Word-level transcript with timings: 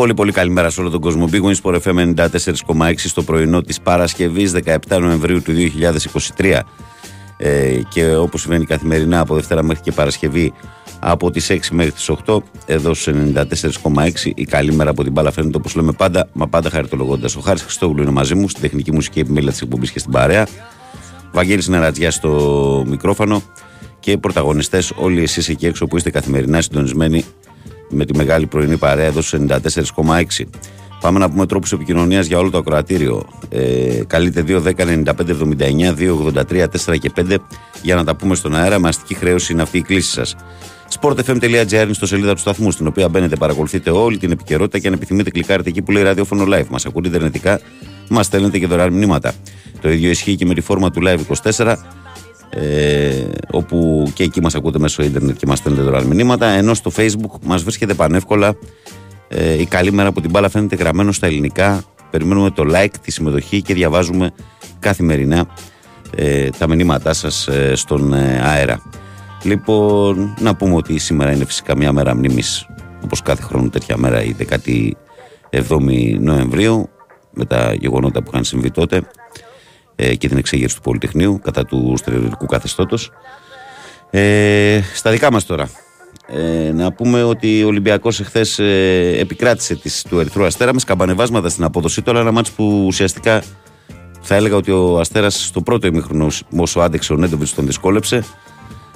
Πολύ 0.00 0.14
πολύ 0.14 0.32
καλημέρα 0.32 0.70
σε 0.70 0.80
όλο 0.80 0.90
τον 0.90 1.00
κόσμο. 1.00 1.28
Big 1.32 1.40
Wings 1.40 1.80
FM 1.80 2.14
94,6 2.14 2.94
στο 2.96 3.22
πρωινό 3.22 3.60
της 3.60 3.80
Παρασκευής 3.80 4.52
17 4.64 4.76
Νοεμβρίου 5.00 5.42
του 5.42 5.52
2023 6.36 6.60
ε, 7.36 7.80
και 7.88 8.14
όπως 8.14 8.40
συμβαίνει 8.40 8.64
καθημερινά 8.64 9.20
από 9.20 9.34
Δευτέρα 9.34 9.62
μέχρι 9.62 9.82
και 9.82 9.92
Παρασκευή 9.92 10.52
από 11.00 11.30
τις 11.30 11.50
6 11.50 11.58
μέχρι 11.70 11.92
τις 11.92 12.10
8 12.26 12.38
εδώ 12.66 12.94
στους 12.94 13.14
94,6 13.34 14.30
η 14.34 14.44
καλή 14.44 14.72
μέρα 14.72 14.90
από 14.90 15.02
την 15.02 15.12
μπάλα 15.12 15.30
φαίνεται 15.30 15.56
όπως 15.56 15.74
λέμε 15.74 15.92
πάντα 15.92 16.28
μα 16.32 16.46
πάντα 16.46 16.70
χαριτολογώντας. 16.70 17.36
Ο 17.36 17.40
Χάρης 17.40 17.62
Χριστόγλου 17.62 18.02
είναι 18.02 18.10
μαζί 18.10 18.34
μου 18.34 18.48
στην 18.48 18.62
τεχνική 18.62 18.92
μουσική 18.92 19.20
επιμέλεια 19.20 19.50
της 19.50 19.60
εκπομπής 19.60 19.90
και 19.90 19.98
στην 19.98 20.12
παρέα. 20.12 20.46
Βαγγέλης 21.32 21.68
Νερατζιά 21.68 22.10
στο 22.10 22.84
μικρόφωνο. 22.88 23.42
Και 24.00 24.18
πρωταγωνιστές 24.18 24.92
όλοι 24.96 25.22
εσείς 25.22 25.48
εκεί 25.48 25.66
έξω 25.66 25.86
που 25.86 25.96
είστε 25.96 26.10
καθημερινά 26.10 26.60
συντονισμένοι 26.60 27.24
με 27.90 28.04
τη 28.04 28.16
μεγάλη 28.16 28.46
πρωινή 28.46 28.76
παρέα 28.76 29.06
εδώ 29.06 29.20
στους 29.20 29.40
94,6 29.48 30.44
Πάμε 31.00 31.18
να 31.18 31.30
πούμε 31.30 31.46
τρόπους 31.46 31.72
επικοινωνίας 31.72 32.26
για 32.26 32.38
όλο 32.38 32.50
το 32.50 32.58
ακροατήριο. 32.58 33.24
Ε, 33.48 34.00
καλείτε 34.06 34.44
2, 34.46 34.62
10, 34.62 34.84
95, 34.84 35.30
79, 35.30 35.94
2, 35.94 36.14
83, 36.14 36.66
4 36.68 36.98
και 36.98 37.10
5 37.16 37.36
για 37.82 37.94
να 37.94 38.04
τα 38.04 38.16
πούμε 38.16 38.34
στον 38.34 38.54
αέρα. 38.54 38.78
Με 38.78 38.88
αστική 38.88 39.14
χρέωση 39.14 39.52
είναι 39.52 39.62
αυτή 39.62 39.78
η 39.78 39.82
κλίση 39.82 40.10
σας. 40.10 40.36
sportfm.gr 41.00 41.72
είναι 41.72 41.92
στο 41.92 42.06
σελίδα 42.06 42.34
του 42.34 42.40
σταθμού, 42.40 42.70
στην 42.70 42.86
οποία 42.86 43.08
μπαίνετε, 43.08 43.36
παρακολουθείτε 43.36 43.90
όλη 43.90 44.18
την 44.18 44.30
επικαιρότητα 44.30 44.78
και 44.78 44.88
αν 44.88 44.92
επιθυμείτε, 44.92 45.30
κλικάρετε 45.30 45.68
εκεί 45.68 45.82
που 45.82 45.90
λέει 45.90 46.02
ραδιόφωνο 46.02 46.44
live. 46.48 46.66
Μας 46.70 46.86
ακούτε 46.86 47.08
ιντερνετικά, 47.08 47.60
μας 48.08 48.26
στέλνετε 48.26 48.58
και 48.58 48.66
δωρεάν 48.66 48.92
μηνύματα. 48.92 49.32
Το 49.80 49.90
ίδιο 49.90 50.10
ισχύει 50.10 50.36
και 50.36 50.46
με 50.46 50.54
τη 50.54 50.60
φόρμα 50.60 50.90
του 50.90 51.02
Live 51.04 51.18
24, 51.56 51.74
ε, 52.50 53.24
όπου 53.50 54.10
και 54.14 54.22
εκεί 54.22 54.40
μας 54.40 54.54
ακούτε 54.54 54.78
μέσω 54.78 55.02
ίντερνετ 55.02 55.36
και 55.36 55.46
μας 55.46 55.58
στέλνετε 55.58 55.84
δωρεάν 55.84 56.06
μηνύματα. 56.06 56.46
Ενώ 56.46 56.74
στο 56.74 56.90
Facebook 56.96 57.38
μας 57.42 57.62
βρίσκεται 57.62 57.94
πανεύκολα 57.94 58.56
ε, 59.28 59.60
η 59.60 59.66
καλή 59.66 59.92
μέρα 59.92 60.08
από 60.08 60.20
την 60.20 60.30
μπάλα 60.30 60.48
φαίνεται 60.48 60.76
γραμμένο 60.76 61.12
στα 61.12 61.26
ελληνικά. 61.26 61.82
Περιμένουμε 62.10 62.50
το 62.50 62.64
like, 62.74 62.94
τη 63.02 63.10
συμμετοχή 63.10 63.62
και 63.62 63.74
διαβάζουμε 63.74 64.30
καθημερινά 64.78 65.46
ε, 66.16 66.48
τα 66.58 66.68
μηνύματά 66.68 67.12
σας 67.12 67.48
ε, 67.48 67.74
στον 67.74 68.12
ε, 68.12 68.40
αέρα. 68.44 68.82
Λοιπόν, 69.42 70.34
να 70.40 70.56
πούμε 70.56 70.74
ότι 70.74 70.98
σήμερα 70.98 71.32
είναι 71.32 71.44
φυσικά 71.44 71.76
μια 71.76 71.92
μέρα 71.92 72.14
μνήμης 72.14 72.66
όπως 73.04 73.22
κάθε 73.22 73.42
χρόνο 73.42 73.68
τέτοια 73.68 73.96
μέρα 73.96 74.22
η 74.22 74.36
17η 74.48 74.90
Νοεμβρίου 76.20 76.88
με 77.30 77.44
τα 77.44 77.74
γεγονότα 77.74 78.22
που 78.22 78.30
είχαν 78.32 78.44
συμβεί 78.44 78.70
τότε 78.70 79.02
και 80.18 80.28
την 80.28 80.36
εξέγερση 80.36 80.74
του 80.74 80.82
Πολυτεχνείου 80.82 81.40
κατά 81.42 81.64
του 81.64 81.94
στερεωτικού 81.96 82.46
καθεστώτος. 82.46 83.10
Ε, 84.10 84.80
στα 84.94 85.10
δικά 85.10 85.32
μας 85.32 85.46
τώρα. 85.46 85.70
Ε, 86.32 86.72
να 86.72 86.92
πούμε 86.92 87.22
ότι 87.22 87.62
ο 87.64 87.66
Ολυμπιακός 87.66 88.20
εχθές 88.20 88.58
ε, 88.58 89.16
επικράτησε 89.18 89.74
της, 89.74 90.04
του 90.08 90.20
Ερυθρού 90.20 90.44
Αστέρα 90.44 90.72
με 90.72 90.80
σκαμπανεβάσματα 90.80 91.48
στην 91.48 91.64
απόδοσή 91.64 92.02
του, 92.02 92.10
αλλά 92.10 92.20
ένα 92.20 92.32
μάτς 92.32 92.50
που 92.50 92.84
ουσιαστικά 92.86 93.42
θα 94.20 94.34
έλεγα 94.34 94.56
ότι 94.56 94.70
ο 94.70 94.98
Αστέρας 94.98 95.46
στο 95.46 95.60
πρώτο 95.60 95.86
ημίχρονο 95.86 96.26
όσο 96.56 96.80
άντεξε 96.80 97.12
ο 97.12 97.16
Νέντοβιτς 97.16 97.54
τον 97.54 97.66
δυσκόλεψε. 97.66 98.24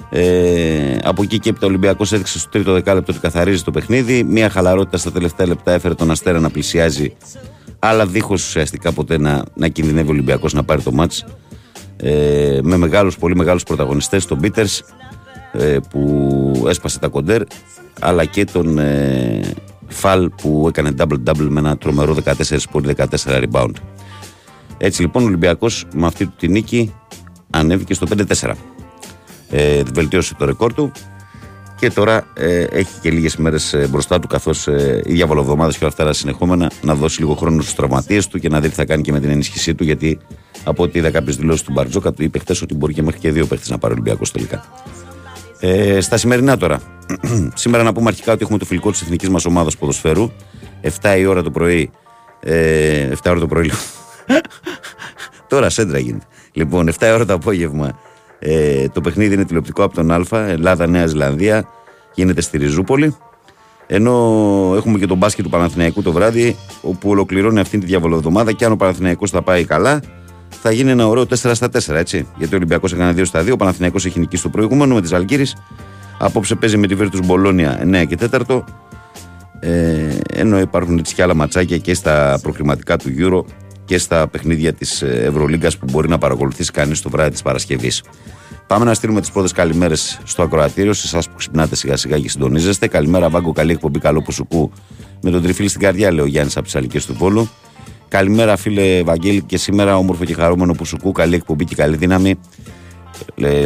Ε, 0.09 0.97
από 1.03 1.23
εκεί 1.23 1.39
και 1.39 1.49
έπειτα 1.49 1.65
ο 1.65 1.69
Ολυμπιακός 1.69 2.11
έδειξε 2.11 2.39
στο 2.39 2.49
τρίτο 2.49 2.73
δεκάλεπτο 2.73 3.11
ότι 3.11 3.21
καθαρίζει 3.21 3.63
το 3.63 3.71
παιχνίδι. 3.71 4.23
Μια 4.23 4.49
χαλαρότητα 4.49 4.97
στα 4.97 5.11
τελευταία 5.11 5.47
λεπτά 5.47 5.71
έφερε 5.71 5.93
τον 5.93 6.11
Αστέρα 6.11 6.39
να 6.39 6.49
πλησιάζει, 6.49 7.15
αλλά 7.87 8.05
δίχως 8.05 8.45
ουσιαστικά 8.45 8.91
ποτέ 8.91 9.17
να, 9.17 9.43
να 9.55 9.67
κινδυνεύει 9.67 10.07
ο 10.07 10.11
Ολυμπιακός 10.11 10.53
να 10.53 10.63
πάρει 10.63 10.81
το 10.81 10.91
μάτς. 10.91 11.25
Ε, 11.97 12.59
με 12.63 12.77
μεγάλους, 12.77 13.17
πολύ 13.17 13.35
μεγάλους 13.35 13.63
πρωταγωνιστές, 13.63 14.25
τον 14.25 14.39
Πίτερς, 14.39 14.83
ε, 15.51 15.77
που 15.89 16.65
έσπασε 16.67 16.99
τα 16.99 17.07
κοντέρ 17.07 17.41
αλλά 17.99 18.25
και 18.25 18.45
τον 18.45 18.77
ε, 18.77 19.41
Φαλ 19.87 20.29
που 20.29 20.65
έκανε 20.67 20.91
double-double 20.99 21.47
με 21.49 21.59
ένα 21.59 21.77
τρομερό 21.77 22.15
14 22.23 22.57
πολύ 22.71 22.95
14 22.97 23.05
rebound. 23.23 23.73
Έτσι 24.77 25.01
λοιπόν 25.01 25.23
ο 25.23 25.25
Ολυμπιακός 25.25 25.85
με 25.93 26.05
αυτή 26.05 26.27
τη 26.27 26.47
νίκη 26.47 26.93
ανέβηκε 27.49 27.93
στο 27.93 28.07
5-4. 28.41 28.51
Ε, 29.49 29.83
βελτίωσε 29.93 30.35
το 30.35 30.45
ρεκόρ 30.45 30.73
του 30.73 30.91
και 31.75 31.89
τώρα 31.89 32.27
ε, 32.33 32.63
έχει 32.63 32.99
και 33.01 33.11
λίγες 33.11 33.37
μέρες 33.37 33.73
ε, 33.73 33.87
μπροστά 33.87 34.19
του, 34.19 34.27
καθώς 34.27 34.67
ε, 34.67 35.01
η 35.05 35.13
διαβολοβδομάδας 35.13 35.77
και 35.77 35.83
όλα 35.83 35.93
αυτά 35.97 36.13
συνεχόμενα, 36.13 36.71
να 36.81 36.95
δώσει 36.95 37.19
λίγο 37.19 37.35
χρόνο 37.35 37.61
στους 37.61 37.75
τραυματίες 37.75 38.27
του 38.27 38.39
και 38.39 38.49
να 38.49 38.59
δει 38.59 38.69
τι 38.69 38.75
θα 38.75 38.85
κάνει 38.85 39.01
και 39.01 39.11
με 39.11 39.19
την 39.19 39.29
ενίσχυσή 39.29 39.75
του. 39.75 39.83
Γιατί 39.83 40.19
από 40.63 40.83
ό,τι 40.83 40.99
είδα 40.99 41.11
κάποιες 41.11 41.35
δηλώσεις 41.35 41.61
του 41.61 41.71
Μπαρτζόκα, 41.71 42.11
του 42.11 42.23
είπε 42.23 42.39
χθε 42.39 42.55
ότι 42.63 42.75
μπορεί 42.75 42.93
και 42.93 43.01
μέχρι 43.01 43.19
και 43.19 43.31
δύο 43.31 43.45
παίχτες 43.45 43.69
να 43.69 43.77
πάρει 43.77 43.93
ο 43.93 43.95
Ολυμπιακός 43.95 44.31
τελικά. 44.31 44.65
Ε, 45.59 46.01
στα 46.01 46.17
σημερινά 46.17 46.57
τώρα. 46.57 46.81
Σήμερα 47.53 47.83
να 47.83 47.93
πούμε 47.93 48.07
αρχικά 48.07 48.31
ότι 48.31 48.43
έχουμε 48.43 48.57
το 48.57 48.65
φιλικό 48.65 48.91
της 48.91 49.01
εθνικής 49.01 49.29
μας 49.29 49.45
ομάδας 49.45 49.77
ποδοσφαίρου. 49.77 50.31
7 51.01 51.15
η 51.17 51.25
ώρα 51.25 51.43
το 51.43 51.51
πρωί. 51.51 51.89
Ε, 52.39 53.09
7 53.09 53.15
ώρα 53.25 53.39
το 53.39 53.47
πρωί. 53.47 53.71
τώρα 55.49 55.69
σέντρα 55.69 55.99
γίνεται. 55.99 56.25
Λοιπόν, 56.53 56.89
7 56.99 57.07
η 57.07 57.11
ώρα 57.11 57.25
το 57.25 57.33
απόγευμα. 57.33 57.99
Ε, 58.47 58.87
το 58.89 59.01
παιχνίδι 59.01 59.33
είναι 59.33 59.45
τηλεοπτικό 59.45 59.83
από 59.83 59.95
τον 59.95 60.11
Α. 60.11 60.47
Ελλάδα-Νέα 60.47 61.05
Ζηλανδία. 61.05 61.67
Γίνεται 62.13 62.41
στη 62.41 62.57
Ριζούπολη. 62.57 63.15
Ενώ 63.87 64.11
έχουμε 64.75 64.99
και 64.99 65.07
τον 65.07 65.17
μπάσκετ 65.17 65.43
του 65.43 65.49
Παναθηναϊκού 65.49 66.01
το 66.01 66.11
βράδυ, 66.11 66.55
όπου 66.81 67.09
ολοκληρώνει 67.09 67.59
αυτή 67.59 67.77
τη 67.77 67.85
διαβολοδομάδα 67.85 68.51
και 68.51 68.65
αν 68.65 68.71
ο 68.71 68.75
Παναθηναϊκός 68.75 69.31
θα 69.31 69.41
πάει 69.41 69.65
καλά, 69.65 69.99
θα 70.49 70.71
γίνει 70.71 70.91
ένα 70.91 71.07
ωραίο 71.07 71.23
4 71.23 71.35
στα 71.35 71.69
4, 71.71 71.95
έτσι. 71.95 72.27
Γιατί 72.37 72.53
ο 72.53 72.57
Ολυμπιακός 72.57 72.93
έκανε 72.93 73.21
2 73.21 73.25
στα 73.25 73.41
2, 73.41 73.51
ο 73.51 73.55
Παναθηναϊκός 73.55 74.05
έχει 74.05 74.19
νικήσει 74.19 74.43
το 74.43 74.49
προηγούμενο 74.49 74.95
με 74.95 75.01
τις 75.01 75.13
Αλγύρε. 75.13 75.43
Απόψε 76.19 76.55
παίζει 76.55 76.77
με 76.77 76.87
τη 76.87 76.95
Βέρτους 76.95 77.19
Μπολόνια 77.25 77.79
9 77.83 78.05
και 78.07 78.17
4. 78.31 78.63
Ε, 79.59 80.17
ενώ 80.33 80.59
υπάρχουν 80.59 80.97
έτσι 80.97 81.15
και 81.15 81.23
άλλα 81.23 81.33
ματσάκια 81.33 81.77
και 81.77 81.93
στα 81.93 82.39
προχρηματικά 82.41 82.97
του 82.97 83.09
Euro 83.17 83.51
και 83.85 83.97
στα 83.97 84.27
παιχνίδια 84.27 84.73
της 84.73 85.01
Ευρωλίγκας 85.01 85.77
που 85.77 85.85
μπορεί 85.91 86.09
να 86.09 86.17
παρακολουθήσει 86.17 86.71
κανείς 86.71 87.01
το 87.01 87.09
βράδυ 87.09 87.31
της 87.31 87.41
Παρασκευής. 87.41 88.03
Πάμε 88.67 88.85
να 88.85 88.93
στείλουμε 88.93 89.21
τις 89.21 89.31
πρώτες 89.31 89.51
καλημέρες 89.51 90.19
στο 90.23 90.43
ακροατήριο, 90.43 90.93
σε 90.93 91.05
εσάς 91.05 91.29
που 91.29 91.35
ξυπνάτε 91.35 91.75
σιγά 91.75 91.97
σιγά 91.97 92.19
και 92.19 92.29
συντονίζεστε. 92.29 92.87
Καλημέρα, 92.87 93.29
Βάγκο, 93.29 93.51
καλή 93.51 93.71
εκπομπή, 93.71 93.99
καλό 93.99 94.21
πουσουκού 94.21 94.71
με 95.21 95.31
τον 95.31 95.41
τριφίλ 95.41 95.69
στην 95.69 95.81
καρδιά, 95.81 96.11
λέει 96.11 96.25
ο 96.25 96.27
Γιάννης 96.27 96.55
από 96.55 96.65
τις 96.65 96.75
Αλικές 96.75 97.05
του 97.05 97.13
Πόλου. 97.13 97.49
Καλημέρα, 98.07 98.57
φίλε 98.57 99.03
Βαγγέλη, 99.03 99.41
και 99.41 99.57
σήμερα 99.57 99.97
όμορφο 99.97 100.25
και 100.25 100.33
χαρούμενο 100.33 100.73
που 100.73 100.85
σου 100.85 101.11
Καλή 101.11 101.35
εκπομπή 101.35 101.65
και 101.65 101.75
καλή 101.75 101.95
δύναμη. 101.95 102.35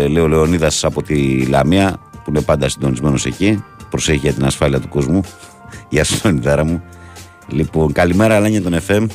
Λέω 0.09 0.27
Λεωνίδας 0.27 0.83
από 0.83 1.03
τη 1.03 1.45
Λαμία, 1.45 1.99
που 2.11 2.29
είναι 2.29 2.41
πάντα 2.41 2.69
συντονισμένος 2.69 3.25
εκεί. 3.25 3.63
Προσέχει 3.89 4.17
για 4.17 4.33
την 4.33 4.45
ασφάλεια 4.45 4.79
του 4.79 4.89
κόσμου. 4.89 5.21
Γεια 5.89 6.03
σου, 6.03 6.19
Λεωνίδαρα 6.23 6.65
μου. 6.65 6.83
Λοιπόν, 7.47 7.91
καλημέρα, 7.91 8.35
Αλάνια 8.35 8.61
τον 8.61 8.79
FM. 8.87 9.05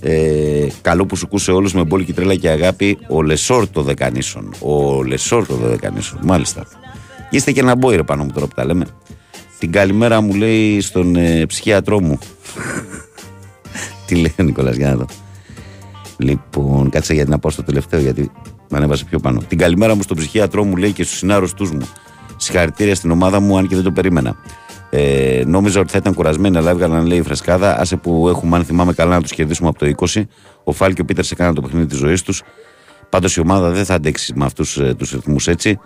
Ε, 0.00 0.66
καλό 0.80 1.06
που 1.06 1.16
σου 1.16 1.28
σε 1.34 1.52
όλους 1.52 1.72
με 1.72 1.84
μπόλικη 1.84 2.12
και 2.12 2.16
τρέλα 2.16 2.34
και 2.34 2.48
αγάπη. 2.48 2.98
Ο 3.08 3.22
Λεσόρ 3.22 3.68
το 3.68 3.82
Δεκανήσων. 3.82 4.54
Ο 4.60 5.02
Λεσόρ 5.02 5.46
το 5.46 5.54
Δεκανήσων, 5.54 6.18
μάλιστα. 6.22 6.66
Είστε 7.30 7.52
και 7.52 7.60
ένα 7.60 7.74
μπόιρε 7.74 8.02
πάνω 8.02 8.24
μου 8.24 8.30
τώρα 8.34 8.46
που 8.46 8.54
τα 8.54 8.64
λέμε. 8.64 8.86
Την 9.58 9.72
καλημέρα 9.72 10.20
μου 10.20 10.34
λέει 10.34 10.80
στον 10.80 11.16
ε, 11.16 11.46
ψυχίατρό 11.46 12.00
μου. 12.00 12.18
Τι 14.06 14.14
λέει 14.14 14.34
ο 14.40 14.42
Νικόλας, 14.42 14.76
για 14.76 14.88
να 14.88 14.96
δω. 14.96 15.06
Λοιπόν, 16.16 16.90
κάτσε 16.90 17.14
γιατί 17.14 17.30
να 17.30 17.38
πάω 17.38 17.50
στο 17.50 17.62
τελευταίο, 17.62 18.00
γιατί 18.00 18.30
με 18.68 18.76
ανέβασε 18.76 19.04
πιο 19.04 19.18
πάνω. 19.18 19.42
Την 19.48 19.58
καλημέρα 19.58 19.94
μου 19.94 20.02
στον 20.02 20.16
ψυχίατρό 20.16 20.64
μου 20.64 20.76
λέει 20.76 20.92
και 20.92 21.02
στους 21.02 21.18
συνάρρωστούς 21.18 21.70
μου. 21.70 21.88
Συγχαρητήρια 22.36 22.94
στην 22.94 23.10
ομάδα 23.10 23.40
μου, 23.40 23.58
αν 23.58 23.68
και 23.68 23.74
δεν 23.74 23.84
το 23.84 23.90
περίμενα. 23.90 24.36
Ε, 24.90 25.42
νόμιζα 25.46 25.80
ότι 25.80 25.90
θα 25.90 25.98
ήταν 25.98 26.14
κουρασμένοι, 26.14 26.56
αλλά 26.56 26.70
έβγαλαν 26.70 27.06
λέει 27.06 27.22
φρεσκάδα. 27.22 27.80
Άσε 27.80 27.96
που 27.96 28.28
έχουμε, 28.28 28.56
αν 28.56 28.64
θυμάμαι 28.64 28.92
καλά, 28.92 29.14
να 29.14 29.22
τους 29.22 29.32
κερδίσουμε 29.32 29.68
από 29.68 29.78
το 29.78 29.92
20. 30.14 30.22
Ο 30.64 30.72
Φάλ 30.72 30.92
και 30.92 31.00
ο 31.00 31.04
Πίτερ 31.04 31.24
έκαναν 31.32 31.54
το 31.54 31.60
παιχνίδι 31.60 31.86
της 31.86 31.98
ζωής 31.98 32.22
τους. 32.22 32.42
Πάντως 33.08 33.36
η 33.36 33.40
ομάδα 33.40 33.70
δεν 33.70 33.84
θα 33.84 33.94
αντέξει 33.94 34.32
με 34.36 34.44
αυτούς 34.44 34.78
ε, 34.78 34.94
τους 34.94 35.10
ρυθμούς 35.12 35.46
έτσι. 35.46 35.78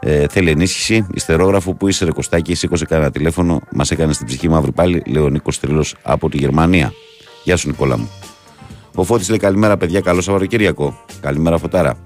Ε, 0.00 0.26
θέλει 0.28 0.50
ενίσχυση. 0.50 1.06
Ιστερόγραφο 1.14 1.74
που 1.74 1.88
είσαι 1.88 2.04
ρεκοστάκι, 2.04 2.54
σήκωσε 2.54 2.84
κανένα 2.84 3.10
τηλέφωνο. 3.10 3.60
Μας 3.72 3.90
έκανε 3.90 4.12
στην 4.12 4.26
ψυχή 4.26 4.48
μαύρη 4.48 4.72
πάλι. 4.72 5.02
Λέω 5.06 5.28
Νίκος 5.28 5.60
Τρίλο 5.60 5.84
από 6.02 6.28
τη 6.30 6.36
Γερμανία. 6.36 6.92
Γεια 7.44 7.56
σου, 7.56 7.68
Νικόλα 7.68 7.98
μου. 7.98 8.10
Ο 8.94 9.04
Φώτης 9.04 9.28
λέει 9.28 9.38
καλημέρα, 9.38 9.76
παιδιά. 9.76 10.00
Καλό 10.00 10.20
Σαββατοκύριακο. 10.20 11.04
Καλημέρα, 11.20 11.58
Φωτάρα. 11.58 11.96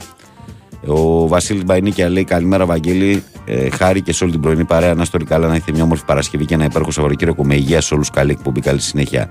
Ο 0.86 1.28
Βασίλης 1.28 1.64
Μπαϊνίκια 1.64 2.08
λέει 2.08 2.24
καλημέρα, 2.24 2.66
Βαγγέλη. 2.66 3.22
Ε, 3.44 3.70
χάρη 3.70 4.02
και 4.02 4.12
σε 4.12 4.24
όλη 4.24 4.32
την 4.32 4.42
πρωινή 4.42 4.64
παρέα. 4.64 4.94
Να 4.94 5.04
στο 5.04 5.18
καλά 5.24 5.46
να 5.46 5.54
έχετε 5.54 5.72
μια 5.72 5.82
όμορφη 5.82 6.04
Παρασκευή 6.04 6.44
και 6.44 6.54
ένα 6.54 6.64
υπέροχο 6.64 6.90
Σαββατοκύριακο 6.90 7.44
με 7.44 7.54
υγεία 7.54 7.80
σε 7.80 7.94
όλους. 7.94 8.10
Καλή 8.10 8.30
εκπομπή, 8.30 8.60
καλή 8.60 8.80
συνέχεια. 8.80 9.30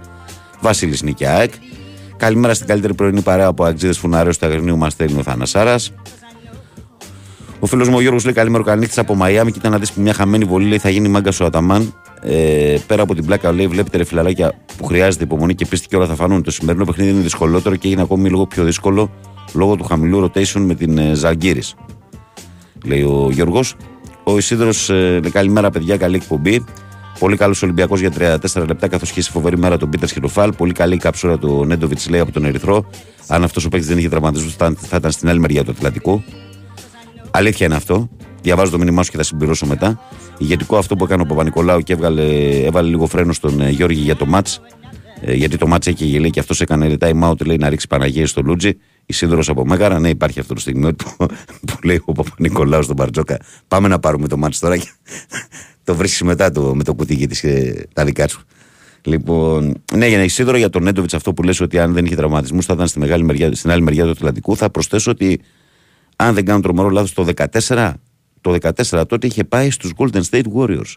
Βασίλης 0.61 1.01
Νικιάκ. 1.01 1.51
Καλημέρα 2.17 2.53
στην 2.53 2.67
καλύτερη 2.67 2.94
πρωινή 2.94 3.21
παρέα 3.21 3.47
από 3.47 3.63
Αγτζίδε 3.63 3.94
Φουναρέου 3.94 4.31
του 4.39 4.45
Αγρινίου 4.45 4.77
μας 4.77 4.94
στέλνει 4.94 5.19
ο 5.19 5.23
Θανασάρα. 5.23 5.75
Ο 7.59 7.65
φίλος 7.65 7.89
μου 7.89 7.95
ο 7.97 8.01
Γιώργος 8.01 8.23
λέει 8.23 8.33
καλημέρα 8.33 8.63
καληνύχτης 8.63 8.97
από 8.97 9.15
Μαϊάμι. 9.15 9.51
Κοίτα 9.51 9.69
να 9.69 9.77
δεις 9.77 9.91
που 9.91 10.01
μια 10.01 10.13
χαμένη 10.13 10.45
βολή 10.45 10.67
λέει 10.67 10.77
θα 10.77 10.89
γίνει 10.89 11.07
μάγκα 11.07 11.31
ο 11.41 11.45
Αταμάν. 11.45 11.94
Ε, 12.21 12.77
πέρα 12.88 13.01
από 13.01 13.15
την 13.15 13.25
πλάκα, 13.25 13.51
λέει, 13.51 13.67
βλέπετε 13.67 13.97
ρε 13.97 14.03
φιλαράκια 14.03 14.53
που 14.77 14.85
χρειάζεται 14.85 15.23
υπομονή 15.23 15.55
και 15.55 15.65
πίστη 15.65 15.88
και 15.88 15.95
όλα 15.95 16.05
θα 16.05 16.15
φανούν. 16.15 16.44
Το 16.44 16.51
σημερινό 16.51 16.85
παιχνίδι 16.85 17.11
είναι 17.11 17.21
δυσκολότερο 17.21 17.75
και 17.75 17.88
έγινε 17.88 18.01
ακόμη 18.01 18.29
λίγο 18.29 18.45
πιο 18.45 18.63
δύσκολο 18.63 19.11
λόγω 19.57 19.75
του 19.75 19.83
χαμηλού 19.83 20.25
rotation 20.25 20.59
με 20.59 20.75
την 20.75 20.98
ε, 20.98 21.13
Ζαγκύρη. 21.13 21.63
Λέει 22.86 23.01
ο 23.01 23.30
Γιώργος. 23.31 23.75
Ο 24.24 24.38
Ισίδρος, 24.38 24.89
ε, 24.89 25.19
καλημέρα 25.31 25.69
παιδιά, 25.69 25.98
καλή 25.98 26.15
εκπομπή. 26.15 26.65
Πολύ 27.19 27.38
καλός 27.38 27.63
Ολυμπιακός 27.63 28.00
για 28.00 28.12
34 28.54 28.65
λεπτά 28.68 28.88
καθώς 28.88 29.09
είχε 29.09 29.21
φοβερή 29.21 29.57
μέρα 29.57 29.77
τον 29.77 29.89
Πίτερ 29.89 30.09
και 30.09 30.19
τον 30.19 30.30
Φαλ. 30.30 30.54
Πολύ 30.54 30.74
καλή 30.74 30.98
καψούρα 30.98 31.38
του 31.38 31.65
Νέντοβιτς 31.65 32.09
λέει 32.09 32.19
από 32.19 32.31
τον 32.31 32.45
Ερυθρό. 32.45 32.86
Αν 33.27 33.44
αυτός 33.44 33.65
ο 33.65 33.69
παίκτης 33.69 33.89
δεν 33.89 33.98
είχε 33.98 34.09
τραυματισμό, 34.09 34.50
θα, 34.50 34.74
θα 34.77 34.98
ήταν 34.98 35.12
στην 35.12 35.30
άλλη 35.30 35.39
μεριά 35.39 35.63
του 35.63 35.71
Ατλαντικού. 35.71 36.24
Αλήθεια 37.31 37.65
είναι 37.65 37.75
αυτό. 37.75 38.09
Διαβάζω 38.42 38.71
το 38.71 38.77
μήνυμά 38.77 39.04
σου 39.04 39.12
και 39.12 39.18
θα 39.18 39.24
συμπληρώσω 39.24 39.65
μετά. 39.65 40.00
Ηγετικό 40.38 40.77
αυτό 40.77 40.95
που 40.95 41.04
έκανε 41.04 41.21
ο 41.21 41.25
Παπα-Νικολάου 41.25 41.80
και 41.80 41.94
έβγαλε, 41.94 42.24
έβαλε 42.63 42.89
λίγο 42.89 43.07
φρένο 43.07 43.33
στον 43.33 43.62
ε, 43.62 43.69
Γιώργη 43.69 44.01
για 44.01 44.15
το 44.15 44.25
ματ. 44.25 44.48
Ε, 45.21 45.33
γιατί 45.33 45.57
το 45.57 45.68
μάτς 45.68 45.88
έχει 45.88 46.06
γελί 46.06 46.30
και 46.30 46.39
αυτός 46.39 46.62
έκανε 46.62 46.98
time 47.00 47.30
out 47.30 47.45
λέει 47.45 47.57
να 47.57 47.69
ρίξει 47.69 47.88
Παναγία 47.88 48.27
στο 48.27 48.42
Λούτζι. 48.42 48.71
Η 49.09 49.13
σύνδρο 49.13 49.42
από 49.48 49.65
Μέγαρα. 49.65 50.00
Ναι, 50.00 50.09
υπάρχει 50.09 50.39
αυτό 50.39 50.54
το 50.54 50.59
στιγμή 50.59 50.94
που, 50.94 51.15
που 51.68 51.77
λέει 51.83 52.01
ο 52.06 52.12
Παπα-Νικολάου 52.12 52.83
στον 52.83 52.95
Μπαρτζόκα. 52.95 53.38
Πάμε 53.68 53.88
να 53.88 54.00
πάρουμε 54.00 54.27
το 54.27 54.38
μάτ 54.38 54.54
τώρα 54.59 54.77
και 54.77 54.89
το 55.83 55.95
βρίσκεις 55.95 56.21
μετά 56.21 56.51
το, 56.51 56.75
με 56.75 56.83
το 56.83 56.94
κουτί 56.94 57.27
τη 57.27 57.48
ε, 57.48 57.74
τα 57.94 58.06
δικά 58.06 58.27
σου. 58.27 58.42
Λοιπόν, 59.01 59.81
ναι, 59.94 60.07
για 60.07 60.18
να 60.18 60.24
Ισίδωρο 60.24 60.57
για 60.57 60.69
τον 60.69 60.83
Νέντοβιτς 60.83 61.13
αυτό 61.13 61.33
που 61.33 61.44
λες 61.44 61.59
ότι 61.59 61.80
αν 61.80 61.94
δεν 61.94 62.06
είχε 62.06 62.15
τραυματισμούς 62.15 62.65
θα 62.65 62.74
ήταν 62.74 62.88
στη 62.88 63.00
μεγάλη 63.00 63.24
μεριά, 63.24 63.56
στην 63.56 63.71
άλλη 63.71 63.81
μεριά 63.81 64.04
του 64.04 64.09
Ατλαντικού. 64.09 64.56
Θα 64.56 64.69
προσθέσω 64.69 65.12
ότι 65.12 65.42
αν 66.15 66.33
δεν 66.33 66.45
κάνω 66.45 66.59
τρομερό 66.59 66.89
λάθος 66.89 67.13
το 67.13 67.27
14, 67.68 67.94
το 68.42 68.56
14 68.89 69.07
τότε 69.07 69.27
είχε 69.27 69.44
πάει 69.44 69.69
στους 69.69 69.92
Golden 69.98 70.21
State 70.30 70.45
Warriors 70.56 70.94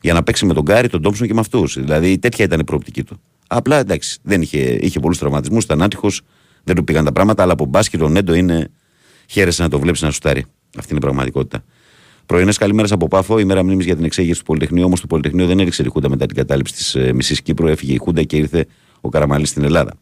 για 0.00 0.12
να 0.12 0.22
παίξει 0.22 0.46
με 0.46 0.54
τον 0.54 0.62
Γκάρι, 0.62 0.88
τον 0.88 1.02
Τόμψον 1.02 1.26
και 1.26 1.34
με 1.34 1.40
αυτούς. 1.40 1.74
Δηλαδή 1.78 2.18
τέτοια 2.18 2.44
ήταν 2.44 2.60
η 2.60 2.64
προοπτική 2.64 3.04
του. 3.04 3.20
Απλά 3.46 3.76
εντάξει, 3.78 4.18
δεν 4.22 4.42
είχε, 4.42 4.58
είχε 4.58 5.00
πολλούς 5.00 5.18
τραυματισμούς, 5.18 5.64
ήταν 5.64 5.82
άτυχος, 5.82 6.20
δεν 6.64 6.74
του 6.74 6.84
πήγαν 6.84 7.04
τα 7.04 7.12
πράγματα, 7.12 7.42
αλλά 7.42 7.52
από 7.52 7.64
μπάσκετ 7.64 8.02
ο 8.02 8.08
Νέντο 8.08 8.34
είναι. 8.34 8.70
Χαίρεσε 9.28 9.62
να 9.62 9.68
το 9.68 9.78
βλέπεις 9.78 10.02
να 10.02 10.10
σουτάρει. 10.10 10.44
Αυτή 10.78 10.88
είναι 10.88 10.98
η 10.98 11.04
πραγματικότητα. 11.04 11.64
Πρωινές 12.26 12.58
καλημέρες 12.58 12.92
από 12.92 13.08
Πάφο. 13.08 13.38
Η 13.38 13.44
μέρα 13.44 13.62
μνήμης 13.64 13.84
για 13.84 13.96
την 13.96 14.04
εξέγερση 14.04 14.40
του 14.40 14.46
Πολυτεχνείου. 14.46 14.84
Όμως 14.84 15.00
το 15.00 15.06
Πολυτεχνείο 15.06 15.46
δεν 15.46 15.60
έριξε 15.60 15.82
η 15.82 15.88
Χούντα 15.88 16.08
μετά 16.08 16.26
την 16.26 16.36
κατάληψη 16.36 16.74
της 16.74 16.94
ε, 16.94 17.12
μισής 17.12 17.42
Κύπρου. 17.42 17.66
Έφυγε 17.66 17.92
η 17.92 17.96
Χούντα 17.96 18.22
και 18.22 18.36
ήρθε 18.36 18.66
ο 19.00 19.08
Καραμαλής 19.08 19.48
στην 19.48 19.64
Ελλάδα. 19.64 19.94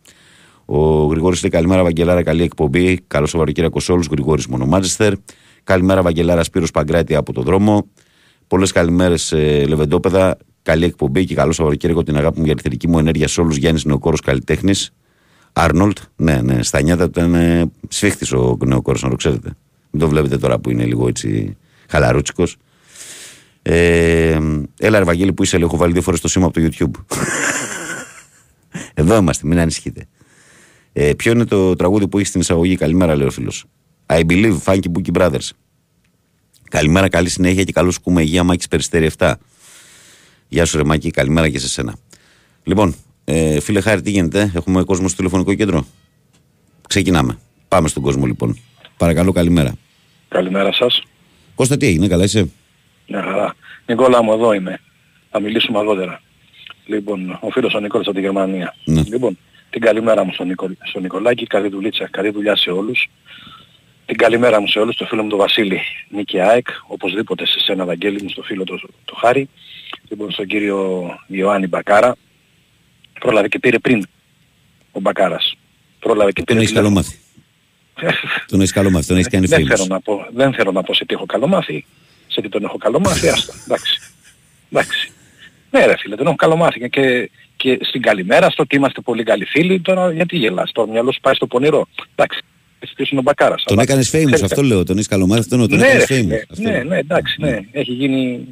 Ο 0.64 1.04
Γρηγόρης 1.04 1.42
λέει 1.42 1.50
καλημέρα, 1.50 1.82
Βαγγελάρα, 1.82 2.22
καλή 2.22 2.42
εκπομπή. 2.42 3.00
Καλό 3.06 3.26
Σαββαροκύριακο 3.26 3.80
σε 3.80 3.92
όλους. 3.92 4.06
Γρηγόρης 4.06 4.46
Μονομάτζεστερ. 4.46 5.12
Καλημέρα, 5.64 6.02
Βαγγελάρα 6.02 6.42
Σπύρος 6.42 6.70
Παγκράτη 6.70 7.14
από 7.14 7.32
το 7.32 7.42
δρόμο. 7.42 7.86
Πολλές 8.46 8.72
καλημέρες, 8.72 9.32
ε, 9.32 9.64
Λεβεντόπεδα. 9.66 10.36
Καλή 10.62 10.84
εκπομπή 10.84 11.24
και 11.24 11.34
καλό 11.34 11.52
Σαββαροκύριακο 11.52 12.02
την 12.02 12.16
αγάπη 12.16 12.38
μου 12.38 12.44
για 12.44 12.54
τη 12.54 12.62
θετική 12.62 12.88
μου 12.88 12.98
ενέργεια 12.98 13.28
σε 13.28 13.40
όλους. 13.40 13.56
Γιάννης 13.56 13.84
Νεοκόρος 13.84 14.20
καλλιτέχνης. 14.20 14.92
Άρνολτ, 15.52 15.98
ναι, 16.16 16.40
ναι, 16.40 16.62
στα 16.62 16.82
νιάτα 16.82 17.10
του 17.10 17.20
ήταν 17.20 17.34
ε, 17.34 17.70
σφίχτης 17.88 18.32
ο 18.32 18.58
Νεοκόρο, 18.64 18.98
να 19.02 19.08
το 19.08 19.16
ξέρετε. 19.16 19.56
Μην 19.90 20.02
το 20.02 20.08
βλέπετε 20.08 20.38
τώρα 20.38 20.58
που 20.58 20.70
είναι 20.70 20.84
λίγο 20.84 21.08
έτσι 21.08 21.56
χαλαρούτσικος. 21.88 22.56
Ε, 23.62 24.38
έλα, 24.78 24.98
Ευαγγέλη, 24.98 25.32
που 25.32 25.42
είσαι, 25.42 25.58
λέω, 25.58 25.66
έχω 25.66 25.76
βάλει 25.76 25.92
δύο 25.92 26.02
φορές 26.02 26.20
το 26.20 26.28
σήμα 26.28 26.46
από 26.46 26.60
το 26.60 26.68
YouTube. 26.70 27.18
Εδώ 28.94 29.16
είμαστε, 29.16 29.46
μην 29.46 29.58
ανησυχείτε. 29.58 30.06
Ε, 30.92 31.12
ποιο 31.14 31.32
είναι 31.32 31.44
το 31.44 31.76
τραγούδι 31.76 32.08
που 32.08 32.18
έχει 32.18 32.26
στην 32.26 32.40
εισαγωγή, 32.40 32.76
Καλημέρα, 32.76 33.16
λέει 33.16 33.26
ο 33.26 33.30
φίλος. 33.30 33.64
I 34.06 34.20
believe, 34.20 34.56
Funky 34.64 34.86
Bookie 34.92 35.12
Brothers. 35.18 35.48
Καλημέρα, 36.70 37.08
καλή 37.08 37.28
συνέχεια 37.28 37.64
και 37.64 37.72
καλώς 37.72 37.98
κουμέ 37.98 38.22
υγεία, 38.22 38.44
Μάκης 38.44 38.68
Περιστέρη 38.68 39.10
7. 39.18 39.32
Γεια 40.48 40.64
σου, 40.64 40.76
ρε 40.76 40.84
Μάκη, 40.84 41.10
καλημέρα 41.10 41.48
και 41.48 41.58
σε 41.58 41.68
σένα. 41.68 41.96
Λοιπόν, 42.62 42.94
ε, 43.24 43.60
φίλε 43.60 43.80
Χάρη, 43.80 44.00
τι 44.02 44.10
γίνεται, 44.10 44.52
έχουμε 44.54 44.82
κόσμο 44.82 45.08
στο 45.08 45.16
τηλεφωνικό 45.16 45.54
κέντρο; 45.54 45.86
Ξεκινάμε. 46.88 47.38
Πάμε 47.68 47.88
στον 47.88 48.02
κόσμο, 48.02 48.26
λοιπόν. 48.26 48.58
Παρακαλώ, 48.96 49.32
καλημέρα. 49.32 49.74
Καλημέρα 50.28 50.72
σας. 50.72 51.02
Κώστα, 51.54 51.76
τι 51.76 51.86
έγινε, 51.86 52.08
καλά 52.08 52.24
είσαι; 52.24 52.50
Μια 53.08 53.22
χαρά. 53.22 53.54
Νικόλα 53.86 54.22
μου, 54.22 54.32
εδώ 54.32 54.52
είμαι. 54.52 54.80
Θα 55.30 55.40
μιλήσουμε 55.40 55.78
αργότερα. 55.78 56.20
Λοιπόν, 56.86 57.38
ο 57.40 57.50
φίλος 57.50 57.74
ο 57.74 57.80
Νικόλας 57.80 58.06
από 58.06 58.16
τη 58.16 58.22
Γερμανία. 58.22 58.74
Ναι. 58.84 59.02
Λοιπόν, 59.02 59.38
την 59.70 59.80
καλημέρα 59.80 60.24
μου 60.24 60.32
στον, 60.32 60.46
Νικο... 60.46 60.70
στον 60.82 61.02
Νικολάκη, 61.02 61.46
καλή 61.46 61.68
δουλίτσα, 61.68 62.08
καλή 62.10 62.30
δουλειά 62.30 62.56
σε 62.56 62.70
όλους. 62.70 63.08
Την 64.06 64.16
καλημέρα 64.16 64.60
μου 64.60 64.66
σε 64.66 64.78
όλους, 64.78 64.96
το 64.96 65.06
φίλο 65.06 65.22
μου 65.22 65.28
τον 65.28 65.38
Βασίλη 65.38 65.80
Νίκη 66.08 66.40
ΑΕΚ, 66.40 66.66
οπωσδήποτε 66.86 67.46
σε 67.46 67.60
σένα 67.60 67.84
Βαγγέλη 67.84 68.22
μου, 68.22 68.28
στο 68.28 68.42
φίλο 68.42 68.64
το, 68.64 68.80
το 69.04 69.14
Χάρη. 69.14 69.48
Λοιπόν, 70.08 70.30
στον 70.30 70.46
κύριο 70.46 71.10
Ιωάννη 71.26 71.66
Μπακάρα. 71.66 72.16
Πρόλαβε 73.22 73.48
και 73.48 73.58
πήρε 73.58 73.78
πριν 73.78 74.02
ο 74.92 75.00
Μπακάρας. 75.00 75.54
Πρόλαβε 75.98 76.32
και 76.32 76.42
πήρε 76.42 76.54
Τον 76.58 76.62
έχεις 76.66 76.74
καλό 76.74 76.90
μάθει. 76.90 77.16
τον 78.46 78.60
έχεις 78.60 78.72
καλό 78.72 78.90
μάθει, 78.90 79.06
τον 79.06 79.16
έχεις 79.16 79.28
κάνει 79.28 79.46
δεν 79.46 79.58
φίλος. 79.60 79.80
θέλω, 79.80 79.94
να 79.94 80.00
πω, 80.00 80.26
δεν 80.34 80.52
θέλω 80.54 80.72
να 80.72 80.82
πω 80.82 80.94
σε 80.94 81.04
τι 81.04 81.14
έχω 81.14 81.26
καλό 81.26 81.46
μάθει, 81.46 81.84
σε 82.26 82.40
τι 82.40 82.48
τον 82.48 82.64
έχω 82.64 82.76
καλό 82.78 83.00
μάθει, 83.00 83.28
άστα. 83.34 83.54
Εντάξει. 83.64 84.00
Εντάξει. 84.70 85.10
Ναι 85.70 85.86
ρε 85.86 85.96
φίλε, 85.98 86.16
τον 86.16 86.26
έχω 86.26 86.34
καλό 86.36 86.56
μάθει 86.56 86.88
και, 86.90 87.30
και 87.56 87.78
στην 87.82 88.02
καλημέρα 88.02 88.50
στο 88.50 88.62
ότι 88.62 88.76
είμαστε 88.76 89.00
πολύ 89.00 89.22
καλοί 89.22 89.44
φίλοι, 89.44 89.80
τώρα 89.80 90.12
γιατί 90.12 90.36
γελάς, 90.36 90.72
το 90.72 90.86
μυαλό 90.86 91.12
σου 91.12 91.20
πάει 91.20 91.34
στο 91.34 91.46
πονηρό. 91.46 91.86
Εντάξει. 92.14 92.40
Ποιος 92.94 93.10
είναι 93.10 93.20
ο 93.20 93.22
Μπακάρας. 93.22 93.62
Τον 93.62 93.72
αλλά- 93.78 93.82
έκανες 93.88 94.08
famous, 94.08 94.24
ξέρετε. 94.24 94.44
αυτό 94.44 94.62
λέω. 94.62 94.84
Τον 94.84 94.96
έχεις 94.96 95.08
καλό 95.08 95.26
μάθει, 95.26 95.48
τον, 95.48 95.68
τον 95.68 95.78
ναι, 95.78 95.86
έκανες 95.86 96.06
ρε, 96.08 96.14
famous. 96.16 96.20
φίλε, 96.22 96.42
αυτό. 96.50 96.62
ναι, 96.62 96.82
ναι, 96.82 96.98
εντάξει, 96.98 97.36
ναι. 97.40 97.60
Έχει 97.72 97.92
γίνει 97.92 98.46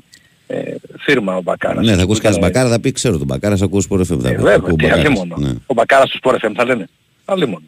ε, 0.52 0.74
φίρμα 0.98 1.36
ο 1.36 1.42
Μπακάρας. 1.42 1.86
Ναι, 1.86 1.94
θα 1.96 2.02
ακούσει 2.02 2.20
Ήταν- 2.20 2.32
κανένα 2.32 2.46
μπακάρα, 2.52 2.68
θα 2.68 2.80
πει 2.80 2.92
ξέρω 2.92 3.18
τον 3.18 3.26
μπακάρα, 3.26 3.56
θα 3.56 3.64
ακούσει 3.64 3.88
πορε 3.88 4.04
φεύγει. 4.04 4.26
ε, 4.26 4.36
βέβαια, 4.36 4.60
τι 4.76 4.90
άλλη 4.90 5.08
μόνο. 5.08 5.36
Ναι. 5.38 5.50
Ο 5.66 5.74
Μπακάρας 5.74 6.10
του 6.10 6.18
Sport 6.22 6.34
FM 6.34 6.52
θα 6.54 6.64
λένε. 6.64 6.88
Άλλη 7.24 7.46
μόνο. 7.46 7.62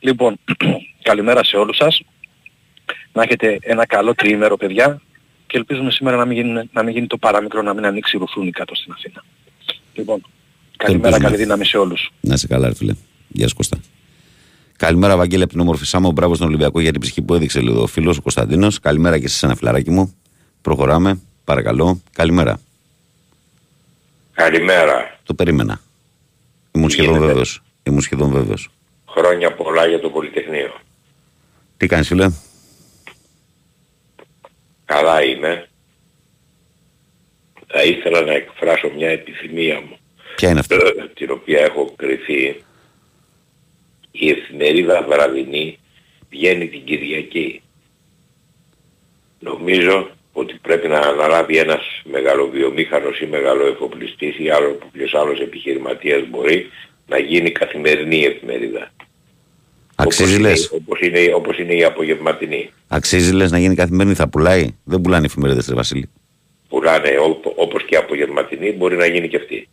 Λοιπόν, 0.00 0.36
καλημέρα 1.08 1.44
σε 1.44 1.56
όλους 1.56 1.76
σας. 1.76 2.00
Να 3.12 3.22
έχετε 3.22 3.58
ένα 3.60 3.86
καλό 3.86 4.14
τριήμερο 4.14 4.56
παιδιά 4.56 5.00
και 5.46 5.56
ελπίζουμε 5.56 5.90
σήμερα 5.90 6.16
να 6.16 6.24
μην 6.24 6.36
γίνει, 6.36 6.68
να 6.72 6.82
μην 6.82 6.94
γίνει 6.94 7.06
το 7.06 7.16
παραμικρό, 7.18 7.62
να 7.62 7.74
μην 7.74 7.86
ανοίξει 7.86 8.16
ρουφούνι 8.16 8.50
κάτω 8.50 8.74
στην 8.74 8.92
Αθήνα. 8.92 9.24
Λοιπόν, 9.94 10.22
καλημέρα, 10.76 11.08
ελπίζουμε. 11.08 11.30
καλή 11.30 11.42
δύναμη 11.42 11.64
σε 11.66 11.76
όλους. 11.76 12.10
Να 12.20 12.34
είσαι 12.34 12.46
καλά, 12.46 12.68
ρε 12.68 12.74
φίλε. 12.74 12.94
Γεια 13.28 13.48
σου 13.48 13.54
Κώστα. 13.54 13.78
Καλημέρα, 14.76 15.16
Βαγγέλη, 15.16 15.42
από 15.42 15.52
την 15.52 15.60
όμορφη 15.60 15.84
Σάμο. 15.86 16.10
Μπράβο 16.10 16.34
στον 16.34 16.46
Ολυμπιακό 16.48 16.80
για 16.80 16.92
την 16.92 17.00
ψυχή 17.00 17.22
που 17.22 17.34
έδειξε 17.34 17.60
λίγο 17.60 17.82
ο 17.82 17.86
φίλος 17.86 18.18
ο 18.18 18.22
Κωνσταντίνος. 18.22 18.80
Καλημέρα 18.80 19.18
και 19.18 19.28
σε 19.28 19.46
ένα 19.46 19.54
φιλαράκι 19.54 19.90
μου. 19.90 20.14
Προχωράμε. 20.62 21.20
Παρακαλώ. 21.46 22.02
Καλημέρα. 22.12 22.60
Καλημέρα. 24.32 25.18
Το 25.24 25.34
περίμενα. 25.34 25.80
Ήμουν 26.72 26.88
Τι 26.88 26.92
σχεδόν 26.92 27.12
γίνεται; 27.12 27.26
βέβαιος. 27.26 27.62
Ήμουν 27.82 28.00
σχεδόν 28.00 28.30
βέβαιος. 28.30 28.70
Χρόνια 29.08 29.54
πολλά 29.54 29.86
για 29.86 30.00
το 30.00 30.10
Πολυτεχνείο. 30.10 30.74
Τι 31.76 31.86
κάνεις, 31.86 32.06
φίλε; 32.06 32.30
Καλά 34.84 35.22
είμαι. 35.22 35.68
Θα 37.66 37.82
ήθελα 37.82 38.20
να 38.20 38.32
εκφράσω 38.32 38.88
μια 38.96 39.08
επιθυμία 39.08 39.80
μου, 39.80 39.98
Ποια 40.36 40.50
είναι 40.50 40.60
αυτή; 40.60 40.74
ε, 40.74 41.08
την 41.14 41.30
οποία 41.30 41.60
έχω 41.60 41.92
κρυθεί. 41.96 42.64
Η 44.10 44.30
εφημερίδα 44.30 45.02
βραδινή 45.02 45.78
βγαίνει 46.30 46.68
την 46.68 46.84
Κυριακή. 46.84 47.62
Νομίζω 49.38 50.15
ότι 50.40 50.54
πρέπει 50.62 50.88
να 50.88 50.98
αναλάβει 50.98 51.56
ένας 51.56 51.82
μεγαλοβιομήχανος 52.04 53.20
ή 53.20 53.26
μεγαλοεφοπλιστής 53.26 54.38
ή 54.38 54.50
άλλος 54.50 54.76
ποιος 54.92 55.14
άλλος 55.14 55.40
επιχειρηματίας 55.40 56.22
μπορεί 56.30 56.66
να 57.08 57.18
γίνει 57.18 57.50
καθημερινή 57.50 58.24
εφημερίδα. 58.24 58.90
Αξίζει 59.94 60.34
όπως, 60.34 60.40
λες. 60.42 60.68
είναι, 60.72 60.80
όπως, 60.86 61.00
είναι, 61.00 61.34
όπως 61.34 61.58
είναι 61.58 61.74
η 61.74 61.84
απογευματινή. 61.84 62.70
Αξίζει 62.88 63.32
λες 63.32 63.50
να 63.50 63.58
γίνει 63.58 63.74
καθημερινή, 63.74 64.14
θα 64.14 64.28
πουλάει. 64.28 64.66
Δεν 64.84 65.00
πουλάνε 65.00 65.26
εφημερίδες, 65.26 65.68
Ρε 65.68 65.74
Βασίλη. 65.74 66.10
Πουλάνε 66.68 67.08
ό- 67.08 67.52
όπως 67.56 67.84
και 67.84 67.96
απογευματινή 67.96 68.72
μπορεί 68.72 68.96
να 68.96 69.06
γίνει 69.06 69.28
και 69.28 69.36
αυτή. 69.36 69.68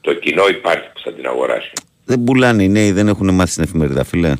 Το 0.00 0.14
κοινό 0.14 0.48
υπάρχει 0.48 0.84
που 0.94 1.00
θα 1.04 1.12
την 1.12 1.26
αγοράσει. 1.26 1.70
Δεν 2.04 2.24
πουλάνε 2.24 2.62
οι 2.62 2.68
νέοι, 2.68 2.92
δεν 2.92 3.08
έχουν 3.08 3.34
μάθει 3.34 3.50
στην 3.50 3.62
εφημερίδα, 3.62 4.04
φίλε. 4.04 4.32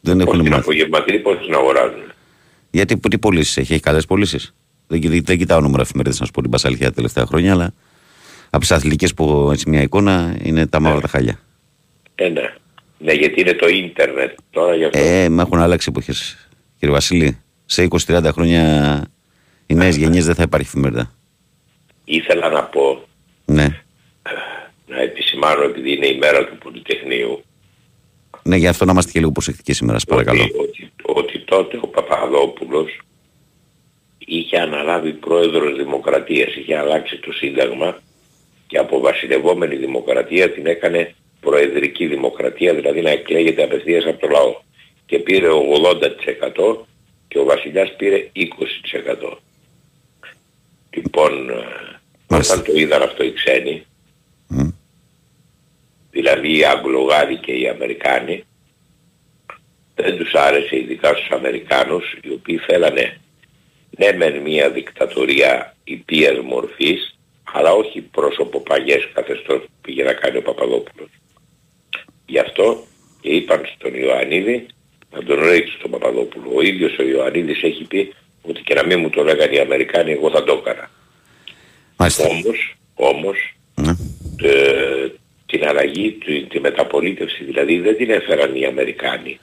Δεν 0.00 0.16
Πώς 0.18 0.26
έχουν 0.26 0.38
την 0.42 0.50
μάθει. 0.50 0.62
απογευματινή 0.62 1.18
πώς 1.18 1.38
την 1.44 1.54
αγοράζουν. 1.54 2.11
Γιατί 2.74 2.98
τι 2.98 3.18
πωλήσεις 3.18 3.56
έχει, 3.56 3.72
έχει 3.72 3.82
καλές 3.82 4.06
πωλήσεις. 4.06 4.54
Δεν, 4.86 5.00
κοι- 5.00 5.24
δεν 5.26 5.38
κοιτάω 5.38 5.60
νούμερα 5.60 5.82
εφημερίδες 5.82 6.20
να 6.20 6.26
σου 6.26 6.32
πω 6.32 6.40
την 6.42 6.50
πασαλιά 6.50 6.86
τα 6.86 6.92
τελευταία 6.92 7.26
χρόνια, 7.26 7.52
αλλά 7.52 7.72
από 8.50 8.58
τις 8.58 8.70
αθλητικές 8.72 9.14
που 9.14 9.24
έχω 9.24 9.52
έτσι 9.52 9.68
μια 9.70 9.82
εικόνα 9.82 10.36
είναι 10.42 10.66
τα 10.66 10.80
μαύρα 10.80 11.00
τα 11.00 11.08
χάλια. 11.08 11.40
Ε, 12.14 12.28
ναι. 12.28 12.54
Ναι, 12.98 13.12
γιατί 13.12 13.40
είναι 13.40 13.52
το 13.52 13.68
ίντερνετ 13.68 14.38
τώρα 14.50 14.74
γι' 14.74 14.84
αυτό. 14.84 14.98
Ε, 14.98 15.28
με 15.28 15.42
έχουν 15.42 15.58
αλλάξει 15.60 15.86
εποχές. 15.90 16.48
Κύριε 16.78 16.94
Βασίλη, 16.94 17.38
σε 17.64 17.88
20-30 18.06 18.28
χρόνια 18.32 19.04
οι 19.66 19.74
νέες 19.74 19.96
γενιές 19.96 20.24
δεν 20.26 20.34
θα 20.34 20.42
υπάρχει 20.42 20.66
εφημερίδα. 20.66 21.12
Ήθελα 22.04 22.48
να 22.48 22.62
πω, 22.62 23.04
Ναι. 23.44 23.82
να 24.86 25.00
επισημάνω 25.00 25.62
επειδή 25.62 25.92
είναι 25.96 26.06
η 26.06 26.18
μέρα 26.18 26.44
του 26.44 26.58
Πολυτεχνείου, 26.58 27.44
Ναι, 28.42 28.56
γι' 28.56 28.66
αυτό 28.66 28.84
να 28.84 28.92
είμαστε 28.92 29.10
και 29.12 29.18
λίγο 29.18 29.32
προσεκτικοί 29.32 29.72
σήμερα, 29.72 29.98
σας 29.98 30.08
παρακαλώ. 30.08 30.42
Ότι, 30.42 30.52
ότι, 30.58 30.91
ότι 31.02 31.38
τότε 31.38 31.78
ο 31.82 31.86
Παπαδόπουλος 31.86 33.00
είχε 34.18 34.58
αναλάβει 34.58 35.12
πρόεδρος 35.12 35.76
δημοκρατίας, 35.76 36.54
είχε 36.54 36.76
αλλάξει 36.76 37.18
το 37.18 37.32
σύνταγμα 37.32 37.98
και 38.66 38.78
από 38.78 39.00
βασιλευόμενη 39.00 39.76
δημοκρατία 39.76 40.52
την 40.52 40.66
έκανε 40.66 41.14
προεδρική 41.40 42.06
δημοκρατία, 42.06 42.74
δηλαδή 42.74 43.00
να 43.00 43.10
εκλέγεται 43.10 43.62
απευθείας 43.62 44.04
από 44.04 44.20
το 44.20 44.28
λαό. 44.28 44.54
Και 45.06 45.18
πήρε 45.18 45.48
80% 46.58 46.76
και 47.28 47.38
ο 47.38 47.44
βασιλιάς 47.44 47.96
πήρε 47.96 48.30
20%. 48.34 49.36
Λοιπόν, 50.90 51.50
ε, 51.50 52.36
Όταν 52.36 52.62
το 52.64 52.72
είδαν 52.74 53.02
αυτό 53.02 53.24
οι 53.24 53.32
ξένοι, 53.32 53.86
δηλαδή 56.10 56.58
οι 56.58 56.64
Αγγλογάροι 56.64 57.36
και 57.36 57.52
οι 57.52 57.68
Αμερικάνοι, 57.68 58.44
δεν 59.94 60.16
τους 60.16 60.34
άρεσε 60.34 60.76
ειδικά 60.76 61.08
στους 61.08 61.30
Αμερικάνους, 61.30 62.16
οι 62.22 62.30
οποίοι 62.30 62.56
θέλανε 62.56 63.20
ναι 63.98 64.12
μεν 64.12 64.40
μια 64.40 64.70
δικτατορία 64.70 65.76
υπίας 65.84 66.38
μορφής, 66.38 67.18
αλλά 67.52 67.72
όχι 67.72 68.00
πρόσωπο 68.00 68.60
παγιές 68.60 69.08
καθεστώς 69.14 69.60
που 69.60 69.70
πήγε 69.80 70.02
να 70.02 70.12
κάνει 70.12 70.36
ο 70.36 70.42
Παπαδόπουλος. 70.42 71.08
Γι' 72.26 72.38
αυτό 72.38 72.84
και 73.20 73.28
είπαν 73.28 73.62
στον 73.76 73.94
Ιωαννίδη 73.94 74.66
να 75.10 75.22
τον 75.22 75.44
ρίξει 75.44 75.78
τον 75.82 75.90
Παπαδόπουλο. 75.90 76.50
Ο 76.54 76.62
ίδιος 76.62 76.98
ο 76.98 77.02
Ιωαννίδης 77.02 77.62
έχει 77.62 77.84
πει 77.84 78.14
ότι 78.42 78.62
και 78.62 78.74
να 78.74 78.86
μην 78.86 79.00
μου 79.00 79.10
το 79.10 79.22
λέγανε 79.22 79.54
οι 79.54 79.58
Αμερικάνοι 79.58 80.12
εγώ 80.12 80.30
θα 80.30 80.44
το 80.44 80.62
έκανα. 80.64 80.90
Όμως, 82.28 82.76
όμως 82.94 83.54
ναι. 83.74 83.92
ε, 84.48 85.08
την 85.46 85.68
αλλαγή, 85.68 86.18
τη 86.48 86.60
μεταπολίτευση 86.60 87.44
δηλαδή 87.44 87.78
δεν 87.78 87.96
την 87.96 88.10
έφεραν 88.10 88.54
οι 88.54 88.66
Αμερικάνοι. 88.66 89.38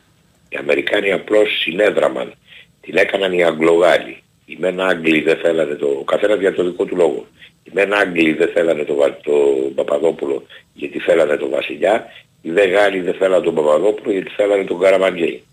Οι 0.50 0.56
Αμερικάνοι 0.58 1.12
απλώς 1.12 1.60
συνέδραμαν. 1.60 2.34
Την 2.82 2.98
έκαναν 2.98 3.34
οι 3.34 3.44
Αγγλογάλοι. 3.44 4.24
Οι 4.46 4.58
μεν 4.60 4.80
Άγγλοι 4.80 5.22
δεν 5.22 5.38
θέλανε 5.38 5.76
το... 5.76 5.88
Ο 5.88 6.04
καθένας 6.04 6.40
για 6.40 6.54
το 6.54 6.64
δικό 6.64 6.86
του 6.86 6.96
λόγο. 6.96 7.28
Οι 7.64 7.70
μεν 7.74 7.94
Άγγλοι 7.94 8.34
δεν 8.34 8.50
θέλανε 8.54 8.84
το, 8.84 8.96
το 9.24 9.32
Παπαδόπουλο 9.76 10.44
γιατί 10.74 11.00
θέλανε 11.00 11.38
τον 11.38 11.50
Βασιλιά. 11.50 12.06
Οι 12.42 12.52
δε 12.52 12.68
Γάλλοι 12.68 13.02
δεν 13.02 13.14
θέλανε 13.14 13.44
τον 13.44 13.56
Παπαδόπουλο 13.56 14.12
γιατί 14.12 14.30
θέλανε 14.30 14.64
τον 14.64 14.80
Καραμαγγέλη. 14.80 15.44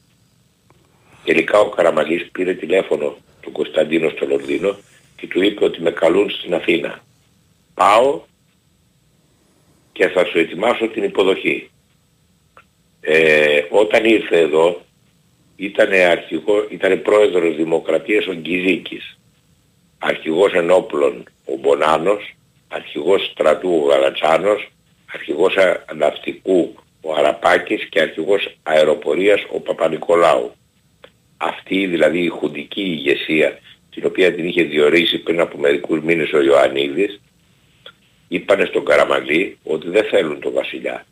Τελικά 1.25 1.59
ο 1.59 1.69
Καραμαγής 1.69 2.29
πήρε 2.33 2.55
τηλέφωνο 2.55 3.17
του 3.41 3.53
Κωνσταντίνο 3.53 4.09
στο 4.09 4.27
Λονδίνο 4.27 4.77
και 5.17 5.27
του 5.27 5.43
είπε 5.43 5.65
ότι 5.65 5.83
με 5.83 5.91
καλούν 5.91 6.31
στην 6.31 6.55
Αθήνα. 6.55 7.05
Πάω 7.75 8.21
και 9.93 10.09
θα 10.09 10.25
σου 10.25 10.39
ετοιμάσω 10.39 10.89
την 10.89 11.03
υποδοχή. 11.03 11.71
Ε, 13.01 13.63
όταν 13.71 14.05
ήρθε 14.05 14.39
εδώ 14.39 14.81
ήταν 15.57 15.93
αρχηγό, 15.93 16.67
ήταν 16.71 17.03
πρόεδρος 17.03 17.57
Δημοκρατίας 17.57 18.27
ο 18.27 18.33
Γκυζίκης, 18.33 19.19
αρχηγός 19.99 20.53
ενόπλων 20.53 21.25
ο 21.45 21.57
Μπονάνος, 21.57 22.35
αρχηγός 22.69 23.31
στρατού 23.31 23.81
ο 23.83 23.89
Γαλατσάνος, 23.89 24.69
αρχηγός 25.15 25.55
ναυτικού 25.95 26.75
ο 27.01 27.15
Αραπάκης 27.15 27.89
και 27.89 28.01
αρχηγός 28.01 28.57
αεροπορίας 28.63 29.47
ο 29.53 29.61
Παπα-Νικολάου. 29.61 30.53
Αυτή 31.37 31.87
δηλαδή 31.87 32.19
η 32.19 32.29
χουντική 32.29 32.83
ηγεσία 32.83 33.59
την 33.91 34.07
οποία 34.07 34.35
την 34.35 34.47
είχε 34.47 34.63
διορίσει 34.63 35.19
πριν 35.19 35.41
από 35.41 35.59
μερικούς 35.59 36.01
μήνες 36.01 36.33
ο 36.33 36.43
Ιωαννίδης 36.43 37.21
είπανε 38.29 38.65
στον 38.65 38.85
Καραμαλή 38.85 39.59
ότι 39.65 39.89
δεν 39.89 40.05
θέλουν 40.05 40.41
τον 40.41 40.53
βασιλιά 40.53 41.07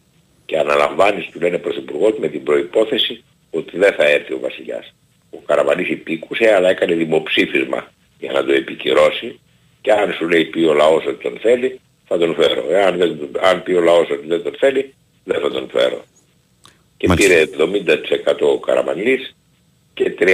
και 0.47 0.59
αναλαμβάνεις 0.59 1.27
του 1.27 1.41
λένε 1.41 1.59
πρωθυπουργός 1.59 2.19
με 2.19 2.29
την 2.29 2.43
προϋπόθεση 2.43 3.25
ότι 3.55 3.79
δεν 3.79 3.93
θα 3.93 4.05
έρθει 4.05 4.33
ο 4.33 4.39
βασιλιάς. 4.41 4.95
Ο 5.31 5.39
Καραμαλής 5.47 5.89
υπήκουσε 5.89 6.55
αλλά 6.55 6.69
έκανε 6.69 6.95
δημοψήφισμα 6.95 7.93
για 8.19 8.33
να 8.33 8.45
το 8.45 8.53
επικυρώσει 8.53 9.41
και 9.81 9.93
αν 9.93 10.13
σου 10.13 10.29
λέει 10.29 10.45
πει 10.45 10.65
ο 10.65 10.73
λαός 10.73 11.05
ότι 11.07 11.23
τον 11.23 11.39
θέλει 11.41 11.81
θα 12.09 12.19
τον 12.19 12.35
φέρω. 12.35 12.65
Εάν 12.71 12.97
δεν, 12.97 13.19
αν 13.43 13.63
πει 13.63 13.73
ο 13.73 13.81
λαός 13.81 14.11
ότι 14.11 14.27
δεν 14.27 14.43
τον 14.43 14.55
θέλει 14.59 14.95
δεν 15.25 15.41
θα 15.41 15.51
τον 15.51 15.69
φέρω. 15.73 16.05
Και 16.97 17.15
πήρε 17.15 17.45
70% 17.59 18.55
ο 18.55 18.59
Καραμαλής 18.59 19.35
και 19.95 20.15
30% 20.19 20.25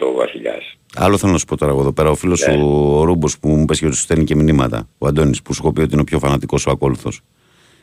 ο 0.00 0.12
βασιλιάς. 0.12 0.76
Άλλο 0.94 1.18
θέλω 1.18 1.32
να 1.32 1.38
σου 1.38 1.44
πω 1.44 1.56
τώρα 1.56 1.72
εγώ 1.72 1.80
εδώ 1.80 1.92
πέρα. 1.92 2.10
Ο 2.10 2.14
φίλος 2.14 2.46
ναι. 2.46 2.62
ο 2.62 3.04
Ρούμπος 3.04 3.38
που 3.38 3.48
μου 3.48 3.64
πες 3.64 3.78
και 3.78 3.86
ότι 3.86 3.94
σου 3.94 4.02
στέλνει 4.02 4.24
και 4.24 4.34
μηνύματα. 4.34 4.88
Ο 4.98 5.06
Αντώνης 5.06 5.42
που 5.42 5.54
σου 5.54 5.60
έχω 5.62 5.72
πει 5.72 5.80
ότι 5.80 5.92
είναι 5.92 6.00
ο 6.00 6.04
πιο 6.04 6.18
φανατικός 6.18 6.66
ο 6.66 6.70
ακόλουθος. 6.70 7.20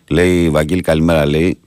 Λέει, 0.09 0.49
Βαγγέλη, 0.49 0.81
καλημέρα, 0.81 1.25
λέει. 1.25 1.59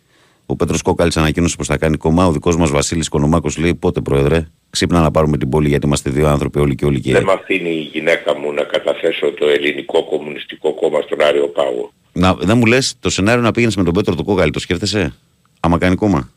Ο 0.53 0.57
Πέτρος 0.57 0.83
Κόκαλης 0.83 1.17
ανακοίνωσε 1.17 1.57
πως 1.57 1.67
θα 1.67 1.77
κάνει 1.77 1.97
κομμά. 1.97 2.27
Ο 2.27 2.33
δικός 2.33 2.57
μας 2.57 2.71
Βασίλης 2.71 3.09
Κονομάκος 3.09 3.57
λέει: 3.57 3.75
Πότε, 3.75 4.01
Πρόεδρε, 4.01 4.49
ξύπνα 4.71 5.01
να 5.01 5.11
πάρουμε 5.11 5.39
την 5.39 5.49
πόλη 5.49 5.69
γιατί 5.69 5.87
είμαστε 5.87 6.11
δύο 6.11 6.29
άνθρωποι 6.29 6.59
όλοι 6.59 6.75
και 6.75 6.85
όλοι 6.85 7.01
και. 7.01 7.13
Δεν 7.13 7.25
με 7.25 7.33
αφήνει 7.33 7.71
η 7.71 7.89
γυναίκα 7.93 8.39
μου 8.39 8.53
να 8.53 8.63
καταθέσω 8.63 9.31
το 9.33 9.47
ελληνικό 9.47 10.05
κομμουνιστικό 10.05 10.75
κόμμα 10.75 11.01
στον 11.01 11.23
Άριο 11.23 11.47
Πάγο. 11.47 11.93
Να, 12.13 12.35
δεν 12.35 12.59
μου 12.59 12.67
λες 12.67 12.95
το 13.01 13.11
σενάριο 13.11 13.43
να 13.43 13.51
πήγαινες 13.51 13.77
με 13.77 13.85
τον 13.85 13.93
Πέτρο 13.93 14.15
του 14.15 14.25
Κόκαλη, 14.25 14.51
το 14.51 14.59
σκέφτεσαι. 14.59 15.15
Άμα 15.61 15.79
κάνει 15.79 15.95
κόμμα; 15.95 16.31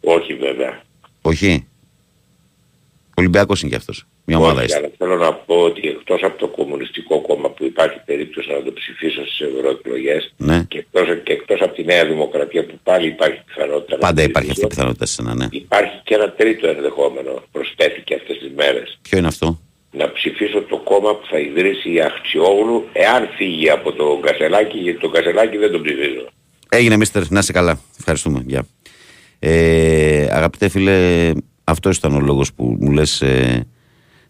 Όχι, 0.00 0.34
βέβαια. 0.34 0.82
Όχι. 1.22 1.66
Ολυμπιακός 3.20 3.60
είναι 3.60 3.70
κι 3.70 3.76
αυτός. 3.76 4.06
Μια 4.24 4.38
ομάδα 4.38 4.64
είστε. 4.64 4.78
Αλλά 4.78 4.90
θέλω 4.98 5.16
να 5.16 5.32
πω 5.32 5.54
ότι 5.54 5.88
εκτός 5.88 6.22
από 6.22 6.38
το 6.38 6.48
Κομμουνιστικό 6.48 7.20
Κόμμα 7.20 7.48
που 7.50 7.64
υπάρχει 7.64 7.98
περίπτωση 8.04 8.48
να 8.50 8.62
το 8.62 8.72
ψηφίσω 8.72 9.26
στις 9.26 9.40
ευρωεκλογές 9.40 10.34
ναι. 10.36 10.64
και 10.68 10.84
εκτός 11.24 11.60
από 11.60 11.74
τη 11.74 11.84
Νέα 11.84 12.04
Δημοκρατία 12.06 12.66
που 12.66 12.78
πάλι 12.82 13.06
υπάρχει 13.06 13.40
πιθανότητα. 13.46 13.96
Πάντα 13.96 14.22
υπάρχει 14.22 14.50
αυτή 14.50 14.64
η 14.64 14.68
πιθανότητα 14.68 15.06
σε 15.06 15.22
ένα, 15.22 15.34
ναι. 15.34 15.46
Υπάρχει 15.50 16.00
και 16.04 16.14
ένα 16.14 16.30
τρίτο 16.30 16.68
ενδεχόμενο. 16.68 17.42
Προσθέθηκε 17.52 18.14
αυτές 18.14 18.38
τις 18.38 18.50
μέρες. 18.56 18.98
Ποιο 19.02 19.18
είναι 19.18 19.26
αυτό; 19.26 19.60
Να 19.90 20.12
ψηφίσω 20.12 20.62
το 20.62 20.76
κόμμα 20.76 21.14
που 21.16 21.26
θα 21.30 21.38
ιδρύσει 21.38 21.92
η 21.92 22.00
Αχτσιόγλου 22.00 22.88
εάν 22.92 23.28
φύγει 23.36 23.70
από 23.70 23.92
το 23.92 24.20
Κασελάκι 24.22 24.78
γιατί 24.78 24.98
το 24.98 25.08
Κασελάκι 25.08 25.56
δεν 25.56 25.70
τον 25.72 25.82
ψηφίζω. 25.82 26.28
Έγινε 26.68 26.96
μίστερ, 26.96 27.30
να 27.30 27.38
είσαι 27.38 27.52
καλά. 27.52 27.80
Ευχαριστούμε. 27.98 28.42
Γεια. 28.46 28.66
Ε, 29.38 30.26
αγαπητέ 30.30 30.68
φίλε, 30.68 31.30
αυτός 31.70 31.96
ήταν 31.96 32.14
ο 32.14 32.20
λόγος 32.20 32.52
που 32.52 32.76
μου 32.80 32.90
λες. 32.90 33.22
Ε, 33.22 33.66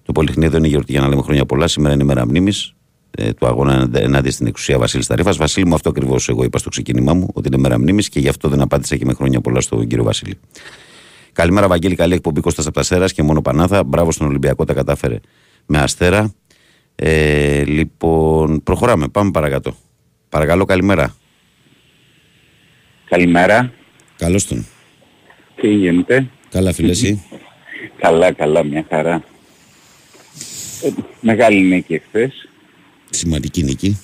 το 0.03 0.13
Πολυχνίδιο 0.13 0.59
είναι 0.59 0.69
γιορτή 0.69 0.93
για 0.93 1.01
να 1.01 1.09
λέμε 1.09 1.23
χρόνια 1.23 1.47
πολλά. 1.47 1.69
Σήμερα 1.69 1.95
είναι 1.95 2.03
η 2.03 2.07
μέρα 2.07 2.27
μνήμης 2.27 2.75
ε, 3.11 3.33
του 3.33 3.47
αγώνα 3.47 3.91
ενάντια 3.95 4.31
στην 4.31 4.47
εξουσία 4.47 4.79
Βασίλης 4.79 5.07
Ταρήφα. 5.07 5.33
Βασίλη 5.33 5.67
μου, 5.67 5.75
αυτό 5.75 5.89
ακριβώς 5.89 6.29
εγώ 6.29 6.45
είπα 6.45 6.59
στο 6.59 6.69
ξεκίνημά 6.69 7.15
μου, 7.15 7.29
ότι 7.33 7.49
είναι 7.49 7.59
μέρα 7.59 7.79
μνήμης 7.79 8.09
και 8.09 8.21
γι' 8.21 8.29
αυτό 8.29 8.49
δεν 8.49 8.61
απάντησα 8.61 8.97
και 8.97 9.05
με 9.05 9.13
χρόνια 9.13 9.41
πολλά 9.41 9.61
στον 9.61 9.87
κύριο 9.87 10.05
Βασίλη. 10.05 10.39
Καλημέρα, 11.33 11.69
Βαγγέλη. 11.69 11.95
Καλή 11.95 12.15
εκπομπή 12.15 12.41
Κώστας 12.41 12.67
Απτασέρα 12.67 13.07
και 13.07 13.23
μόνο 13.23 13.43
Πανάθα. 13.43 13.85
Μπράβο 13.85 14.13
στον 14.13 14.27
Ολυμπιακό, 14.27 14.65
τα 14.65 14.75
κατάφερε 14.75 15.21
με 15.67 15.79
αστέρα. 15.79 16.35
Ε, 16.95 17.65
λοιπόν, 17.65 18.63
προχωράμε. 18.63 19.09
Πάμε 19.09 19.31
παρακάτω. 19.31 19.75
Παρακαλώ, 20.29 20.65
καλημέρα. 20.65 21.15
Καλημέρα. 23.09 23.73
Καλώς 24.17 24.47
τον. 24.47 24.67
Τι 25.57 25.69
γίνεται; 25.69 26.31
Καλά, 26.51 26.73
φίλε, 26.73 26.91
εσύ; 26.91 27.23
καλά, 27.99 28.33
καλά, 28.33 28.65
μια 28.65 28.87
χαρά. 28.89 29.23
Ε, 30.83 30.91
μεγάλη 31.21 31.61
νίκη 31.61 31.95
εχθές. 31.95 32.49
Σημαντική 33.11 33.63
νίκη. 33.63 33.99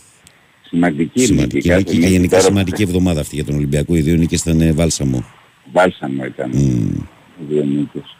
Σημαντική, 0.62 1.24
σημαντική 1.24 1.68
νίκη, 1.68 1.76
νίκη 1.76 1.98
και 1.98 2.06
γενικά 2.06 2.40
σημαντική 2.40 2.82
εβδομάδα 2.82 3.20
αυτή 3.20 3.34
για 3.34 3.44
τον 3.44 3.54
Ολυμπιακό. 3.54 3.96
Οι 3.96 4.00
δύο 4.00 4.16
νίκες 4.16 4.40
ήταν 4.40 4.74
βάλσαμο. 4.74 5.24
Βάλσαμο 5.72 6.24
ήταν. 6.24 6.50
Mm. 6.54 7.06
Οι 7.40 7.44
δύο 7.48 7.64
νίκες. 7.64 8.16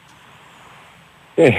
Ε, 1.34 1.50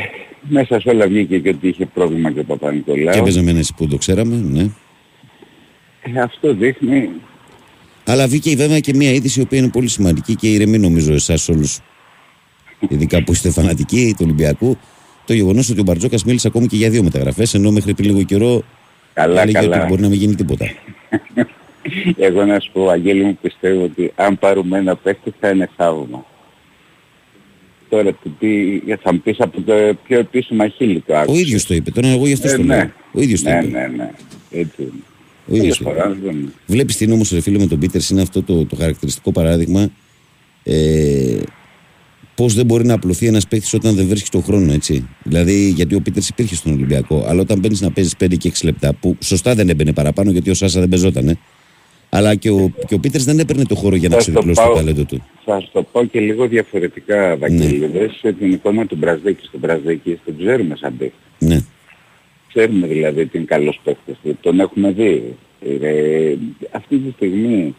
μέσα 0.41 0.79
σε 0.79 0.89
όλα 0.89 1.07
βγήκε 1.07 1.39
και 1.39 1.49
ότι 1.49 1.67
είχε 1.67 1.85
πρόβλημα 1.85 2.31
και 2.31 2.39
ο 2.39 2.43
Παπα-Νικολάου. 2.43 3.13
Και 3.13 3.19
έπαιζε 3.19 3.41
με 3.41 3.51
ένα 3.51 3.63
που 3.75 3.87
το 3.87 3.97
ξέραμε, 3.97 4.35
ναι. 4.35 4.69
Ε, 6.01 6.21
αυτό 6.21 6.53
δείχνει 6.53 7.09
αλλά 8.09 8.27
βγήκε 8.27 8.55
βέβαια 8.55 8.79
και 8.79 8.93
μια 8.95 9.11
είδηση 9.11 9.39
η 9.39 9.43
οποία 9.43 9.57
είναι 9.57 9.69
πολύ 9.69 9.87
σημαντική 9.87 10.35
και 10.35 10.47
ηρεμή 10.47 10.77
νομίζω 10.77 11.13
εσάς 11.13 11.49
όλους, 11.49 11.79
ειδικά 12.89 13.23
που 13.23 13.31
είστε 13.31 13.49
φανατικοί 13.49 14.09
του 14.09 14.23
Ολυμπιακού, 14.23 14.77
το 15.25 15.33
γεγονός 15.33 15.69
ότι 15.69 15.79
ο 15.79 15.83
Μπαρτζόκας 15.83 16.23
μίλησε 16.23 16.47
ακόμη 16.47 16.67
και 16.67 16.75
για 16.75 16.89
δύο 16.89 17.03
μεταγραφές, 17.03 17.53
ενώ 17.53 17.71
μέχρι 17.71 17.93
πριν 17.93 18.09
λίγο 18.09 18.23
καιρό 18.23 18.63
καλά, 19.13 19.41
έλεγε 19.41 19.59
καλά. 19.59 19.77
ότι 19.77 19.87
μπορεί 19.87 20.01
να 20.01 20.07
μην 20.07 20.19
γίνει 20.19 20.35
τίποτα. 20.35 20.65
Εγώ 22.17 22.45
να 22.45 22.59
σου 22.59 22.71
πω, 22.71 22.89
Αγγέλη 22.89 23.23
μου, 23.23 23.37
πιστεύω 23.41 23.83
ότι 23.83 24.11
αν 24.15 24.39
πάρουμε 24.39 24.77
ένα 24.77 24.95
παίχτη 24.95 25.33
θα 25.39 25.49
είναι 25.49 25.69
θαύμα. 25.75 26.25
Τώρα 27.89 28.17
τι, 28.39 28.79
θα 29.01 29.13
μου 29.13 29.19
πεις 29.19 29.39
από 29.39 29.61
το 29.61 29.73
πιο 30.07 30.19
επίσημα 30.19 30.67
χείλη 30.67 31.03
το 31.07 31.15
άκουσα. 31.15 31.37
Ο 31.37 31.39
ίδιος 31.39 31.65
το 31.65 31.73
είπε, 31.73 31.91
τώρα 31.91 32.07
εγώ 32.07 32.27
γι' 32.27 32.33
αυτό 32.33 32.47
ε, 32.47 32.55
το 32.55 32.63
ναι. 32.63 32.75
λέω. 32.75 32.91
Ο 33.11 33.21
ίδιος 33.21 33.41
ναι, 33.41 33.51
το 33.61 33.67
είπε. 33.67 33.77
Ναι, 33.77 33.87
ναι, 33.87 34.11
έτσι 34.51 34.81
είναι. 34.81 34.91
Ο 35.51 35.55
ίδιος 35.55 35.81
Βλέπεις 36.65 36.97
τι 36.97 37.03
είναι 37.03 37.13
όμως, 37.13 37.31
ρε 37.31 37.41
φίλε, 37.41 37.57
με 37.57 37.67
τον 37.67 37.79
Πίτερς, 37.79 38.09
είναι 38.09 38.21
αυτό 38.21 38.43
το, 38.43 38.65
το 38.65 38.75
χαρακτηριστικό 38.75 39.31
παράδειγμα. 39.31 39.89
Ε, 40.63 41.37
Πώς 42.37 42.53
δεν 42.53 42.65
μπορεί 42.65 42.85
να 42.85 42.93
απλωθεί 42.93 43.27
ένας 43.27 43.47
παίχτη 43.47 43.75
όταν 43.75 43.95
δεν 43.95 44.07
βρίσκει 44.07 44.29
τον 44.29 44.43
χρόνο, 44.43 44.73
έτσι; 44.73 45.07
Δηλαδή, 45.23 45.69
γιατί 45.69 45.95
ο 45.95 46.01
Πίτερς 46.01 46.29
υπήρχε 46.29 46.55
στον 46.55 46.73
Ολυμπιακό, 46.73 47.25
αλλά 47.27 47.41
όταν 47.41 47.59
μπαίνει 47.59 47.77
να 47.79 47.91
παίζεις 47.91 48.15
5 48.23 48.37
και 48.37 48.51
6 48.53 48.63
λεπτά, 48.63 48.93
που 48.93 49.17
σωστά 49.23 49.55
δεν 49.55 49.69
έμπαινε 49.69 49.93
παραπάνω 49.93 50.31
γιατί 50.31 50.49
ο 50.49 50.53
Σάσα 50.53 50.79
δεν 50.79 50.89
παίζότανε. 50.89 51.37
Αλλά 52.09 52.35
και 52.35 52.49
ο, 52.49 52.71
και 52.87 52.93
ο 52.93 52.99
Πίτερς 52.99 53.23
δεν 53.23 53.39
έπαιρνε 53.39 53.63
το 53.63 53.75
χώρο 53.75 53.95
για 53.95 54.09
να 54.09 54.17
ξεδιπλώσει 54.17 54.61
το 54.67 54.73
ταλέντο 54.73 55.03
του. 55.03 55.23
Θα 55.45 55.59
σου 55.59 55.69
το 55.73 55.83
πω 55.83 56.03
και 56.03 56.19
λίγο 56.19 56.47
διαφορετικά, 56.47 57.37
Βαγγέλη. 57.37 58.09
Ναι. 58.21 58.31
την 58.31 58.51
εικόνα 58.51 58.85
του 58.85 58.95
Μπραζδέκη 58.95 59.45
στον 59.45 59.59
Μπραζδέκη, 59.59 60.19
τον 60.25 60.37
ξέρουμε 60.37 60.75
σαν 60.75 60.97
παίχτη. 60.97 61.15
Ναι. 61.39 61.59
Ξέρουμε 62.47 62.87
δηλαδή 62.87 63.21
ότι 63.21 63.37
είναι 63.37 63.45
καλός 63.45 63.79
παίκτης, 63.83 64.15
τον 64.41 64.59
έχουμε 64.59 64.91
δει. 64.91 65.35
Ε, 65.81 66.35
αυτή 66.71 66.97
τη 66.97 67.11
στιγμή 67.11 67.75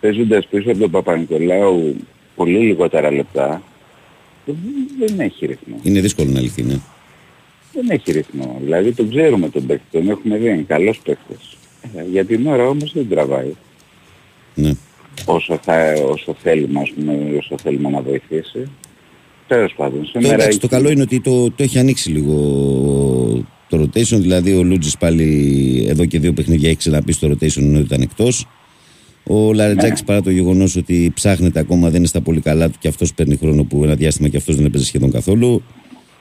παίζοντας 0.00 0.46
πίσω 0.46 0.70
από 0.70 0.78
τον 0.78 0.90
Παπα-Νικολάου 0.90 1.96
πολύ 2.36 2.58
λιγότερα 2.58 3.12
λεπτά, 3.12 3.62
δεν 4.98 5.20
έχει 5.20 5.46
ρυθμό. 5.46 5.80
Είναι 5.82 6.00
δύσκολο 6.00 6.30
να 6.30 6.40
λυθεί, 6.40 6.62
ναι. 6.62 6.78
Δεν 7.72 7.86
έχει 7.90 8.12
ρυθμό. 8.12 8.60
Δηλαδή 8.64 8.92
τον 8.92 9.10
ξέρουμε 9.10 9.48
τον 9.48 9.66
παίκτη, 9.66 9.84
τον 9.90 10.08
έχουμε 10.08 10.36
δει, 10.36 10.48
είναι 10.48 10.64
καλός 10.66 11.00
παίκτης. 11.04 11.56
Ε, 11.96 12.02
Για 12.10 12.24
την 12.24 12.46
ώρα 12.46 12.68
όμως 12.68 12.92
δεν 12.92 13.08
τραβάει. 13.08 13.52
Ναι. 14.54 14.70
Όσο, 15.24 15.58
θα, 15.62 15.92
όσο 16.08 16.36
θέλουμε, 16.42 16.80
ας 16.80 16.90
πούμε, 16.90 17.36
όσο 17.38 17.58
θέλουμε 17.62 17.90
να 17.90 18.00
βοηθήσει. 18.00 18.70
Τέλος 19.48 19.74
πάντων, 19.76 20.00
Το, 20.00 20.06
σήμερα 20.12 20.32
εντάξει, 20.34 20.48
έχει- 20.48 20.58
το 20.60 20.68
καλό 20.68 20.90
είναι 20.90 21.02
ότι 21.02 21.20
το, 21.20 21.50
το 21.50 21.62
έχει 21.62 21.78
ανοίξει 21.78 22.10
λίγο 22.10 22.34
το 23.68 23.80
rotation. 23.82 24.18
Δηλαδή 24.20 24.52
ο 24.52 24.62
Λούτζης 24.62 24.96
πάλι 24.96 25.86
εδώ 25.88 26.04
και 26.04 26.18
δύο 26.18 26.32
παιχνίδια 26.32 26.68
έχει 26.68 26.78
ξαναπεί 26.78 27.12
στο 27.12 27.28
rotation 27.28 27.56
ενώ 27.62 27.78
ήταν 27.78 28.00
εκτός. 28.00 28.46
Ο 29.26 29.52
Λαρετζάκης 29.52 30.04
παρά 30.04 30.22
το 30.22 30.30
γεγονός 30.30 30.76
ότι 30.76 31.10
ψάχνεται 31.14 31.58
ακόμα 31.60 31.88
δεν 31.88 31.98
είναι 31.98 32.06
στα 32.06 32.20
πολύ 32.20 32.40
καλά 32.40 32.68
του 32.70 32.76
και 32.80 32.88
αυτός 32.88 33.14
παίρνει 33.14 33.36
χρόνο 33.36 33.64
που 33.64 33.84
ένα 33.84 33.94
διάστημα 33.94 34.28
και 34.28 34.36
αυτός 34.36 34.56
δεν 34.56 34.64
έπαιζε 34.64 34.84
σχεδόν 34.84 35.10
καθόλου. 35.10 35.62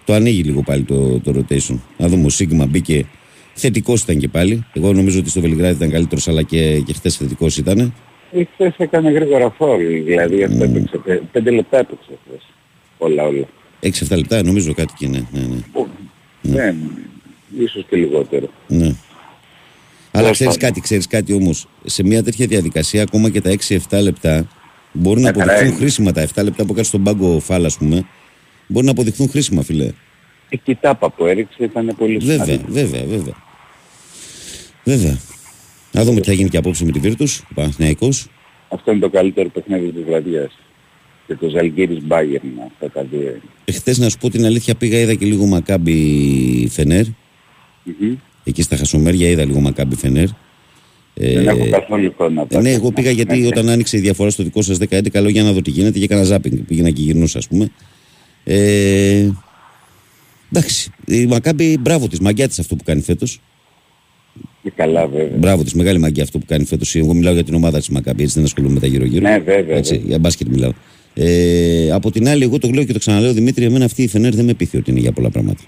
Το 0.06 0.14
ανοίγει 0.14 0.44
λίγο 0.44 0.62
πάλι 0.62 0.84
το, 0.84 1.20
το 1.20 1.34
rotation. 1.36 1.78
Να 1.98 2.08
δούμε 2.08 2.26
ο 2.26 2.30
Σίγμα 2.30 2.66
μπήκε 2.66 3.06
θετικός 3.54 4.02
ήταν 4.02 4.18
και 4.18 4.28
πάλι. 4.28 4.66
Εγώ 4.74 4.94
νομίζω 4.94 5.20
ότι 5.20 5.30
στο 5.30 5.42
Βελιγράδι 5.42 5.74
ήταν 5.76 5.90
καλύτερος, 5.90 6.28
αλλά 6.28 6.42
και, 6.44 6.80
και 6.86 6.94
χθες 6.94 7.16
θετικός 7.18 7.58
ήταν. 7.58 7.80
Ε, 8.32 8.44
Χθες 8.54 8.74
έκανε 8.78 9.12
γρήγορα 9.12 9.50
φόλ, 9.50 10.04
δηλαδή 10.04 10.44
αυτό 10.44 10.64
έπαιξε, 10.64 10.98
πέ- 10.98 11.22
πέντε 11.32 11.52
λεπτά 11.52 11.78
έπαιξε 11.78 12.12
χθες. 12.26 12.42
Όλα 12.98 13.24
όλα. 13.24 13.46
6-7 14.14 14.18
λεπτά 14.18 14.44
νομίζω 14.44 14.74
κάτι 14.74 14.94
και 14.98 15.08
ναι. 15.08 15.22
ναι, 15.32 15.42
ναι. 15.42 15.62
Ναι, 16.42 16.76
ίσως 17.64 17.86
και 17.90 17.96
λιγότερο. 17.96 18.50
Ναι. 18.68 18.96
Αλλά 20.12 20.24
Τέλος 20.24 20.32
ξέρεις 20.38 20.54
πάντων. 20.54 20.70
κάτι, 20.70 20.82
ξέρεις 20.82 21.08
κάτι 21.08 21.34
όμως. 21.34 21.68
Σε 21.86 22.04
μια 22.04 22.24
τέτοια 22.24 22.48
διαδικασία, 22.48 23.02
ακόμα 23.02 23.30
και 23.30 23.42
τα 23.42 23.50
6-7 23.50 24.02
λεπτά 24.02 24.48
μπορεί 24.94 25.22
να 25.22 25.30
Ε, 25.30 25.32
καλά 25.32 25.44
αποδειχθούν 25.44 25.68
είναι. 25.68 25.78
χρήσιμα. 25.78 26.12
Τα 26.12 26.22
7 26.22 26.44
λεπτά 26.44 26.66
που 26.66 26.74
κάτσε 26.74 26.90
στον 26.90 27.04
πάγκο 27.04 27.40
φάλα, 27.40 27.66
ας 27.68 27.78
πούμε, 27.78 28.06
μπορεί 28.68 28.86
να 28.86 28.92
αποδειχθούν 28.92 29.30
χρήσιμα, 29.30 29.62
φιλέ. 29.64 29.92
Εκεί 30.50 30.72
η 30.72 30.76
τάπα 30.76 31.10
που 31.12 31.26
έριξε 31.26 31.64
ήταν 31.64 31.96
πολύ 31.98 32.18
Βέβαια, 32.18 32.46
σημαντική. 32.46 32.72
βέβαια, 32.72 33.06
βέβαια. 33.06 33.34
Βέβαια. 34.84 35.18
Να 35.92 36.04
δούμε 36.04 36.20
τι 36.20 36.28
θα 36.28 36.34
γίνει 36.34 36.50
και 36.50 36.58
απόψε 36.58 36.86
με 36.86 36.92
τη 36.92 37.00
Βίρτους, 37.00 37.40
ο 37.40 37.54
Παναθηναϊκός. 37.54 38.28
Αυτό 38.70 38.92
είναι 38.92 39.00
το 39.00 39.10
καλύτερο 39.10 39.50
παιχνίδι 39.50 39.92
της 39.92 40.04
βραδιάς. 40.04 40.52
Και 41.28 41.36
το 41.36 41.50
Ζαλγκύρης 41.50 42.04
Μπάγερν, 42.04 42.48
αυτά 42.68 42.90
τα 43.00 43.08
δύο. 43.12 43.42
Εχθέ, 43.66 43.94
να 43.98 44.10
σου 44.10 44.18
πω 44.18 44.30
την 44.30 44.46
αλήθεια, 44.46 44.76
πήγα, 44.76 45.00
είδα 45.00 45.14
και 45.14 45.26
λίγο 45.26 45.46
Μακάμπι 45.46 46.68
Φενέρ. 46.72 47.06
Μμμ. 47.84 48.16
Εκεί 48.50 48.62
στα 48.62 48.76
Χασομέρια 48.76 49.30
είδα 49.30 49.46
λίγο 49.46 49.60
Μακάμπι 49.60 49.96
Φενέρ. 49.96 50.26
Δεν 51.14 51.48
έχω 51.48 51.70
καθόλου 51.70 52.14
χρόνο 52.18 52.34
να 52.52 52.58
Ε, 52.58 52.62
ναι, 52.62 52.70
πάω. 52.70 52.74
εγώ 52.80 52.92
πήγα 52.92 53.12
γιατί 53.12 53.38
Ναι, 53.38 53.48
όταν 53.48 53.70
άνοιξε 53.70 53.98
η 53.98 54.00
διαφορά 54.00 54.30
στο 54.30 54.44
δικό 54.44 54.62
σας 54.62 54.78
10-11, 54.78 55.12
λέω 55.22 55.30
για 55.30 55.44
να 55.44 55.52
δω 55.52 55.62
τι 55.62 55.70
γίνεται 55.70 55.98
και 56.00 56.04
έκανα 56.04 56.24
ζάπινγκ. 56.24 56.58
Πήγαινα 56.68 56.90
και 56.90 57.02
γυρνούσα, 57.02 57.38
ας 57.38 57.48
πούμε. 57.48 57.70
Ε, 58.44 59.30
εντάξει. 60.54 60.92
Η 61.08 61.26
Μακάμπη, 61.26 61.78
μπράβο 61.80 62.08
της, 62.08 62.20
μαγκιά 62.20 62.48
της 62.48 62.60
αυτό 62.60 62.76
που 62.76 62.84
κάνει 62.84 63.02
φέτος. 63.02 63.42
Και 64.64 64.72
καλά 64.76 65.08
βέβαια. 65.08 65.38
Μπράβο 65.38 65.64
της, 65.64 65.74
μεγάλη 65.74 66.00
μαγκιά 66.00 66.24
αυτό 66.24 66.38
που 66.38 66.46
κάνει 66.46 66.64
φέτος. 66.66 66.96
Εγώ 66.96 67.14
μιλάω 67.14 67.34
για 67.34 67.44
την 67.44 67.54
ομάδα 67.54 67.78
της 67.80 67.90
Μακάμπη, 67.90 68.24
έτσι 68.24 68.36
δεν 68.36 68.44
ασχολούμαι 68.44 68.74
με 68.74 68.80
τα 68.80 68.88
γύρω-γύρω. 68.88 69.30
Ναι, 69.30 69.40
βέβαια, 69.40 69.78
Έτσι, 69.78 69.94
βέβαια. 69.94 70.08
για 70.08 70.20
μπάσκετ 70.20 70.48
μιλάω. 70.48 70.72
Ε, 71.14 71.92
από 71.92 72.12
την 72.12 72.28
άλλη, 72.28 72.44
εγώ 72.44 72.58
το 72.60 72.70
λέω 72.70 72.84
και 72.84 72.94
το 72.94 73.00
ξαναλέω, 73.00 73.34
Δημήτρη, 73.34 73.66
εμένα 73.66 73.86
αυτή 73.86 74.04
η 74.04 74.08
Φενέρ 74.08 74.36
δεν 74.36 74.46
με 74.46 74.54
πείθει 74.54 74.78
ότι 74.78 74.92
είναι 74.92 75.00
για 75.00 75.12
πολλά 75.12 75.30
πράγματα. 75.30 75.62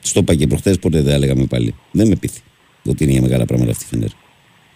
Στο 0.00 0.20
είπα 0.20 0.34
και 0.34 0.46
προχθές, 0.46 0.78
ποτέ 0.78 1.00
δεν 1.00 1.12
τα 1.12 1.18
λέγαμε 1.18 1.46
πάλι. 1.46 1.74
Δεν 1.90 2.08
με 2.08 2.16
πείθει 2.16 2.40
ότι 2.86 3.04
είναι 3.04 3.12
για 3.12 3.22
μεγάλα 3.22 3.44
πράγματα 3.44 3.70
αυτή 3.70 3.84
η 3.84 3.86
Φενέρ. 3.86 4.08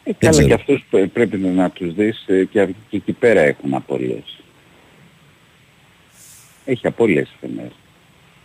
Ε, 0.05 0.13
καλά 0.19 0.33
ξέρω. 0.33 0.47
και 0.47 0.55
αυτούς 0.55 0.85
που 0.91 1.11
πρέπει 1.13 1.37
να 1.37 1.71
τους 1.71 1.95
δεις 1.95 2.25
ε, 2.27 2.45
και, 2.45 2.69
και 2.89 2.97
εκεί 2.97 3.13
πέρα 3.13 3.41
έχουν 3.41 3.75
απώλειες. 3.75 4.43
Έχει 6.65 6.87
απώλειες 6.87 7.29
η 7.29 7.37
Φενέρ. 7.41 7.71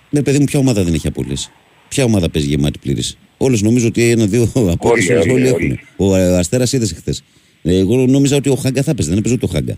Ναι, 0.09 0.23
παιδί 0.23 0.39
μου, 0.39 0.45
ποια 0.45 0.59
ομάδα 0.59 0.83
δεν 0.83 0.93
έχει 0.93 1.07
απολύσει. 1.07 1.51
Ποια 1.87 2.03
ομάδα 2.03 2.29
παίζει 2.29 2.47
γεμάτη 2.47 2.79
πλήρης; 2.79 3.17
Όλες 3.37 3.61
νομίζω 3.61 3.87
ότι 3.87 4.09
ένα-δύο 4.09 4.51
απόλυσει 4.55 5.13
όλοι, 5.13 5.31
όλοι, 5.31 5.49
όλοι. 5.49 5.65
έχουν. 5.65 5.79
Ο 5.97 6.15
Αστέρας 6.15 6.73
είδες 6.73 6.93
χθες. 6.97 7.23
Εγώ 7.63 8.05
νόμιζα 8.05 8.35
ότι 8.35 8.49
ο 8.49 8.55
Χάγκα 8.55 8.83
θα 8.83 8.95
παίζει, 8.95 9.09
δεν 9.09 9.19
έπαιζε 9.19 9.33
ούτε 9.33 9.45
ο 9.45 9.49
Χάγκα. 9.49 9.77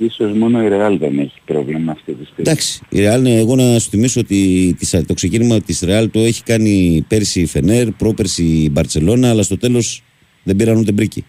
Ίσως 0.00 0.32
μόνο 0.32 0.62
η 0.62 0.68
Ρεάλ 0.68 0.98
δεν 0.98 1.18
έχει 1.18 1.32
πρόβλημα 1.44 1.92
αυτή 1.92 2.12
τη 2.14 2.24
στιγμή. 2.24 2.34
Εντάξει, 2.50 2.80
η 2.88 2.98
Real, 3.00 3.20
ναι, 3.20 3.38
εγώ 3.38 3.56
να 3.56 3.78
σου 3.78 3.88
θυμίσω 3.90 4.20
ότι 4.20 4.74
τις- 4.78 5.04
το 5.06 5.14
ξεκίνημα 5.14 5.60
της 5.60 5.82
Real 5.86 6.06
το 6.12 6.18
έχει 6.20 6.42
κάνει 6.42 7.04
πέρσι 7.08 7.40
η 7.40 7.46
Φενέρ, 7.46 7.90
πρόπερσι 7.90 8.44
η 8.44 8.68
Μπαρσελόνα, 8.72 9.28
αλλά 9.30 9.42
στο 9.42 9.58
τέλος 9.58 10.02
δεν 10.42 10.56
πήραν 10.56 10.76
ούτε 10.76 10.92
μπρίκι. 10.92 11.24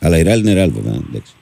Αλλά 0.00 0.18
η 0.18 0.22
Real 0.26 0.38
είναι 0.38 0.64
Real, 0.64 0.70
βέβαια. 0.72 1.00
Εντάξει. 1.08 1.32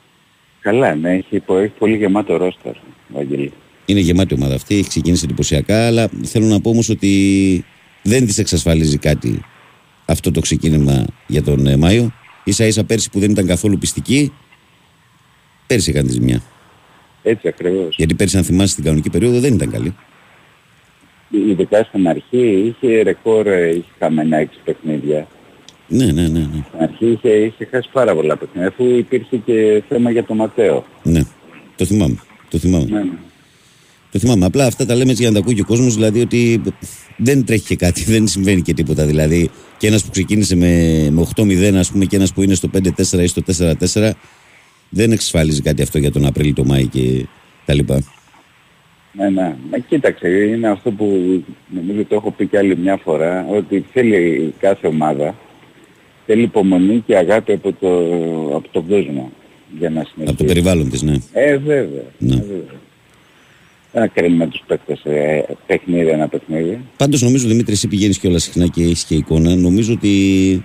Καλά, 0.61 0.95
ναι, 0.95 1.13
έχει, 1.13 1.41
πο- 1.41 1.59
έχει 1.59 1.73
πολύ 1.79 1.97
γεμάτο 1.97 2.37
ρόστερ, 2.37 2.73
Βαγγέλη. 3.09 3.53
Είναι 3.87 4.01
γεμάτη 4.01 4.35
η 4.35 4.37
ομάδα 4.41 4.55
αυτή, 4.55 4.75
έχει 4.75 4.89
ξεκινήσει 4.89 5.25
εντυπωσιακά, 5.25 5.87
αλλά 5.87 6.09
θέλω 6.23 6.47
να 6.47 6.61
πω 6.61 6.71
όμως 6.71 6.89
ότι 6.89 7.65
δεν 8.03 8.27
της 8.27 8.39
εξασφαλίζει 8.39 8.99
κάτι 8.99 9.41
αυτό 10.05 10.31
το 10.31 10.41
ξεκίνημα 10.41 11.05
για 11.27 11.43
τον 11.43 11.67
ε, 11.67 11.77
Μάιο. 11.77 12.13
σα 12.45 12.67
ίσα 12.67 12.85
πέρσι 12.85 13.11
που 13.11 13.19
δεν 13.19 13.31
ήταν 13.31 13.47
καθόλου 13.47 13.79
πιστική, 13.79 14.33
πέρσι 15.67 15.91
έκανε 15.91 16.07
τη 16.07 16.13
ζημιά. 16.13 16.43
Έτσι 17.23 17.49
ακριβώς. 17.49 17.95
Γιατί 17.97 18.15
πέρσι, 18.15 18.37
αν 18.37 18.45
θυμάσαι, 18.45 18.75
την 18.75 18.85
κανονική 18.85 19.11
περίοδο 19.11 19.41
δεν 19.41 19.55
ήταν 19.55 19.71
καλή. 19.71 19.95
Ειδικά 21.31 21.85
στην 21.85 22.09
αρχή 22.09 22.75
είχε 22.81 23.03
ρεκόρ, 23.03 23.47
ε, 23.47 23.69
είχε 23.69 23.91
χαμένα 23.99 24.37
έξι 24.37 24.59
παιχνίδια. 24.65 25.27
Ναι, 25.89 26.05
ναι, 26.05 26.13
ναι. 26.13 26.39
ναι. 26.39 26.65
Στην 26.69 26.81
αρχή 26.81 27.07
είχε, 27.07 27.29
είχε 27.29 27.69
χάσει 27.71 27.89
πάρα 27.93 28.15
πολλά 28.15 28.37
παιχνίδια, 28.37 28.69
αφού 28.69 28.85
υπήρχε 28.97 29.37
και 29.37 29.83
θέμα 29.89 30.11
για 30.11 30.25
τον 30.25 30.37
Ματέο. 30.37 30.85
ναι. 31.03 31.21
Το 31.77 31.85
θυμάμαι. 31.85 32.17
Το 32.51 32.59
θυμάμαι. 32.59 32.85
Ναι, 32.85 32.99
ναι. 32.99 33.19
Το 34.13 34.19
θυμάμαι. 34.19 34.45
Απλά 34.45 34.67
αυτά 34.67 34.87
τα 34.87 34.95
λέμε 34.95 35.11
έτσι 35.11 35.23
για 35.23 35.31
να 35.31 35.37
τα 35.37 35.43
ακούει 35.43 35.55
και 35.55 35.61
ο 35.61 35.65
κόσμος, 35.65 35.95
δηλαδή 35.95 36.21
ότι 36.21 36.63
δεν 37.17 37.45
τρέχει 37.45 37.67
και 37.67 37.77
κάτι, 37.77 38.05
δεν 38.13 38.29
συμβαίνει 38.29 38.63
και 38.63 38.75
τίποτα. 38.75 39.07
Δηλαδή, 39.07 39.51
και 39.79 39.87
ένας 39.87 40.05
που 40.05 40.11
ξεκίνησε 40.11 40.57
με, 40.57 41.09
με 41.11 41.27
8-0, 41.37 41.75
ας 41.75 41.91
πούμε, 41.91 42.05
και 42.05 42.17
ένας 42.17 42.33
που 42.33 42.43
είναι 42.43 42.55
στο 42.55 42.71
5-4 42.75 43.23
ή 43.23 43.27
στο 43.27 43.43
4-4, 43.93 44.11
δεν 44.95 45.13
εξασφαλίζει 45.13 45.63
κάτι 45.63 45.83
αυτό 45.83 45.99
για 45.99 46.11
τον 46.11 46.27
Απρίλιο, 46.27 46.53
το 46.53 46.65
Μάη 46.65 46.87
και 46.87 47.27
τα 47.65 47.75
λοιπά. 47.75 48.03
Ναι, 49.13 49.29
ναι. 49.29 49.57
Μα 49.71 49.79
κοίταξε, 49.79 50.29
είναι 50.29 50.69
αυτό 50.69 50.91
που 50.91 51.05
νομίζω 51.69 52.05
το 52.05 52.15
έχω 52.15 52.31
πει 52.31 52.47
και 52.47 52.59
άλλη 52.59 52.77
μια 52.77 52.97
φορά, 52.97 53.47
ότι 53.51 53.85
θέλει 53.93 54.55
κάθε 54.61 54.87
ομάδα, 54.87 55.35
θέλει 56.27 56.43
υπομονή 56.43 57.03
και 57.07 57.17
αγάπη 57.17 57.53
από 57.53 57.73
το, 57.73 57.89
από 58.57 58.69
το 58.73 58.83
κόσμο 58.83 59.33
για 59.79 59.91
να 59.91 60.05
συνεχίσει. 60.05 60.29
Από 60.29 60.37
το 60.37 60.45
περιβάλλον 60.45 60.91
της, 60.91 61.03
ναι. 61.03 61.15
Ε, 61.33 61.57
βέβαια. 61.57 62.05
Ναι. 62.19 62.35
Ε, 62.35 62.39
βέβαια. 62.39 62.81
Δεν 63.93 64.11
κρίνουμε 64.15 64.47
τους 64.47 64.63
παίκτες 64.67 65.05
ε, 65.05 65.45
παιχνίδι 65.67 66.09
ένα 66.09 66.29
παιχνίδι. 66.29 66.81
Πάντως, 66.97 67.23
νομίζω 67.23 67.49
Δημήτρη, 67.49 67.73
εσύ 67.73 67.89
πηγαίνεις 67.89 68.19
και 68.19 68.27
όλα 68.27 68.39
συχνά 68.39 68.67
και 68.67 68.83
έχεις 68.83 69.05
και 69.05 69.15
εικόνα. 69.15 69.55
Νομίζω 69.57 69.93
ότι 69.93 70.65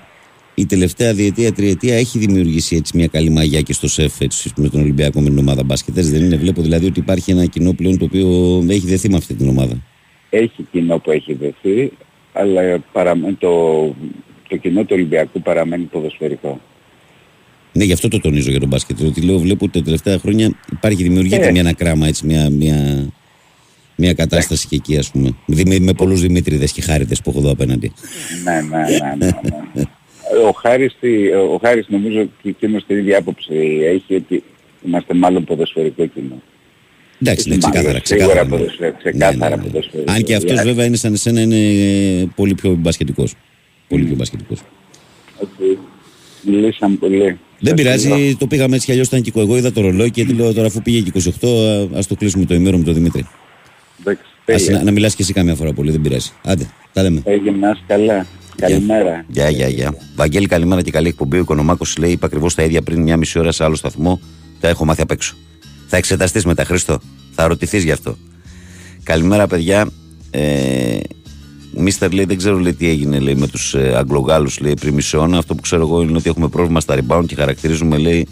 η 0.60 0.65
τελευταία 0.65 1.13
διετία, 1.13 1.54
τριετία 1.54 1.95
έχει 1.95 2.19
δημιουργήσει 2.19 2.76
έτσι 2.76 2.98
μια 2.98 3.08
καλή 3.08 3.30
μαγιά 3.30 3.62
και 3.62 3.74
στο 3.74 3.88
ΣΕΦ 3.88 4.22
έτσι, 4.22 4.52
με 4.56 4.69
τον 4.69 4.82
Ολυμπιακό, 4.82 5.22
με 5.22 5.30
την 5.30 5.38
ομάδα 5.38 5.63
μπάσκετ. 5.63 5.98
Έτσι 5.98 6.12
δεν 6.12 6.24
είναι. 6.24 6.36
Βλέπω 6.36 6.62
δηλαδή 6.62 6.86
ότι 6.86 7.00
υπάρχει 7.00 7.32
ένα 7.32 7.45
κοινό 7.45 7.74
πλέον 7.74 7.98
το 7.98 8.06
οποίο 8.06 8.28
έχει 8.69 8.88
δεθεί 8.88 9.10
με 9.10 9.17
αυτή 9.17 9.34
την 9.34 9.50
ομάδα. 9.50 9.82
Έχει 10.30 10.67
κοινό 10.72 10.98
που 10.98 11.12
έχει 11.12 11.34
δεθεί, 11.34 11.91
αλλά 12.34 12.84
παραμένει 12.91 13.34
το, 13.34 13.50
το 14.48 14.58
κοινό 14.58 14.82
του 14.82 14.91
Ολυμπιακού 14.91 15.41
παραμένει 15.41 15.84
ποδοσφαιρικό. 15.84 16.60
Ναι, 17.74 17.84
γι' 17.84 17.93
αυτό 17.93 18.08
το 18.08 18.19
τονίζω 18.19 18.50
για 18.52 18.60
τον 18.60 18.69
μπάσκετ. 18.69 19.02
Ότι 19.02 19.22
λέω, 19.22 19.39
βλέπω 19.39 19.65
ότι 19.65 19.78
τα 19.78 19.84
τελευταία 19.86 20.17
χρόνια 20.19 20.52
υπάρχει, 20.72 21.04
δημιουργείται 21.04 21.48
Ε. 21.48 21.52
μια 21.52 21.62
ένα 21.62 21.74
κράμα, 21.74 22.08
έτσι, 22.08 22.26
μια, 22.26 22.50
μια, 22.50 23.08
μια 23.95 24.13
κατάσταση 24.13 24.67
και 24.67 24.76
εκεί, 24.76 24.98
ας 24.98 25.12
πούμε. 25.12 25.36
Με, 25.45 25.80
με 25.80 25.93
πολλούς 25.93 26.22
Δημήτριδες 26.22 26.72
και 26.72 26.82
χάρητε 26.82 27.15
που 27.24 27.30
έχω 27.30 27.39
εδώ 27.39 27.52
απέναντι. 27.52 27.91
ναι, 28.43 28.62
ναι, 28.62 28.78
ναι, 29.17 29.26
ναι, 29.26 29.32
ναι. 29.74 29.84
Ο 30.48 30.52
Χάρης, 30.52 30.96
τι- 31.00 31.28
ο 31.32 31.60
Χάρης 31.63 31.86
νομίζω 31.89 32.30
και 32.42 32.50
εκείνος 32.50 32.86
την 32.88 32.98
ίδια 32.98 33.18
άποψη 33.18 33.54
έχει 33.84 34.15
ότι 34.15 34.44
είμαστε 34.86 35.13
μάλλον 35.13 35.44
ποδοσφαιρικό 35.44 36.06
κοινό. 36.06 36.42
Εντάξει, 37.22 37.50
ναι, 37.50 37.56
Μάλλον, 37.56 37.72
ξεκάθαρα. 37.72 38.00
σίγουρα 38.04 38.26
ξεκάθαρα, 38.26 38.44
ναι. 38.44 38.50
ποδοσφαιρικό, 38.58 38.98
ξεκάθαρα 38.98 39.58
ποδοσφαιρικό. 39.58 40.12
Αν 40.12 40.24
και 40.24 40.34
αυτός 40.36 40.50
Δηλαδή, 40.52 40.68
βέβαια 40.70 40.86
είναι 40.86 40.96
σαν 40.96 41.13
εσένα, 41.13 41.42
είναι 41.42 42.26
πολύ 42.36 42.54
πιο 42.56 42.76
μπασκετικός. 42.76 43.34
Πολύ 43.88 44.04
πιο 44.06 44.15
μπασκετικός. 44.15 44.60
οκ. 45.39 45.50
Μιλήσαμε 46.42 46.96
πολύ. 46.96 47.18
Δεν 47.18 47.38
Σας 47.62 47.74
πειράζει, 47.74 48.08
ευχαριστώ. 48.08 48.38
το 48.38 48.48
πήγαμε 48.48 48.74
έτσι 48.76 48.86
κι 48.86 48.92
αλλιώς. 48.92 49.08
Ήταν 49.08 49.22
και 49.22 49.32
εγώ 49.36 49.58
είδα 49.58 49.72
το 49.72 49.82
ρολόι 49.82 50.12
και 50.12 50.26
τι 50.26 50.34
λέω 50.34 50.54
τώρα, 50.54 50.68
αφού 50.68 50.82
πήγε 50.82 51.00
και 51.00 51.12
28, 51.13 51.89
ας 51.94 52.08
το 52.08 52.15
κλείσουμε 52.15 52.46
το 52.46 52.54
ημέρο 52.54 52.78
με 52.78 52.84
τον 52.84 52.94
Δημήτρη. 52.94 53.28
Εντάξει, 54.00 54.24
Ας, 54.54 54.63
τέλεια. 54.63 54.78
να, 54.78 54.84
να 54.84 54.92
μιλάς 54.92 55.15
και 55.15 55.22
εσύ 55.24 55.34
καμιά 55.34 55.56
φορά 55.56 55.74
πολύ, 55.74 55.92
δεν 55.92 56.02
πειράζει. 56.02 56.30
Άντε, 56.46 56.70
τα 56.94 57.02
λέμε. 57.04 57.22
Έγινε 57.26 57.58
να 57.58 57.70
είσαι 57.70 57.82
καλά. 57.88 58.26
Καλημέρα. 58.60 59.26
Γεια, 59.28 59.50
γεια, 59.50 59.67
γεια. 59.67 59.95
Βαγγέλη, 60.15 60.48
καλημέρα 60.48 60.82
και 60.82 60.91
καλή 60.91 61.08
εκπομπή. 61.08 61.38
Ο 61.38 61.39
Οικονομάκος 61.39 61.98
λέει: 61.98 62.12
Είπα 62.12 62.26
ακριβώς 62.26 62.56
τα 62.56 62.63
ίδια 62.63 62.82
πριν 62.82 63.02
μια 63.02 63.17
μισή 63.17 63.39
ώρα 63.39 63.52
σε 63.52 63.63
άλλο 63.63 63.76
σταθμό. 63.76 64.19
Τα 64.60 64.67
έχω 64.67 64.86
μάθει 64.86 65.02
απ' 65.02 65.12
έξω. 65.12 65.36
Θα 65.88 65.98
εξεταστείς 65.98 66.45
μετά, 66.45 66.65
Χρήστο. 66.65 67.00
Θα 67.32 67.48
ρωτηθείς 67.48 67.84
γι' 67.84 67.91
αυτό. 67.91 68.17
Καλημέρα, 69.04 69.48
παιδιά. 69.48 69.89
Ε, 70.32 70.98
Μίστερ 71.74 72.12
λέει: 72.12 72.26
Δεν 72.26 72.38
ξέρω 72.38 72.58
λέει, 72.58 72.74
τι 72.74 72.89
έγινε 72.89 73.19
λέει, 73.19 73.36
με 73.36 73.48
τους 73.48 73.74
ε, 73.74 73.93
Αγγλογάλους 73.98 74.60
πριν 74.80 74.93
μισή 74.93 75.17
ώρα. 75.17 75.38
Αυτό 75.38 75.56
που 75.56 75.62
ξέρω 75.62 75.82
εγώ 75.82 76.02
είναι 76.02 76.17
ότι 76.17 76.30
έχουμε 76.30 76.48
πρόβλημα 76.48 76.80
στα 76.80 76.98
rebound 77.00 77.24
και 77.28 77.36
χαρακτηρίζουμε 77.36 77.98
λέει. 77.98 78.28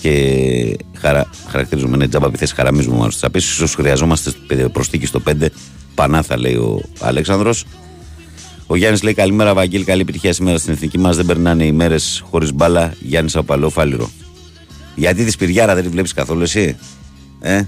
Και 0.00 0.76
χαρα, 0.96 1.30
χαρακτηρίζουμε, 1.48 1.96
ναι, 1.96 2.08
τζάμπα 2.08 2.26
επιθέσεις, 2.26 2.54
χαραμίζουμε 2.54 2.96
μάλλον 2.96 3.10
στι 3.10 3.26
απέσει. 3.26 3.52
σω 3.52 3.66
χρειαζόμαστε 3.66 4.32
προσθήκη 4.72 5.06
στο 5.06 5.22
5. 5.26 5.46
Πανάθα, 5.94 6.38
λέει 6.38 6.54
ο 6.54 6.80
Αλέξανδρος. 7.00 7.64
Ο 8.72 8.76
Γιάννης 8.76 9.02
λέει 9.02 9.14
καλημέρα, 9.14 9.54
Βαγγέλη. 9.54 9.84
Καλή 9.84 10.00
επιτυχία 10.00 10.32
σήμερα 10.32 10.58
στην 10.58 10.72
εθνική 10.72 10.98
μας. 10.98 11.16
Δεν 11.16 11.26
περνάνε 11.26 11.64
οι 11.64 11.72
μέρες 11.72 12.24
χωρίς 12.30 12.52
μπάλα. 12.52 12.94
Γιάννης 13.00 13.36
Απαλό, 13.36 13.70
Φάληρο. 13.70 14.10
Γιατί 14.94 15.24
τη 15.24 15.30
Σπυριάρα 15.30 15.74
δεν 15.74 15.82
τη 15.82 15.88
βλέπεις 15.88 16.12
καθόλου 16.12 16.42
εσύ. 16.42 16.76
Ε; 17.40 17.62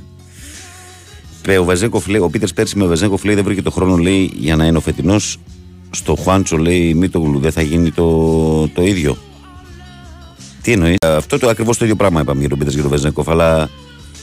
Ο, 1.58 1.64
Βεζέκοφ, 1.64 2.06
λέει, 2.06 2.20
ο 2.20 2.28
Πίτερ 2.28 2.52
πέρσι 2.52 2.78
με 2.78 2.84
ο 2.84 2.86
Βεζέκοφ 2.86 3.24
λέει 3.24 3.34
δεν 3.34 3.44
βρήκε 3.44 3.62
το 3.62 3.70
χρόνο 3.70 3.96
λέει, 3.96 4.30
για 4.34 4.56
να 4.56 4.66
είναι 4.66 4.76
ο 4.76 4.80
φετινός. 4.80 5.36
Στο 5.90 6.14
Χουάντσο 6.14 6.56
λέει 6.56 6.94
Μήτογλου 6.94 7.38
δεν 7.38 7.52
θα 7.52 7.62
γίνει 7.62 7.90
το, 7.90 8.68
το 8.68 8.82
ίδιο. 8.82 9.16
Τι 10.62 10.72
εννοείς; 10.72 10.96
Αυτό 11.00 11.38
το 11.38 11.48
ακριβώς 11.48 11.76
το 11.78 11.84
ίδιο 11.84 11.96
πράγμα 11.96 12.20
είπαμε 12.20 12.40
για 12.40 12.48
τον 12.48 12.58
Πίτερ 12.58 12.74
και 12.74 12.80
τον 12.80 12.90
Βεζέκοφ. 12.90 13.28
Αλλά 13.28 13.70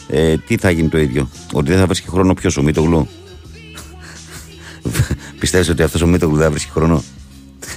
ε, 0.08 0.38
τι 0.38 0.58
θα 0.58 0.72
γίνει 0.72 0.88
το 0.88 0.98
ίδιο; 0.98 1.30
Ότι 1.54 1.70
δεν 1.70 1.80
θα 1.80 1.86
βρίσκει 1.86 2.10
χρόνο 2.10 2.34
ποιος 2.34 2.58
ο 2.58 2.62
Μήτογλου. 2.62 3.08
Πιστεύεις 5.42 5.70
ότι 5.70 5.84
αυτός 5.84 6.02
ο 6.02 6.08
Μήτογλου 6.08 6.36
δεν 6.36 6.46
θα 6.46 6.52
βρίσκει 6.52 6.72
χρόνο; 6.72 7.04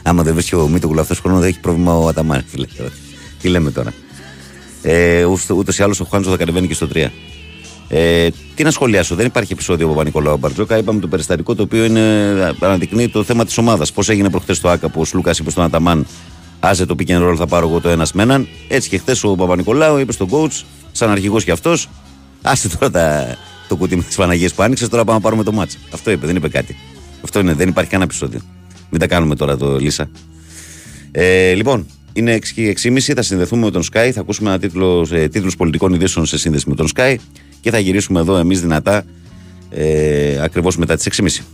Άμα 0.03 0.23
δεν 0.23 0.35
βρίσκει 0.35 0.55
ο 0.55 0.69
Μήτογλου 0.69 1.01
αυτός 1.01 1.19
χρόνο, 1.19 1.39
δεν 1.39 1.49
έχει 1.49 1.61
πρόβλημα 1.61 1.95
ο 1.99 2.09
Αταμάρη. 2.09 2.45
Τι 3.41 3.49
λέμε 3.49 3.71
τώρα; 3.71 3.93
Ε, 4.83 5.25
Ούτως 5.57 5.79
ή 5.79 5.83
άλλως 5.83 6.01
ο 6.01 6.05
Χουάντσο 6.05 6.31
θα 6.31 6.37
κατεβαίνει 6.37 6.67
και 6.67 6.75
στο 6.75 6.89
3. 6.95 7.13
Ε, 7.89 8.29
τι 8.55 8.63
να 8.63 8.71
σχολιάσω, 8.71 9.15
δεν 9.15 9.27
υπάρχει 9.27 9.53
επεισόδιο 9.53 9.85
από 9.85 9.95
Παπα-Νικολάου 9.95 10.37
Μπαρτζόκα. 10.37 10.79
Είπαμε 10.79 11.01
το 11.01 11.07
περιστατικό 11.09 11.55
το 11.55 11.63
οποίο 11.63 11.85
είναι, 11.85 12.01
αναδεικνύει 12.61 13.09
το 13.09 13.25
θέμα 13.25 13.45
της 13.45 13.59
ομάδας. 13.59 13.93
Πώς 13.93 14.09
έγινε 14.09 14.31
προχθέ 14.31 14.55
το 14.55 14.71
ΑΚΑ 14.71 14.89
που 14.89 15.01
ο 15.01 15.05
Σλούκας 15.05 15.39
είπε 15.39 15.51
στον 15.51 15.65
Αταμάν, 15.65 16.07
Άσε 16.61 16.87
το 16.87 16.95
pick 16.99 17.11
and 17.11 17.35
θα 17.37 17.47
πάρω 17.47 17.69
εγώ 17.69 17.81
το 17.81 17.89
ένα 17.89 18.07
με 18.15 18.23
έναν. 18.23 18.49
Έτσι 18.69 18.89
και 18.89 18.99
χθες 18.99 19.25
ο 19.25 19.35
Παπα-Νικολάου 19.35 19.99
είπε 19.99 20.13
στον 20.13 20.29
coach, 20.31 20.63
σαν 20.93 21.11
αρχηγός 21.11 21.45
κι 21.45 21.51
αυτός, 21.51 21.89
άσε 22.43 22.69
τώρα 22.69 22.91
τα, 22.91 23.37
το 23.69 23.77
κουτί 23.77 23.97
με 23.97 24.03
τις 24.03 24.17
Παναγίες 24.17 24.55
που 24.55 24.63
άνοιξες, 24.63 24.89
τώρα 24.89 25.05
πάμε 25.05 25.17
να 25.17 25.23
πάρουμε 25.23 25.43
το 25.43 25.53
μάτσα. 25.53 25.79
Αυτό 25.93 26.11
είπε, 26.11 26.27
δεν 26.27 26.37
είπε 26.37 26.49
κάτι. 26.49 26.77
Αυτό 27.25 27.41
είναι, 27.41 27.53
δεν 27.53 27.69
υπάρχει 27.69 27.91
κανένα 27.91 28.11
επεισόδιο. 28.11 28.41
Μην 28.91 29.01
τα 29.01 29.07
κάνουμε 29.07 29.37
τώρα 29.37 29.57
το 29.57 29.79
Λίσα. 29.79 30.11
Ε, 31.11 31.53
λοιπόν, 31.55 31.87
είναι 32.13 32.37
6 32.37 32.41
και 32.55 32.77
6.30, 32.83 32.99
θα 33.01 33.23
συνδεθούμε 33.23 33.65
με 33.65 33.71
τον 33.71 33.83
Sky, 33.83 34.11
θα 34.13 34.21
ακούσουμε 34.21 34.51
ένα 34.51 34.59
τίτλο, 34.59 35.07
ε, 35.11 35.29
τίτλους 35.29 35.57
πολιτικών 35.57 35.93
ειδήσεων 35.93 36.27
σε 36.27 36.39
σύνδεση 36.39 36.69
με 36.69 36.75
τον 36.75 36.89
Sky 36.95 37.15
και 37.61 37.71
θα 37.71 37.79
γυρίσουμε 37.79 38.21
εδώ 38.21 38.37
εμείς 38.37 38.61
δυνατά 38.61 39.05
ε, 39.71 40.43
ακριβώς 40.43 40.77
μετά 40.77 40.97
τις 40.97 41.09
6.30. 41.21 41.45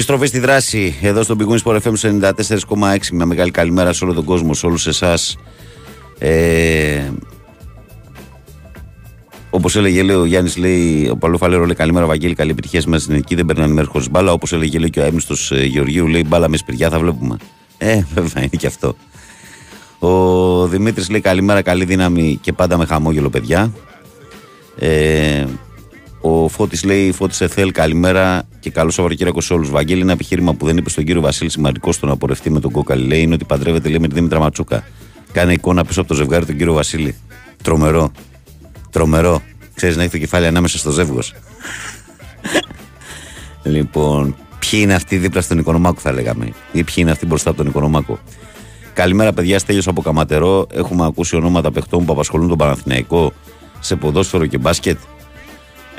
Επιστροφή 0.00 0.26
στη 0.26 0.38
δράση 0.38 0.94
εδώ 1.02 1.22
στον 1.22 1.38
Big 1.40 1.58
Sport 1.64 1.80
FM 1.80 2.20
94,6. 2.22 2.96
Μια 3.12 3.26
μεγάλη 3.26 3.50
καλημέρα 3.50 3.92
σε 3.92 4.04
όλο 4.04 4.14
τον 4.14 4.24
κόσμο, 4.24 4.54
σε 4.54 4.66
όλους 4.66 4.86
εσάς. 4.86 5.36
Ε, 6.18 7.10
Όπως 9.50 9.76
έλεγε 9.76 10.02
λέει, 10.02 10.16
ο 10.16 10.24
Γιάννης, 10.24 10.56
λέει, 10.56 11.08
ο 11.08 11.16
Παλαιοφαλέρο 11.16 11.64
λέει 11.64 11.74
καλημέρα, 11.74 12.06
Βαγγέλη, 12.06 12.34
καλή 12.34 12.50
επιτυχία 12.50 12.82
μέσα 12.86 13.04
στην 13.04 13.14
εκεί. 13.14 13.34
Δεν 13.34 13.46
περνάνε 13.46 13.72
μέρε 13.72 13.86
χωρίς 13.86 14.10
μπάλα. 14.10 14.32
Όπως 14.32 14.52
έλεγε 14.52 14.78
λέει, 14.78 14.90
και 14.90 15.00
ο 15.00 15.04
έμιστος 15.04 15.50
ε, 15.52 15.64
Γεωργίου, 15.64 16.06
λέει 16.06 16.24
μπάλα 16.26 16.48
με 16.48 16.56
σπηριά 16.56 16.90
θα 16.90 16.98
βλέπουμε. 16.98 17.36
Ε, 17.78 18.02
βέβαια 18.14 18.42
είναι 18.42 18.56
και 18.58 18.66
αυτό. 18.66 18.96
Ο 19.98 20.66
Δημήτρης 20.66 21.10
λέει 21.10 21.20
καλημέρα, 21.20 21.62
καλή 21.62 21.84
δύναμη 21.84 22.38
και 22.42 22.52
πάντα 22.52 22.78
με 22.78 22.84
χαμόγελο, 22.84 23.30
παιδιά. 23.30 23.72
Ε, 24.78 25.40
ο 25.40 25.59
Φώτης 26.60 26.84
λέει: 26.84 27.12
Φώτη 27.12 27.36
Εθέλ, 27.44 27.72
καλημέρα 27.72 28.42
και 28.60 28.70
καλό 28.70 28.90
Σαββατοκύριακο 28.90 29.40
σε 29.40 29.52
όλους. 29.52 29.70
Βαγγέλη, 29.70 30.00
ένα 30.00 30.12
επιχείρημα 30.12 30.54
που 30.54 30.66
δεν 30.66 30.76
είπε 30.76 30.90
στον 30.90 31.04
κύριο 31.04 31.20
Βασίλη 31.20 31.50
σημαντικό 31.50 31.92
στο 31.92 32.06
να 32.06 32.16
πορευτεί 32.16 32.50
με 32.50 32.60
τον 32.60 32.70
Κόκαλη 32.70 33.06
λέει 33.06 33.20
είναι 33.20 33.34
ότι 33.34 33.44
παντρεύεται 33.44 33.88
λέει, 33.88 33.98
με 33.98 34.08
τη 34.08 34.14
Δήμητρα 34.14 34.38
Ματσούκα. 34.38 34.84
Κάνε 35.32 35.52
εικόνα 35.52 35.84
πίσω 35.84 36.00
από 36.00 36.08
το 36.08 36.14
ζευγάρι 36.14 36.46
τον 36.46 36.56
κύριο 36.56 36.72
Βασίλη. 36.72 37.14
Τρομερό. 37.62 38.12
Τρομερό. 38.90 39.42
Ξέρεις 39.74 39.96
να 39.96 40.02
έχει 40.02 40.10
το 40.10 40.18
κεφάλι 40.18 40.46
ανάμεσα 40.46 40.78
στο 40.78 40.90
ζεύγος. 40.90 41.34
λοιπόν, 43.74 44.36
ποιοι 44.58 44.80
είναι 44.82 44.94
αυτοί 44.94 45.16
δίπλα 45.16 45.40
στον 45.40 45.58
Οικονομάκο, 45.58 46.00
θα 46.00 46.12
λέγαμε. 46.12 46.52
Ή 46.72 46.84
ποιοι 46.84 46.94
είναι 46.96 47.10
αυτοί 47.10 47.26
μπροστά 47.26 47.48
από 47.48 47.58
τον 47.58 47.66
Οικονομάκο. 47.66 48.18
Καλημέρα, 48.92 49.32
παιδιά. 49.32 49.58
Στέλιος 49.58 49.88
από 49.88 50.02
Καματερό. 50.02 50.66
Έχουμε 50.72 51.06
ακούσει 51.06 51.36
ονόματα 51.36 51.70
παιχτών 51.70 52.04
που 52.04 52.12
απασχολούν 52.12 52.48
τον 52.48 52.58
Παναθηναϊκό 52.58 53.32
σε 53.80 53.96
ποδόσφαιρο 53.96 54.46
και 54.46 54.58
μπάσκετ. 54.58 54.98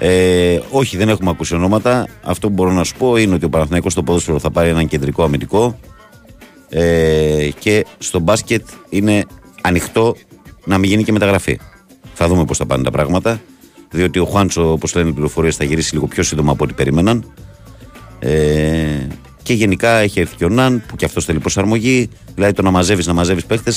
Ε, 0.04 0.60
όχι, 0.70 0.98
δεν 0.98 1.10
έχουμε 1.10 1.30
ακούσει 1.30 1.56
ονόματα. 1.56 2.08
Αυτό 2.24 2.48
που 2.48 2.54
μπορώ 2.54 2.72
να 2.72 2.84
σου 2.84 2.96
πω 2.98 3.18
είναι 3.18 3.34
ότι 3.36 3.46
ο 3.46 3.50
Παναθηναϊκός 3.50 3.92
στο 3.92 4.04
ποδόσφαιρο 4.04 4.40
θα 4.40 4.52
πάρει 4.52 4.70
έναν 4.70 4.88
κεντρικό 4.88 5.24
αμυντικό 5.24 5.80
ε, 6.70 7.50
και 7.60 7.86
στο 7.98 8.20
μπάσκετ 8.20 8.68
είναι 8.90 9.26
ανοιχτό 9.62 10.16
να 10.66 10.78
μην 10.78 10.90
γίνει 10.90 11.04
και 11.04 11.12
μεταγραφή. 11.12 11.60
Θα 12.14 12.28
δούμε 12.28 12.46
πώς 12.46 12.58
θα 12.58 12.66
πάνε 12.66 12.84
τα 12.84 12.92
πράγματα. 12.92 13.42
Διότι 13.92 14.20
ο 14.20 14.26
Χουάντσο, 14.26 14.72
όπως 14.72 14.96
λένε 14.96 15.10
οι 15.10 15.14
πληροφορίες, 15.14 15.56
θα 15.56 15.64
γυρίσει 15.64 15.94
λίγο 15.94 16.08
πιο 16.08 16.24
σύντομα 16.24 16.52
από 16.52 16.64
ό,τι 16.64 16.74
περίμεναν. 16.74 17.34
Ε, 18.20 19.08
και 19.44 19.54
γενικά 19.54 19.98
έχει 19.98 20.20
έρθει 20.20 20.36
και 20.36 20.46
ο 20.46 20.50
Ναν 20.50 20.84
που 20.88 20.96
και 20.96 21.06
αυτός 21.06 21.26
θέλει 21.26 21.40
προσαρμογή. 21.40 22.10
Δηλαδή 22.36 22.54
το 22.54 22.62
να 22.62 22.72
μαζεύεις, 22.72 23.08
να 23.08 23.14
μαζεύεις 23.14 23.46
παίχτε. 23.46 23.74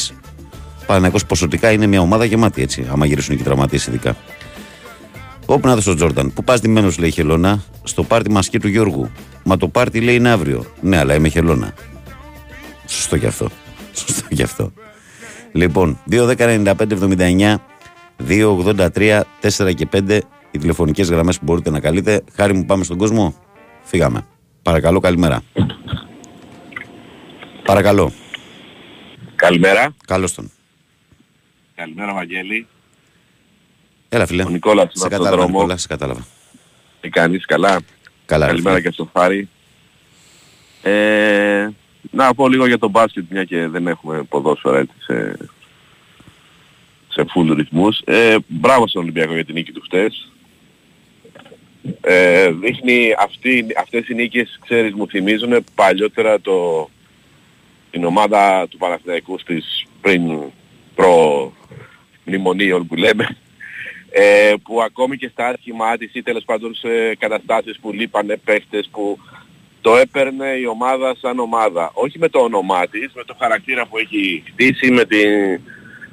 Παναγιώ 0.86 1.18
ποσοτικά 1.26 1.72
είναι 1.72 1.86
μια 1.86 2.00
ομάδα 2.00 2.24
γεμάτη 2.24 2.62
έτσι, 2.62 2.86
άμα 2.90 3.06
γυρίσουν 3.06 3.36
και 3.36 3.42
οι 3.42 3.44
τραυματίες 3.44 3.86
ειδικά. 3.86 4.16
Όπου 5.46 5.66
να 5.66 5.74
δω 5.74 5.80
στον 5.80 5.96
Τζόρνταν. 5.96 6.32
Που 6.32 6.44
πας 6.44 6.60
ντυμένος, 6.60 6.98
λέει 6.98 7.10
χελώνα, 7.10 7.62
στο 7.82 8.02
πάρτι 8.02 8.30
μασκή 8.30 8.58
του 8.58 8.68
Γιώργου. 8.68 9.10
Μα 9.44 9.56
το 9.56 9.68
πάρτι 9.68 10.00
λέει 10.00 10.14
είναι 10.14 10.30
αύριο. 10.30 10.64
Ναι, 10.80 10.98
αλλά 10.98 11.14
είμαι 11.14 11.28
χελώνα. 11.28 11.74
Σωστό 12.86 13.18
κι 13.18 13.26
αυτό. 13.26 13.48
Σωστό 14.06 14.34
κι 14.34 14.42
αυτό. 14.42 14.72
Λοιπόν, 15.52 15.98
2.10.95.79 16.10 17.56
2.83 18.28 19.20
4 19.40 19.74
και 19.74 19.88
5 19.92 20.20
οι 20.50 20.58
τηλεφωνικές 20.58 21.10
γραμμές 21.10 21.38
που 21.38 21.44
μπορείτε 21.44 21.70
να 21.70 21.80
καλείτε. 21.80 22.24
Χάρη 22.32 22.52
μου, 22.52 22.64
πάμε 22.64 22.84
στον 22.84 22.96
κόσμο. 22.96 23.34
Φύγαμε. 23.82 24.26
Παρακαλώ, 24.62 25.00
καλημέρα. 25.00 25.42
Παρακαλώ. 27.64 28.12
Καλημέρα. 29.36 29.94
Καλώς 30.06 30.34
τον. 30.34 30.50
Καλημέρα, 31.74 32.14
Βαγγέλη. 32.14 32.66
Έλα, 34.14 34.26
φίλε. 34.26 34.42
Ο 34.42 34.48
Νικόλας 34.48 34.90
σε 34.92 35.08
κατάλαβα, 35.08 35.36
δρόμος. 35.36 35.52
Νικόλα, 35.52 35.76
σε 35.76 35.86
κατάλαβα. 35.86 36.26
Τι 37.00 37.08
κάνεις, 37.08 37.44
καλά; 37.44 37.80
Καλά, 38.26 38.46
Καλημέρα 38.46 38.80
και 38.80 38.90
στο 38.90 39.08
Φάρη. 39.12 39.48
Ε, 40.82 41.68
να 42.10 42.34
πω 42.34 42.48
λίγο 42.48 42.66
για 42.66 42.78
τον 42.78 42.90
μπάσκετ, 42.90 43.24
μια 43.30 43.44
και 43.44 43.68
δεν 43.68 43.86
έχουμε 43.86 44.22
ποδόσφαιρα 44.22 44.78
έτσι 44.78 44.94
σε, 44.98 45.36
σε 47.08 47.24
full 47.34 47.54
ρυθμούς. 47.56 48.00
Ε, 48.04 48.36
μπράβο 48.46 48.88
στον 48.88 49.02
Ολυμπιακό 49.02 49.34
για 49.34 49.44
την 49.44 49.54
νίκη 49.54 49.72
του 49.72 49.82
χτες. 49.84 50.32
Ε, 52.00 52.50
δείχνει 52.50 53.14
αυτή, 53.18 53.66
αυτές 53.78 54.08
οι 54.08 54.14
νίκες, 54.14 54.58
ξέρεις, 54.66 54.94
μου 54.94 55.08
θυμίζουν 55.08 55.64
παλιότερα 55.74 56.40
το, 56.40 56.90
την 57.90 58.04
ομάδα 58.04 58.66
του 58.68 58.76
Παναθηναϊκού 58.76 59.38
στις 59.38 59.86
πριν 60.00 60.40
προ 60.94 61.52
μνημονίων 62.24 62.86
που 62.86 62.94
λέμε 62.94 63.36
ε, 64.16 64.54
που 64.64 64.82
ακόμη 64.82 65.16
και 65.16 65.28
στα 65.28 65.46
άσχημά 65.46 65.96
της 65.96 66.14
ή 66.14 66.22
τέλος 66.22 66.44
πάντων 66.44 66.74
σε 66.74 67.14
καταστάσεις 67.14 67.78
που 67.80 67.92
λείπανε 67.92 68.36
παίχτες 68.36 68.88
που 68.92 69.18
το 69.80 69.96
έπαιρνε 69.96 70.46
η 70.46 70.66
ομάδα 70.66 71.14
σαν 71.20 71.38
ομάδα. 71.38 71.90
Όχι 71.94 72.18
με 72.18 72.28
το 72.28 72.38
όνομά 72.38 72.86
της, 72.88 73.12
με 73.14 73.24
το 73.24 73.36
χαρακτήρα 73.38 73.86
που 73.86 73.98
έχει 73.98 74.42
χτίσει, 74.46 74.90
με, 74.90 75.04
την, 75.04 75.60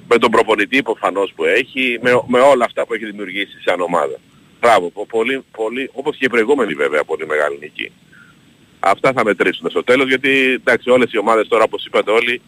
με 0.07 0.17
τον 0.17 0.31
προπονητή 0.31 0.81
προφανώς 0.81 1.33
που 1.35 1.43
έχει, 1.43 1.99
με, 2.01 2.11
με 2.27 2.39
όλα 2.39 2.65
αυτά 2.65 2.85
που 2.85 2.93
έχει 2.93 3.05
δημιουργήσει 3.05 3.61
σαν 3.65 3.81
ομάδα. 3.81 4.17
Μπράβο, 4.59 4.91
πολύ, 5.07 5.43
πολύ, 5.51 5.89
όπως 5.93 6.17
και 6.17 6.25
η 6.25 6.29
προηγούμενη 6.29 6.73
βέβαια 6.73 7.03
πολύ 7.03 7.25
μεγάλη 7.27 7.57
νική. 7.59 7.91
Αυτά 8.79 9.11
θα 9.13 9.23
μετρήσουν 9.23 9.69
στο 9.69 9.83
τέλος 9.83 10.07
γιατί 10.07 10.29
εντάξει 10.29 10.89
όλες 10.89 11.13
οι 11.13 11.17
ομάδες 11.17 11.47
τώρα 11.47 11.63
όπως 11.63 11.85
είπατε 11.85 12.11
όλοι 12.11 12.41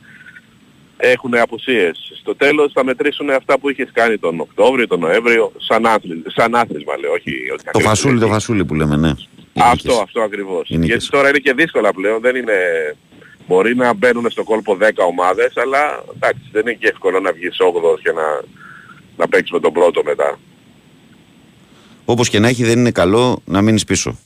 έχουν 1.10 1.36
απουσίες. 1.36 2.12
Στο 2.20 2.36
τέλος 2.36 2.72
θα 2.74 2.84
μετρήσουν 2.84 3.30
αυτά 3.30 3.60
που 3.60 3.70
είχες 3.70 3.90
κάνει 3.94 4.18
τον 4.18 4.40
Οκτώβριο, 4.40 4.88
τον 4.88 5.00
Νοέμβριο, 5.00 5.52
σαν, 5.58 5.86
άθλη, 5.86 6.24
σαν 6.28 6.56
άθλισμα 6.56 6.98
λέω, 6.98 7.12
όχι 7.12 7.32
ότι 7.54 7.64
Το 7.72 7.80
φασούλι, 7.80 8.20
το 8.20 8.28
φασούλι 8.28 8.66
που 8.66 8.74
λέμε, 8.74 8.96
ναι. 8.96 9.12
Αυτό, 9.54 9.94
αυτό 10.02 10.22
ακριβώς. 10.22 10.68
Γιατί 10.70 11.08
τώρα 11.08 11.30
είναι 11.30 11.38
και 11.38 11.54
δύσκολα 11.54 11.94
πλέον, 11.94 12.22
δεν 12.22 12.36
είναι... 12.36 12.54
Μπορεί 13.48 13.76
να 13.76 13.94
μπαίνουν 13.94 14.30
στο 14.30 14.44
κόλπο 14.44 14.78
10 14.82 14.90
ομάδες, 15.10 15.58
αλλά 15.58 16.04
εντάξει, 16.16 16.42
δεν 16.52 16.62
είναι 16.62 16.74
και 16.74 16.88
εύκολο 16.88 17.20
να 17.20 17.32
βγεις 17.32 17.58
8 17.96 18.00
και 18.04 18.12
να, 18.12 18.42
να 19.18 19.28
παίξεις 19.28 19.52
με 19.52 19.60
τον 19.60 19.74
πρώτο 19.74 20.02
μετά. 20.04 20.40
Όπως 22.06 22.30
και 22.30 22.40
να 22.40 22.48
έχει 22.48 22.64
δεν 22.64 22.80
είναι 22.80 22.92
καλό 22.92 23.42
να 23.46 23.62
μείνεις 23.62 23.84
πίσω. 23.84 24.20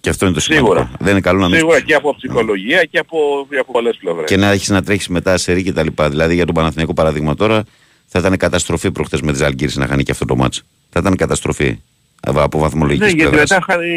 Και 0.00 0.08
αυτό 0.10 0.24
είναι 0.24 0.34
το 0.34 0.40
σημαντικό. 0.40 0.72
Σίγουρα. 0.72 0.90
Δεν 1.00 1.10
είναι 1.12 1.20
καλό 1.20 1.38
να 1.38 1.44
μείνεις 1.44 1.58
Σίγουρα 1.58 1.76
πίσω. 1.76 1.86
και 1.86 1.94
από 1.94 2.14
ψυχολογία 2.16 2.84
και 2.84 2.98
από, 2.98 3.46
και 3.50 3.58
από 3.58 3.72
πολλές 3.72 3.96
πλευρές. 3.96 4.24
Και 4.28 4.36
να 4.36 4.50
έχεις 4.50 4.68
να 4.68 4.82
τρέχεις 4.82 5.08
μετά 5.08 5.36
σε 5.38 5.52
ρί 5.52 5.62
και 5.62 5.72
τα 5.72 5.82
λοιπά. 5.82 6.08
Δηλαδή 6.10 6.34
για 6.34 6.44
τον 6.46 6.54
Παναθηναϊκό 6.54 6.94
παράδειγμα 6.94 7.34
τώρα 7.34 7.62
θα 8.06 8.18
ήταν 8.18 8.36
καταστροφή 8.36 8.90
προχτές 8.92 9.20
με 9.20 9.32
τις 9.32 9.40
Αλγύρες 9.40 9.76
να 9.76 9.86
χάνει 9.86 10.02
και 10.02 10.10
αυτό 10.12 10.24
το 10.24 10.36
μάτς. 10.36 10.62
Θα 10.90 11.00
ήταν 11.00 11.16
καταστροφή 11.16 11.78
από 12.22 12.58
βαθμολογικής 12.58 13.06
Ναι, 13.12 13.18
γιατί 13.22 13.30
πλευράς. 13.36 13.50
μετά 13.50 13.72
χάνει, 13.72 13.94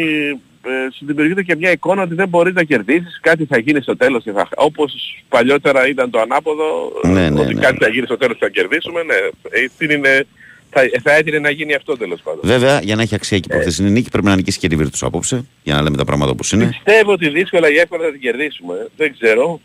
ε, 0.66 0.90
σου 0.98 1.04
δημιουργείται 1.06 1.42
και 1.42 1.56
μια 1.56 1.70
εικόνα 1.70 2.02
ότι 2.02 2.14
δεν 2.14 2.28
μπορείς 2.28 2.54
να 2.54 2.62
κερδίσεις, 2.64 3.18
κάτι 3.22 3.44
θα 3.44 3.58
γίνει 3.58 3.80
στο 3.80 3.96
τέλος 3.96 4.22
και 4.22 4.32
θα, 4.32 4.38
χα- 4.38 4.64
όπως 4.64 5.22
παλιότερα 5.28 5.88
ήταν 5.88 6.10
το 6.10 6.20
ανάποδο, 6.20 6.64
Ναι, 7.02 7.30
ναι, 7.30 7.40
ότι 7.40 7.54
ναι. 7.54 7.60
κάτι 7.60 7.76
θα 7.84 7.88
γίνει 7.88 8.06
στο 8.06 8.16
τέλος 8.16 8.38
και 8.38 8.44
θα 8.44 8.50
κερδίσουμε, 8.50 9.02
ναι, 9.02 9.14
ε, 9.50 9.66
τι 9.78 9.94
είναι, 9.94 10.26
θα, 10.74 10.82
θα 11.02 11.12
έτεινε 11.14 11.38
να 11.38 11.50
γίνει 11.50 11.74
αυτό 11.74 11.96
τέλος 11.96 12.20
πάντων. 12.20 12.40
Βέβαια, 12.42 12.80
για 12.82 12.96
να 12.96 13.02
έχει 13.02 13.14
αξία 13.14 13.36
Ε. 13.36 13.40
και 13.40 13.46
η 13.50 13.52
προχθεσινή 13.52 13.90
νίκη, 13.90 14.10
πρέπει 14.10 14.26
να 14.26 14.36
νικήσει 14.36 14.58
και 14.58 14.68
τη 14.68 14.76
Βίρτους 14.76 15.02
απόψε, 15.02 15.44
για 15.62 15.74
να 15.74 15.82
λέμε 15.82 15.96
τα 15.96 16.04
πράγματα 16.04 16.30
όπως 16.30 16.52
είναι. 16.52 16.66
Πιστεύω 16.84 17.12
ότι 17.12 17.28
δύσκολα 17.28 17.70
ή 17.70 17.76
εύκολα 17.76 18.04
θα 18.04 18.10
την 18.10 18.20
κερδίσουμε, 18.20 18.88
δεν 18.96 19.12
ξέρω, 19.12 19.60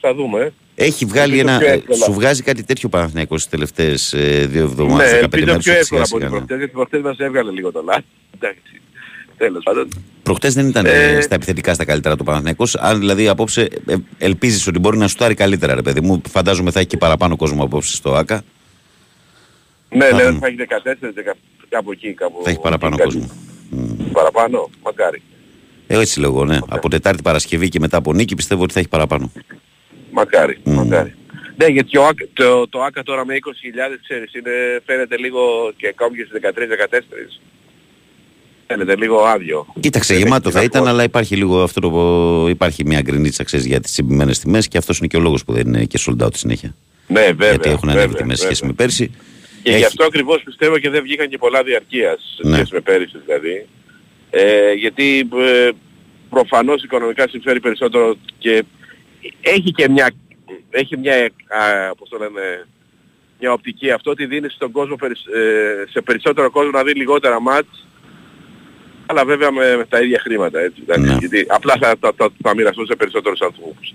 θα 0.00 0.14
δούμε. 0.14 0.52
Έχει 0.74 1.04
βγάλει 1.04 1.36
Νομίζω 1.36 1.48
ένα. 1.48 1.58
πιο 1.58 1.68
ε, 1.68 1.72
εύκολα. 1.72 2.04
Σου 2.04 2.12
βγάζει 2.12 2.42
κάτι 2.42 2.62
τέτοιο 2.64 2.88
Παναθηναϊκός 2.88 3.40
στις 3.40 3.52
τελευταίες 3.52 4.12
ε, 4.12 4.46
δύο 4.50 4.62
εβδομάδες, 4.62 5.12
ναι, 5.12 5.18
15 5.18 5.22
ελπίζω 5.22 5.44
μέρες. 5.46 5.62
πιο 5.64 5.72
ότι 5.72 5.80
εύκολα 5.80 6.04
σιγά 6.04 6.04
από 6.04 6.18
την 6.18 6.18
σιγά, 6.18 6.28
ναι. 6.28 6.36
προχτές, 6.36 6.56
γιατί 6.58 6.72
προχτές 6.72 7.00
μας 7.00 7.18
έβγαλε 7.18 7.50
λίγο 7.50 7.72
το 7.72 7.82
λάθος. 7.86 8.04
Εντάξει, 8.34 8.80
τέλος 9.36 9.62
πάντων. 9.64 9.88
Προχτές 10.22 10.54
δεν 10.54 10.68
ήταν 10.68 10.86
Ε, 10.86 10.90
ε, 11.16 11.20
στα 11.20 11.34
επιθετικά 11.34 11.74
στα 11.74 11.84
καλύτερα 11.84 12.16
του 12.16 12.24
Παναθηναϊκός. 12.24 12.74
Αν 12.76 12.98
δηλαδή 12.98 13.28
απόψε 13.28 13.68
ε, 13.86 13.94
ελπίζεις 14.18 14.66
ότι 14.66 14.78
μπορεί 14.78 14.98
να 14.98 15.08
σουτάρει 15.08 15.34
καλύτερα, 15.34 15.74
ρε 15.74 15.82
παιδί 15.82 16.00
μου. 16.00 16.22
Φαντάζομαι 16.28 16.70
θα 16.70 16.78
έχει 16.78 16.88
και 16.88 16.96
παραπάνω 16.96 17.36
κόσμο 17.36 17.64
απόψε 17.64 17.94
στο 17.96 18.14
ΑΚΑ. 18.14 18.42
Ναι, 19.90 20.04
Θα 20.04 20.16
λέω 20.16 20.26
δούμε. 20.26 20.28
ότι 20.28 20.38
θα 20.38 20.46
έχει 20.46 20.56
14, 20.56 21.32
10, 21.32 21.32
κάπου 21.68 21.92
εκεί, 21.92 22.12
κάπου. 22.12 22.40
Θα 22.44 22.50
έχει 22.50 22.60
παραπάνω 22.60 22.94
εκεί 22.98 23.04
κόσμο. 23.04 23.20
κάτι. 23.20 24.10
Παραπάνω, 24.12 24.70
μακάρι. 24.84 25.22
Ε, 25.86 25.98
έτσι 26.00 26.20
λέγω, 26.20 26.44
ναι. 26.44 26.58
Από 26.68 26.88
Τετάρτη 26.90 27.22
Παρασκευή 27.22 27.68
και 27.68 27.78
μετά 27.80 27.96
από 27.96 28.12
νίκη 28.12 28.34
πιστεύω 28.34 28.62
ότι 28.62 28.72
θα 28.72 28.78
έχει 28.80 28.88
παραπάνω. 28.88 29.32
Μακάρι, 30.10 30.58
Μμμ. 30.64 30.74
μακάρι. 30.74 31.14
Ναι, 31.56 31.66
γιατί 31.66 31.98
ο 31.98 32.06
Άκα- 32.06 32.28
το, 32.32 32.68
το 32.68 32.82
ΆΚΑ 32.82 33.02
τώρα 33.02 33.24
με 33.26 33.34
20.000, 33.34 33.98
ξέρεις, 34.02 34.34
είναι, 34.34 34.50
φαίνεται 34.86 35.16
λίγο 35.16 35.40
και 35.76 35.86
ακόμη 35.88 36.16
και 36.16 36.24
στις 36.28 36.40
13-14. 36.40 37.40
Φαίνεται 38.66 38.96
λίγο 38.96 39.24
άδειο. 39.24 39.66
Κοίταξε, 39.80 40.14
Δεν 40.14 40.22
γεμάτο 40.22 40.48
έχει 40.48 40.52
θα 40.56 40.58
να 40.58 40.64
ήταν, 40.64 40.82
πω. 40.82 40.88
αλλά 40.88 41.02
υπάρχει 41.02 41.36
λίγο 41.36 41.62
αυτό 41.62 41.80
το. 41.80 42.46
Υπάρχει 42.48 42.84
μια 42.86 43.00
γκρινίτσα 43.00 43.44
ξέρεις, 43.44 43.66
για 43.66 43.80
τις 43.80 43.90
τσιμπημένες 43.92 44.38
τιμές 44.38 44.68
και 44.68 44.78
αυτός 44.78 44.98
είναι 44.98 45.06
και 45.06 45.16
ο 45.16 45.20
λόγος 45.20 45.44
που 45.44 45.52
δεν 45.52 45.66
είναι 45.66 45.84
και 45.84 45.98
sold 46.06 46.24
out 46.24 46.34
συνέχεια. 46.34 46.74
Ναι, 47.06 47.20
βέβαια. 47.20 47.50
Γιατί 47.50 47.68
έχουν 47.70 47.88
ανέβει 47.88 48.06
βέβαια, 48.06 48.20
τιμές 48.22 48.38
σχέση 48.38 48.52
βέβαια. 48.54 48.68
με 48.68 48.74
πέρσι. 48.74 49.10
Και 49.62 49.76
γι' 49.76 49.84
αυτό 49.84 50.04
ακριβώς 50.04 50.42
πιστεύω 50.42 50.78
και 50.78 50.90
δεν 50.90 51.02
βγήκαν 51.02 51.28
και 51.28 51.38
πολλά 51.38 51.62
διαρκείας 51.62 52.34
σε 52.40 52.48
Ναι. 52.48 52.54
σχέση 52.56 52.74
με 52.74 52.80
πέρυσι 52.80 53.18
δηλαδή. 53.26 53.66
Ε, 54.30 54.72
γιατί 54.72 55.28
ε, 55.40 55.68
προφανώς 56.30 56.82
οικονομικά 56.82 57.28
συμφέρει 57.28 57.60
περισσότερο 57.60 58.16
και 58.38 58.64
έχει 59.40 59.70
και 59.72 59.88
μια, 59.88 60.10
έχει 60.70 60.96
μια, 60.98 61.14
α, 61.48 61.94
πώς 61.94 62.08
το 62.08 62.18
λένε, 62.18 62.66
μια 63.40 63.52
οπτική 63.52 63.90
αυτό 63.90 64.10
ότι 64.10 64.26
δίνει 64.26 64.48
στον 64.48 64.70
κόσμο, 64.70 64.96
περισ- 64.96 65.28
ε, 65.34 65.84
σε 65.90 66.00
περισσότερο 66.00 66.50
κόσμο 66.50 66.70
να 66.70 66.82
δει 66.84 66.92
λιγότερα 66.92 67.40
μάτς 67.40 67.86
αλλά 69.06 69.24
βέβαια 69.24 69.50
με, 69.50 69.76
με 69.76 69.84
τα 69.84 70.00
ίδια 70.00 70.20
χρήματα 70.20 70.60
έτσι. 70.60 70.80
εντάξει, 70.82 71.02
Ναι. 71.10 71.16
Γιατί 71.18 71.46
απλά 71.48 71.76
θα, 71.80 71.94
θα, 72.00 72.12
θα, 72.16 72.28
θα 72.42 72.54
μοιραστούν 72.54 72.86
σε 72.86 72.96
περισσότερους 72.96 73.40
ανθρώπους. 73.40 73.94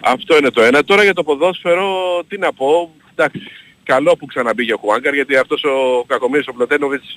Αυτό 0.00 0.36
είναι 0.36 0.50
το 0.50 0.62
ένα. 0.62 0.84
Τώρα 0.84 1.02
για 1.02 1.14
το 1.14 1.22
ποδόσφαιρο, 1.22 1.90
τι 2.28 2.38
να 2.38 2.52
πω, 2.52 2.94
εντάξει, 3.14 3.40
καλό 3.84 4.16
που 4.16 4.26
ξαναμπήγε 4.26 4.72
ο 4.72 4.76
Χουάνκαρ 4.76 5.14
γιατί 5.14 5.36
αυτός 5.36 5.64
ο 5.64 6.04
κακομύρης 6.06 6.46
ο 6.48 6.52
Πλωτένοβιτς 6.52 7.14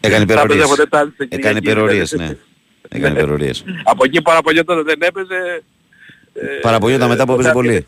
θα 0.00 0.08
παίζει 0.10 0.22
υπερορίες. 0.22 0.64
από 0.64 0.76
Τετάρτη 0.76 1.14
σε 1.16 1.22
Έκανε 1.30 1.36
Κυριακή, 1.38 1.66
υπερορίες, 1.70 2.10
δηλαδή. 2.10 2.30
ναι. 2.32 2.96
Έκανε 2.98 3.18
υπερορίες. 3.18 3.64
Από 3.92 4.04
εκεί 4.04 4.22
παραπονιόταν 4.22 4.84
δεν 4.84 4.98
έπαιζε. 5.02 5.62
ε, 6.34 6.46
Παραπονιόταν 6.60 7.08
μετά 7.08 7.24
που 7.26 7.30
δεν 7.36 7.40
έπαιζε 7.40 7.48
θα 7.48 7.54
πολύ. 7.54 7.68
έβγαινε- 7.68 7.86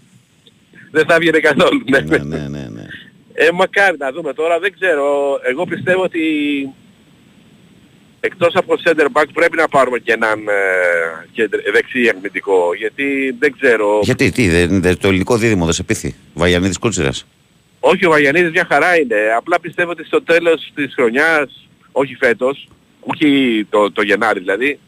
Δεν 0.90 1.05
θα 1.07 1.14
έβγαινε 1.14 1.38
καθόλου. 1.38 1.83
ναι. 1.90 2.01
ναι, 2.01 2.18
ναι, 2.18 2.49
ναι, 2.49 2.68
ναι. 2.73 2.87
Ε, 3.35 3.49
μακάρι 3.53 3.97
να 3.99 4.12
δούμε 4.12 4.33
τώρα, 4.33 4.59
δεν 4.59 4.73
ξέρω. 4.81 5.38
Εγώ 5.51 5.64
πιστεύω 5.64 6.03
ότι 6.03 6.20
εκτός 8.20 8.55
από 8.55 8.75
center 8.85 9.07
back 9.12 9.25
πρέπει 9.35 9.57
να 9.57 9.68
πάρουμε 9.68 9.99
και 9.99 10.12
έναν 10.12 10.38
ε, 10.49 10.53
κέντρ- 11.33 11.70
δεξί 11.73 12.09
αμυντικό. 12.09 12.75
Γιατί 12.75 13.37
δεν 13.38 13.55
ξέρω. 13.61 14.01
Γιατί, 14.03 14.31
τι, 14.31 14.49
δεν, 14.49 14.83
δεν- 14.83 14.99
το 14.99 15.09
ελληνικό 15.09 15.37
δίδυμο 15.37 15.64
δεν 15.64 15.75
σε 15.75 15.83
πείθει. 15.83 16.14
Βαγιανίδης 16.35 16.79
Κότσιρας. 16.79 17.27
Όχι, 17.87 18.07
ο 18.07 18.11
Βαγιανίδης 18.11 18.51
μια 18.51 18.66
χαρά 18.70 18.99
είναι. 18.99 19.16
Απλά 19.37 19.61
πιστεύω 19.61 19.90
ότι 19.90 20.05
στο 20.05 20.23
τέλος 20.23 20.70
της 20.75 20.94
χρονιάς, 20.94 21.68
όχι 21.92 22.14
φέτος, 22.14 22.68
όχι 23.01 23.66
το, 23.70 23.92
το 23.92 24.03
Γενάρη 24.03 24.38
δηλαδή, 24.40 24.79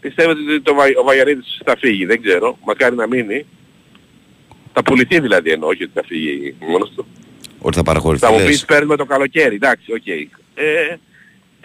πιστεύω 0.00 0.30
ότι 0.30 0.60
το, 0.60 0.74
Βα- 0.74 0.98
ο 1.00 1.04
Βαγιανίδης 1.04 1.60
θα 1.64 1.76
φύγει. 1.78 2.04
Δεν 2.04 2.22
ξέρω. 2.22 2.58
Μακάρι 2.64 2.94
να 2.96 3.06
μείνει. 3.06 3.46
Θα 4.72 4.82
πουληθεί 4.82 5.20
δηλαδή 5.20 5.50
εννοώ, 5.50 5.68
όχι 5.68 5.82
ότι 5.82 5.92
θα 5.94 6.02
φύγει 6.06 6.54
μόνος 6.60 6.92
του. 6.96 7.06
Ότι 7.58 7.76
θα 7.76 7.82
παραχωρηθεί. 7.82 8.24
Θα 8.24 8.32
μου 8.32 8.38
λες. 8.38 8.46
πεις 8.46 8.64
παίρνουμε 8.64 8.96
το 8.96 9.04
καλοκαίρι, 9.04 9.54
εντάξει, 9.54 9.92
οκ. 9.92 10.06
Ε, 10.06 10.96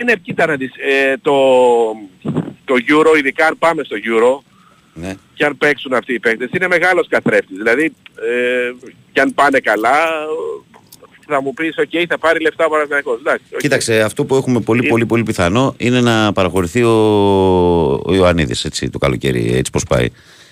είναι, 0.02 0.16
κοίτα 0.22 0.46
να 0.46 0.56
δεις, 0.56 0.72
ε, 0.78 1.18
το, 1.22 1.34
το 2.66 2.76
Euro, 2.90 3.18
ειδικά 3.18 3.46
αν 3.48 3.58
πάμε 3.58 3.84
στο 3.84 3.96
Euro, 4.04 4.44
Ναι. 4.94 5.14
και 5.34 5.46
αν 5.46 5.58
παίξουν 5.58 5.94
αυτοί 5.94 6.14
οι 6.14 6.20
παίκτες, 6.20 6.50
είναι 6.54 6.68
μεγάλος 6.68 7.08
καθρέφτης. 7.08 7.58
Δηλαδή, 7.58 7.84
ε, 8.30 8.72
και 9.12 9.22
αν 9.22 9.34
πάνε 9.34 9.60
καλά, 9.60 9.96
θα 11.30 11.42
μου 11.42 11.54
πεις, 11.54 11.76
οκ, 11.78 11.90
θα 12.10 12.18
πάρει 12.18 12.42
λεφτά 12.42 12.66
ο 12.66 12.70
Παναθηναϊκός. 12.70 13.20
Εντάξει, 13.20 13.44
οκ. 13.54 13.60
Κοίταξε, 13.60 14.02
αυτό 14.02 14.26
που 14.26 14.36
έχουμε 14.36 14.60
πολύ 14.60 14.80
Είναι- 14.80 14.90
πολύ 14.90 15.06
πολύ 15.06 15.24
πιθανό 15.24 15.74
είναι 15.78 16.02
να 16.02 16.34
παραχωρηθεί 16.34 16.84
ο, 16.84 16.90
ο 18.06 18.14
Ιωαννίδης 18.14 18.66
έτσι, 18.66 18.90
το 18.90 18.98
καλοκαίρι, 18.98 19.54
έτσι 19.56 19.72
πως 19.72 19.84
πάει. 19.84 20.08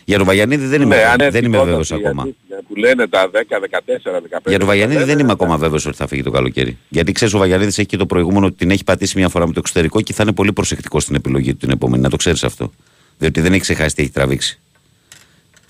Για 0.05 0.17
τον 0.17 0.25
Βαγιανίδη 0.25 0.65
δεν 0.65 0.81
είμαι, 0.81 0.95
Ναι, 0.95 1.03
αν 1.03 1.15
δεν 1.17 1.25
έρθει 1.27 1.37
είμαι 1.39 1.47
πρόταση 1.49 1.65
βέβαιος 1.69 1.87
γιατί, 1.87 2.05
ακόμα. 2.07 2.27
ε, 2.49 2.55
Που 2.67 2.75
λένε 2.75 3.07
τα 3.07 3.29
10, 3.33 3.59
14, 3.59 4.21
15. 4.21 4.49
Για 4.49 4.57
τον 4.57 4.67
Βαγιανίδη 4.67 5.03
δεν 5.03 5.19
είμαι 5.19 5.27
15, 5.27 5.31
ακόμα 5.31 5.57
βέβαιος 5.57 5.85
ότι 5.85 5.95
θα 5.95 6.07
φύγει 6.07 6.23
το 6.23 6.31
καλοκαίρι. 6.31 6.77
Γιατί 6.89 7.11
ξέρεις, 7.11 7.33
ο 7.33 7.37
Βαγιανίδη 7.37 7.67
έχει 7.69 7.85
και 7.85 7.97
το 7.97 8.05
προηγούμενο 8.05 8.45
ότι 8.45 8.55
την 8.55 8.71
έχει 8.71 8.83
πατήσει 8.83 9.17
μια 9.17 9.29
φορά 9.29 9.47
με 9.47 9.53
το 9.53 9.59
εξωτερικό 9.59 10.01
και 10.01 10.13
θα 10.13 10.23
είναι 10.23 10.31
πολύ 10.31 10.53
προσεκτικός 10.53 11.03
στην 11.03 11.15
επιλογή 11.15 11.51
του 11.51 11.57
την 11.57 11.69
επόμενη. 11.69 12.03
Να 12.03 12.09
το 12.09 12.15
ξέρεις 12.15 12.43
αυτό. 12.43 12.71
Διότι 13.17 13.41
δεν 13.41 13.51
έχει 13.51 13.61
ξεχάσει 13.61 13.95
τι 13.95 14.01
έχει 14.01 14.11
τραβήξει. 14.11 14.59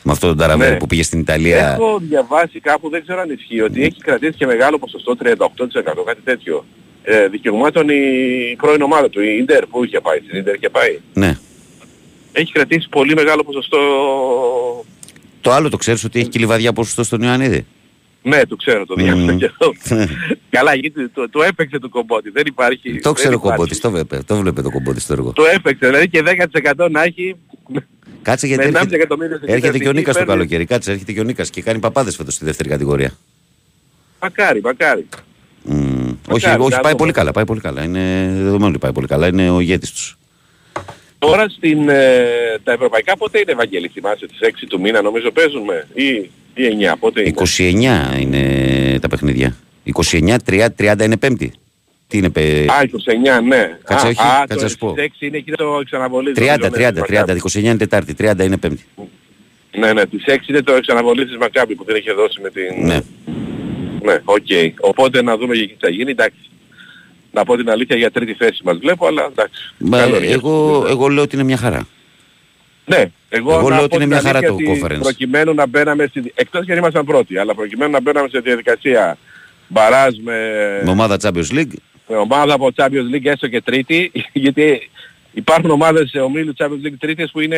Με 0.03 0.11
αυτόν 0.11 0.29
τον 0.29 0.37
Ταραβέρ 0.37 0.71
Ναι. 0.71 0.77
που 0.77 0.87
πήγε 0.87 1.03
στην 1.03 1.19
Ιταλία. 1.19 1.71
Έχω 1.71 1.99
διαβάσει 2.01 2.59
κάπου, 2.59 2.89
δεν 2.89 3.01
ξέρω 3.03 3.21
αν 3.21 3.29
ισχύει, 3.29 3.61
ότι 3.61 3.83
έχει 3.83 4.01
κρατήσει 4.01 4.33
και 4.37 4.45
μεγάλο 4.45 4.79
ποσοστό, 4.79 5.15
38%, 5.15 6.03
κάτι 6.05 6.21
τέτοιο. 6.23 6.65
Ε, 7.03 7.27
δικαιωμάτων 7.27 7.89
η 7.89 8.55
πρώην 8.57 8.81
ομάδα 8.81 9.09
του, 9.09 9.21
η 9.21 9.37
Ιντερ, 9.39 9.65
που 9.65 9.83
είχε 9.83 9.99
πάει, 9.99 10.19
στην 10.27 10.37
Ιντερ 10.37 10.55
είχε 10.55 10.69
πάει. 10.69 10.99
Ναι. 11.13 11.37
Έχει 12.31 12.51
κρατήσει 12.51 12.89
πολύ 12.89 13.13
μεγάλο 13.15 13.43
ποσοστό... 13.43 13.77
Το 15.41 15.51
άλλο 15.51 15.69
το 15.69 15.77
ξέρεις 15.77 16.03
ότι 16.03 16.19
έχει 16.19 16.29
και 16.29 16.39
λιβαδιά 16.39 16.73
ποσοστό 16.73 17.03
στον 17.03 17.21
Ιωαννίδη; 17.21 17.65
Ναι, 18.21 18.45
το 18.45 18.55
ξέρω, 18.55 18.85
το 18.85 18.95
Μμμ. 18.97 19.03
διάβασα 19.03 19.33
και 19.37 19.45
αυτό. 19.45 19.73
Καλά, 20.49 20.75
γιατί 20.75 21.09
το, 21.09 21.29
το 21.29 21.43
έπαιξε 21.43 21.79
το 21.79 21.89
κομπότι, 21.89 22.29
δεν 22.29 22.43
υπάρχει... 22.47 22.91
το 22.93 22.99
δεν 23.01 23.13
ξέρω 23.13 23.33
ο 23.33 23.37
υπάρχει. 23.37 23.55
κομπότη, 23.57 23.79
το 23.79 23.91
βλέπε, 23.91 24.21
το 24.25 24.35
βλέπε 24.35 24.61
το 24.61 24.69
κομπότη 24.71 24.99
στο 24.99 25.13
έργο. 25.13 25.31
Το 25.33 25.43
έπαιξε, 25.53 25.85
δηλαδή 25.87 26.09
και 26.09 26.23
10% 26.75 26.87
να 26.91 27.03
έχει... 27.03 27.35
Κάτσε 28.27 28.47
Με 28.47 28.53
γιατί 28.53 28.67
1,5 28.69 28.75
έρχεται, 28.75 28.95
εκατομμύριο 28.95 29.35
στην 29.37 29.49
έρχεται 29.49 29.77
και 29.77 29.77
ο 29.77 29.89
εθνική 29.89 29.97
Νίκας 29.97 30.13
το 30.13 30.19
παίρνει- 30.19 30.29
καλοκαίρι. 30.37 30.65
Κάτσε, 30.65 30.91
έρχεται 30.91 31.11
και 31.11 31.19
ο 31.19 31.23
Νίκας 31.23 31.49
και 31.49 31.61
κάνει 31.61 31.79
παπάδες 31.79 32.15
φέτος 32.15 32.33
στη 32.33 32.45
δεύτερη 32.45 32.69
κατηγορία. 32.69 33.11
Μακάρι, 34.21 34.61
μακάρι. 34.61 35.07
Μμ, 35.63 35.75
όχι, 35.75 36.15
Μακάρι, 36.29 36.61
όχι 36.61 36.69
να 36.71 36.79
πάει 36.79 36.81
δούμε. 36.91 36.95
πολύ 36.95 37.11
καλά, 37.11 37.31
πάει 37.31 37.45
πολύ 37.45 37.59
καλά. 37.59 37.83
Είναι 37.83 38.29
δεδομένο 38.35 38.67
ότι 38.69 38.77
πάει 38.77 38.91
πολύ 38.91 39.07
καλά. 39.07 39.27
Είναι 39.27 39.49
ο 39.49 39.59
ηγέτης 39.59 39.91
τους. 39.91 40.17
Τώρα 41.19 41.49
στην, 41.49 41.89
ε, 41.89 42.25
τα 42.63 42.71
ευρωπαϊκά 42.71 43.17
πότε 43.17 43.39
είναι 43.39 43.51
Ευαγγέλη, 43.51 43.87
θυμάσαι, 43.87 44.25
τις 44.27 44.39
6 44.41 44.65
του 44.67 44.79
μήνα 44.79 45.01
νομίζω 45.01 45.31
παίζουμε; 45.31 45.87
Ή, 45.93 46.07
ή 46.53 46.65
9, 46.65 46.95
πότε 46.99 47.19
είναι; 47.21 47.29
29 47.29 48.17
είναι 48.19 48.99
τα 48.99 49.07
παιχνίδια. 49.07 49.55
29, 49.83 50.35
30, 50.45 50.73
30 50.75 51.03
είναι 51.03 51.17
πέμπτη. 51.17 51.51
Τι 52.07 52.17
είναι, 52.17 52.29
πε... 52.29 52.41
Α, 52.41 52.81
29, 53.39 53.43
ναι. 53.47 53.77
Κάτσε, 53.83 54.05
Α, 54.05 54.09
όχι, 54.09 54.21
α, 54.21 54.45
κάτσε 54.47 54.63
να 54.63 54.69
σου 54.69 54.77
πω. 54.77 54.87
το 54.93 55.01
26 55.01 55.07
είναι 55.19 55.37
εκεί 55.37 55.51
το 55.51 55.77
εξ 55.81 55.91
αναβολής. 55.91 56.33
30, 56.37 56.41
νομίζω, 56.41 56.57
ναι, 56.77 56.87
30, 56.87 56.93
της 56.93 57.01
30, 57.01 57.13
Μακάμπι. 57.19 57.41
29 57.51 57.55
είναι 57.55 57.77
Τετάρτη, 57.77 58.15
30 58.19 58.39
είναι 58.43 58.57
Πέμπτη. 58.57 58.85
Ναι, 59.77 59.93
ναι, 59.93 60.05
τις 60.05 60.23
6 60.27 60.49
είναι 60.49 60.61
το 60.61 60.73
εξ 60.73 60.84
αναβολής 60.84 61.27
της 61.27 61.37
Μακάμπι 61.37 61.75
που 61.75 61.83
δεν 61.85 61.95
είχε 61.95 62.11
δώσει 62.13 62.41
με 62.41 62.49
την... 62.49 62.85
Ναι. 62.85 62.99
Ναι, 64.03 64.21
οκ. 64.23 64.45
Οπότε 64.79 65.21
να 65.21 65.37
δούμε 65.37 65.55
και 65.55 65.61
εκεί 65.61 65.73
τι 65.73 65.79
θα 65.79 65.89
γίνει, 65.89 66.11
εντάξει. 66.11 66.39
Να 67.31 67.43
πω 67.45 67.57
την 67.57 67.69
αλήθεια 67.69 67.95
για 67.95 68.11
τρίτη 68.11 68.33
θέση 68.33 68.61
μας 68.63 68.77
βλέπω, 68.77 69.07
αλλά 69.07 69.25
εντάξει. 69.31 69.73
Μα, 69.77 69.97
Καλό 69.99 70.17
είναι. 70.17 70.27
εγώ, 70.27 70.85
εγώ 70.89 71.07
λέω 71.07 71.23
ότι 71.23 71.35
είναι 71.35 71.43
μια 71.45 71.57
χαρά. 71.57 71.87
Ναι, 72.85 73.05
εγώ, 73.29 73.51
Εγώ 73.53 73.69
να 73.69 73.75
λέω 73.75 73.77
πω 73.77 73.83
ότι 73.83 73.95
είναι 73.95 74.03
την 74.03 74.07
μια 74.13 74.21
χαρά 74.21 74.37
αλήθεια 74.37 74.65
το 74.65 74.71
ότι 74.71 74.81
conference. 74.85 74.99
Προκειμένου 75.01 75.53
να 75.53 75.67
μπαίναμε 75.67 76.05
στη... 76.09 76.31
Εκτός 76.35 76.65
και 76.65 76.71
αν 76.71 76.77
ήμασταν 76.77 77.05
πρώτοι, 77.05 77.37
αλλά 77.37 77.55
προκειμένου 77.55 77.91
να 77.91 78.01
μπαίναμε 78.01 78.27
σε 78.29 78.39
διαδικασία 78.39 79.17
μπαράζ 79.67 80.15
με, 80.23 80.35
Με 80.83 80.89
ομάδα 80.89 81.17
Champions 81.21 81.51
League. 81.51 81.73
Με 82.07 82.15
ομάδα 82.15 82.53
από 82.53 82.69
Champions 82.75 83.15
League 83.15 83.25
έστω 83.25 83.47
και 83.47 83.61
τρίτη, 83.61 84.11
γιατί 84.33 84.89
υπάρχουν 85.33 85.69
ομάδες 85.69 86.09
σε 86.09 86.19
ομίλου 86.19 86.53
Champions 86.57 86.85
League 86.87 86.97
τρίτες 86.99 87.31
που 87.31 87.39
είναι, 87.39 87.57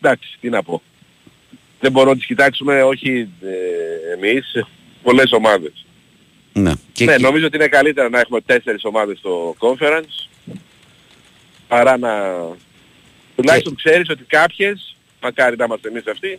εντάξει, 0.00 0.36
τι 0.40 0.48
να 0.48 0.62
πω. 0.62 0.82
Δεν 1.80 1.92
μπορούμε 1.92 2.12
να 2.12 2.18
τις 2.18 2.26
κοιτάξουμε, 2.26 2.82
όχι 2.82 3.28
ε, 3.42 4.12
εμείς, 4.16 4.66
πολλές 5.02 5.32
ομάδες. 5.32 5.86
Ναι. 6.52 6.72
Και, 6.92 7.04
ναι, 7.04 7.16
και- 7.16 7.22
νομίζω 7.22 7.46
ότι 7.46 7.56
είναι 7.56 7.68
καλύτερα 7.68 8.08
να 8.08 8.20
έχουμε 8.20 8.40
τέσσερις 8.40 8.84
ομάδες 8.84 9.18
στο 9.18 9.54
conference 9.58 10.28
παρά 11.68 11.98
να... 11.98 12.10
Τουλάχιστον 13.36 13.74
ξέρεις 13.74 14.08
ότι 14.08 14.24
κάποιες, 14.24 14.96
μακάρι 15.22 15.56
να 15.56 15.64
είμαστε 15.64 15.88
εμείς 15.88 16.06
αυτοί, 16.06 16.38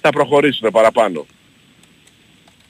θα 0.00 0.10
προχωρήσουν 0.10 0.70
παραπάνω. 0.70 1.26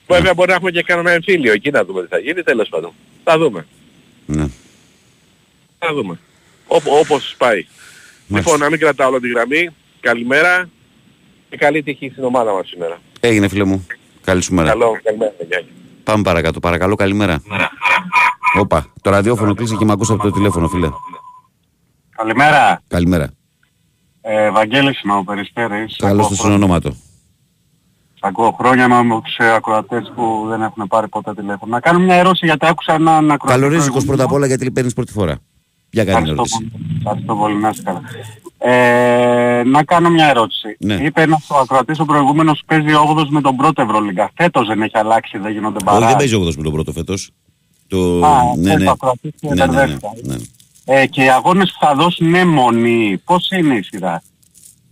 Βέβαια 0.07 0.35
μπορεί 0.35 0.49
να 0.49 0.55
έχουμε 0.55 0.71
και 0.71 0.83
κανένα 0.83 1.11
εμφύλιο 1.11 1.53
εκεί 1.53 1.71
να 1.71 1.85
δούμε 1.85 2.03
τι 2.03 2.09
θα 2.09 2.19
γίνει, 2.19 2.43
τέλος 2.43 2.69
πάντων. 2.69 2.93
Θα 3.25 3.39
δούμε. 3.39 3.67
Ναι. 4.27 4.47
Θα 5.79 5.95
δούμε. 5.95 6.19
Όπο- 6.67 6.99
όπως 6.99 7.35
πάει. 7.39 7.67
Λοιπόν, 8.29 8.59
να 8.59 8.71
μην 8.71 8.79
κρατάω 8.79 9.11
όλη 9.11 9.21
τη 9.21 9.29
γραμμή. 9.29 9.69
Καλημέρα 10.01 10.69
και 11.51 11.57
καλή 11.57 11.83
τύχη 11.83 12.09
στην 12.11 12.25
ομάδα 12.25 12.53
μας 12.53 12.69
σήμερα. 12.69 12.99
Έγινε 13.21 13.49
φίλε 13.49 13.65
μου. 13.65 13.87
Καλή 14.25 14.43
σου 14.43 14.55
μέρα. 14.55 14.69
Καλό, 14.69 15.01
καλημέρα. 15.03 15.33
Γεια. 15.49 15.65
Πάμε 16.03 16.23
παρακάτω. 16.23 16.61
Παρακαλώ, 16.61 16.95
καλημέρα. 16.95 17.43
Όπα, 18.59 18.93
το 19.03 19.11
ραδιόφωνο 19.11 19.55
κλείσει 19.55 19.77
και 19.77 19.85
με 19.85 19.93
ακούς 19.93 20.11
από 20.11 20.23
το 20.23 20.31
τηλέφωνο, 20.31 20.69
φίλε. 20.69 20.89
Καλημέρα. 22.17 22.83
Καλημέρα. 22.89 23.31
Ε, 24.21 24.51
Βαγγέλης 24.51 25.03
είμαι 25.03 25.15
ο 25.15 25.25
Περιστέρης. 25.25 25.97
Καλώς 25.97 26.17
το 26.17 26.25
Ακούω 26.25 26.37
χρό- 26.37 26.37
συνονόματο. 26.47 26.97
Σ' 28.23 28.25
ακούω 28.29 28.51
χρόνια 28.59 28.89
με 28.89 29.21
τους 29.25 29.37
ε, 29.37 29.55
ακροατές 29.55 30.13
που 30.15 30.45
δεν 30.49 30.63
έχουν 30.63 30.87
πάρει 30.89 31.09
ποτέ 31.09 31.35
τηλέφωνο. 31.35 31.73
Να 31.73 31.81
κάνω 31.81 31.99
μια 31.99 32.15
ερώτηση 32.15 32.47
γιατί 32.47 32.67
άκουσα 32.67 32.93
έναν 32.95 33.31
ακροατή. 33.31 33.61
Καλορίζικος 33.61 33.87
προηγούμενο. 33.87 34.17
πρώτα 34.17 34.25
απ' 34.25 34.33
όλα 34.33 34.47
γιατί 34.47 34.71
παίρνεις 34.71 34.93
πρώτη 34.93 35.13
φορά. 35.13 35.39
Για 35.91 36.05
κάνει 36.05 36.31
Ευχαριστώ 36.31 36.57
ερώτηση. 36.59 36.71
πολύ. 36.71 36.97
Ευχαριστώ 36.99 37.35
πολύ, 37.35 37.57
να 37.57 37.69
είστε 37.69 37.83
καλά. 37.83 38.01
Ε, 38.59 39.63
να 39.65 39.85
κάνω 39.85 40.11
μια 40.11 40.29
ερώτηση. 40.29 40.77
Ναι. 40.79 40.95
Είπε 40.95 41.23
ένας 41.23 41.51
ο 41.51 41.57
ακροατής 41.59 41.99
ο 41.99 42.05
προηγούμενος 42.05 42.63
παίζει 42.67 42.93
8 43.19 43.27
με 43.29 43.41
τον 43.41 43.57
πρώτο 43.57 43.83
Ευρωλίγκα. 43.83 44.31
Φέτος 44.35 44.67
δεν 44.67 44.83
έχει 44.83 44.99
αλλάξει, 44.99 45.39
δεν 45.39 45.53
γίνονται 45.53 45.77
Όχι, 45.77 45.85
παρά. 45.85 46.07
δεν 46.07 46.17
παίζει 46.17 46.37
8 46.37 46.55
με 46.57 46.63
τον 46.63 46.73
πρώτο 46.73 46.93
φέτος. 46.93 47.31
Το... 47.89 48.25
Α, 48.27 48.43
ναι, 48.57 48.69
αυτό 48.71 48.79
ναι. 48.79 48.85
το 48.85 48.91
ακροατής 48.91 49.31
και 49.41 49.49
ναι, 49.49 49.55
ναι, 49.55 49.67
ναι, 49.67 49.73
μπερδεύτηκα. 49.73 50.09
ναι. 50.23 50.37
Ε, 50.85 51.07
και 51.07 51.23
οι 51.25 51.31
αγώνες 51.31 51.71
που 51.73 51.87
θα 51.87 51.95
δώσουν 51.95 52.27
είναι 52.27 52.45
μονή. 52.45 53.21
Πώς 53.25 53.51
είναι 53.51 53.75
η 53.75 53.83
σειρά; 53.83 54.23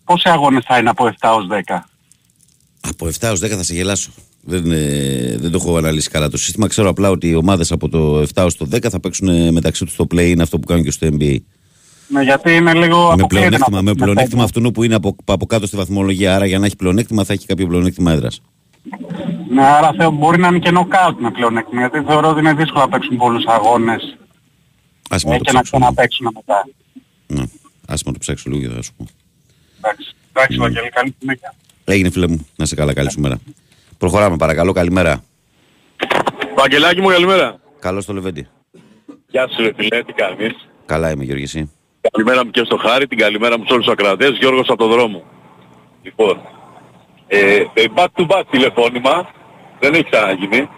Πόσοι 0.05 0.29
αγώνες 0.29 0.65
θα 0.67 0.79
είναι 0.79 0.89
από 0.91 1.11
7 1.21 1.35
ως 1.37 1.47
10. 1.67 1.79
Από 2.81 3.07
7 3.07 3.31
ως 3.33 3.41
10 3.41 3.49
θα 3.49 3.63
σε 3.63 3.75
γελάσω. 3.75 4.11
Δεν, 4.43 4.71
ε, 4.73 5.37
δεν 5.39 5.51
το 5.51 5.59
έχω 5.61 5.77
αναλύσει 5.77 6.11
καλά 6.11 6.29
το 6.29 6.37
σύστημα. 6.39 6.67
Ξέρω 6.67 6.89
απλά 6.89 7.11
ότι 7.11 7.29
οι 7.29 7.35
ομάδες 7.35 7.73
από 7.73 7.89
το 7.89 8.21
7 8.35 8.45
ως 8.45 8.57
το 8.57 8.67
10 8.73 8.91
θα 8.91 9.01
παίξουν 9.01 9.29
ε, 9.29 9.51
μεταξύ 9.51 9.85
τους 9.85 9.93
στο 9.93 10.07
play. 10.15 10.27
Είναι 10.29 10.43
αυτό 10.43 10.59
που 10.59 10.67
κάνουν 10.67 10.85
και 10.85 10.91
στο 10.91 11.09
NBA. 11.11 11.37
Ναι, 12.09 12.23
γιατί 12.23 12.53
είναι 12.55 12.75
λίγο 12.75 13.07
με 13.07 13.13
αποκλείεται 13.13 13.27
πλεονέκτημα, 13.27 13.77
να 13.77 13.83
με 13.83 13.91
παίξει 13.91 14.03
πλεονέκτημα 14.03 14.45
πέντε. 14.45 14.59
αυτού 14.59 14.73
που 14.73 14.83
είναι 14.83 14.95
από, 14.95 15.17
από 15.25 15.47
κάτω 15.47 15.67
στη 15.67 15.77
βαθμολογία. 15.77 16.35
Άρα 16.35 16.47
για 16.47 16.59
να 16.59 16.67
έχει 16.67 16.77
πλεονέκτημα 16.77 17.25
θα 17.25 17.33
έχει 17.33 17.47
κάποιο 17.47 17.67
πλεονέκτημα 17.67 18.13
έδρας. 18.13 18.41
Ναι, 19.51 19.65
άρα 19.65 19.93
θεω, 19.97 20.11
μπορεί 20.11 20.39
να 20.39 20.49
είναι 20.49 20.59
και 20.59 20.71
νοκάουτ 20.71 21.21
με 21.21 21.31
πλεονέκτημα, 21.31 21.81
γιατί 21.81 22.07
θεωρώ 22.07 22.29
ότι 22.29 22.39
είναι 22.39 22.55
δύσκολο 22.55 22.81
να 22.85 22.89
παίξουν 22.89 23.17
πολλούς 23.17 23.45
αγώνες 23.47 24.17
Ας 25.11 25.25
ε, 25.25 25.29
με 25.29 25.39
το 25.39 25.45
και 25.45 25.53
να 25.53 25.61
ψάξω. 25.63 25.77
λίγο. 25.77 25.93
ξαναπαίξουν 25.93 26.29
μετά. 26.35 26.69
Ναι. 27.27 27.43
Ας 27.87 28.03
με 28.03 28.13
το 28.13 28.19
ψάξω 28.19 28.51
λίγο 28.51 28.69
και 28.69 28.75
θα 28.75 28.83
σου 28.83 28.93
πω. 28.97 29.07
Εντάξει, 29.79 30.15
εντάξει 30.33 30.57
Βαγγέλη, 30.59 30.89
καλή 30.89 31.15
συνέχεια. 31.19 31.55
Έγινε 31.93 32.11
φίλε 32.11 32.29
μου. 32.29 32.47
Να 32.57 32.65
σε 32.65 32.75
καλά, 32.75 32.95
καλή 32.95 33.11
σου 33.11 33.21
μέρα. 33.21 33.39
Προχωράμε 33.99 34.37
παρακαλώ, 34.37 34.73
καλημέρα. 34.73 35.25
Βαγγελάκη 36.57 37.01
μου 37.01 37.09
καλημέρα. 37.09 37.61
Καλώς 37.79 38.05
το 38.05 38.13
Λεβέντι. 38.13 38.49
Γεια 39.29 39.49
σου 39.49 39.63
ρε 39.63 39.73
φίλε, 39.77 40.03
τι 40.03 40.13
κάνεις; 40.13 40.69
Καλά 40.87 41.11
είμαι 41.11 41.25
Γιώργη 41.25 41.43
εσύ; 41.43 41.71
Καλημέρα 42.11 42.45
μου 42.45 42.51
και 42.51 42.63
στο 42.65 42.77
Χάρη, 42.77 43.07
την 43.07 43.19
καλημέρα 43.19 43.59
μου 43.59 43.65
σε 43.67 43.73
όλους 43.73 43.85
τους 43.85 43.93
ακροατές, 43.93 44.31
Γιώργος 44.39 44.69
από 44.69 44.79
το 44.79 44.89
δρόμο. 44.89 45.23
Λοιπόν, 46.03 46.41
ε, 47.27 47.57
ε, 47.57 47.85
back 47.95 48.07
to 48.15 48.27
back 48.27 48.43
τηλεφώνημα, 48.51 49.31
δεν 49.81 49.95
έχει 49.95 50.05
ξαναγίνει. 50.11 50.69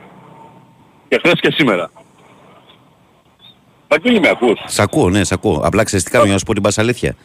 Και 1.08 1.18
χθες 1.18 1.40
και 1.40 1.50
σήμερα. 1.50 1.90
Βαγγέλη 3.88 4.20
με 4.20 4.28
ακούς; 4.28 4.58
Σ' 4.66 4.78
ακούω, 4.80 5.10
ναι, 5.10 5.24
σ' 5.24 5.32
ακούω. 5.32 5.60
Απλά 5.64 5.84
ξέρεις 5.84 6.04
τι 6.04 6.10
κάνω 6.10 6.24
για 6.24 6.32
να 6.32 6.38
σου 6.38 6.44
πω 6.44 6.52
την 6.52 6.62
πας 6.62 6.78
αλήθεια. 6.78 7.16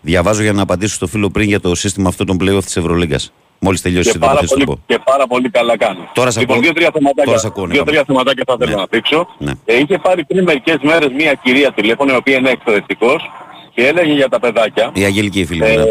Διαβάζω 0.00 0.42
για 0.42 0.52
να 0.52 0.62
απαντήσω 0.62 0.94
στο 0.94 1.06
φίλο 1.06 1.30
πριν 1.30 1.48
για 1.48 1.60
το 1.60 1.74
σύστημα 1.74 2.08
αυτό 2.08 2.24
των 2.24 2.36
playoff 2.40 2.64
της 2.64 2.76
Ευρωλίγκας. 2.76 3.32
Μόλις 3.58 3.82
τελειώσει 3.82 4.10
Και 4.10 4.16
εδώ 4.16 4.26
πάρα, 4.26 4.38
θα 4.40 4.46
σου 4.46 4.48
το 4.58 4.64
πολύ, 4.64 4.66
πω. 4.66 4.78
και 4.94 5.00
πάρα 5.04 5.26
πολύ 5.26 5.50
καλά 5.50 5.76
κάνω. 5.76 6.08
Τώρα 6.14 6.30
σε 6.30 6.40
λοιπόν, 6.40 6.56
ακούω. 6.56 6.64
δύο-τρία 6.66 6.90
Τώρα 6.90 7.04
σε 7.08 7.14
θεματάκια, 7.16 7.48
ακούω, 7.48 7.66
ναι, 7.66 7.72
δύο-τρία 7.72 8.04
πάμε. 8.04 8.06
θεματάκια 8.06 8.44
θα 8.46 8.56
θέλω 8.58 8.70
Ναι. 8.70 8.76
να 8.76 8.86
δείξω. 8.90 9.28
Ναι. 9.38 9.52
Ε, 9.64 9.78
είχε 9.78 9.98
πάρει 9.98 10.24
πριν 10.24 10.42
μερικές 10.44 10.76
μέρες 10.82 11.08
μια 11.12 11.34
κυρία 11.42 11.72
τηλέφωνο, 11.72 12.12
η 12.12 12.16
οποία 12.16 12.36
είναι 12.36 12.50
εκπαιδευτικός 12.50 13.30
και 13.74 13.86
έλεγε 13.86 14.12
για 14.12 14.28
τα 14.28 14.40
παιδάκια. 14.40 14.90
Η 14.94 15.04
Αγγελική 15.04 15.44
φίλη 15.44 15.60
μου. 15.60 15.66
Ε, 15.66 15.76
ναι. 15.76 15.84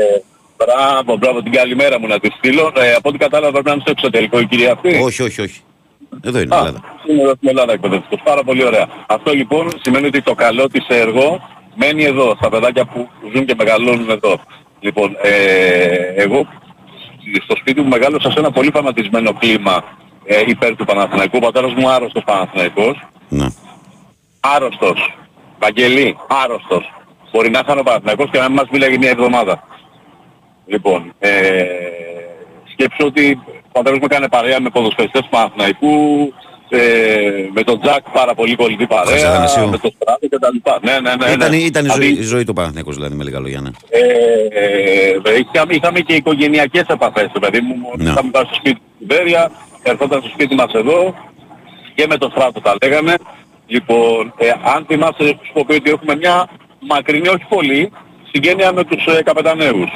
μπράβο, 0.57 1.17
μπράβο, 1.17 1.41
την 1.43 1.51
καλημέρα 1.51 1.99
μου 1.99 2.07
να 2.07 2.19
τη 2.19 2.29
στείλω. 2.37 2.71
Ε, 2.75 2.93
από 2.93 3.09
ό,τι 3.09 3.17
κατάλαβα 3.17 3.51
πρέπει 3.51 3.65
να 3.67 3.71
είναι 3.73 3.81
στο 3.81 3.91
εξωτερικό 3.91 4.39
η 4.39 4.45
κυρία 4.45 4.71
αυτή. 4.71 4.99
Όχι, 5.03 5.21
όχι, 5.23 5.41
όχι. 5.41 5.61
Εδώ 6.23 6.39
είναι, 6.39 6.55
Α, 6.55 6.57
Ελλάδα. 6.57 6.81
είναι 7.09 7.21
εδώ 7.21 7.33
στην 7.35 7.49
Ελλάδα 7.49 7.71
εκπαιδευτικός. 7.73 8.19
Πάρα 8.23 8.43
πολύ 8.43 8.63
ωραία. 8.65 8.87
Αυτό 9.07 9.33
λοιπόν 9.33 9.71
σημαίνει 9.81 10.07
ότι 10.07 10.21
το 10.21 10.33
καλό 10.35 10.67
της 10.67 10.85
έργο 10.87 11.41
μένει 11.79 12.03
εδώ, 12.03 12.35
στα 12.35 12.49
παιδάκια 12.49 12.85
που 12.85 13.09
ζουν 13.33 13.45
και 13.45 13.55
μεγαλώνουν 13.57 14.09
εδώ. 14.09 14.39
Λοιπόν, 14.79 15.17
ε, 15.21 16.23
εγώ 16.23 16.47
στο 17.43 17.55
σπίτι 17.55 17.81
μου 17.81 17.87
μεγάλωσα 17.87 18.31
σε 18.31 18.39
ένα 18.39 18.51
πολύ 18.51 18.71
φανατισμένο 18.71 19.33
κλίμα 19.33 19.83
ε, 20.25 20.43
υπέρ 20.47 20.75
του 20.75 20.85
Παναθηναϊκού. 20.85 21.37
Ο 21.37 21.39
πατέρας 21.39 21.73
μου 21.73 21.89
άρρωστος 21.89 22.23
Παναθηναϊκός. 22.23 23.07
Ναι. 23.29 23.47
Άρρωστος. 24.39 25.17
Βαγγελή, 25.59 26.17
άρρωστος. 26.43 26.93
Μπορεί 27.31 27.49
να 27.49 27.59
είχαν 27.59 27.79
ο 27.79 27.83
Παναθηναϊκός 27.83 28.29
και 28.31 28.39
να 28.39 28.47
μην 28.47 28.57
μας 28.57 28.69
μίλαγε 28.71 28.97
μια 28.97 29.09
εβδομάδα. 29.09 29.63
Λοιπόν, 30.65 31.13
ε, 31.19 31.63
σκέψω 32.71 33.05
ότι 33.05 33.39
ο 33.67 33.71
πατέρας 33.71 33.99
μου 33.99 34.05
έκανε 34.09 34.29
παρέα 34.29 34.61
με 34.61 34.69
ποδοσφαιριστές 34.69 35.21
του 35.21 35.29
Παναθηναϊκού, 35.29 36.33
ε, 36.69 37.49
με 37.53 37.63
τον 37.63 37.81
Τζακ 37.81 38.09
πάρα 38.09 38.33
πολύ 38.33 38.55
κολλητή 38.55 38.87
Χωρίς 38.89 39.09
παρέα, 39.09 39.29
Αθανασίου. 39.29 39.69
με 39.69 39.77
τον 39.77 39.91
Στράτο 39.95 40.27
και 40.27 40.39
τα 40.39 40.49
λοιπά. 40.53 40.79
Ναι, 40.81 40.99
ναι, 40.99 41.15
ναι. 41.15 41.31
Ήταν, 41.31 41.49
ναι. 41.49 41.57
ήταν 41.57 41.85
η, 41.85 41.87
Δηλαδή, 41.87 42.05
ζωή, 42.05 42.17
η 42.19 42.21
ζωή 42.21 42.43
του 42.43 42.53
Παναθηναϊκός 42.53 42.95
δηλαδή 42.95 43.15
με 43.15 43.23
λίγα 43.23 43.39
λόγια. 43.39 43.61
Ναι. 43.61 43.69
ε, 43.89 44.01
ε, 45.23 45.45
είχαμε, 45.53 45.73
είχαμε 45.73 45.99
και 45.99 46.13
οικογενειακές 46.13 46.85
επαφές, 46.87 47.29
το 47.33 47.39
παιδί 47.39 47.59
μου. 47.59 47.75
Ναι. 47.97 48.09
Είχαμε 48.09 48.29
πάει 48.31 48.43
στο 48.43 48.55
σπίτι 48.55 48.75
του 48.99 49.05
Βέρεια, 49.07 49.51
ερχόταν 49.83 50.19
στο 50.21 50.29
σπίτι 50.29 50.55
μας 50.55 50.73
εδώ 50.73 51.15
και 51.95 52.05
με 52.07 52.17
το 52.17 52.29
στράτο 52.29 52.61
τα 52.61 52.75
λέγαμε. 52.81 53.13
Λοιπόν, 53.67 54.33
ε, 54.37 54.49
αν 54.75 54.85
θυμάσαι, 54.87 55.27
σου 55.27 55.51
πω 55.53 55.59
ότι 55.59 55.89
έχουμε 55.91 56.15
μια 56.15 56.49
μακρινή, 56.79 57.27
όχι 57.27 57.45
πολύ, 57.49 57.91
συγγένεια 58.31 58.73
με 58.73 58.83
τους 58.83 59.05
ε, 59.05 59.23
καπεταναίους. 59.23 59.89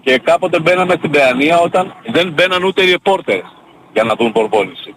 Και 0.00 0.18
κάποτε 0.18 0.60
μπαίναμε 0.60 0.94
στην 0.98 1.10
Παιανία 1.10 1.58
όταν 1.58 1.94
δεν 2.12 2.32
μπαίναν 2.32 2.64
ούτε 2.64 2.82
οι 2.82 2.90
ρεπόρτερ 2.90 3.40
για 3.92 4.04
να 4.04 4.14
δουν 4.14 4.32
προπόνηση. 4.32 4.94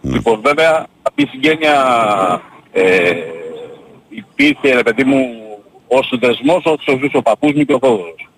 Ναι. 0.00 0.12
Λοιπόν, 0.12 0.40
βέβαια, 0.44 0.86
αυτή 1.02 1.22
η 1.22 1.26
συγγένεια 1.26 1.74
ε, 2.72 3.12
υπήρχε, 4.08 4.74
ρε 4.74 4.82
παιδί 4.82 5.04
μου, 5.04 5.26
ως 5.88 6.12
δεσμός 6.20 6.64
όσο 6.64 6.98
ζούσε 6.98 7.16
ο 7.16 7.22
παππούς 7.22 7.52
μου 7.52 7.64
και 7.64 7.72
ο 7.72 7.78
Θόδωρος. 7.78 8.28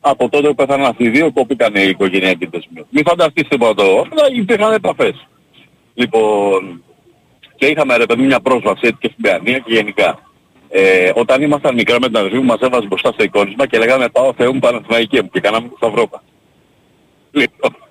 Από 0.00 0.28
τότε 0.28 0.48
που 0.48 0.54
πέθαναν 0.54 0.86
αυτοί 0.86 1.04
οι 1.04 1.08
δύο, 1.08 1.32
κόπηκαν 1.32 1.74
οι 1.74 1.82
οικογενειακοί 1.88 2.46
δεσμοί. 2.46 2.84
Μην 2.90 3.04
φανταστείς 3.06 3.48
τίποτα 3.48 3.82
εδώ, 3.82 4.00
αλλά 4.10 4.22
υπήρχαν 4.32 4.72
επαφές. 4.72 5.26
Λοιπόν, 5.94 6.82
και 7.56 7.66
είχαμε 7.66 7.96
ρε 7.96 8.06
παιδί 8.06 8.22
μια 8.22 8.40
πρόσβαση 8.40 8.80
έτσι 8.82 8.96
και 9.00 9.08
στην 9.12 9.22
Παιανία 9.22 9.58
και 9.58 9.72
γενικά. 9.72 10.18
Ε, 10.68 11.12
όταν 11.14 11.42
ήμασταν 11.42 11.74
μικρά 11.74 12.00
με 12.00 12.06
την 12.06 12.16
αδερφή 12.16 12.36
μου 12.36 12.44
μας 12.44 12.60
έβαζε 12.60 12.86
μπροστά 12.86 13.12
στο 13.12 13.22
εικόνισμα 13.22 13.66
και 13.66 13.78
λέγαμε 13.78 14.08
πάω 14.08 14.32
Θεό 14.36 14.52
μου 14.52 14.58
Παναθηναϊκή 14.58 15.22
μου 15.22 15.28
και 15.28 15.40
κάναμε 15.40 15.68
το 15.68 15.74
Σταυρόπα. 15.76 16.22
Λοιπόν, 17.30 17.70
ε, 17.70 17.89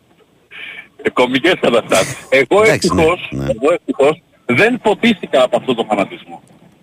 κομικές 1.14 1.56
καταστάσεις. 1.60 2.28
Εγώ 2.30 2.62
Εντάξει, 2.62 2.94
ναι, 2.94 3.02
ευτυχώς, 3.02 3.30
ναι. 3.32 3.44
εγώ 3.44 3.74
ευτυχώς 3.74 4.22
δεν 4.46 4.80
ποτίστηκα 4.82 5.44
από 5.44 5.58
αυτό 5.58 5.76
το 5.76 5.86
φανατισμό. 5.90 6.42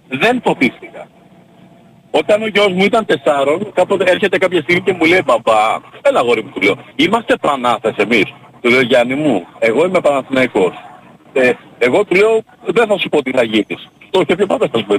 Δεν 0.09 0.41
ποτίστηκα. 0.41 1.09
Όταν 2.11 2.43
ο 2.43 2.47
γιος 2.47 2.73
μου 2.73 2.85
ήταν 2.85 3.05
τεσσάρων, 3.05 3.73
κάποτε 3.73 4.05
έρχεται 4.11 4.39
κάποια 4.39 4.61
στιγμή 4.61 4.81
και 4.81 4.93
μου 4.93 5.05
λέει 5.05 5.23
«Παπά, 5.23 5.83
έλα 6.03 6.21
αγόρι 6.21 6.43
μου», 6.43 6.51
του 6.55 6.61
λέω, 6.61 6.75
«Είμαστε 6.97 7.37
Πανάθες 7.37 7.97
εμείς». 7.97 8.35
Του 8.61 8.71
λέω 8.71 8.81
«Γιάννη 8.81 9.15
μου, 9.15 9.47
εγώ 9.59 9.87
είμαι 9.87 10.01
Παναθηναϊκός». 10.01 10.75
Ε, 11.33 11.53
εγώ 11.79 12.05
του 12.05 12.15
λέω 12.15 12.43
δεν 12.65 12.87
θα 12.87 12.99
σου 12.99 13.09
πω 13.09 13.23
τι 13.23 13.31
θα 13.31 13.43
γίνεις. 13.43 13.89
Το 14.11 14.21
είχε 14.21 14.35
πει 14.35 14.47
πάντα 14.47 14.69
σας 14.73 14.85
πω. 14.85 14.95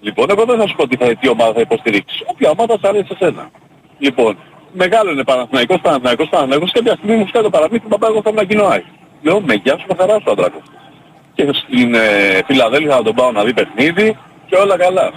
Λοιπόν, 0.00 0.26
εγώ 0.30 0.44
δεν 0.44 0.58
θα 0.58 0.66
σου 0.66 0.76
πω 0.76 0.88
τι, 0.88 0.96
θα, 0.96 1.14
τι 1.14 1.28
ομάδα 1.28 1.52
θα 1.52 1.60
υποστηρίξεις. 1.60 2.22
Όποια 2.26 2.50
ομάδα 2.50 2.78
θα 2.80 2.88
αρέσει 2.88 3.06
σε 3.06 3.16
σένα. 3.18 3.50
Λοιπόν, 3.98 4.38
μεγάλο 4.72 5.10
είναι 5.10 5.24
Παναθηναϊκός, 5.24 5.80
Παναθηναϊκός, 5.80 6.28
Παναθηναϊκός 6.28 6.72
και 6.72 6.82
μια 6.82 6.94
στιγμή 6.96 7.16
μου 7.16 7.26
φτάνει 7.26 7.44
το 7.44 7.50
παραμύθι, 7.50 7.86
μπαμπά 7.88 8.06
εγώ 8.06 8.22
θέλω 8.22 8.34
να 8.34 8.42
γίνω 8.42 8.64
Άι. 8.64 8.82
Λέω, 9.22 9.40
με 9.40 9.54
γεια 9.54 9.78
σου, 9.78 9.84
με 9.88 9.94
χαρά 9.98 10.20
σου, 10.20 10.30
άντρακο. 10.30 10.62
Και 11.34 11.48
στην 11.52 11.94
ε, 11.94 12.40
Φιλαδέλφια 12.46 12.96
θα 12.96 13.02
τον 13.02 13.14
πάω 13.14 13.32
να 13.32 13.44
δει 13.44 13.52
παιχνίδι 13.52 14.18
και 14.46 14.56
όλα 14.56 14.76
καλά. 14.76 15.12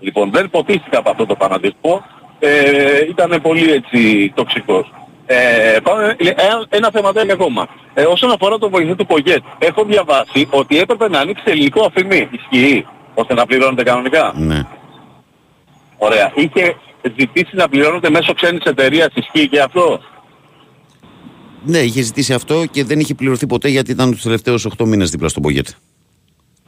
Λοιπόν, 0.00 0.30
δεν 0.30 0.50
ποτίστηκα 0.50 0.98
από 0.98 1.10
αυτό 1.10 1.26
το 1.26 1.36
φανατισμό. 1.38 2.04
Ε, 2.38 3.04
ήταν 3.08 3.40
πολύ 3.42 3.72
έτσι 3.72 4.32
τοξικός. 4.34 4.92
Ε, 5.26 5.76
πάμε, 5.82 6.16
ε, 6.18 6.28
ένα, 6.28 6.66
ένα 6.68 6.90
θεματάκι 6.92 7.32
ακόμα. 7.32 7.66
Ε, 7.94 8.02
όσον 8.02 8.30
αφορά 8.30 8.58
το 8.58 8.70
βοηθό 8.70 8.94
του 8.94 9.06
Πογέτ, 9.06 9.42
έχω 9.58 9.84
διαβάσει 9.84 10.48
ότι 10.50 10.78
έπρεπε 10.78 11.08
να 11.08 11.18
ανοίξει 11.20 11.44
ελληνικό 11.46 11.84
αφημί. 11.84 12.28
Ισχύει, 12.30 12.86
ώστε 13.14 13.34
να 13.34 13.46
πληρώνεται 13.46 13.82
κανονικά. 13.82 14.32
Ναι. 14.36 14.66
Ωραία. 15.98 16.32
Είχε 16.34 16.76
ζητήσει 17.18 17.56
να 17.56 17.68
πληρώνεται 17.68 18.10
μέσω 18.10 18.34
ξένης 18.34 18.64
εταιρείας. 18.64 19.08
Ισχύει 19.14 19.48
και 19.48 19.60
αυτό; 19.60 20.00
Ναι, 21.64 21.78
είχε 21.78 22.02
ζητήσει 22.02 22.32
αυτό 22.34 22.64
και 22.70 22.84
δεν 22.84 23.00
είχε 23.00 23.14
πληρωθεί 23.14 23.46
ποτέ 23.46 23.68
γιατί 23.68 23.90
ήταν 23.90 24.10
τους 24.10 24.22
τελευταίους 24.22 24.66
8 24.78 24.84
μήνες 24.86 25.10
δίπλα 25.10 25.28
στον 25.28 25.42
Πογέτ. 25.42 25.68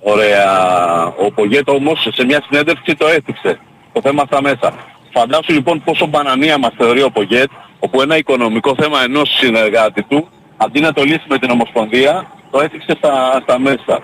Ωραία. 0.00 1.06
Ο 1.06 1.32
Πογέτ 1.32 1.68
όμως 1.68 2.08
σε 2.12 2.24
μια 2.24 2.42
συνέντευξη 2.48 2.94
το 2.94 3.06
έθιξε. 3.06 3.60
Το 3.92 4.00
θέμα 4.00 4.24
στα 4.26 4.42
μέσα. 4.42 4.74
Φαντάσου 5.12 5.52
λοιπόν 5.52 5.82
πόσο 5.84 6.06
μπανανία 6.06 6.58
μας 6.58 6.72
θεωρεί 6.76 7.02
ο 7.02 7.10
Πογέτ, 7.10 7.50
όπου 7.78 8.00
ένα 8.00 8.16
οικονομικό 8.16 8.74
θέμα 8.80 9.02
ενός 9.02 9.36
συνεργάτη 9.38 10.02
του, 10.02 10.28
αντί 10.56 10.80
να 10.80 10.92
το 10.92 11.02
λύσει 11.02 11.24
με 11.28 11.38
την 11.38 11.50
Ομοσπονδία, 11.50 12.32
το 12.50 12.60
έθιξε 12.60 12.94
στα, 12.98 13.40
στα 13.42 13.58
μέσα. 13.58 14.02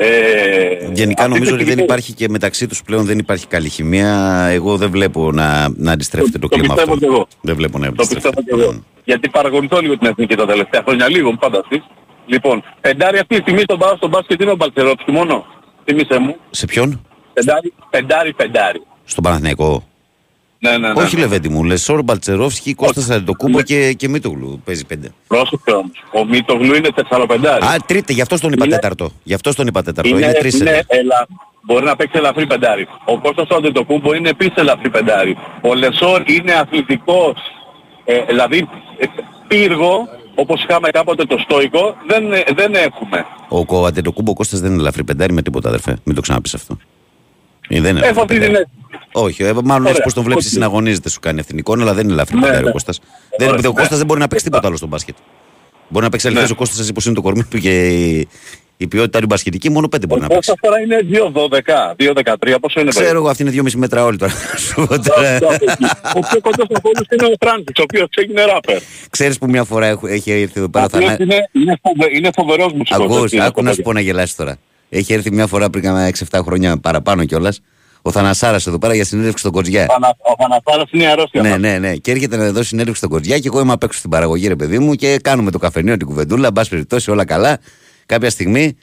Ε, 0.00 0.88
Γενικά 0.92 1.22
αυτή 1.22 1.32
νομίζω 1.32 1.38
τη 1.38 1.38
ότι 1.38 1.56
δεν 1.56 1.56
στιγμή- 1.56 1.82
υπάρχει 1.82 2.12
και 2.12 2.28
μεταξύ 2.28 2.66
τους 2.66 2.82
πλέον 2.82 3.04
δεν 3.04 3.18
υπάρχει 3.18 3.46
καλή 3.46 3.68
χημεία. 3.68 4.44
Εγώ 4.50 4.76
δεν 4.76 4.90
βλέπω 4.90 5.32
να, 5.32 5.68
να 5.76 5.92
αντιστρέφεται 5.92 6.38
το, 6.38 6.48
Το 6.48 6.56
κλίμα 6.56 6.74
πιστεύω 6.74 6.92
αυτό. 6.92 7.06
κι 7.06 7.12
εγώ. 7.12 7.26
Δεν 7.40 7.54
βλέπω 7.56 7.78
να 7.78 7.86
Το 7.86 7.92
αντιστρέφεται. 7.92 8.34
πιστεύω 8.42 8.58
και 8.60 8.70
εγώ. 8.70 8.82
Γιατί 9.04 9.28
παρακολουθώ 9.28 9.80
λίγο 9.80 9.98
την 9.98 10.06
εθνική 10.08 10.34
τα 10.36 10.46
τελευταία 10.46 10.82
χρόνια, 10.84 11.08
λίγο 11.08 11.30
μου 11.30 11.38
φανταστείς. 11.40 11.82
Λοιπόν, 12.26 12.62
πεντάρι 12.80 13.18
αυτή 13.18 13.34
τη 13.36 13.40
στιγμή 13.40 13.60
στον, 13.60 13.76
μπα- 13.76 13.96
στον 13.96 14.08
μπάσκετ 14.08 14.40
είναι 14.42 14.50
ο 14.50 14.56
Μπαλτσερόφσκι 14.56 15.10
μόνο. 15.10 15.44
Θύμισέ 15.84 16.18
μου. 16.18 16.36
Σε 16.50 16.66
ποιον; 16.66 17.00
Πεντάρι, 17.32 17.72
πεντάρι, 17.90 18.32
πεντάρι. 18.32 18.82
Στον 19.04 19.22
Παναθηναϊκό. 19.24 19.87
Ναι, 20.60 20.70
ναι, 20.70 20.92
ναι. 20.92 21.00
Όχι 21.02 21.16
λεβέντη 21.16 21.48
μου, 21.48 21.64
Λεσόρ, 21.64 22.02
Μπαλτσερόφσκι, 22.02 22.74
Κώστας 22.74 23.10
Αντετοκούμπο 23.10 23.62
και, 23.62 23.92
και 23.92 24.08
Μίτογλου 24.08 24.60
παίζει 24.64 24.84
πέντε. 24.86 25.08
Πρόσεχε 25.26 25.70
όμως. 25.72 25.90
Ο 26.14 26.24
Μίτογλου 26.24 26.74
είναι 26.74 26.88
τεσσαροπεντάρι. 26.94 27.64
Α, 27.64 27.76
τρίτε, 27.86 28.12
γι' 28.12 28.20
αυτό 28.20 28.38
τον 28.40 28.52
είπα 28.52 28.64
Είναι- 28.64 28.74
τέταρτο. 28.74 29.10
Γι' 29.22 29.34
αυτό 29.34 29.54
τον 29.54 29.66
είπα 29.66 29.82
τέταρτο. 29.82 30.08
είναι, 30.10 30.24
Είναι, 30.24 30.32
τρεις 30.32 30.60
είναι 30.60 30.70
είναι. 30.70 30.82
ελα... 30.86 31.26
Μπορεί 31.62 31.84
να 31.84 31.96
παίξει 31.96 32.18
ελαφρύ 32.18 32.46
πεντάρι. 32.46 32.86
Ο 33.04 33.18
Κώστας 33.18 33.48
Αντετοκούμπο 33.48 34.14
είναι 34.14 34.28
επίσης 34.28 34.54
ελαφρύ 34.56 34.90
πεντάρι. 34.90 35.36
Ο 35.60 35.74
Λεσόρ 35.74 36.22
είναι 36.30 36.52
αθλητικός. 36.52 37.34
Ε, 38.04 38.22
δηλαδή 38.28 38.68
ε, 38.98 39.06
πύργο, 39.48 40.08
όπως 40.34 40.62
είχαμε 40.62 40.88
κάποτε 40.90 41.24
τον 41.24 41.38
Στόικο, 41.38 41.96
δεν, 42.06 42.32
ε, 42.32 42.44
δεν 42.54 42.74
έχουμε. 42.74 43.26
Ο 43.48 43.64
Κο 43.64 43.84
Αντετοκούμπο 43.84 44.32
Κώστας 44.32 44.60
δεν 44.60 44.70
είναι 44.72 44.80
ελαφρύ 44.80 45.04
πεντάρι 45.04 45.32
με 45.32 45.42
τίποτα 45.42 45.68
αδερφέ. 45.68 45.96
Μην 46.04 46.14
το 46.14 46.20
ξαναπείς 46.20 46.54
αυτό. 46.54 46.76
Ε, 47.68 47.80
δεν 47.80 47.96
είναι 47.96 48.06
Έχω 48.06 48.20
ελαφρύ 48.20 48.20
αυτή 48.20 48.32
την 48.34 48.40
πεντάρι. 48.40 48.54
αίσθηση. 48.54 48.98
Όχι, 49.12 49.42
ε, 49.42 49.52
μάλλον 49.52 49.70
Ωραία, 49.80 49.88
έτσι 49.90 50.02
πως 50.02 50.14
τον 50.14 50.24
βλέπεις 50.24 50.44
οκ. 50.46 50.50
συναγωνίζεται 50.52 51.08
σου 51.08 51.20
κάνει 51.20 51.38
εθνικό, 51.40 51.72
αλλά 51.72 51.94
δεν 51.94 52.04
είναι 52.04 52.12
ελαφρύ 52.12 52.34
Ναι, 52.36 52.40
πεντάρι 52.42 52.62
ο 52.62 52.66
ναι. 52.66 52.72
Κώστας. 52.72 53.00
Ωραία, 53.40 53.54
Δεν, 53.54 53.64
ο 53.64 53.68
ναι. 53.68 53.74
Κώστας 53.80 53.96
δεν 53.98 54.06
μπορεί 54.06 54.20
να 54.20 54.28
παίξει 54.28 54.44
τίποτα 54.44 54.66
άλλο 54.66 54.76
στο 54.76 54.86
μπάσκετ. 54.86 55.14
Μπορεί 55.88 56.04
να 56.04 56.10
παίξει 56.10 56.26
αληθές 56.26 56.46
Ναι. 56.48 56.52
ο 56.54 56.56
Κώστας 56.56 56.78
έτσι 56.78 56.92
πως 56.92 57.04
είναι 57.06 57.14
το 57.14 57.22
κορμί 57.22 57.44
του 57.44 57.58
και 57.58 57.88
η, 57.88 58.28
η 58.76 58.86
ποιότητα 58.86 59.20
του 59.20 59.26
μπασκετική, 59.26 59.70
μόνο 59.70 59.88
πέντε 59.88 60.06
μπορεί 60.06 60.20
Ο 60.20 60.22
να 60.22 60.28
παίξει. 60.28 60.50
Κώστας 60.50 60.70
τώρα 60.70 60.80
είναι 60.80 60.98
2-12, 61.96 62.52
2-13, 62.54 62.56
πόσο 62.60 62.80
είναι 62.80 62.90
Ξέρω 62.90 63.18
εγώ, 63.18 63.28
αυτή 63.28 63.42
είναι 63.42 63.52
2,5 63.62 63.70
μέτρα 63.76 64.04
όλοι 64.04 64.16
τώρα. 64.16 64.32
Σου 64.56 64.74
πω 64.74 64.86
τώρα. 64.86 65.36
Ο 66.16 66.20
πιο 66.20 66.40
κοντός 66.40 66.66
από 66.74 66.88
όλους 66.94 67.06
είναι 67.12 67.24
ο 67.26 67.34
Φράνσις, 67.40 67.72
ο 67.78 67.82
οποίος 67.82 68.06
έγινε 68.14 68.44
ράπερ. 68.44 68.78
Ξέρεις 69.10 69.38
που 69.38 69.46
μια 69.48 69.64
φορά 69.64 69.86
έχω- 69.86 70.06
έχει 70.06 70.30
έρθει 70.30 70.52
εδώ 70.56 70.64
Ο 70.64 70.68
πέρα 70.70 70.84
ο 70.84 70.88
οποίος 70.92 71.04
Θανά- 71.04 71.20
είναι, 71.20 71.48
είναι, 71.52 71.78
φοβε, 71.82 72.16
είναι 72.16 72.30
φοβερός 72.34 72.72
μουσικός. 72.72 73.04
Ακούς, 73.04 73.22
έτσι, 73.22 73.36
είναι 73.36 73.44
άκου 73.44 73.62
να 73.62 73.68
το 73.68 73.74
σου 73.74 73.82
πω 73.82 73.92
να 73.92 74.00
γελάσεις 74.00 74.34
τώρα. 74.36 74.56
Έχει 74.88 75.12
έρθει 75.12 75.32
μια 75.32 75.46
φορά 75.46 75.70
πριν 75.70 75.82
κάνα 75.82 76.10
6-7 76.30 76.40
χρόνια 76.44 76.78
παραπάνω 76.80 77.24
κιόλας. 77.24 77.60
Ο 78.02 78.10
Θανασάρας 78.10 78.66
εδώ 78.66 78.78
πέρα 78.78 78.94
για 78.94 79.04
συνέντευξη 79.04 79.38
στον 79.38 79.52
Κοτζιά. 79.52 79.86
Θανα- 79.90 80.16
Ο 80.18 80.34
Θανασάρας 80.38 80.90
είναι 80.92 81.02
η 81.02 81.06
αρρώστια 81.06 81.42
Ναι, 81.42 81.48
μας. 81.50 81.58
ναι, 81.58 81.78
ναι. 81.78 81.94
Και 81.96 82.10
έρχεται 82.10 82.36
να 82.36 82.52
δώσει 82.52 82.68
συνέντευξη 82.68 82.98
στον 82.98 83.10
Κοτζιά 83.10 83.38
και 83.38 83.46
εγώ 83.46 83.60
είμαι 83.60 83.72
απ' 83.72 83.82
έξω 83.82 83.98
στην 83.98 84.10
παραγωγή, 84.10 84.48
ρε 84.48 84.56
παιδί 84.56 84.78
μου, 84.78 84.94
και 84.94 85.18
κάνουμε 85.22 85.50
το 85.50 85.58
καφενείο, 85.58 85.96
την 85.96 86.06
κουβεντούλα. 86.06 86.46
Εν 86.46 86.52
πάση 86.52 86.70
περιπτώσει, 86.70 87.10
όλα 87.10 87.24
καλά. 87.24 87.58
Κάποια 88.06 88.30
στιγμή 88.30 88.76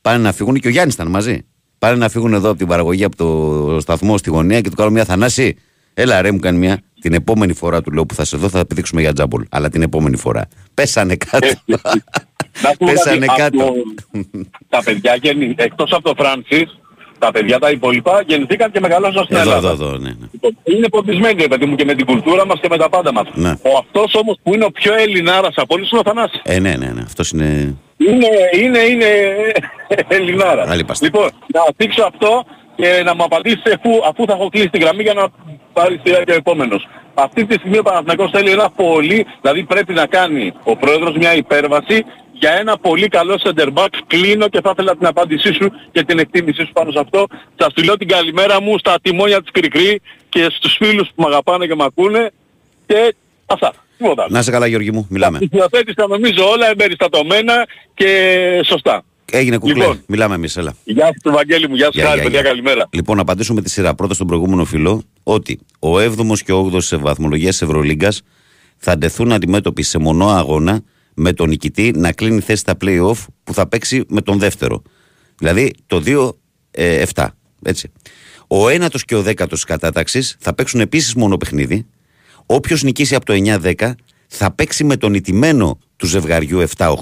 πάνε 0.00 0.18
να 0.22 0.32
φύγουν 0.32 0.54
και 0.60 0.68
ο 0.68 0.70
Γιάννης 0.70 0.94
ήταν 0.94 1.08
μαζί. 1.08 1.46
Πάνε 1.78 1.96
να 1.96 2.08
φύγουν 2.08 2.32
εδώ 2.34 2.48
από 2.48 2.58
την 2.58 2.66
παραγωγή, 2.66 3.04
από 3.04 3.16
το 3.16 3.80
σταθμό 3.80 4.18
στη 4.18 4.30
γωνία 4.30 4.60
και 4.60 4.70
του 4.70 4.76
κάνω 4.76 4.90
μια 4.90 5.04
Θανάση. 5.04 5.56
Έλα 5.94 6.22
ρε, 6.22 6.30
μου 6.30 6.38
κάνει 6.38 6.58
μια. 6.58 6.80
Την 7.00 7.12
επόμενη 7.14 7.52
φορά 7.52 7.82
του 7.82 7.90
λέω 7.90 8.06
που 8.06 8.14
θα 8.14 8.24
σε 8.24 8.36
δω 8.36 8.48
θα 8.48 8.66
πηδήξουμε 8.66 9.00
για 9.00 9.12
τζάμπολ. 9.12 9.44
Αλλά 9.50 9.68
την 9.68 9.82
επόμενη 9.82 10.16
φορά. 10.16 10.48
Πέσανε 10.74 11.16
κάτω. 11.16 11.48
Να 12.62 12.68
σου 12.70 12.76
πω 12.78 12.86
Πέσανε 12.86 13.26
κάτι, 13.26 13.40
κάτω. 13.40 13.64
από- 13.64 13.82
Τα 14.68 14.82
παιδιά 14.84 15.16
γεννη... 15.22 15.54
εκτός 15.58 15.92
από 15.92 16.02
το 16.02 16.14
Φράνσις, 16.24 16.78
τα 17.18 17.30
παιδιά 17.30 17.58
τα 17.58 17.70
υπόλοιπα 17.70 18.22
γεννηθήκαν 18.26 18.70
και 18.70 18.80
μεγαλώσαν 18.80 19.24
στην 19.24 19.36
Εδώ, 19.36 19.48
Ελλάδα. 19.50 19.70
εδώ, 19.70 19.84
εδώ, 19.86 19.96
ναι, 19.98 20.08
ναι. 20.08 20.26
Λοιπόν, 20.32 20.56
Είναι 20.64 20.88
ποντισμένοι 20.88 21.42
ρε 21.42 21.48
παιδί 21.48 21.66
μου 21.66 21.74
και 21.76 21.84
με 21.84 21.94
την 21.94 22.06
κουλτούρα 22.06 22.46
μας 22.46 22.60
και 22.60 22.68
με 22.70 22.76
τα 22.76 22.88
πάντα 22.88 23.12
μας. 23.12 23.24
Ναι. 23.34 23.48
Ο 23.50 23.76
αυτός 23.78 24.14
όμως 24.14 24.36
που 24.42 24.54
είναι 24.54 24.64
ο 24.64 24.70
πιο 24.70 24.94
Ελληνάρας 24.94 25.54
από 25.56 25.74
όλους 25.74 25.90
είναι 25.90 26.00
ο 26.00 26.02
Θανάσης. 26.06 26.40
Ε, 26.44 26.58
ναι, 26.58 26.76
ναι, 26.76 26.86
ναι. 26.86 27.02
Αυτός 27.04 27.30
είναι. 27.30 27.76
Είναι, 27.96 28.26
είναι, 28.62 28.78
είναι 28.78 29.06
Ελληνάρας. 30.16 30.68
Άλλη 30.68 30.84
πάστα. 30.84 31.04
Λοιπόν, 31.06 31.28
να 31.52 31.60
δείξω 31.76 32.02
αυτό 32.04 32.44
και 32.76 33.02
να 33.04 33.14
μου 33.14 33.24
απαντήσει 33.24 33.62
αφού, 33.76 33.90
αφού 34.08 34.24
θα 34.26 34.32
έχω 34.32 34.48
κλείσει 34.48 34.68
τη 34.70 34.78
γραμμή 34.78 35.02
για 35.02 35.14
να 35.14 35.28
πάρει 35.72 36.00
σειρά 36.04 36.24
και 36.24 36.32
ο 36.32 36.34
επόμενος. 36.34 36.88
Αυτή 37.14 37.44
τη 37.46 37.54
στιγμή 37.54 37.78
ο 37.78 37.82
Παναθηναϊκός 37.82 38.30
θέλει 38.30 38.50
ένα 38.50 38.70
πολύ, 38.70 39.26
δηλαδή 39.40 39.62
πρέπει 39.62 39.92
να 39.92 40.06
κάνει 40.06 40.52
ο 40.64 40.76
πρόεδρος 40.76 41.16
μια 41.16 41.34
υπέρβαση 41.34 42.04
για 42.38 42.52
ένα 42.52 42.78
πολύ 42.78 43.08
καλό 43.08 43.40
center 43.44 43.68
back. 43.74 43.88
Κλείνω 44.06 44.48
και 44.48 44.60
θα 44.62 44.70
ήθελα 44.72 44.96
την 44.96 45.06
απάντησή 45.06 45.52
σου 45.52 45.72
και 45.92 46.04
την 46.04 46.18
εκτίμησή 46.18 46.64
σου 46.64 46.72
πάνω 46.72 46.90
σε 46.90 46.98
αυτό. 46.98 47.26
Θα 47.56 47.70
στείλω 47.70 47.96
την 47.96 48.08
καλημέρα 48.08 48.60
μου 48.60 48.78
στα 48.78 48.98
τιμόνια 49.02 49.42
της 49.42 49.50
Κρικρή 49.50 50.00
και 50.28 50.46
στους 50.50 50.76
φίλους 50.76 51.08
που 51.14 51.22
με 51.22 51.28
αγαπάνε 51.28 51.66
και 51.66 51.74
με 51.74 51.84
ακούνε 51.84 52.30
και 52.86 53.14
αυτά. 53.46 53.72
Τίποτα. 53.98 54.22
άλλο. 54.22 54.32
Να 54.32 54.42
σε 54.42 54.50
καλά, 54.50 54.66
Γιώργη 54.66 54.90
μου, 54.92 55.06
μιλάμε. 55.10 55.38
Τα 55.38 55.46
υιοθέτησα 55.50 56.06
νομίζω 56.08 56.48
όλα 56.50 56.70
εμπεριστατωμένα 56.70 57.66
και 57.94 58.10
σωστά. 58.64 59.04
Έγινε 59.32 59.58
κουκλέ. 59.58 59.74
Λοιπόν. 59.74 60.02
Μιλάμε 60.06 60.34
εμείς, 60.34 60.56
έλα. 60.56 60.74
Γεια 60.84 61.06
σου 61.06 61.32
Βαγγέλη 61.32 61.68
μου, 61.68 61.74
γεια 61.74 61.84
σου 61.84 61.90
Γεια, 61.94 62.04
Χάρη, 62.04 62.16
γεια, 62.16 62.24
παιδιά 62.24 62.40
γεια. 62.40 62.50
καλημέρα. 62.50 62.88
Λοιπόν, 62.92 63.16
να 63.16 63.22
απαντήσουμε 63.22 63.62
τη 63.62 63.70
σειρά. 63.70 63.94
Πρώτα 63.94 64.14
στον 64.14 64.26
προηγούμενο 64.26 64.64
φιλό 64.64 65.02
ότι 65.22 65.60
ο 65.78 65.98
7ο 65.98 66.38
και 66.44 66.52
ο 66.52 66.70
8ο 66.72 66.82
σε 66.82 66.96
βαθμολογία 66.96 67.50
τη 67.50 67.58
Ευρωλίγκας 67.62 68.22
θα 68.76 68.92
αντεθούν 68.92 69.32
αντιμέτωποι 69.32 69.82
σε 69.82 69.98
μονό 69.98 70.28
αγώνα 70.28 70.82
με 71.16 71.32
τον 71.32 71.48
νικητή 71.48 71.92
να 71.96 72.12
κλείνει 72.12 72.40
θέση 72.40 72.60
στα 72.60 72.76
play-off 72.80 73.24
που 73.44 73.54
θα 73.54 73.68
παίξει 73.68 74.04
με 74.08 74.20
τον 74.20 74.38
δεύτερο. 74.38 74.82
Δηλαδή 75.38 75.72
το 75.86 76.02
2-7. 77.14 77.26
Έτσι. 77.62 77.92
Ο 78.46 78.66
9ο 78.66 79.00
και 79.04 79.16
ο 79.16 79.24
10ο 79.26 79.48
της 79.48 79.64
κατάταξης 79.64 80.36
θα 80.38 80.54
παίξουν 80.54 80.80
επίσης 80.80 81.14
μόνο 81.14 81.36
παιχνίδι. 81.36 81.86
Όποιος 82.46 82.82
νικήσει 82.82 83.14
από 83.14 83.24
το 83.24 83.32
9-10 83.32 83.92
θα 84.26 84.52
παίξει 84.52 84.84
με 84.84 84.96
τον 84.96 85.14
ιτημένο 85.14 85.78
του 85.96 86.06
ζευγαριού 86.06 86.64
7-8 86.76 86.94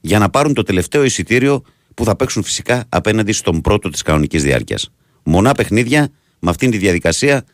για 0.00 0.18
να 0.18 0.30
πάρουν 0.30 0.54
το 0.54 0.62
τελευταίο 0.62 1.04
εισιτήριο 1.04 1.62
που 1.94 2.04
θα 2.04 2.16
παίξουν 2.16 2.42
φυσικά 2.42 2.84
απέναντι 2.88 3.32
στον 3.32 3.60
πρώτο 3.60 3.88
της 3.88 4.02
κανονικής 4.02 4.42
διάρκειας. 4.42 4.90
Μονά 5.22 5.52
παιχνίδια, 5.52 6.08
με 6.38 6.50
αυτήν 6.50 6.70
τη 6.70 6.78
διαδικασία, 6.78 7.44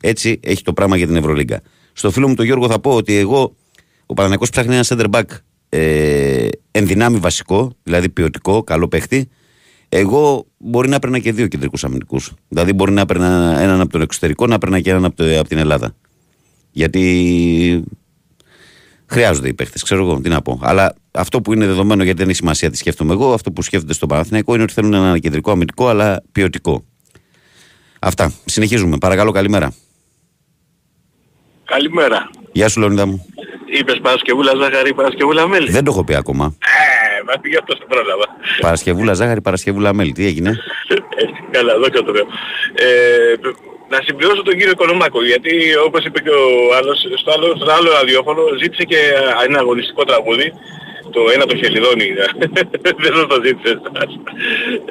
έτσι 0.00 0.40
έχει 0.42 0.62
το 0.62 0.72
πράγμα 0.72 0.96
για 0.96 1.06
την 1.06 1.16
Ευρωλίγκα. 1.16 1.62
Στο 1.92 2.10
φίλο 2.10 2.28
μου 2.28 2.34
τον 2.34 2.44
Γιώργο 2.44 2.68
θα 2.68 2.80
πω 2.80 2.94
ότι 2.94 3.14
εγώ, 3.14 3.56
ο 4.06 4.14
Παναγιακός 4.14 4.50
ψάχνει 4.50 4.74
ένα 4.74 4.84
center 4.88 5.06
back 5.10 5.24
ε, 5.68 6.48
ενδυνάμει 6.70 7.18
βασικό, 7.18 7.72
δηλαδή 7.82 8.08
ποιοτικό, 8.08 8.62
καλό 8.62 8.88
παίχτη. 8.88 9.28
Εγώ 9.88 10.46
μπορεί 10.58 10.88
να 10.88 10.94
έπαιρνα 10.94 11.18
και 11.18 11.32
δύο 11.32 11.46
κεντρικούς 11.46 11.84
αμυντικούς. 11.84 12.32
Δηλαδή 12.48 12.72
μπορεί 12.72 12.92
να 12.92 13.00
έπαιρνα 13.00 13.56
έναν 13.60 13.80
από 13.80 13.90
τον 13.92 14.00
εξωτερικό, 14.00 14.46
να 14.46 14.54
έπαιρνα 14.54 14.80
και 14.80 14.90
έναν 14.90 15.04
από, 15.04 15.16
το, 15.16 15.38
από 15.38 15.48
την 15.48 15.58
Ελλάδα. 15.58 15.94
Γιατί 16.70 17.84
Χρειάζονται 19.12 19.48
οι 19.48 19.54
παίχτες, 19.54 19.82
ξέρω 19.82 20.04
εγώ 20.04 20.20
τι 20.20 20.28
να 20.28 20.42
πω. 20.42 20.58
Αλλά 20.62 20.94
αυτό 21.10 21.40
που 21.40 21.52
είναι 21.52 21.66
δεδομένο 21.66 22.04
γιατί 22.04 22.18
δεν 22.18 22.28
έχει 22.28 22.36
σημασία 22.36 22.70
τι 22.70 22.76
σκέφτομαι 22.76 23.12
εγώ, 23.12 23.32
αυτό 23.32 23.52
που 23.52 23.62
σκέφτονται 23.62 23.92
στο 23.92 24.06
Παναθηναϊκό 24.06 24.54
είναι 24.54 24.62
ότι 24.62 24.72
θέλουν 24.72 24.92
ένα 24.94 25.18
κεντρικό 25.18 25.50
αμυντικό 25.50 25.88
αλλά 25.88 26.22
ποιοτικό. 26.32 26.84
Αυτά. 27.98 28.32
Συνεχίζουμε. 28.44 28.98
Παρακαλώ, 28.98 29.30
καλημέρα. 29.30 29.72
Καλημέρα. 31.64 32.30
Γεια 32.52 32.68
σου, 32.68 32.80
Λεωνίδα 32.80 33.06
μου. 33.06 33.26
Είπες 33.78 33.98
Παρασκευούλα 34.02 34.52
Ζάχαρη, 34.60 34.94
Παρασκευούλα 34.94 35.46
Μέλη. 35.48 35.70
Δεν 35.70 35.84
το 35.84 35.90
έχω 35.90 36.04
πει 36.04 36.14
ακόμα. 36.14 36.56
Ε, 36.58 37.22
μα 37.26 37.40
πήγε 37.40 37.56
αυτό 37.60 37.74
στο 37.76 37.86
πρόλαβα. 37.88 38.26
Παρασκευούλα 38.60 39.12
ζάχαρη, 39.12 39.40
Παρασκευούλα 39.40 39.94
μέλι. 39.94 40.12
Τι 40.12 40.26
έγινε; 40.26 40.50
Ε, 40.88 40.94
Καλά, 41.50 41.78
δόξα 41.78 42.02
τω 42.04 42.12
Θεώ. 42.14 42.26
Ε, 42.74 43.34
να 43.88 43.98
συμπληρώσω 44.04 44.42
τον 44.42 44.54
κύριο 44.58 44.70
Οικονομάκο, 44.70 45.24
γιατί 45.24 45.52
όπως 45.86 46.04
είπε 46.04 46.20
και 46.20 46.28
ο 46.30 46.74
άλλος, 46.78 46.98
στο 47.20 47.30
άλλο, 47.34 47.46
στο 47.60 47.72
άλλο 47.72 47.90
ραδιόφωνο 47.90 48.40
ζήτησε 48.62 48.82
και 48.90 48.98
ένα 49.46 49.58
αγωνιστικό 49.58 50.04
τραγούδι 50.04 50.52
το 51.16 51.20
ένα 51.34 51.44
το 51.50 51.54
χελιδόνι. 51.62 52.08
Δεν 53.02 53.12
σας 53.16 53.26
το 53.32 53.38
ζήτησες. 53.44 53.76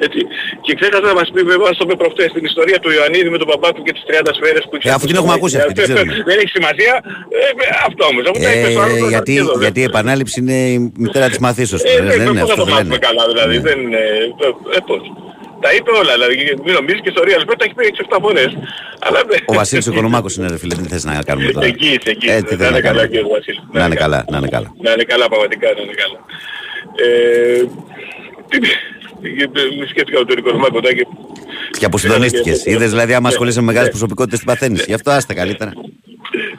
Έτσι. 0.06 0.20
Και 0.64 0.72
ξέχασα 0.78 1.06
να 1.12 1.14
μας 1.20 1.28
πει 1.34 1.40
βέβαια 1.52 1.72
στο 1.76 1.84
με 1.90 1.94
προχτές 2.02 2.28
την 2.36 2.44
ιστορία 2.50 2.78
του 2.82 2.90
Ιωαννίδη 2.96 3.28
με 3.34 3.38
τον 3.42 3.48
παπά 3.52 3.68
του 3.74 3.82
και 3.86 3.92
τις 3.96 4.02
30 4.08 4.30
σφαίρες 4.38 4.62
που 4.68 4.74
είχε. 4.76 4.88
Ε, 4.88 4.92
αφού 4.96 5.06
την 5.10 5.16
έχουμε 5.20 5.32
ακούσει 5.38 5.56
αυτή, 5.60 5.72
την 5.72 5.82
ξέρουμε. 5.86 6.12
Δεν 6.30 6.36
έχει 6.42 6.52
σημασία. 6.58 6.92
Ε, 7.28 7.46
αυτό 7.88 8.02
όμως. 8.10 8.22
Αφού 8.30 8.38
τα 8.46 8.50
είπες 8.54 8.76
άλλο, 8.82 8.94
Ε, 8.94 8.98
θα 9.04 9.08
γιατί, 9.14 9.32
έρθει 9.36 9.48
εδώ, 9.50 9.58
γιατί 9.64 9.78
η 9.80 9.82
δεν- 9.82 9.90
επανάληψη 9.92 10.36
είναι 10.42 10.58
η 10.74 10.76
μητέρα 11.04 11.26
της 11.32 11.38
μαθήσεως. 11.46 11.82
ε, 11.82 11.86
δεν 11.96 12.06
δεν 12.06 12.26
είναι 12.26 12.40
πώς 12.40 12.48
θα 12.50 12.54
αυτό 12.54 12.56
το 12.56 12.64
δεν 12.64 12.74
μάθουμε 12.74 12.96
λένε. 13.00 13.06
καλά 13.08 13.22
δηλαδή. 13.32 13.54
Ναι. 13.56 13.62
Δεν, 13.68 13.78
ε, 13.92 13.98
ε, 14.46 14.76
ε, 14.76 14.80
πώς. 14.88 15.00
Τα 15.64 15.68
είπε 15.76 15.90
όλα 16.00 16.12
δηλαδή. 16.16 16.34
Μην 16.64 16.72
νομίζεις 16.78 17.00
και 17.04 17.10
στο 17.14 17.22
Real 17.26 17.40
Sport 17.44 17.56
τα 17.58 17.64
έχει 17.66 17.74
πει 17.74 17.84
6-7 17.86 18.16
φορές. 18.24 18.50
Αλλά 19.06 19.20
δεν- 19.28 19.40
Ο 19.46 19.54
Βασίλης 19.60 19.86
ο 19.88 19.90
Οικονομάκος 19.92 20.32
είναι 20.36 20.48
ρε 20.48 20.58
φίλε, 20.58 20.74
τι 20.74 20.88
θες 20.92 21.04
να 21.04 21.22
κάνουμε 21.28 21.50
τώρα; 21.50 21.66
Εκεί 21.66 21.86
είσαι, 21.94 22.10
εκεί 22.14 22.26
Ε, 22.26 22.32
είσαι. 22.36 22.42
τι 22.48 22.54
Να 22.56 22.58
θες 22.58 22.68
είναι 22.68 22.76
να 22.78 22.80
καλά 22.88 23.00
κάνουμε; 23.00 23.06
και 23.06 23.18
ο 23.18 23.28
Βασίλης. 23.36 23.60
Να 23.72 23.84
είναι 23.86 23.94
καλά, 24.04 24.24
να 24.30 24.36
είναι 24.38 24.48
καλά. 24.48 24.68
Να 24.84 24.90
είναι 24.92 25.04
καλά, 25.12 25.28
πραγματικά 25.28 25.66
να 25.76 25.80
είναι 25.84 25.96
καλά. 26.02 26.18
Ε, 27.04 27.62
τι, 28.48 28.56
μου 29.78 29.86
σκέφτηκα 29.92 30.18
με 30.18 30.24
τον 30.24 30.38
Οικονομάκο 30.38 30.80
τώρα 30.80 30.94
και... 30.94 31.06
Και 31.78 31.84
αποσυντονίστηκες. 31.84 32.64
Είδες 32.66 32.90
δηλαδή 32.90 33.12
άμα 33.14 33.20
Ναι, 33.20 33.28
ασχολείσαι 33.28 33.60
με 33.60 33.66
μεγάλες 33.66 33.86
ναι. 33.88 33.92
προσωπικότητες 33.96 34.38
τι 34.38 34.44
παθαίνεις. 34.44 34.84
Γι' 34.86 34.94
αυτό 34.94 35.10
άστε 35.10 35.34
καλύτερα. 35.34 35.72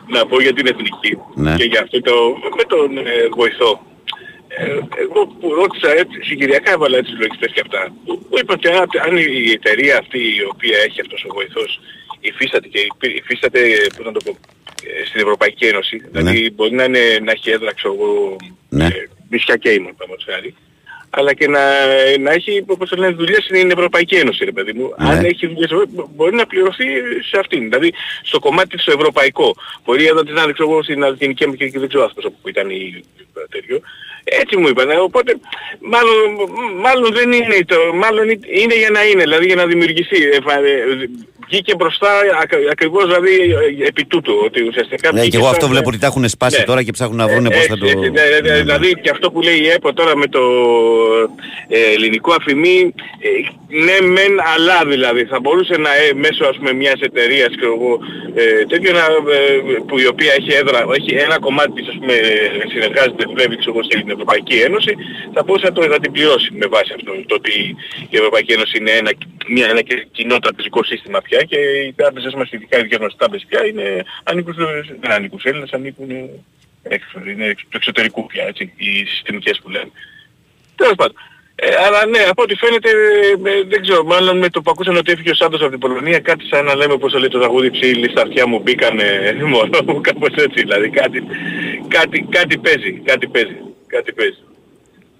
να 0.07 0.25
πω 0.25 0.41
για 0.41 0.53
την 0.53 0.65
εθνική 0.67 1.17
Ναι. 1.35 1.55
και 1.55 1.63
για 1.63 1.81
αυτό 1.81 2.01
το 2.01 2.13
με 2.57 2.63
τον 2.67 2.97
ε, 2.97 3.01
βοηθό. 3.35 3.81
Ε, 4.57 4.65
εγώ 5.03 5.27
που 5.39 5.53
ρώτησα 5.53 5.91
έτσι, 5.91 6.17
συγκυριακά 6.21 6.71
έβαλα 6.71 6.97
έτσι 6.97 7.11
λογιστές 7.11 7.51
και 7.51 7.61
αυτά. 7.65 7.93
Μου 8.05 8.37
είπα 8.41 8.53
ότι 8.53 8.67
αν, 8.67 8.89
αν 9.05 9.17
η 9.17 9.51
εταιρεία 9.51 9.97
αυτή 9.97 10.17
η 10.19 10.43
οποία 10.51 10.77
έχει 10.87 11.01
αυτός 11.01 11.25
ο 11.29 11.33
βοηθός 11.33 11.79
υφίσταται 12.19 12.67
και 12.67 12.79
υπή- 12.79 13.17
υφίσταται, 13.17 13.59
πώς 13.97 14.05
να 14.05 14.11
το 14.11 14.19
πω, 14.25 14.37
ε, 14.83 15.05
στην 15.05 15.21
Ευρωπαϊκή 15.21 15.65
Ένωση, 15.65 16.01
δηλαδή 16.11 16.51
μπορεί 16.51 16.71
να, 16.73 16.83
είναι, 16.83 17.19
να 17.23 17.31
έχει 17.31 17.49
έδρα, 17.49 17.73
ξέρω 17.73 17.93
εγώ, 17.93 18.35
Ναι. 18.69 18.85
ε, 18.85 18.89
νησιά 19.29 19.55
Κέιμον, 19.55 19.95
παραδείγματος 19.95 20.25
χάρη, 20.33 20.55
αλλά 21.09 21.33
και 21.33 21.47
να, 21.47 21.59
να 22.19 22.31
έχει, 22.31 22.63
όπως 22.67 22.89
το 22.89 22.95
λένε, 22.95 23.13
δουλειές 23.13 23.43
στην 23.43 23.71
Ευρωπαϊκή 23.71 24.15
Ένωση, 24.15 24.45
ρε 24.45 24.51
παιδί 24.51 24.73
μου. 24.73 24.93
Ναι. 24.97 25.09
Αν 25.09 25.25
έχει 25.25 25.47
δουλειές, 25.47 25.69
μπορεί 26.15 26.35
να 26.35 26.45
πληρωθεί 26.45 26.85
σε 27.29 27.39
αυτήν. 27.39 27.63
Δηλαδή, 27.63 27.93
στο 28.23 28.39
κομμάτι 28.39 28.77
στο 28.79 28.91
ευρωπαϊκό. 28.91 29.55
Μπορεί 29.85 30.05
εδώ 30.05 30.23
να 30.23 30.51
ξέρω 30.51 30.69
εγώ 30.69 30.83
στην 30.83 30.99
Λατινική 30.99 31.43
Αμερική 31.43 31.71
και 31.71 31.79
δεν 31.79 31.87
ξέρω 31.87 32.03
αυτός 32.03 32.23
που 32.41 32.49
ήταν 32.49 32.69
η 32.69 33.03
τέτοιο. 33.49 33.81
Έτσι 34.23 34.57
μου 34.57 34.67
είπαν. 34.67 34.89
Οπότε, 35.01 35.35
μάλλον, 35.79 36.15
μάλλον 36.81 37.13
δεν 37.13 37.31
είναι 37.31 37.57
το, 37.65 37.75
μάλλον 37.93 38.29
είναι 38.29 38.75
για 38.77 38.89
να 38.89 39.05
είναι, 39.05 39.21
δηλαδή 39.23 39.45
για 39.45 39.55
να 39.55 39.65
δημιουργηθεί. 39.65 40.17
Ε, 40.23 40.37
φα- 40.43 40.63
ε, 40.65 41.09
Βγήκε 41.49 41.75
μπροστά 41.75 42.09
ακ- 42.41 42.69
ακριβώς 42.71 43.05
δηλαδή 43.05 43.33
ε, 43.79 43.87
επί 43.87 44.05
τούτου, 44.05 44.33
ότι 44.45 44.63
ουσιαστικά 44.67 45.11
Ναι, 45.11 45.19
βγήκε 45.19 45.29
και 45.37 45.37
εγώ 45.43 45.47
αυτό 45.53 45.61
σαν- 45.61 45.69
βλέπω 45.69 45.89
ότι 45.89 45.97
τα 45.99 46.07
έχουν 46.07 46.29
σπάσει 46.29 46.59
Ναι. 46.59 46.65
τώρα 46.65 46.83
και 46.83 46.91
ψάχνουν 46.91 47.17
να 47.17 47.27
βρουν 47.27 47.43
πώς 47.43 47.65
θα 47.65 47.77
το... 47.77 47.85
έτσι, 47.85 47.97
έτσι, 47.97 48.09
ναι, 48.09 48.21
ναι, 48.21 48.39
Ναι, 48.39 48.49
ναι. 48.55 48.61
Δηλαδή 48.61 48.93
και 49.01 49.09
αυτό 49.09 49.31
που 49.31 49.41
λέει 49.41 49.57
η 49.57 49.67
ΕΠΟ 49.69 49.93
τώρα 49.93 50.15
με 50.17 50.27
το 50.27 50.41
ε, 51.67 51.77
ελληνικό 51.95 52.33
αφημί, 52.33 52.93
ε, 53.19 53.29
ναι 53.85 54.07
μεν 54.07 54.33
αλλά 54.55 54.79
δηλαδή. 54.93 55.23
Θα 55.25 55.39
μπορούσε 55.39 55.75
να 55.77 55.91
ε, 55.95 56.13
μέσω 56.13 56.45
ας 56.45 56.55
πούμε 56.57 56.73
μιας 56.73 56.99
εταιρείας 56.99 57.49
και 57.59 57.65
εγώ, 57.73 57.99
ε, 58.35 58.65
τέτοιο 58.71 58.91
να, 58.91 59.05
ε, 59.33 59.39
που 59.87 59.99
η 59.99 60.07
οποία 60.07 60.31
έχει 60.39 60.51
έδρα, 60.61 60.79
έχει 60.97 61.11
ένα 61.25 61.39
κομμάτι 61.39 61.71
της 61.71 61.87
ας 61.87 61.97
πούμε 61.99 62.15
συνεργάζεται 62.71 63.23
δουλεύει 63.27 63.57
ξέρω 63.57 63.71
εγώ 63.75 63.83
στην 63.83 63.99
Ευρωπαϊκή 64.13 64.55
Ένωση, 64.67 64.91
θα 65.33 65.43
μπορούσε 65.43 65.65
να 65.65 65.71
το 65.71 65.87
να 65.87 65.99
την 65.99 66.11
πληρώσει 66.11 66.49
με 66.61 66.65
βάση 66.67 66.91
αυτό 66.95 67.11
το 67.27 67.35
ότι 67.35 67.53
η 68.09 68.15
Ευρωπαϊκή 68.21 68.51
Ένωση 68.53 68.77
είναι 68.77 68.91
ένα, 68.91 69.11
μια, 69.47 69.67
ένα 69.69 69.81
και- 69.81 70.07
κοινό 70.11 70.37
τραπεζικό 70.39 70.83
σύστημα 70.83 71.21
πια 71.21 71.39
και 71.43 71.57
οι 71.59 71.93
τράπεζες 71.93 72.33
μας, 72.33 72.51
ειδικά 72.51 72.77
οι 72.79 72.81
δικές 72.81 72.99
μας 72.99 73.15
τράπεζες 73.17 73.45
πια 73.49 73.65
είναι, 73.65 74.03
ανήκουν, 74.23 74.53
στο- 74.53 74.95
δεν 75.01 75.11
ανήκουν 75.11 75.39
σε 75.39 75.49
Έλληνες, 75.49 75.71
ανήκουν 75.71 76.09
ε, 76.09 76.29
έξω, 76.83 77.19
είναι 77.27 77.45
εξ- 77.45 77.63
του 77.69 77.77
εξωτερικού 77.77 78.25
πια, 78.25 78.43
έτσι, 78.47 78.73
οι 78.75 79.05
συστημικές 79.05 79.59
που 79.63 79.69
λένε. 79.69 79.91
Τέλος 80.75 80.95
πάντων. 80.95 81.15
Ε, 81.55 81.67
αλλά 81.85 82.05
ναι, 82.05 82.19
από 82.29 82.41
ό,τι 82.43 82.55
φαίνεται, 82.55 82.89
ε, 82.89 83.63
δεν 83.67 83.81
ξέρω, 83.81 84.03
μάλλον 84.03 84.37
με 84.37 84.49
το 84.49 84.61
που 84.61 84.71
ακούσαν 84.71 84.95
ότι 84.97 85.11
έφυγε 85.11 85.29
ο 85.29 85.33
Σάντος 85.35 85.61
από 85.61 85.69
την 85.69 85.79
Πολωνία, 85.79 86.19
κάτι 86.19 86.45
σαν 86.45 86.65
να 86.65 86.75
λέμε 86.75 86.97
πώς 86.97 87.11
το 87.11 87.19
λέει 87.19 87.27
το 87.27 87.39
τραγούδι 87.39 87.71
ψήλοι 87.71 88.09
στα 88.09 88.21
αυτιά 88.21 88.47
μου 88.47 88.59
μπήκανε 88.59 89.05
μόνο 89.53 89.77
μου, 89.85 90.01
κάπως 90.01 90.33
έτσι, 90.35 90.61
δηλαδή 90.61 90.89
κάτι, 90.89 91.23
κάτι, 91.87 92.27
κάτι 92.29 92.57
παίζει, 92.57 92.91
κάτι 93.05 93.27
παίζει, 93.27 93.55
κάτι 93.95 94.09
παίζει. 94.17 94.41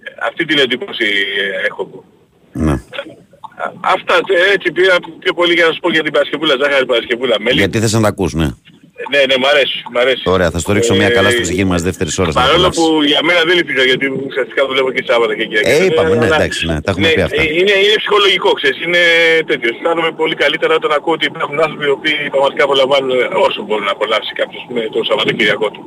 Ε, 0.06 0.08
Αυτή 0.28 0.42
την 0.50 0.58
εντύπωση 0.64 1.06
ε, 1.42 1.66
έχω 1.68 1.80
εγώ. 1.88 2.00
Ναι. 2.66 2.74
Α, 3.62 3.64
Αυτά 3.94 4.14
ε, 4.14 4.52
έτσι 4.54 4.68
πήρα 4.76 4.96
πιο 5.22 5.32
πολύ 5.38 5.52
για 5.58 5.66
να 5.66 5.72
σου 5.74 5.80
πω 5.84 5.90
για 5.96 6.02
την 6.06 6.12
Παρασκευούλα, 6.12 6.54
ζάχαρη 6.62 6.86
Παρασκευούλα, 6.92 7.36
μέλι. 7.44 7.58
Γιατί 7.58 7.78
θες 7.82 7.92
να 7.92 8.00
τα 8.00 8.08
ακούς, 8.08 8.32
ναι. 8.42 8.48
Ναι, 9.14 9.20
ναι, 9.28 9.36
μ' 9.42 9.48
αρέσει, 9.52 9.78
μ' 9.94 9.98
αρέσει. 10.04 10.22
Ωραία, 10.36 10.50
θα 10.54 10.58
στο 10.58 10.70
ρίξω 10.76 10.94
μια 11.00 11.06
Ε, 11.12 11.16
καλά 11.18 11.30
στο 11.30 11.42
ξεκίνημα 11.48 11.74
της 11.78 11.84
δεύτερης 11.88 12.14
ώρας. 12.22 12.34
να 12.34 12.40
Παρόλο 12.40 12.66
απολαύσεις. 12.66 12.82
που 12.84 13.02
για 13.12 13.20
μένα 13.28 13.40
δεν 13.48 13.54
λυπησα 13.58 13.84
γιατί 13.90 14.06
ουσιαστικά 14.28 14.60
δουλεύω 14.68 14.90
και 14.96 15.02
Σάββατα 15.08 15.34
και 15.38 15.44
Κυριακή. 15.50 15.70
Ε, 15.82 15.84
είπαμε, 15.88 16.14
ναι, 16.22 16.26
εντάξει, 16.32 16.60
ναι, 16.68 16.76
τα 16.84 16.90
έχουμε 16.92 17.08
πει 17.16 17.20
αυτά. 17.28 17.42
Είναι, 17.60 17.74
είναι 17.84 17.96
ψυχολογικό, 18.02 18.50
ξέρεις, 18.60 18.78
είναι 18.86 19.02
τέτοιο. 19.50 19.68
Αισθάνομαι 19.74 20.10
πολύ 20.20 20.34
καλύτερα 20.42 20.72
όταν 20.80 20.90
ακούω 20.98 21.14
ότι 21.18 21.26
υπάρχουν 21.32 21.56
άνθρωποι 21.64 21.84
οι 21.90 21.94
οποίοι 21.98 22.16
πραγματικά 22.34 22.62
απολαμβάνουν 22.68 23.10
όσο 23.46 23.58
μπορούν 23.66 23.84
να 23.90 23.94
απολαύσει 23.98 24.32
κάποιος 24.40 24.62
με 24.74 24.80
το 24.94 24.98
Σαββατοκύριακό 25.08 25.66
του. 25.74 25.82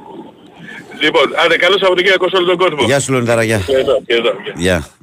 Λοιπόν, 1.02 1.24
άντε 1.46 1.56
καλό 1.58 1.78
Σαββατοκύριακο 1.78 2.30
σε 2.30 2.36
όλο 2.36 2.46
τον 2.46 2.58
κόσμο. 2.58 2.86
Γεια 2.86 3.00
σου 3.00 3.12
Λεωνιδάρα, 3.12 3.44
γεια. 3.44 3.58
Και 3.60 3.76
εδώ, 3.76 4.02
και 4.06 4.14
εδώ. 4.14 4.30
γεια. 4.44 4.54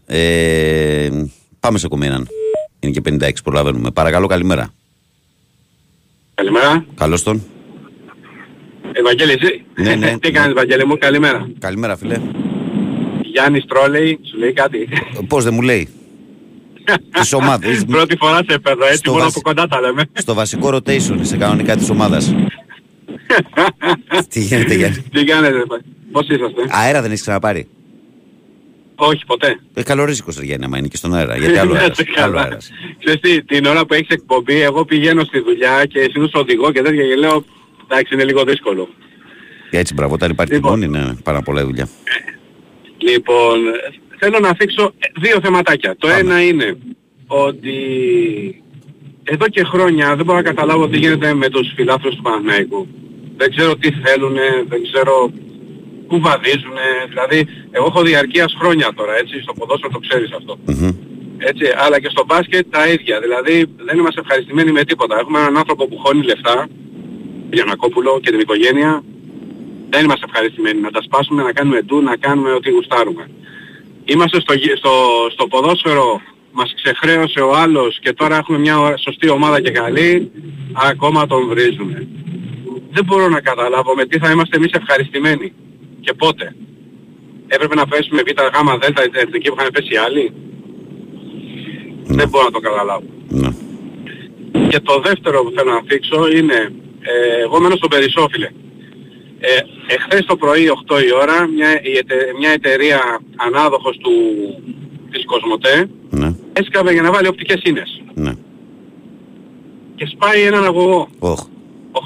Γεια. 0.07 0.18
Ε, 0.18 1.09
πάμε 1.61 1.78
σε 1.78 1.88
κομμένα. 1.88 2.22
Είναι 2.80 2.92
και 2.92 3.01
56, 3.01 3.30
προλαβαίνουμε. 3.45 3.90
Παρακαλώ, 3.90 4.26
καλημέρα. 4.26 4.68
Καλημέρα. 6.34 6.84
Καλώς 6.95 7.22
τον. 7.22 7.42
Ευαγγέλη, 8.92 9.32
εσύ; 9.32 9.64
Ναι, 9.74 9.95
ναι. 9.95 10.16
Τι 10.20 10.30
κάνεις 10.30 10.51
Ευαγγέλη 10.51 10.86
μου, 10.86 10.99
καλημέρα. 10.99 11.49
Καλημέρα, 11.59 11.97
φίλε. 11.97 12.20
Γιάννης 13.22 13.64
Τρόλεϊ, 13.66 14.18
σου 14.30 14.38
λέει 14.38 14.53
κάτι. 14.53 14.88
Πώς 15.28 15.45
δεν 15.45 15.55
μου 15.55 15.62
λέει; 15.62 15.88
Της 17.20 17.32
ομάδας. 17.32 17.84
Πρώτη 17.84 18.16
φορά 18.16 18.40
σε 18.49 18.59
παίρνω 18.59 18.84
έτσι, 18.84 18.97
Στο 18.97 19.11
μόνο 19.11 19.22
βασι- 19.24 19.36
από 19.36 19.49
κοντά 19.49 19.66
τα 19.66 19.80
λέμε. 19.80 20.03
Στο 20.12 20.34
βασικό 20.34 20.68
rotation 20.76 21.18
είσαι 21.20 21.36
κανονικά 21.36 21.76
της 21.76 21.90
ομάδας. 21.90 22.34
Τι 24.29 24.41
γίνεται, 24.41 24.75
Γιάννη; 24.75 25.05
Τι 25.12 25.25
κάνετε, 25.25 25.62
πώς 26.12 26.27
είσαστε; 26.29 26.62
Αέρα 26.68 27.01
δεν 27.03 27.11
έχεις 27.11 27.20
ξαναπάρει; 27.22 27.68
Όχι, 28.95 29.25
ποτέ. 29.27 29.61
Ε, 29.75 29.83
καλορίζικος 29.83 30.37
ρε 30.39 30.45
Γιάννη, 30.45 30.64
άμα 30.64 30.79
είναι 30.79 30.89
και 30.89 30.97
στον 30.97 31.14
αέρα. 31.14 31.37
Γιατί 31.37 31.57
άλλο 31.59 31.72
Να 31.72 31.79
αέρας. 31.81 31.99
είστε 31.99 32.12
καλά. 32.12 32.25
Άλλο 32.27 32.39
αέρας. 32.39 32.70
Ξέρεις 33.05 33.20
τι, 33.20 33.43
την 33.45 33.64
ώρα 33.66 33.87
που 33.87 33.95
έχεις 33.95 34.09
εκπομπή, 34.09 34.61
εγώ 34.61 34.85
πηγαίνω 34.85 35.25
στη 35.25 35.39
δουλειά 35.41 35.85
και 35.87 36.01
συνήθως 36.12 36.41
οδηγώ 36.41 36.72
και 36.72 36.83
τέτοια 36.83 37.07
και 37.07 37.14
λέω, 37.14 37.45
εντάξει 37.89 38.14
είναι 38.14 38.25
λίγο 38.25 38.45
δύσκολο. 38.45 38.89
Και 39.70 39.79
έτσι, 39.79 39.95
μπράβο, 39.95 40.14
όταν 40.14 40.31
υπάρχει 40.31 40.53
Λοιπόν. 40.55 40.81
τιμόνι, 40.81 40.99
είναι 40.99 41.16
πάρα 41.22 41.43
πολλά 41.43 41.64
δουλειά. 41.64 41.89
Λοιπόν, 42.99 43.59
θέλω 44.18 44.39
να 44.39 44.55
θίξω 44.55 44.93
δύο 45.20 45.41
θεματάκια. 45.43 45.97
Το 45.99 46.07
Πάμε. 46.09 46.20
ένα 46.20 46.43
είναι 46.43 46.77
ότι 47.27 47.75
εδώ 49.25 49.49
και 49.49 49.64
χρόνια 49.64 50.16
δεν 50.16 50.25
μπορώ 50.25 50.39
να 50.39 50.45
καταλάβω 50.45 50.89
τι 50.89 50.99
γίνεται 50.99 51.35
με 51.35 51.49
τους 51.49 51.72
φιλάθλους 51.77 52.14
του 52.14 52.22
Παναθηναϊκού. 52.22 52.89
Δεν 53.37 53.51
ξέρω 53.55 53.76
τι 53.76 53.91
θέλουν, 54.05 54.37
δεν 54.68 54.82
ξέρω 54.82 55.30
πού 56.09 56.20
βαδίζουν. 56.20 56.76
Δηλαδή, 57.09 57.47
εγώ 57.70 57.87
έχω 57.89 58.03
διαρκείας 58.03 58.55
χρόνια 58.59 58.93
τώρα, 58.97 59.16
έτσι, 59.16 59.41
στο 59.43 59.53
ποδόσφαιρο 59.53 59.93
το 59.93 59.99
ξέρεις 59.99 60.30
αυτό. 60.32 60.59
Μμμ. 60.66 60.91
Έτσι, 61.39 61.64
αλλά 61.85 62.01
και 62.01 62.09
στο 62.11 62.24
μπάσκετ 62.26 62.66
τα 62.70 62.89
ίδια. 62.89 63.20
Δηλαδή 63.20 63.64
δεν 63.76 63.99
είμαστε 63.99 64.20
ευχαριστημένοι 64.20 64.72
με 64.72 64.85
τίποτα. 64.85 65.18
Έχουμε 65.18 65.39
έναν 65.39 65.57
άνθρωπο 65.57 65.87
που 65.89 65.99
χώνει 65.99 66.22
λεφτά, 66.24 66.66
Γιανακόπουλο 67.51 68.20
και 68.22 68.30
την 68.30 68.41
οικογένεια. 68.41 69.03
Δεν 69.91 70.05
είμαστε 70.05 70.24
ευχαριστημένοι. 70.28 70.80
Να 70.80 70.91
τα 70.91 71.03
σπάσουμε, 71.03 71.43
να 71.43 71.53
κάνουμε 71.53 71.80
ντου, 71.82 72.01
να 72.03 72.16
κάνουμε 72.16 72.53
ό,τι 72.53 72.70
γουστάρουμε. 72.70 73.30
Είμαστε 74.05 74.41
στο, 74.41 74.55
γη- 74.55 74.76
στο, 74.76 74.91
στο 75.32 75.47
ποδόσφαιρο, 75.47 76.20
μας 76.53 76.74
ξεχρέωσε 76.76 77.41
ο 77.41 77.57
άλλος 77.57 77.99
και 78.01 78.12
τώρα 78.12 78.37
έχουμε 78.37 78.59
μια 78.59 78.80
ω- 78.80 78.97
σωστή 78.99 79.28
ομάδα 79.28 79.61
και 79.61 79.70
καλή, 79.70 80.30
ακόμα 80.89 81.26
τον 81.26 81.49
βρίζουμε. 81.49 82.07
Δεν 82.95 83.05
μπορώ 83.05 83.28
να 83.28 83.40
καταλάβω 83.40 83.95
με 83.95 84.05
τι 84.07 84.18
θα 84.18 84.30
είμαστε 84.30 84.57
εμείς 84.57 84.70
ευχαριστημένοι 84.72 85.53
και 86.01 86.12
πότε. 86.12 86.55
Έπρεπε 87.47 87.74
να 87.74 87.86
πέσουμε 87.86 88.22
β, 88.22 88.28
γ, 88.30 88.78
δ, 88.78 88.99
η 88.99 89.18
εθνική 89.24 89.49
που 89.49 89.57
είχαν 89.59 89.70
πέσει 89.72 89.92
οι 89.95 89.97
άλλοι. 89.97 90.32
Δεν 92.05 92.28
μπορώ 92.28 92.45
να 92.45 92.51
το 92.51 92.61
καταλάβω. 92.61 93.07
Ναι. 93.28 93.49
Και 94.68 94.80
το 94.80 95.01
δεύτερο 95.01 95.42
που 95.45 95.53
θέλω 95.57 95.70
να 95.72 95.82
θίξω 95.88 96.28
είναι, 96.38 96.72
ε, 97.01 97.42
εγώ 97.42 97.61
μένω 97.61 97.76
στον 97.76 97.90
Περισσόφιλε. 97.90 98.51
Ε, 99.38 99.59
εχθές 99.95 100.24
το 100.26 100.36
πρωί 100.36 100.68
8 100.68 100.99
η 101.09 101.12
ώρα 101.22 101.47
μια, 101.49 101.70
η 101.82 101.92
εται- 101.97 102.32
μια 102.38 102.51
εταιρεία 102.51 103.20
ανάδοχος 103.36 103.97
του, 103.97 104.11
της 105.11 105.24
Κοσμοτέ 105.24 105.88
Ναι. 106.11 106.34
έσκαβε 106.53 106.92
για 106.92 107.03
να 107.03 107.12
βάλει 107.12 107.28
οπτικές 107.28 107.61
ίνες 107.64 108.03
Ναι. 108.14 108.32
και 109.95 110.07
σπάει 110.07 110.42
έναν 110.42 110.64
αγωγό 110.64 111.09
Οχ. 111.18 111.40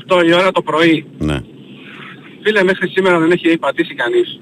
8 0.08 0.22
η 0.26 0.32
ώρα 0.34 0.50
το 0.52 0.62
πρωί. 0.62 1.04
Ναι. 1.18 1.38
Φίλε 2.42 2.62
μέχρι 2.64 2.88
σήμερα 2.88 3.18
δεν 3.18 3.30
έχει 3.30 3.58
πατήσει 3.58 3.94
κανείς. 3.94 4.40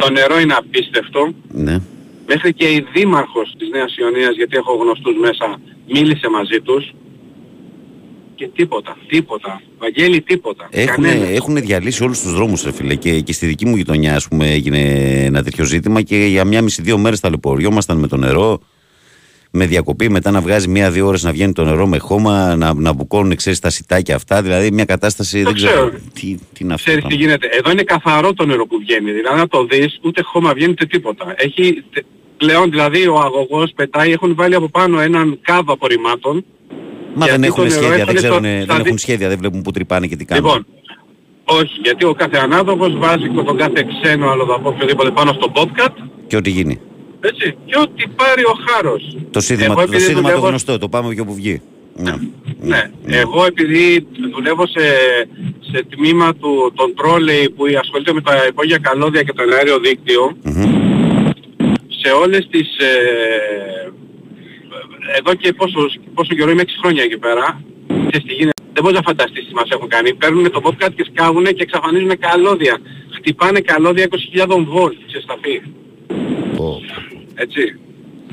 Το 0.00 0.10
νερό 0.10 0.40
είναι 0.40 0.54
απίστευτο. 0.54 1.32
Ναι. 1.52 1.80
Μέχρι 2.26 2.52
και 2.52 2.64
η 2.72 2.86
δήμαρχος 2.92 3.54
της 3.58 3.68
Νέας 3.68 3.96
Ιωνίας, 3.96 4.34
γιατί 4.36 4.56
έχω 4.56 4.74
γνωστούς 4.74 5.16
μέσα, 5.20 5.60
μίλησε 5.92 6.28
μαζί 6.28 6.60
τους 6.60 6.94
Και 8.34 8.48
τίποτα, 8.54 8.96
τίποτα. 9.06 9.62
Βαγγέλη 9.78 10.20
τίποτα. 10.22 10.68
Έχουν, 10.70 11.02
Κανένας. 11.04 11.28
έχουν 11.28 11.54
διαλύσει 11.56 12.02
όλους 12.04 12.20
τους 12.20 12.32
δρόμους, 12.34 12.62
ρε 12.62 12.72
φίλε. 12.72 12.94
Και, 12.94 13.20
και 13.20 13.32
στη 13.32 13.46
δική 13.46 13.66
μου 13.66 13.76
γειτονιά, 13.76 14.14
ας 14.14 14.28
πούμε, 14.28 14.50
έγινε 14.50 14.78
ένα 15.24 15.42
τέτοιο 15.42 15.64
ζήτημα 15.64 16.02
και 16.02 16.16
για 16.16 16.44
μια 16.44 16.62
μισή-δύο 16.62 16.98
μέρες 16.98 17.20
ταλαιπωριόμασταν 17.20 17.98
με 17.98 18.06
το 18.06 18.16
νερό. 18.16 18.60
Με 19.52 19.66
διακοπή, 19.66 20.08
μετά 20.10 20.30
να 20.30 20.40
βγάζει 20.40 20.68
μία-δύο 20.68 21.06
ώρες 21.06 21.22
να 21.22 21.32
βγαίνει 21.32 21.52
το 21.52 21.64
νερό 21.64 21.86
με 21.86 21.98
χώμα, 21.98 22.56
να, 22.56 22.74
να 22.74 22.92
μπουκώνουν, 22.92 23.36
ξέρεις, 23.36 23.58
τα 23.58 23.70
σιτάκια 23.70 24.14
αυτά. 24.14 24.42
Δηλαδή 24.42 24.70
μια 24.72 24.84
κατάσταση. 24.84 25.42
δεν 25.42 25.54
ξέρω. 25.54 25.72
ξέρω. 25.72 25.90
Τι, 26.12 26.20
τι 26.52 26.58
είναι 26.64 26.72
αυτό. 26.74 26.84
Ξέρεις 26.90 27.02
το 27.02 27.08
τι 27.08 27.14
πράγμα. 27.16 27.36
γίνεται. 27.36 27.46
Εδώ 27.58 27.70
είναι 27.70 27.82
καθαρό 27.82 28.32
το 28.34 28.46
νερό 28.46 28.66
που 28.66 28.78
βγαίνει. 28.78 29.10
Δηλαδή 29.12 29.38
να 29.38 29.48
το 29.48 29.64
δεις 29.64 29.98
ούτε 30.02 30.22
χώμα 30.22 30.52
βγαίνει 30.54 30.70
ούτε 30.70 30.86
τίποτα. 30.86 31.34
Έχει 31.36 31.84
τε- 31.92 32.04
πλέον 32.36 32.70
δηλαδή 32.70 33.06
ο 33.06 33.18
αγωγός 33.18 33.72
πετάει, 33.76 34.12
έχουν 34.12 34.34
βάλει 34.34 34.54
από 34.54 34.68
πάνω 34.68 35.00
έναν 35.00 35.38
κάβο 35.42 35.72
απορριμμάτων. 35.72 36.44
Μα 37.14 37.24
γιατί 37.24 37.40
δεν 37.40 37.42
έχουν 37.50 37.64
το 37.64 37.68
νερό 37.68 37.82
σχέδια, 37.82 38.04
δεν, 38.04 38.16
έφτανε 38.16 38.18
ξέρουν, 38.18 38.36
στο- 38.36 38.48
δεν 38.50 38.62
στα 38.64 38.72
έχουν 38.74 38.84
δι- 38.84 38.98
σχέδια, 38.98 39.28
δεν 39.28 39.38
βλέπουν 39.38 39.62
που 39.62 39.70
τρυπάνε 39.70 40.06
και 40.06 40.16
τι 40.16 40.24
κάνουν. 40.24 40.44
Λοιπόν, 40.44 40.66
όχι, 41.44 41.72
γιατί 41.82 42.04
ο 42.04 42.12
κάθε 42.14 42.38
ανάδοχος 42.38 42.98
βάζει 42.98 43.28
τον 43.44 43.56
κάθε 43.56 43.86
ξένο 44.02 44.30
αλλοδαπό 44.30 44.68
οποιοδήποτε 44.68 45.10
πάνω 45.10 45.32
στο 45.32 45.52
Bobcat, 45.54 45.92
Και 46.26 46.36
ό,τι 46.36 46.50
γίνει. 46.50 46.80
Έτσι, 47.20 47.56
και 47.64 47.76
ό,τι 47.78 48.04
πάρει 48.16 48.42
ο 48.44 48.54
χάρος. 48.68 49.16
Το 49.30 49.40
σύνδημα, 49.40 49.66
Εγώ 49.72 49.74
το, 49.74 49.80
επειδή 49.82 49.98
σύνδημα 50.02 50.20
το 50.20 50.26
δουλεύω- 50.28 50.48
γνωστό, 50.48 50.78
το 50.78 50.88
πάμε 50.88 51.14
και 51.14 51.20
όπου 51.20 51.34
βγει. 51.34 51.60
Ναι. 51.96 52.14
Ναι, 52.60 52.90
εγώ 53.06 53.44
επειδή 53.44 54.06
δουλεύω 54.34 54.66
σε, 54.66 54.80
σε 55.72 55.84
τμήμα 55.96 56.34
του, 56.34 56.72
των 56.74 56.94
τρόλεϊ 56.94 57.50
που 57.50 57.64
ασχολείται 57.80 58.12
με 58.12 58.20
τα 58.20 58.46
υπόγεια 58.48 58.78
καλώδια 58.78 59.22
και 59.22 59.32
το 59.32 59.42
αέριο 59.56 59.78
δίκτυο, 59.78 60.36
Μμμ. 60.42 61.28
σε 62.02 62.10
όλες 62.22 62.46
τις... 62.50 62.68
Ε, 62.78 63.92
εδώ 65.18 65.34
και 65.34 65.52
πόσο, 65.52 65.78
πόσο 66.14 66.34
καιρό 66.34 66.50
είμαι 66.50 66.62
6 66.62 66.66
χρόνια 66.82 67.02
εκεί 67.02 67.18
πέρα, 67.18 67.60
ξέρεις 67.86 68.26
τι 68.28 68.34
γίνεται. 68.34 68.62
Δεν 68.72 68.82
μπορείς 68.82 68.98
να 68.98 69.02
φανταστείς 69.06 69.46
τι 69.48 69.54
μας 69.54 69.68
έχουν 69.70 69.88
κάνει. 69.88 70.14
Παίρνουν 70.14 70.50
το 70.50 70.60
podcast 70.64 70.92
και 70.96 71.06
σκάβουν 71.10 71.44
και 71.44 71.62
εξαφανίζουν 71.62 72.18
καλώδια. 72.18 72.78
Χτυπάνε 73.16 73.60
καλώδια 73.60 74.06
20.000 74.46 74.64
βολτ 74.68 74.96
σε 75.06 75.20
σταφή. 75.20 75.62
Πω. 76.56 76.80
Έτσι. 77.34 77.78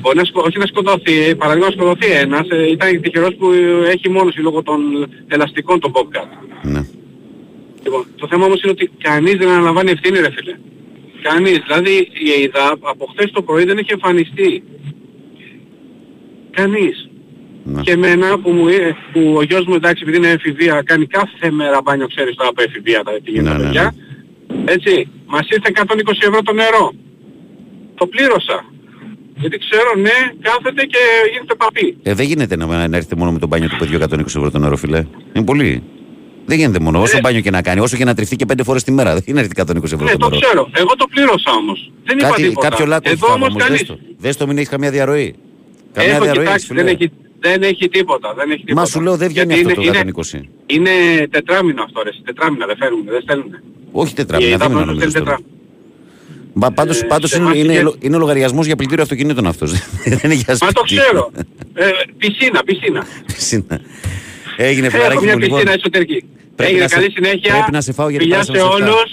Μπορεί 0.00 0.16
να 0.16 0.24
σκο... 0.24 0.42
όχι 0.46 0.58
να 0.58 0.66
σκοτωθεί, 0.66 1.36
παραδείγμα 1.36 1.66
να 1.66 1.72
σκοτωθεί 1.72 2.10
ένας, 2.10 2.48
ε, 2.50 2.70
ήταν 2.70 3.00
τυχερός 3.00 3.34
που 3.34 3.50
ε, 3.50 3.90
έχει 3.90 4.08
μόνος 4.08 4.36
λόγω 4.36 4.62
των 4.62 5.08
ελαστικών 5.28 5.80
των 5.80 5.92
podcast. 5.94 6.46
Ναι. 6.62 6.86
Λοιπόν, 7.82 8.06
το 8.16 8.26
θέμα 8.26 8.44
όμως 8.44 8.62
είναι 8.62 8.72
ότι 8.72 8.90
κανείς 9.02 9.34
δεν 9.34 9.48
αναλαμβάνει 9.48 9.90
ευθύνη 9.90 10.18
ρε 10.18 10.30
φίλε. 10.30 10.56
Κανείς. 11.22 11.58
Δηλαδή 11.66 11.94
η 11.96 12.42
ΕΙΔΑ 12.42 12.76
από 12.80 13.06
χθες 13.06 13.30
το 13.30 13.42
πρωί 13.42 13.64
δεν 13.64 13.78
έχει 13.78 13.92
εμφανιστεί. 13.92 14.62
Κανείς. 16.50 17.08
Ναι. 17.64 17.80
Και 17.80 17.90
εμένα 17.90 18.38
που, 18.38 18.50
μου, 18.50 18.68
ε- 18.68 18.96
που 19.12 19.34
ο 19.36 19.42
γιος 19.42 19.64
μου 19.66 19.74
εντάξει 19.74 20.02
επειδή 20.02 20.16
είναι 20.16 20.30
εφηβεία 20.30 20.82
κάνει 20.84 21.06
κάθε 21.06 21.50
μέρα 21.50 21.80
μπάνιο 21.82 22.06
ξέρεις 22.06 22.34
τώρα 22.34 22.48
από 22.48 22.62
εφηβεία 22.62 23.02
τα 23.02 23.12
τι 23.24 23.30
γίνεται 23.30 23.48
Ναι, 23.48 23.56
τα 23.56 23.58
ναι, 23.58 23.64
παιδιά. 23.64 23.94
Έτσι, 24.64 25.08
μας 25.26 25.48
ήρθε 25.48 25.70
120 25.74 25.86
ευρώ 26.20 26.42
το 26.42 26.52
νερό. 26.52 26.92
Το 27.98 28.06
πλήρωσα. 28.06 28.64
Γιατί 29.34 29.58
ξέρω 29.58 29.90
ναι 29.96 30.16
κάθεται 30.40 30.82
και 30.84 30.98
γίνεται 31.32 31.54
παπί. 31.54 31.96
Ε, 32.02 32.14
δεν 32.14 32.26
γίνεται 32.26 32.56
να, 32.56 32.66
να 32.88 32.96
έρθετε 32.96 33.16
μόνο 33.16 33.32
με 33.32 33.38
το 33.38 33.46
μπάνιο 33.46 33.68
του 33.68 33.76
παιδιού 33.78 33.98
120 33.98 34.20
ευρώ 34.26 34.50
το 34.50 34.58
νερό, 34.58 34.76
φιλέ. 34.76 35.04
Είναι 35.32 35.44
πολύ. 35.44 35.82
Δεν 36.46 36.58
γίνεται 36.58 36.78
μόνο. 36.78 37.00
Όσο 37.00 37.16
Ε. 37.16 37.20
μπάνιο 37.20 37.40
και 37.40 37.50
να 37.50 37.62
κάνει, 37.62 37.80
όσο 37.80 37.96
και 37.96 38.04
να 38.04 38.14
τριφθεί 38.14 38.36
και 38.36 38.46
πέντε 38.46 38.62
φορές 38.62 38.82
τη 38.84 38.92
μέρα. 38.92 39.12
Δεν 39.14 39.22
είναι 39.26 39.40
έρθει 39.40 39.52
120 39.56 39.84
ευρώ 39.84 40.04
Ναι, 40.04 40.10
το 40.10 40.18
το 40.18 40.28
νερό. 40.28 40.40
ξέρω. 40.40 40.70
Εγώ 40.72 40.94
το 40.96 41.06
πλήρωσα 41.10 41.50
όμως. 41.60 41.92
Δεν 42.04 42.18
είπα 42.18 42.28
Κάτι, 42.28 42.42
τίποτα. 42.42 42.68
κάποιο 42.68 42.86
λάκκο 42.86 43.10
Εδώ 43.10 43.26
έχει 43.26 43.34
όμως 43.34 43.48
όμως, 43.48 43.62
κανείς. 43.62 43.78
δες 43.78 43.88
το. 43.88 43.98
Δες 44.18 44.36
το, 44.36 44.46
μην 44.46 44.56
έχεις 44.56 44.68
καμία 44.68 44.90
διαρροή. 44.90 45.34
Καμία 45.92 46.12
Έχω 46.14 46.22
διαρροή, 46.24 46.44
κοιτάξει, 46.44 46.66
φίλε. 46.66 46.82
δεν 46.82 46.94
έχει, 46.94 47.10
δεν 47.40 47.62
έχει 47.62 47.88
τίποτα. 47.88 48.34
Δεν 48.36 48.50
έχει 48.50 48.60
τίποτα. 48.64 48.80
Μα 48.80 48.86
σου 48.86 49.00
λέω 49.00 49.16
δεν 49.16 49.28
βγαίνει 49.28 49.54
Γιατί 49.54 49.70
αυτό 49.70 49.80
το 49.82 49.86
είναι, 49.86 50.12
120. 50.16 50.34
είναι, 50.66 50.90
είναι 50.90 51.26
τετράμινο 51.30 51.82
αυτό 51.82 52.02
ρε. 52.02 52.10
Τετράμινα 52.24 52.66
δεν 52.66 52.76
φέρνουν, 52.76 53.04
δεν 53.04 53.20
στέλνουν. 53.22 53.50
Όχι 53.92 54.10
Η 54.12 54.14
τετράμινα, 54.14 54.50
ΕΙΔΑ 54.50 54.58
δεν 54.68 54.76
είναι 54.76 54.84
πρώτα 54.84 55.00
νομίζω. 55.30 55.36
Στέλνει 56.58 56.70
τώρα. 56.70 56.70
τετρά- 56.70 56.70
Μα 56.70 56.70
πάντως, 56.70 57.00
Ε, 57.02 57.06
πάντως 57.06 57.30
σε 57.30 57.36
είναι, 57.36 57.44
εμάς 57.46 57.58
είναι, 57.58 57.72
είχε- 57.72 57.82
λο- 57.82 57.96
είναι 58.00 58.16
λογαριασμός 58.16 58.66
για 58.66 58.76
πλυντήριο 58.76 59.02
αυτοκινήτων 59.02 59.46
αυτός. 59.46 59.72
δεν 60.04 60.18
είναι 60.24 60.34
για 60.34 60.56
Μα 60.60 60.72
το 60.72 60.82
σπίτι. 60.86 61.00
ξέρω. 61.00 61.30
Ε, 61.80 61.90
πισίνα, 62.16 62.62
πισίνα. 62.64 63.06
Πισίνα. 63.26 63.80
Έγινε 64.56 64.86
Έχω 64.86 64.96
φιλαράκι 64.96 65.24
μια 65.24 65.32
μου 65.32 65.38
λοιπόν. 65.38 65.58
πισίνα 65.58 65.74
εσωτερική. 65.78 66.24
Πρέπει 66.54 66.70
Έγινε 66.72 66.82
να 66.82 66.88
σε- 66.88 66.94
καλή 66.94 67.10
συνέχεια. 67.10 67.52
πρέπει 67.52 67.72
να 67.72 67.80
σε 67.80 67.92
φάω 67.92 68.08
γιατί 68.08 68.24
Φιλιά 68.24 68.42
σε 68.42 68.52
πέρασαμε 68.52 68.76
σε 68.76 68.82
αυτά. 68.84 68.94
όλους. 68.96 69.10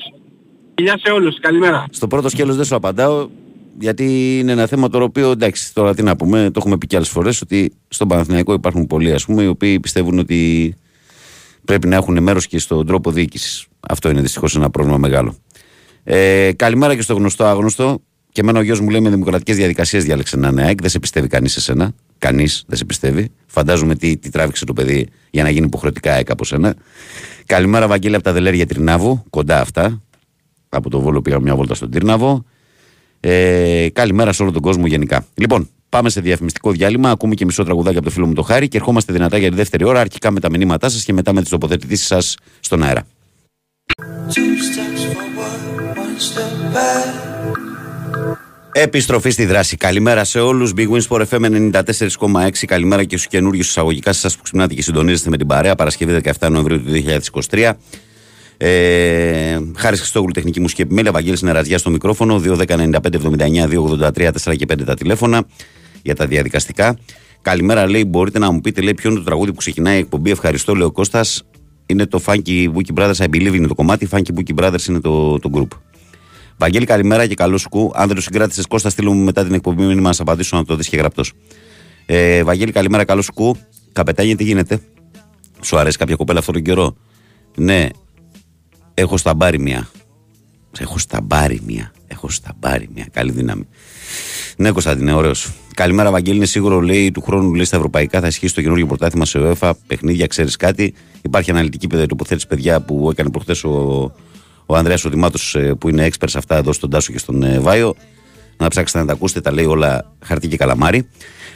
Φιλιά 0.75 0.99
σε 1.03 1.11
όλους. 1.11 1.39
Καλημέρα. 1.39 1.85
Στο 1.89 2.07
πρώτο 2.07 2.29
σκέλος 2.29 2.55
δεν 2.55 2.65
σου 2.65 2.75
απαντάω 2.75 3.27
γιατί 3.79 4.37
είναι 4.39 4.51
ένα 4.51 4.65
θέμα 4.67 4.89
το 4.89 5.01
οποίο 5.03 5.31
εντάξει 5.31 5.73
τώρα 5.73 5.95
τι 5.95 6.03
να 6.03 6.15
πούμε, 6.15 6.43
το 6.45 6.53
έχουμε 6.57 6.77
πει 6.77 6.87
και 6.87 6.95
άλλες 6.95 7.09
φορές 7.09 7.41
ότι 7.41 7.73
στον 7.87 8.07
Παναθηναϊκό 8.07 8.53
υπάρχουν 8.53 8.87
πολλοί 8.87 9.11
ας 9.11 9.25
πούμε 9.25 9.43
οι 9.43 9.47
οποίοι 9.47 9.79
πιστεύουν 9.79 10.19
ότι 10.19 10.73
πρέπει 11.65 11.87
να 11.87 11.95
έχουν 11.95 12.23
μέρος 12.23 12.47
και 12.47 12.59
στον 12.59 12.85
τρόπο 12.85 13.11
διοίκησης. 13.11 13.65
Αυτό 13.89 14.09
είναι 14.09 14.21
δυστυχώς 14.21 14.55
ένα 14.55 14.69
πρόβλημα 14.69 14.97
μεγάλο. 14.97 15.35
Ε, 16.07 16.51
καλημέρα 16.55 16.95
και 16.95 17.01
στο 17.01 17.13
γνωστό 17.13 17.45
άγνωστο. 17.45 18.01
Και 18.31 18.41
εμένα 18.41 18.59
ο 18.59 18.61
γιος 18.61 18.79
μου 18.79 18.89
λέει 18.89 19.01
με 19.01 19.09
δημοκρατικές 19.09 19.55
διαδικασίες 19.55 20.03
διάλεξε 20.03 20.37
να 20.37 20.47
είναι 20.47 20.63
ΑΕΚ. 20.63 20.81
Δεν 20.81 20.89
σε 20.89 20.99
πιστεύει 20.99 21.27
κανείς 21.27 21.55
εσένα. 21.55 21.93
Κανείς 22.17 22.63
δεν 22.67 22.77
σε 22.77 22.85
πιστεύει. 22.85 23.31
Φαντάζομαι 23.45 23.95
τι, 23.95 24.17
τι 24.17 24.29
τράβηξε 24.29 24.65
το 24.65 24.73
παιδί 24.73 25.07
για 25.29 25.43
να 25.43 25.49
γίνει 25.49 25.65
υποχρεωτικά 25.65 26.13
ΑΕΚ 26.13 26.29
από 26.31 26.45
σένα. 26.45 26.75
Καλημέρα, 27.45 27.87
Βαγγέλη, 27.87 28.15
από 28.15 28.23
τα 28.23 28.31
Δελέρια 28.31 28.65
Τρινάβου. 28.65 29.23
Κοντά 29.29 29.59
αυτά. 29.59 30.01
Από 30.69 30.89
το 30.89 30.99
Βόλο 30.99 31.21
πήγαμε 31.21 31.43
μια 31.43 31.55
βόλτα 31.55 31.73
στον 31.73 31.91
Τύρναβο. 31.91 32.45
Ε, 33.19 33.87
καλημέρα 33.93 34.33
σε 34.33 34.41
όλο 34.41 34.51
τον 34.51 34.61
κόσμο 34.61 34.87
γενικά. 34.87 35.25
Λοιπόν, 35.35 35.69
πάμε 35.89 36.09
σε 36.09 36.21
διαφημιστικό 36.21 36.71
διάλειμμα. 36.71 37.09
Ακούμε 37.09 37.35
και 37.35 37.45
μισό 37.45 37.63
τραγουδάκι 37.63 37.97
από 37.97 38.05
το 38.05 38.11
φίλο 38.11 38.25
μου 38.27 38.33
το 38.33 38.41
Χάρη 38.41 38.67
και 38.67 38.77
ερχόμαστε 38.77 39.13
δυνατά 39.13 39.37
για 39.37 39.49
τη 39.49 39.55
δεύτερη 39.55 39.83
ώρα. 39.83 39.99
Αρχικά 39.99 40.31
με 40.31 40.39
τα 40.39 40.49
μηνύματά 40.49 40.89
σας 40.89 41.03
και 41.03 41.13
μετά 41.13 41.33
με 41.33 41.41
τις 41.41 41.49
τοποθετήσεις 41.49 42.07
σας 42.07 42.37
στον 42.59 42.83
αέρα. 42.83 43.03
Two 44.35 44.57
steps 44.67 45.01
forward, 45.13 45.31
one 45.37 45.71
step 45.75 45.89
back. 45.89 45.94
Επιστροφή 48.71 49.29
στη 49.29 49.45
δράση. 49.45 49.77
Καλημέρα 49.77 50.23
σε 50.23 50.39
όλους. 50.39 50.73
Big 50.77 50.87
Wins 50.89 51.07
for 51.07 51.25
FM 51.29 51.71
94,6. 51.71 52.65
Καλημέρα 52.65 53.03
και 53.03 53.17
στους 53.17 53.29
καινούριους 53.29 53.67
εισαγωγικά 53.67 54.13
σας 54.13 54.35
που 54.35 54.43
ξυπνάτε 54.43 54.73
και 54.73 54.81
συντονίζεστε 54.81 55.29
με 55.29 55.37
την 55.37 55.47
παρέα. 55.47 55.75
Παρασκευή 55.75 56.21
17 56.39 56.49
Νοεμβρίου 56.49 56.83
του 56.83 56.91
2023. 56.91 57.77
Ε, 58.57 59.59
Χάρης 59.75 59.99
Χριστόγλου, 59.99 60.31
τεχνική 60.31 60.59
μουσική 60.59 60.81
επιμέλεια. 60.81 61.11
Βαγγέλης 61.11 61.41
Νεραζιάς 61.41 61.79
στο 61.79 61.89
μικρόφωνο. 61.89 62.41
2.195.79.283 62.45 64.31
4 64.43 64.55
και 64.55 64.65
5 64.69 64.85
τα 64.85 64.93
τηλέφωνα 64.93 65.43
για 66.01 66.15
τα 66.15 66.25
διαδικαστικά. 66.25 66.97
Καλημέρα, 67.41 67.89
λέει. 67.89 68.03
Μπορείτε 68.07 68.39
να 68.39 68.51
μου 68.51 68.61
πείτε, 68.61 68.81
λέει, 68.81 68.93
ποιο 68.93 69.09
είναι 69.09 69.19
το 69.19 69.25
τραγούδι 69.25 69.51
που 69.51 69.57
ξεκινάει 69.57 69.95
η 69.95 69.99
εκπομπή. 69.99 70.31
Ευχαριστώ, 70.31 70.75
λέει 70.75 70.87
ο 70.87 70.91
Κώστας. 70.91 71.43
Είναι 71.85 72.05
το 72.05 72.21
Funky 72.25 72.71
Bookie 72.73 72.93
Brothers, 72.99 73.15
I 73.17 73.25
believe 73.25 73.53
είναι 73.53 73.67
το 73.67 73.75
κομμάτι. 73.75 74.07
Funky 74.11 74.31
Bookie 74.35 74.63
Brothers 74.63 74.87
είναι 74.89 74.99
το, 74.99 75.39
το 75.39 75.49
group. 75.53 75.77
Βαγγέλη, 76.57 76.85
καλημέρα 76.85 77.27
και 77.27 77.33
καλό 77.33 77.57
σου 77.57 77.69
κου. 77.69 77.91
Αν 77.95 78.07
δεν 78.07 78.15
το 78.15 78.21
συγκράτησες, 78.21 78.65
Κώστα, 78.65 78.89
στείλω 78.89 79.13
μου 79.13 79.23
μετά 79.23 79.43
την 79.43 79.53
εκπομπή 79.53 79.83
μήνυμα 79.83 80.07
να 80.07 80.13
σα 80.13 80.21
απαντήσω 80.21 80.57
να 80.57 80.65
το 80.65 80.75
δεις 80.75 80.89
και 80.89 80.97
γραπτός. 80.97 81.33
Ε, 82.05 82.43
Βαγγέλη, 82.43 82.71
καλημέρα, 82.71 83.03
καλό 83.03 83.21
σου 83.21 83.33
κου. 83.33 83.55
Καπετάνια, 83.91 84.35
τι 84.35 84.43
γίνεται; 84.43 84.79
Σου 85.61 85.77
αρέσει 85.77 85.97
κάποια 85.97 86.15
κοπέλα 86.15 86.39
αυτόν 86.39 86.53
τον 86.53 86.63
καιρό; 86.63 86.95
Ναι, 87.57 87.87
έχω 88.93 89.17
στα 89.17 89.33
μπάρι 89.33 89.59
μια. 89.59 89.87
Έχω 90.79 90.97
στα 90.97 91.21
μπάρι 91.21 91.61
μια. 91.65 91.91
Έχω 92.07 92.29
στα 92.29 92.53
μπάρι 92.59 92.89
μια. 92.93 93.07
Καλή 93.11 93.31
δύναμη. 93.31 93.67
Ναι, 94.57 94.71
Κωνσταντίνε, 94.71 95.13
ωραίος. 95.13 95.51
Καλημέρα, 95.73 96.11
Βαγγέλη. 96.11 96.37
Είναι 96.37 96.45
σίγουρο, 96.45 96.79
λέει, 96.79 97.11
του 97.11 97.21
χρόνου 97.21 97.53
λέει, 97.53 97.65
στα 97.65 97.75
ευρωπαϊκά 97.75 98.19
θα 98.19 98.27
ισχύσει 98.27 98.53
το 98.53 98.61
καινούργιο 98.61 98.85
πρωτάθλημα 98.85 99.25
σε 99.25 99.39
UEFA. 99.41 99.71
Παιχνίδια, 99.87 100.27
ξέρεις 100.27 100.55
κάτι. 100.55 100.93
Υπάρχει 101.21 101.51
αναλυτική 101.51 101.87
τοποθέτηση, 101.87 102.47
παιδιά, 102.47 102.81
που 102.81 103.09
έκανε 103.11 103.29
προχθέ 103.29 103.67
ο, 103.67 104.11
ο 104.65 104.75
Ανδρέας 104.75 105.05
Οδημάτο, 105.05 105.39
που 105.79 105.89
είναι 105.89 106.07
expert 106.07 106.25
σε 106.29 106.37
αυτά 106.37 106.55
εδώ 106.55 106.73
στον 106.73 106.89
Τάσο 106.89 107.11
και 107.11 107.17
στον 107.17 107.43
ε, 107.43 107.59
Βάιο. 107.59 107.95
Να 108.57 108.67
ψάξετε 108.67 108.99
να 108.99 109.05
τα 109.05 109.13
ακούσετε, 109.13 109.41
τα 109.41 109.51
λέει 109.51 109.65
όλα 109.65 110.11
χαρτί 110.23 110.47
και 110.47 110.57
καλαμάρι. 110.57 111.07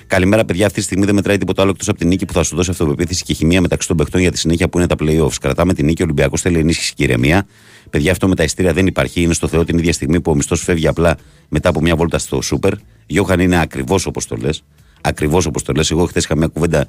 Καλημέρα, 0.08 0.46
παιδιά. 0.46 0.66
Αυτή 0.66 0.78
τη 0.78 0.86
στιγμή 0.86 1.06
δεν 1.06 1.16
μετράει 1.16 1.38
τίποτα 1.38 1.62
άλλο 1.62 1.72
εκτός 1.72 1.88
από 1.90 1.98
την 1.98 2.08
νίκη 2.08 2.26
που 2.26 2.34
θα 2.34 2.44
σου 2.44 2.56
δώσει 2.56 2.70
αυτοπεποίθηση 2.70 3.24
και 3.24 3.34
χημεία 3.34 3.62
μεταξύ 3.62 3.88
των 3.88 3.98
παιχτών 3.98 4.22
για 4.22 4.32
τη 4.32 4.38
συνέχεια 4.38 4.70
που 4.70 4.78
είναι 4.78 4.88
τα 4.88 4.96
playoffs. 5.00 5.34
Κρατάμε 5.42 5.74
την 5.74 5.86
νίκη, 5.86 6.02
ο 6.02 6.06
Ολυμπιακός 6.06 6.42
θέλει 6.42 6.58
ενίσχυση 6.58 6.94
και 6.94 7.04
ηρεμία. 7.04 7.48
Παιδιά, 7.90 8.12
αυτό 8.12 8.28
με 8.28 8.36
τα 8.36 8.44
ειστήρια 8.44 8.74
δεν 8.74 8.88
υπάρχει. 8.88 9.22
Είναι 9.22 9.34
στο 9.34 9.48
Θεό 9.48 9.64
την 9.64 9.78
ίδια 9.78 9.94
στιγμή 9.94 10.22
που 10.22 10.32
ο 10.32 10.36
μισθός 10.36 10.64
φεύγει 10.64 10.88
απλά 10.88 11.16
μετά 11.50 11.70
από 11.70 11.82
μια 11.82 11.96
βόλτα 11.96 12.18
στο 12.18 12.42
σούπερ. 12.42 12.74
Γιώχαν 13.08 13.40
είναι 13.40 13.60
ακριβώς 13.62 14.06
όπως 14.06 14.26
το 14.26 14.36
λες. 14.36 14.64
Ακριβώς 15.02 15.46
όπως 15.46 15.64
το 15.64 15.74
λες. 15.74 15.92
Εγώ 15.92 16.06
χθες 16.06 16.24
είχα 16.24 16.38
μια 16.38 16.48
κουβέντα 16.48 16.86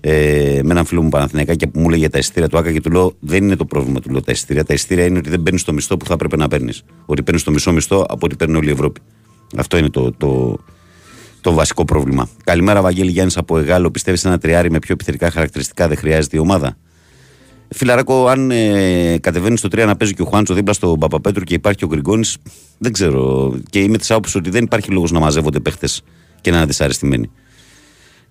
ε, 0.00 0.60
με 0.62 0.70
έναν 0.70 0.84
φίλο 0.84 1.02
μου 1.02 1.08
Παναθηναϊκά 1.08 1.68
που 1.68 1.80
μου 1.80 1.88
λέγε 1.88 2.08
τα 2.08 2.18
εισιτήρια 2.18 2.48
του 2.48 2.58
Άκα 2.58 2.72
και 2.72 2.80
του 2.80 2.90
λέω: 2.90 3.12
Δεν 3.20 3.44
είναι 3.44 3.56
το 3.56 3.64
πρόβλημα 3.64 4.00
του 4.00 4.10
λέω 4.10 4.22
τα 4.22 4.32
εισιτήρια. 4.32 4.64
Τα 4.64 4.74
εισιτήρια 4.74 5.04
είναι 5.04 5.18
ότι 5.18 5.30
δεν 5.30 5.42
παίρνεις 5.42 5.64
το 5.64 5.72
μισθό 5.72 5.96
που 5.96 6.04
θα 6.04 6.12
έπρεπε 6.12 6.36
να 6.36 6.48
παίρνεις. 6.48 6.82
Ότι 7.06 7.22
παίρνεις 7.22 7.42
το 7.42 7.50
μισό 7.50 7.72
μισθό 7.72 8.06
από 8.08 8.18
ό,τι 8.26 8.36
παίρνει 8.36 8.56
όλη 8.56 8.68
η 8.68 8.72
Ευρώπη. 8.72 9.00
Αυτό 9.56 9.76
είναι 9.76 9.88
το, 9.88 10.12
το, 10.12 10.58
το 11.40 11.52
βασικό 11.52 11.84
πρόβλημα. 11.84 12.28
Καλημέρα, 12.44 12.82
Βαγγέλη 12.82 13.10
Γιάννης 13.10 13.36
από 13.36 13.58
Εγάλο. 13.58 13.90
Πιστεύεις 13.90 14.24
ένα 14.24 14.38
τριάρι 14.38 14.70
με 14.70 14.78
πιο 14.78 14.92
επιθετικά 14.92 15.30
χαρακτηριστικά 15.30 15.88
δεν 15.88 15.96
χρειάζεται 15.96 16.36
η 16.36 16.40
ομάδα; 16.40 16.76
Φιλαράκο, 17.68 18.26
αν 18.26 18.50
ε, 18.50 19.18
κατεβαίνεις 19.20 19.58
στο 19.58 19.68
3 19.72 19.86
να 19.86 19.96
παίζει 19.96 20.14
και 20.14 20.22
ο 20.22 20.24
Χουάντσο 20.24 20.54
δίπλα 20.54 20.72
στον 20.72 20.98
Παπαπέτρου 20.98 21.44
και 21.44 21.54
υπάρχει 21.54 21.78
και 21.78 21.84
ο 21.84 21.88
Γκριγκόνη, 21.88 22.28
δεν 22.78 22.92
ξέρω. 22.92 23.54
Και 23.70 23.78
είμαι 23.78 23.98
της 23.98 24.10
άποψης 24.10 24.34
ότι 24.34 24.50
δεν 24.50 24.64
υπάρχει 24.64 24.90
λόγος 24.90 25.10
να 25.10 25.20
μαζεύονται 25.20 25.60
παίχτες 25.60 26.02
και 26.40 26.50
να 26.50 26.56
είναι 26.56 26.66
δυσαρεστημένοι. 26.66 27.30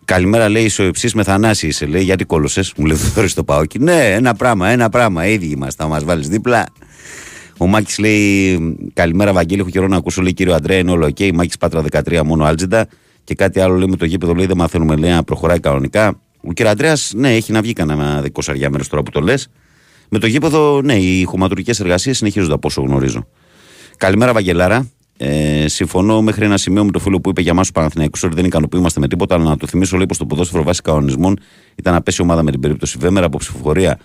Καλημέρα, 0.07 0.49
λέει 0.49 0.71
ο 0.79 0.83
Υψή 0.83 1.09
με 1.13 1.23
Θανάση 1.23 1.67
είσαι. 1.67 1.85
Λέει 1.85 2.03
γιατί 2.03 2.25
κόλωσες. 2.25 2.73
Μου 2.77 2.85
λέει 2.85 2.97
Θοδωρής 2.97 3.31
στο 3.31 3.43
Πάοκι. 3.43 3.79
Ναι, 3.79 4.13
ένα 4.13 4.33
πράγμα, 4.33 4.69
ένα 4.69 4.89
πράγμα. 4.89 5.25
Ίδιοι 5.27 5.47
είμαστε. 5.47 5.83
Θα 5.83 5.89
μας 5.89 6.03
βάλεις 6.03 6.27
δίπλα. 6.27 6.65
Ο 7.57 7.67
Μάκης 7.67 7.97
λέει: 7.97 8.59
Καλημέρα, 8.93 9.33
Βαγγέλη. 9.33 9.61
Έχω 9.61 9.69
καιρό 9.69 9.87
να 9.87 9.97
ακούσω. 9.97 10.21
Λέει 10.21 10.33
κύριο 10.33 10.53
Αντρέα, 10.53 10.77
είναι 10.77 10.91
όλο 10.91 11.05
OK. 11.05 11.31
Μάκης 11.33 11.57
Πάτρα 11.57 11.83
13, 11.91 12.21
μόνο 12.25 12.43
Άλτζιντα. 12.43 12.87
Και 13.23 13.35
κάτι 13.35 13.59
άλλο 13.59 13.75
λέει 13.75 13.87
με 13.87 13.95
το 13.95 14.05
γήπεδο. 14.05 14.33
Λέει 14.33 14.45
δεν 14.45 14.57
μαθαίνουμε 14.57 14.95
λέει, 14.95 15.11
να 15.11 15.23
προχωράει 15.23 15.59
κανονικά. 15.59 16.19
Ο 16.41 16.53
κύριο 16.53 16.71
Αντρέας, 16.71 17.11
ναι, 17.15 17.35
έχει 17.35 17.51
να 17.51 17.61
βγει 17.61 17.73
κανένα 17.73 18.21
δεκοσαριά 18.21 18.69
μέρες 18.69 18.87
τώρα 18.87 19.03
που 19.03 19.11
το 19.11 19.19
λες. 19.19 19.47
Με 20.09 20.19
το 20.19 20.27
γήπεδο, 20.27 20.81
ναι, 20.81 20.95
οι 20.95 21.23
χωματουργικές 21.23 21.79
εργασίες 21.79 22.17
συνεχίζονται 22.17 22.53
από 22.53 22.67
όσο 22.67 22.81
γνωρίζω. 22.81 23.27
Καλημέρα, 23.97 24.33
Βαγγελάρα. 24.33 24.87
Ε, 25.17 25.67
συμφωνώ 25.67 26.21
μέχρι 26.21 26.45
ένα 26.45 26.57
σημείο 26.57 26.85
με 26.85 26.91
το 26.91 26.99
φίλο 26.99 27.21
που 27.21 27.29
είπε 27.29 27.41
για 27.41 27.51
εμάς 27.51 27.67
τους 27.67 27.75
Παναθηναϊκούς 27.75 28.23
ότι 28.23 28.35
δεν 28.35 28.45
ικανοποιούμαστε 28.45 28.99
με 28.99 29.07
τίποτα, 29.07 29.35
αλλά 29.35 29.43
να 29.43 29.57
το 29.57 29.67
θυμίσω 29.67 29.97
λέει 29.97 30.05
πως 30.05 30.17
το 30.17 30.25
ποδόσφαιρο 30.25 30.63
βάσει 30.63 30.81
κανονισμών 30.81 31.39
ήταν 31.75 31.93
να 31.93 32.01
πέσει 32.01 32.21
ομάδα 32.21 32.43
με 32.43 32.51
την 32.51 32.59
περίπτωση 32.59 32.97
Βέμερα 32.99 33.25
από 33.25 33.37
ψηφοφορία. 33.37 33.99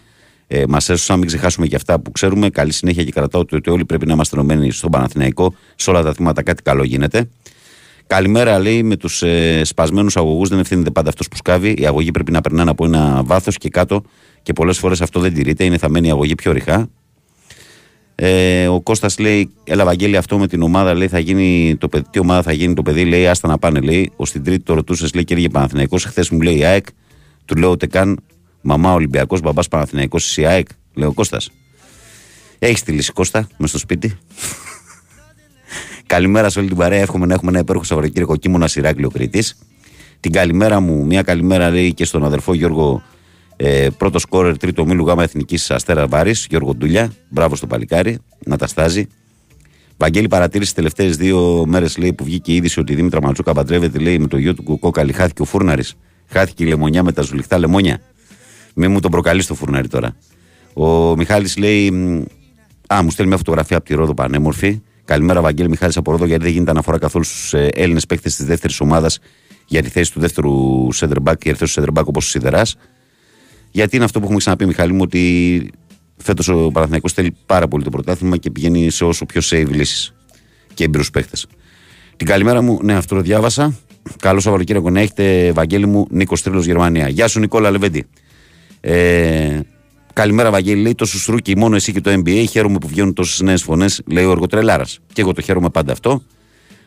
Ε, 0.46 0.64
Μας 0.68 0.88
έσωσαν, 0.88 1.18
μην 1.18 1.26
ξεχάσουμε 1.26 1.66
και 1.66 1.76
αυτά 1.76 2.00
που 2.00 2.12
ξέρουμε. 2.12 2.50
Καλή 2.50 2.72
συνέχεια 2.72 3.04
και 3.04 3.10
κρατάω 3.10 3.44
το 3.44 3.56
ότι 3.56 3.70
όλοι 3.70 3.84
πρέπει 3.84 4.06
να 4.06 4.12
είμαστε 4.12 4.36
ενωμένοι 4.36 4.70
στον 4.70 4.90
Παναθηναϊκό. 4.90 5.54
Σε 5.74 5.90
όλα 5.90 6.02
τα 6.02 6.12
θύματα 6.12 6.42
κάτι 6.42 6.62
καλό 6.62 6.82
γίνεται. 6.82 7.28
Καλημέρα, 8.06 8.58
λέει, 8.58 8.82
με 8.82 8.96
τους 8.96 9.22
ε, 9.22 9.64
σπασμένους 9.64 10.16
αγωγούς 10.16 10.48
δεν 10.48 10.58
ευθύνεται 10.58 10.90
πάντα 10.90 11.08
αυτός 11.08 11.28
που 11.28 11.36
σκάβει. 11.36 11.74
Οι 11.78 11.86
αγωγοί 11.86 12.10
πρέπει 12.10 12.32
να 12.32 12.40
περνάνε 12.40 12.70
από 12.70 12.84
ένα 12.84 13.22
βάθος 13.24 13.56
και 13.56 13.68
κάτω 13.68 14.02
και 14.42 14.52
πολλές 14.52 14.78
φορές 14.78 15.00
αυτό 15.00 15.20
δεν 15.20 15.34
τηρείται. 15.34 15.64
Είναι 15.64 15.78
θαμένη 15.78 16.08
η 16.08 16.10
αγωγή 16.10 16.34
πιο 16.34 16.52
ρηχά. 16.52 16.88
Ε, 18.24 18.68
ο 18.68 18.80
Κώστας 18.80 19.18
λέει: 19.18 19.50
Έλα, 19.64 19.84
Βαγγέλη, 19.84 20.16
αυτό 20.16 20.38
με 20.38 20.46
την 20.46 20.62
ομάδα 20.62 20.94
λέει, 20.94 21.08
θα 21.08 21.18
γίνει 21.18 21.76
το 21.76 21.88
παιδί. 21.88 22.04
Τι 22.10 22.18
ομάδα 22.18 22.42
θα 22.42 22.52
γίνει 22.52 22.74
το 22.74 22.82
παιδί, 22.82 23.04
λέει: 23.04 23.26
Άστα 23.26 23.48
να 23.48 23.58
πάνε, 23.58 23.80
λέει. 23.80 24.12
Ο 24.16 24.26
στην 24.26 24.44
Τρίτη 24.44 24.62
το 24.62 24.74
ρωτούσες, 24.74 25.14
λέει: 25.14 25.24
Κύριε 25.24 25.48
Παναθυναϊκό, 25.48 25.98
χθες 25.98 26.30
μου 26.30 26.40
λέει 26.40 26.64
ΑΕΚ. 26.64 26.86
Του 27.44 27.56
λέω 27.56 27.70
ούτε 27.70 27.86
καν 27.86 28.20
μαμά 28.60 28.92
Ολυμπιακός, 28.92 29.40
μπαμπάς 29.40 29.68
Παναθυναϊκό, 29.68 30.16
εσύ 30.16 30.44
ΑΕΚ. 30.46 30.66
Λέει 30.94 31.08
ο 31.08 31.12
Κώστας. 31.12 31.50
Έχεις 32.58 32.82
τη 32.82 32.92
λύση, 32.92 33.12
Κώστα, 33.12 33.48
μες 33.56 33.68
στο 33.68 33.78
σπίτι. 33.78 34.18
καλημέρα 36.06 36.48
σε 36.48 36.58
όλη 36.58 36.68
την 36.68 36.76
παρέα. 36.76 37.00
Εύχομαι 37.00 37.26
να 37.26 37.34
έχουμε 37.34 37.50
ένα 37.50 37.60
υπέροχο 37.60 37.84
Σαββατοκύριακο 37.84 38.36
κείμενο 38.36 38.66
Σιράκλειο 38.66 39.10
Κρήτη. 39.10 39.44
Την 40.20 40.32
καλημέρα 40.32 40.80
μου, 40.80 41.06
μια 41.06 41.22
καλημέρα 41.22 41.70
λέει 41.70 41.94
και 41.94 42.04
στον 42.04 42.24
αδερφό 42.24 42.54
Γιώργο 42.54 43.02
ε, 43.64 43.88
πρώτο 43.96 44.18
σκόρερ 44.18 44.56
τρίτο 44.56 44.86
μήλου 44.86 45.06
γάμα 45.06 45.22
εθνικής 45.22 45.70
Αστέρα 45.70 46.06
Βάρης, 46.06 46.46
Γιώργο 46.50 46.74
Ντούλια. 46.74 47.12
Μπράβο 47.28 47.56
στο 47.56 47.66
παλικάρι, 47.66 48.18
να 48.44 48.56
τα 48.56 48.66
στάζει. 48.66 49.06
Βαγγέλη 49.96 50.28
παρατήρησε 50.28 50.72
τις 50.72 50.74
τελευταίες 50.74 51.16
δύο 51.16 51.64
μέρες 51.66 51.98
που 52.16 52.24
βγήκε 52.24 52.52
η 52.52 52.54
είδηση 52.54 52.80
ότι 52.80 52.92
η 52.92 52.94
Δήμητρα 52.96 53.22
Ματσούκα 53.22 53.52
παντρεύεται 53.52 53.98
λέει, 53.98 54.18
με 54.18 54.26
το 54.26 54.36
γιο 54.36 54.54
του 54.54 54.78
Κόκαλη. 54.78 55.12
Χάθηκε 55.12 55.42
ο 55.42 55.44
Φούρναρης. 55.44 55.94
Χάθηκε 56.26 56.64
η 56.64 56.66
λεμονιά 56.66 57.02
με 57.02 57.12
τα 57.12 57.22
ζουλιχτά 57.22 57.58
λεμόνια. 57.58 58.00
Μην 58.74 58.90
μου 58.90 59.00
τον 59.00 59.10
προκαλείς 59.10 59.46
το 59.46 59.54
Φούρναρη 59.54 59.88
τώρα. 59.88 60.16
Ο 60.72 61.16
Μιχάλης 61.16 61.56
λέει. 61.56 61.86
Α, 62.94 63.02
μου 63.02 63.10
στέλνει 63.10 63.30
μια 63.30 63.38
φωτογραφία 63.38 63.76
από 63.76 63.86
τη 63.86 63.94
Ρόδο 63.94 64.14
πανέμορφη. 64.14 64.80
Καλημέρα, 65.04 65.40
Βαγγέλη 65.40 65.68
Μιχάλης 65.68 65.96
από 65.96 66.10
Ρόδο, 66.10 66.24
γιατί 66.24 66.42
δεν 66.42 66.52
γίνεται 66.52 66.70
αναφορά 66.70 66.98
καθόλου 66.98 67.24
στους 67.24 67.54
Έλληνες 67.54 68.06
παίκτες 68.06 68.36
της 68.36 68.46
δεύτερης 68.46 68.80
ομάδας 68.80 69.18
για 69.66 69.82
τη 69.82 69.88
θέση 69.88 70.12
του 70.12 70.20
δεύτερου 70.20 70.88
center 70.94 71.16
back 71.24 71.38
και 71.38 71.54
θέση 71.54 71.74
του 71.74 71.82
center 71.82 72.00
back 72.00 72.04
όπως 72.04 72.26
ο 72.26 72.28
Σιδεράς. 72.28 72.76
Γιατί 73.72 73.96
είναι 73.96 74.04
αυτό 74.04 74.18
που 74.18 74.24
έχουμε 74.24 74.38
ξαναπεί, 74.38 74.66
Μιχάλη 74.66 74.92
μου, 74.92 75.00
ότι 75.02 75.70
φέτος 76.16 76.48
ο 76.48 76.70
Παναθηναϊκός 76.72 77.12
θέλει 77.12 77.36
πάρα 77.46 77.68
πολύ 77.68 77.84
το 77.84 77.90
πρωτάθλημα 77.90 78.36
και 78.36 78.50
πηγαίνει 78.50 78.90
σε 78.90 79.04
όσο 79.04 79.26
πιο 79.26 79.40
save 79.44 79.68
λύσεις 79.70 80.14
και 80.74 80.84
έμπειρους 80.84 81.10
παίχτε. 81.10 81.36
Την 82.16 82.26
καλημέρα 82.26 82.62
μου, 82.62 82.78
ναι, 82.82 82.94
αυτό 82.94 83.14
το 83.14 83.20
διάβασα. 83.20 83.74
Καλό 84.18 84.40
Σαββατοκύριακο 84.40 84.90
να 84.90 85.00
έχετε, 85.00 85.52
Βαγγέλη 85.52 85.86
μου, 85.86 86.06
Νίκος 86.10 86.42
Τρίλος 86.42 86.66
Γερμανία. 86.66 87.08
Γεια 87.08 87.28
σου, 87.28 87.40
Νικόλα 87.40 87.70
Λεβέντη. 87.70 88.04
Ε, 88.80 89.60
καλημέρα, 90.12 90.50
Βαγγέλη. 90.50 90.82
Λέει 90.82 90.94
το 90.94 91.04
Σουστρούκι, 91.04 91.56
μόνο 91.56 91.76
εσύ 91.76 91.92
και 91.92 92.00
το 92.00 92.10
NBA. 92.10 92.44
Χαίρομαι 92.50 92.78
που 92.78 92.88
βγαίνουν 92.88 93.14
τόσες 93.14 93.40
νέες 93.40 93.62
φωνές, 93.62 94.02
λέει 94.06 94.24
ο 94.24 94.30
Εργοτρελάρα. 94.30 94.84
Και 95.12 95.20
εγώ 95.20 95.32
το 95.32 95.40
χαίρομαι 95.40 95.68
πάντα 95.68 95.92
αυτό. 95.92 96.22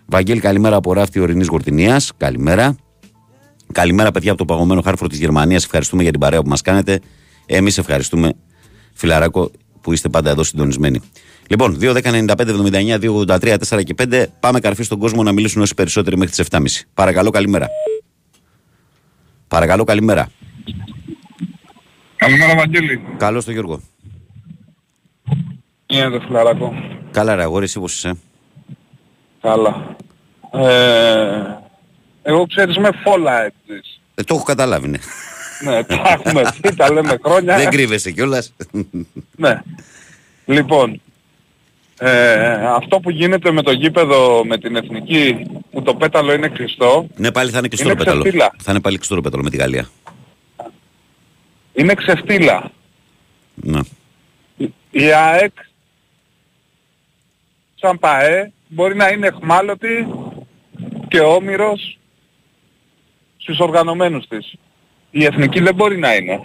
Βαγγέλη, 0.06 0.40
καλημέρα 0.40 0.76
από 0.76 0.94
ράφτη 0.94 1.20
Ορεινής 1.20 1.48
Γορτινίας. 1.48 2.12
Καλημέρα. 2.18 2.76
Καλημέρα, 3.76 4.12
παιδιά 4.12 4.30
από 4.30 4.40
το 4.40 4.46
παγωμένο 4.46 4.82
χάρφρο 4.82 5.08
της 5.08 5.20
Γερμανίας. 5.20 5.64
Ευχαριστούμε 5.64 6.02
για 6.02 6.12
την 6.12 6.20
παρέα 6.20 6.42
που 6.42 6.50
μας 6.50 6.62
κάνετε. 6.62 7.00
Εμείς 7.46 7.78
ευχαριστούμε, 7.78 8.34
φιλαράκο, 8.94 9.52
που 9.82 9.94
είστε 9.94 10.10
πάντα 10.10 10.30
εδώ 10.30 10.44
συντονισμένοι. 10.44 11.02
Λοιπόν, 11.48 11.78
2, 11.80 11.94
10, 11.94 12.12
95, 12.12 12.50
79, 12.50 13.00
2, 13.00 13.16
83, 13.16 13.58
4 13.58 13.84
και 13.84 13.94
5. 13.94 14.26
Πάμε 14.40 14.60
καρφί 14.60 14.84
στον 14.84 15.00
κόσμο 15.00 15.24
να 15.24 15.32
μιλήσουν 15.32 15.62
όσοι 15.62 15.74
περισσότεροι 15.74 16.18
μέχρι 16.18 16.36
τις 16.36 16.48
7.30. 16.52 16.66
Παρακαλώ, 16.94 17.30
καλημέρα. 17.30 17.68
Παρακαλώ, 19.48 19.84
καλημέρα. 19.84 20.30
Καλημέρα, 22.16 22.56
Βαγγέλη. 22.56 23.02
Καλώς 23.18 23.46
το 23.46 23.52
Γιώργο. 23.52 23.80
Είναι 25.86 26.10
το 26.10 26.20
φιλαράκο. 26.20 26.74
Καλά, 27.12 27.36
ρε 27.36 27.42
αγόρι, 27.42 27.66
εσύ 27.66 27.80
πώς 27.80 27.94
είσαι; 27.94 28.18
Καλά. 29.42 29.96
Ε, 30.52 31.64
εγώ 32.28 32.46
ξέρεις 32.48 32.78
με 32.78 32.90
φόλα 33.04 33.44
έτσι. 33.44 34.00
Ε, 34.16 34.24
το 34.24 34.36
έχω 34.36 34.44
καταλάβει, 34.44 34.88
ναι. 34.88 34.98
ναι, 35.64 35.84
τα 35.84 36.02
έχουμε 36.06 36.42
πει, 36.62 36.74
τα 36.76 36.92
λέμε 36.92 37.18
χρόνια. 37.24 37.58
Δεν 37.58 37.70
κρύβεσαι 37.70 38.12
κιόλας. 38.12 38.54
ναι. 39.36 39.62
Λοιπόν, 40.46 41.02
ε, 42.00 42.68
αυτό 42.68 43.00
που 43.00 43.10
γίνεται 43.10 43.52
με 43.52 43.62
το 43.62 43.72
γήπεδο 43.72 44.46
με 44.46 44.58
την 44.58 44.76
εθνική 44.76 45.46
που 45.72 45.82
το 45.82 45.96
πέταλο 45.96 46.34
είναι 46.34 46.48
κλειστό. 46.48 47.08
Ναι, 47.16 47.32
πάλι 47.32 47.50
θα 47.52 47.58
είναι 47.58 47.68
κλειστό 47.68 47.88
Είναι 47.90 47.98
το 47.98 48.04
πέταλο. 48.04 48.22
ξεφτύλα. 48.22 48.56
Θα 48.64 48.72
είναι 48.72 48.82
πάλι 48.82 48.96
κλειστό 48.96 49.16
το 49.16 49.22
πέταλο 49.22 49.44
με 49.44 49.50
τη 49.50 49.58
Γαλλία. 49.58 49.90
Είναι 51.74 51.94
ξεφτύλα. 51.94 52.72
Ναι. 53.56 53.80
Η 54.92 55.12
ΑΕΚ 55.12 55.52
σαν 57.76 58.00
ΠΑΕ 58.00 58.52
μπορεί 58.68 58.96
να 58.96 59.08
είναι 59.10 59.28
εχμάλωτη 59.28 60.08
και 61.08 61.20
όμοιρος 61.20 61.98
στους 63.46 63.60
οργανωμένους 63.60 64.28
της. 64.28 64.56
Η 65.12 65.26
εθνική 65.26 65.60
δεν 65.60 65.76
μπορεί 65.76 65.98
να 65.98 66.16
είναι. 66.16 66.42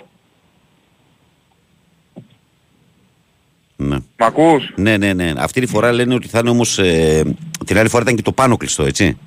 ναι. 3.76 3.96
Μ' 3.96 4.22
ακούς; 4.22 4.72
Ναι, 4.76 4.96
ναι, 4.96 5.12
ναι. 5.12 5.32
Αυτή 5.36 5.60
τη 5.60 5.66
φορά 5.66 5.92
λένε 5.92 6.14
ότι 6.14 6.28
θα 6.28 6.38
είναι 6.38 6.50
όμως. 6.50 6.78
Ε, 6.78 7.36
την 7.66 7.78
άλλη 7.78 7.88
φορά 7.88 8.02
ήταν 8.02 8.16
και 8.16 8.22
το 8.22 8.32
πάνω 8.32 8.56
κλειστό, 8.56 8.82
έτσι. 8.84 9.18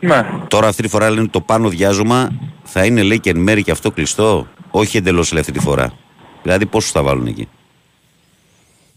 Ναι. 0.00 0.26
Τώρα 0.48 0.68
αυτή 0.68 0.82
τη 0.82 0.88
φορά 0.88 1.08
λένε 1.08 1.20
ότι 1.20 1.30
το 1.30 1.40
πάνω 1.40 1.68
διάζωμα 1.68 2.30
θα 2.62 2.84
είναι 2.84 3.02
λέει 3.02 3.20
και 3.20 3.30
εν 3.30 3.38
μέρη 3.38 3.62
και 3.62 3.70
αυτό 3.70 3.90
κλειστό. 3.90 4.46
Όχι 4.70 4.96
εντελώς 4.96 5.32
λέει 5.32 5.40
αυτή 5.40 5.52
τη 5.52 5.60
φορά. 5.60 5.92
Δηλαδή 6.42 6.66
πόσους 6.66 6.90
θα 6.90 7.02
βάλουν 7.02 7.26
εκεί; 7.26 7.48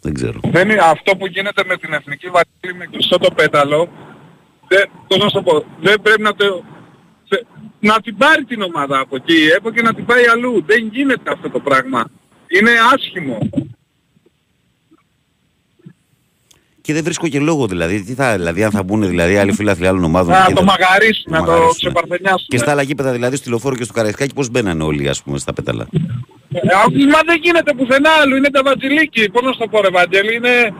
Δεν 0.01 0.13
ξέρω. 0.13 0.39
Δεν 0.43 0.69
είναι, 0.69 0.79
αυτό 0.83 1.15
που 1.17 1.27
γίνεται 1.27 1.63
με 1.65 1.77
την 1.77 1.93
εθνική 1.93 2.27
βαρύλη 2.27 2.79
με 2.79 2.85
κλειστό 2.85 3.17
το 3.17 3.31
πέταλο, 3.35 3.89
δεν, 4.67 4.89
πώς 5.07 5.17
να 5.17 5.27
σου 5.29 5.33
το 5.33 5.41
πω, 5.41 5.63
δεν 5.81 6.01
πρέπει 6.01 6.21
να 6.21 6.35
το... 6.35 6.63
θε- 7.81 7.91
να 7.91 8.01
την 8.01 8.17
πάρει 8.17 8.43
την 8.43 8.61
ομάδα 8.61 8.99
από 8.99 9.15
εκεί, 9.15 9.47
έπω 9.55 9.71
και 9.71 9.81
να 9.81 9.93
την 9.93 10.05
πάει 10.05 10.23
αλλού. 10.33 10.63
Δεν 10.65 10.89
γίνεται 10.91 11.31
αυτό 11.31 11.49
το 11.49 11.59
πράγμα. 11.59 12.09
Είναι 12.47 12.71
άσχημο. 12.95 13.37
Και 16.81 16.93
δεν 16.93 17.03
βρίσκω 17.03 17.27
και 17.27 17.39
λόγο 17.39 17.67
δηλαδή. 17.67 18.03
Τι 18.03 18.13
θα, 18.13 18.35
δηλαδή 18.35 18.63
αν 18.63 18.71
θα 18.71 18.83
μπουν 18.83 19.07
δηλαδή 19.07 19.37
άλλοι 19.37 19.51
φίλαθλοι 19.53 19.87
άλλων 19.87 20.03
ομάδων. 20.03 20.31
Να 20.33 20.45
και 20.45 20.53
το 20.53 20.59
θα- 20.59 20.65
μαγαρίσουν, 20.65 21.23
να 21.31 21.37
το 21.37 21.43
μαγαρίσουν, 21.43 21.67
ναι. 21.83 21.91
ξεπαρθενιάσουν. 21.91 22.47
Και 22.47 22.57
στα 22.57 22.71
άλλα 22.71 22.81
γήπεδα 22.81 23.11
δηλαδή 23.11 23.35
στη 23.35 23.49
λεωφόρο 23.49 23.75
και 23.75 23.83
στο 23.83 23.93
Καραϊσκάκι 23.93 24.33
πώς 24.33 24.49
μπαίνανε 24.49 24.83
όλοι 24.83 25.09
ας 25.09 25.23
πούμε 25.23 25.37
στα 25.37 25.53
πέταλα. 25.53 25.87
Ε, 26.51 26.59
αυτό, 26.75 26.91
Μα 26.91 27.19
δεν 27.25 27.39
γίνεται 27.41 27.73
πουθενά 27.73 28.09
άλλου, 28.21 28.35
είναι 28.35 28.49
τα 28.49 28.61
βατζιλίκι. 28.63 29.29
Πώς 29.29 29.41
να 29.43 29.51
σου 29.51 29.57
το 29.59 29.67
πω 29.67 29.81
ρε 29.81 29.89
Βαγγέλη, 29.89 30.35
είναι 30.35 30.73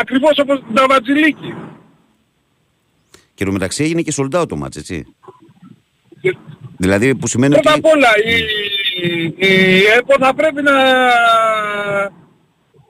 ακριβώς 0.00 0.38
όπως 0.38 0.62
τα 0.74 0.86
βατζιλίκι. 0.88 1.54
Και 3.40 3.46
εν 3.46 3.52
τω 3.52 3.58
μεταξύ 3.58 3.84
έγινε 3.84 4.02
και 4.02 4.12
sold 4.16 4.40
out 4.40 4.48
το 4.48 4.56
μάτς, 4.56 4.76
έτσι. 4.76 5.06
Και- 6.20 6.36
Δηλαδή 6.76 7.14
που 7.14 7.26
σημαίνει 7.26 7.52
Πρώτα 7.54 7.70
ότι. 7.70 7.78
απ' 7.78 7.94
όλα 7.94 8.08
η, 8.24 9.46
η 9.46 9.82
ΕΠΟ 9.98 10.14
θα 10.20 10.34
πρέπει 10.34 10.62
να, 10.62 10.72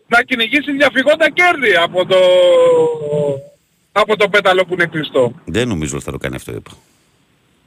να 0.06 0.22
κυνηγήσει 0.26 0.72
διαφυγόντα 0.72 1.30
κέρδη 1.30 1.74
από 1.82 2.06
το, 2.06 2.16
από 3.92 4.16
το 4.16 4.28
πέταλο 4.28 4.64
που 4.64 4.72
είναι 4.72 4.86
κλειστό. 4.86 5.32
Δεν 5.44 5.68
νομίζω 5.68 5.94
ότι 5.96 6.04
θα 6.04 6.10
το 6.12 6.18
κάνει 6.18 6.34
αυτό, 6.36 6.52
είπα. 6.52 6.70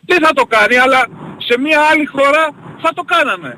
Τι 0.06 0.14
θα 0.14 0.34
το 0.34 0.46
κάνει, 0.46 0.76
αλλά 0.76 1.08
σε 1.38 1.60
μια 1.60 1.80
άλλη 1.92 2.06
χώρα 2.06 2.50
θα 2.82 2.94
το 2.94 3.02
κάνανε. 3.04 3.58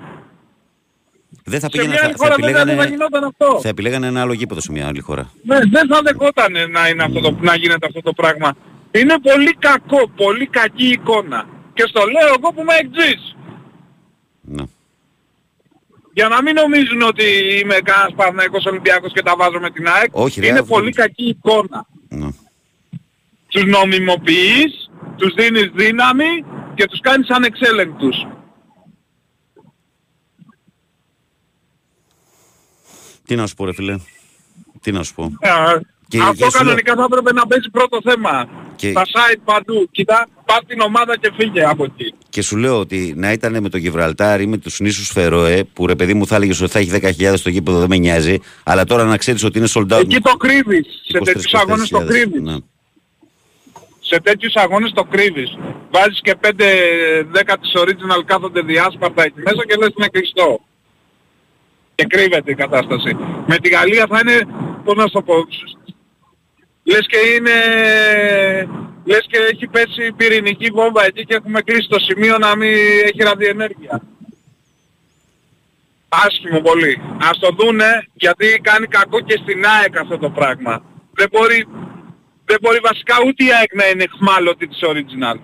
Δεν 1.44 1.60
θα 1.60 1.66
Σε 1.66 1.72
πήγαινε, 1.72 1.90
μια 1.92 2.00
θα, 2.00 2.06
άλλη 2.06 2.16
θα, 2.18 2.24
χώρα 2.24 2.36
βέβαια 2.36 2.52
δεν 2.52 2.66
θα 2.66 2.72
επιλέγανε, 2.72 2.96
γινόταν 2.96 3.24
αυτό. 3.24 3.60
θα 3.62 3.70
επιλέγανε 3.70 4.08
ένα 4.08 4.22
άλλο 4.22 4.34
γήπεδο 4.34 4.62
σε 4.62 4.72
μια 4.72 4.88
άλλη 4.88 5.00
χώρα. 5.02 5.32
Ναι, 5.44 5.58
δεν 5.72 5.88
θα 5.88 6.02
δεχότανε 6.04 6.66
να, 6.66 6.88
είναι 6.90 7.04
αυτό 7.04 7.20
το, 7.20 7.38
να 7.42 7.56
γίνεται 7.56 7.86
αυτό 7.88 8.02
το 8.02 8.14
πράγμα. 8.14 8.56
Είναι 9.00 9.20
πολύ 9.20 9.54
κακό, 9.60 10.10
πολύ 10.16 10.48
κακή 10.48 10.88
εικόνα. 10.88 11.48
Και 11.74 11.84
στο 11.88 12.02
λέω 12.06 12.28
εγώ 12.28 12.54
που 12.54 12.62
είμαι 12.62 12.74
εκτζής. 12.76 13.36
Ναι. 14.42 14.64
Για 16.14 16.28
να 16.28 16.42
μην 16.42 16.54
νομίζουν 16.54 17.02
ότι 17.02 17.24
είμαι 17.64 17.76
κανένας 17.76 18.14
Παναθηναϊκός 18.16 18.66
Ολυμπιακός 18.66 19.12
και 19.14 19.22
τα 19.22 19.36
βάζω 19.36 19.60
με 19.60 19.72
την 19.72 19.88
ΑΕΚ. 19.88 20.10
Όχι, 20.12 20.40
ρε, 20.40 20.48
είναι 20.48 20.60
αφού- 20.60 20.70
πολύ 20.70 20.92
κακή 20.92 21.24
εικόνα. 21.28 21.86
ναι. 22.10 22.28
Τους 23.48 23.64
νομιμοποιείς 23.66 24.90
τους 25.18 25.34
δίνεις 25.34 25.72
δύναμη 25.74 26.26
και 26.76 26.86
τους 26.88 27.00
κάνεις 27.00 27.30
ανεξέλεγκτους. 27.30 28.16
Τι 33.26 33.36
να 33.36 33.48
σου 33.48 33.56
πω 33.56 33.66
ρε 33.66 33.74
φίλε. 33.74 33.96
Τι 34.82 34.92
να 34.92 35.04
σου 35.04 35.14
πω. 35.14 35.24
Ε, 35.40 35.50
Και- 36.08 36.20
αυτό 36.22 36.34
και 36.34 36.44
σου 36.44 36.50
λέω- 36.52 36.52
κανονικά 36.52 36.96
θα 36.96 37.04
έπρεπε 37.04 37.34
να 37.34 37.48
παίζει 37.48 37.70
πρώτο 37.70 38.02
θέμα. 38.04 38.48
Και- 38.76 38.90
Στα 38.90 39.04
site 39.06 39.40
παντού. 39.46 39.88
Κοιτά, 39.92 40.28
πάρ' 40.46 40.66
την 40.66 40.80
ομάδα 40.82 41.18
και 41.18 41.32
φύγε 41.38 41.64
από 41.64 41.84
εκεί. 41.84 42.14
Και 42.30 42.42
σου 42.42 42.58
λέω 42.58 42.80
ότι 42.80 43.14
να 43.18 43.32
ήταν 43.32 43.62
με 43.62 43.70
το 43.70 43.78
Γιβραλτάρ 43.78 44.42
ή 44.42 44.48
με 44.48 44.58
τους 44.58 44.80
νήσους 44.80 45.10
Φερόε, 45.10 45.64
που 45.64 45.88
ρε 45.88 45.96
παιδί 45.96 46.14
μου 46.14 46.28
θα 46.28 46.36
έλεγες 46.36 46.62
ότι 46.62 46.72
θα 46.72 46.80
έχει 46.80 46.90
10.000 46.90 47.38
στο 47.38 47.50
γήπεδο, 47.50 47.80
δεν 47.80 47.88
με 47.90 47.98
νοιάζει. 47.98 48.38
Αλλά 48.64 48.84
τώρα 48.84 49.04
να 49.04 49.18
ξέρεις 49.18 49.44
ότι 49.44 49.58
είναι 49.58 49.68
sold 49.74 49.94
out. 49.94 50.00
Εκεί 50.00 50.20
το 50.20 50.32
κρύβεις. 50.38 50.86
Σε 51.08 51.18
23.000. 51.18 51.24
τέτοιους 51.26 51.54
αγώνες 51.54 51.90
το 51.90 52.00
κρύβεις. 52.06 52.42
Ναι. 52.42 52.56
Σε 54.00 54.20
τέτοιους 54.24 54.54
αγώνες 54.56 54.92
το 54.92 55.04
κρύβεις. 55.04 55.58
Βάζεις 55.92 56.20
και 56.22 56.36
5-10 56.42 57.58
της 57.62 57.72
original 57.76 58.22
κάθονται 58.26 58.62
διάσπαρτα 58.62 59.24
εκεί 59.24 59.40
μέσα 59.46 59.66
και 59.68 59.76
λες 59.80 59.90
είναι 59.98 60.08
κλειστό. 60.08 60.60
Και 61.96 62.06
κρύβεται 62.10 62.52
η 62.52 62.56
κατάσταση. 62.56 63.18
Με 63.48 63.58
τη 63.58 63.70
Γαλλία 63.70 64.06
θα 64.10 64.20
είναι, 64.24 64.48
πώς 64.84 64.96
να 64.96 65.04
σου 65.04 65.12
το 65.14 65.22
πω, 65.22 65.34
λες 66.86 67.08
και 67.08 67.18
είναι, 67.18 67.58
λες 69.04 69.26
και 69.28 69.38
έχει 69.52 69.68
πέσει 69.68 70.12
πυρηνική 70.18 70.70
βόμβα 70.70 71.06
εκεί 71.06 71.26
και 71.26 71.36
έχουμε 71.36 71.62
κλείσει 71.62 71.88
το 71.88 72.00
σημείο 72.00 72.38
να 72.38 72.56
μην 72.56 72.74
έχει 73.04 73.24
ραδιενέργεια. 73.24 74.02
Άσχημο 76.10 76.62
πολύ. 76.62 77.02
Ας 77.22 77.40
το 77.40 77.50
δούνε 77.60 78.08
γιατί 78.14 78.60
κάνει 78.64 78.88
κακό 78.88 79.20
και 79.20 79.40
στην 79.42 79.66
ΑΕΚ 79.66 79.98
αυτό 79.98 80.18
το 80.18 80.30
πράγμα. 80.30 80.84
Δεν 81.12 81.30
μπορεί, 81.32 81.68
δεν 82.46 82.58
μπορεί 82.62 82.80
βασικά 82.84 83.16
ούτε 83.26 83.44
η 83.44 83.54
ΑΕΚ 83.54 83.76
να 83.76 83.88
είναι 83.88 84.04
αιχμάλωτη 84.04 84.68
της 84.68 84.80
Original. 84.82 85.40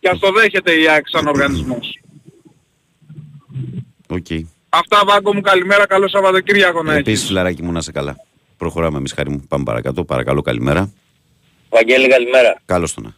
Και 0.00 0.08
ας 0.08 0.18
το 0.18 0.32
δέχεται 0.32 0.72
η 0.72 0.88
ΑΕΚ 0.88 1.08
σαν 1.08 1.26
οργανισμός. 1.26 1.98
Οκ. 4.08 4.26
Αυτά 4.78 5.02
Βάγκο 5.06 5.34
μου 5.34 5.40
καλημέρα, 5.40 5.86
καλό 5.86 6.08
Σαββατοκύριακο 6.08 6.82
να 6.82 6.92
έχεις. 6.92 7.06
Επίσης, 7.06 7.26
φιλαράκι 7.26 7.62
μου, 7.62 7.72
να 7.72 7.80
σε 7.80 7.92
καλά. 7.92 8.16
Προχωράμε 8.56 8.98
εμείς, 8.98 9.12
χάρη 9.12 9.30
μου. 9.30 9.44
Πάμε 9.48 9.64
παρακάτω. 9.64 10.04
Παρακαλώ, 10.04 10.42
καλημέρα. 10.42 10.92
Βαγγέλη 11.68 12.08
καλημέρα. 12.08 12.62
Καλώς 12.64 12.94
το 12.94 13.00
να. 13.00 13.14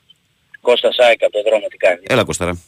Κώστα 0.61 0.93
Σάικα 0.93 1.27
από 1.27 1.37
το 1.37 1.43
δρόμο 1.51 1.67
τι 1.67 1.77
κάνεις; 1.77 2.03
Έλα, 2.07 2.25
Κώσταρα. 2.25 2.59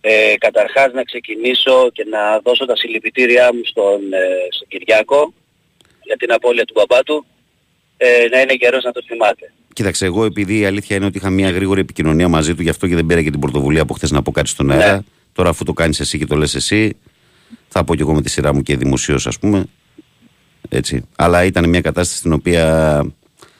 Ε, 0.00 0.34
καταρχάς 0.38 0.92
να 0.92 1.02
ξεκινήσω 1.02 1.90
και 1.92 2.04
να 2.04 2.40
δώσω 2.40 2.64
τα 2.66 2.76
συλληπιτήριά 2.76 3.54
μου 3.54 3.60
στον, 3.64 4.12
ε, 4.12 4.18
στον 4.50 4.68
Κυριάκο 4.68 5.32
για 6.02 6.16
την 6.16 6.32
απώλεια 6.32 6.64
του 6.64 6.74
μπαμπά 6.76 7.02
του. 7.02 7.26
Ε, 7.96 8.28
να 8.30 8.40
είναι 8.40 8.54
καιρός 8.54 8.84
να 8.84 8.92
το 8.92 9.02
θυμάται. 9.06 9.52
Κοίταξε, 9.72 10.04
εγώ 10.04 10.24
επειδή 10.24 10.58
η 10.58 10.64
αλήθεια 10.64 10.96
είναι 10.96 11.06
ότι 11.06 11.18
είχα 11.18 11.30
μια 11.30 11.50
γρήγορη 11.50 11.80
επικοινωνία 11.80 12.28
μαζί 12.28 12.54
του, 12.54 12.62
γι' 12.62 12.68
αυτό 12.68 12.88
και 12.88 12.94
δεν 12.94 13.06
πήρα 13.06 13.22
και 13.22 13.30
την 13.30 13.40
πρωτοβουλία 13.40 13.82
από 13.82 13.94
χθες 13.94 14.10
να 14.10 14.22
πω 14.22 14.30
κάτι 14.30 14.48
στον 14.48 14.70
αέρα. 14.70 14.92
Ναι. 14.92 15.00
Τώρα, 15.32 15.48
αφού 15.48 15.64
το 15.64 15.72
κάνεις 15.72 16.00
εσύ 16.00 16.18
και 16.18 16.26
το 16.26 16.36
λες 16.36 16.54
εσύ, 16.54 16.96
θα 17.68 17.84
πω 17.84 17.94
κι 17.94 18.00
εγώ 18.00 18.14
με 18.14 18.22
τη 18.22 18.30
σειρά 18.30 18.54
μου 18.54 18.62
και 18.62 18.76
δημοσίως, 18.76 19.26
ας 19.26 19.38
πούμε. 19.38 19.64
Έτσι. 20.68 21.08
Αλλά 21.16 21.44
ήταν 21.44 21.68
μια 21.68 21.80
κατάσταση 21.80 22.18
στην 22.18 22.32
οποία. 22.32 22.64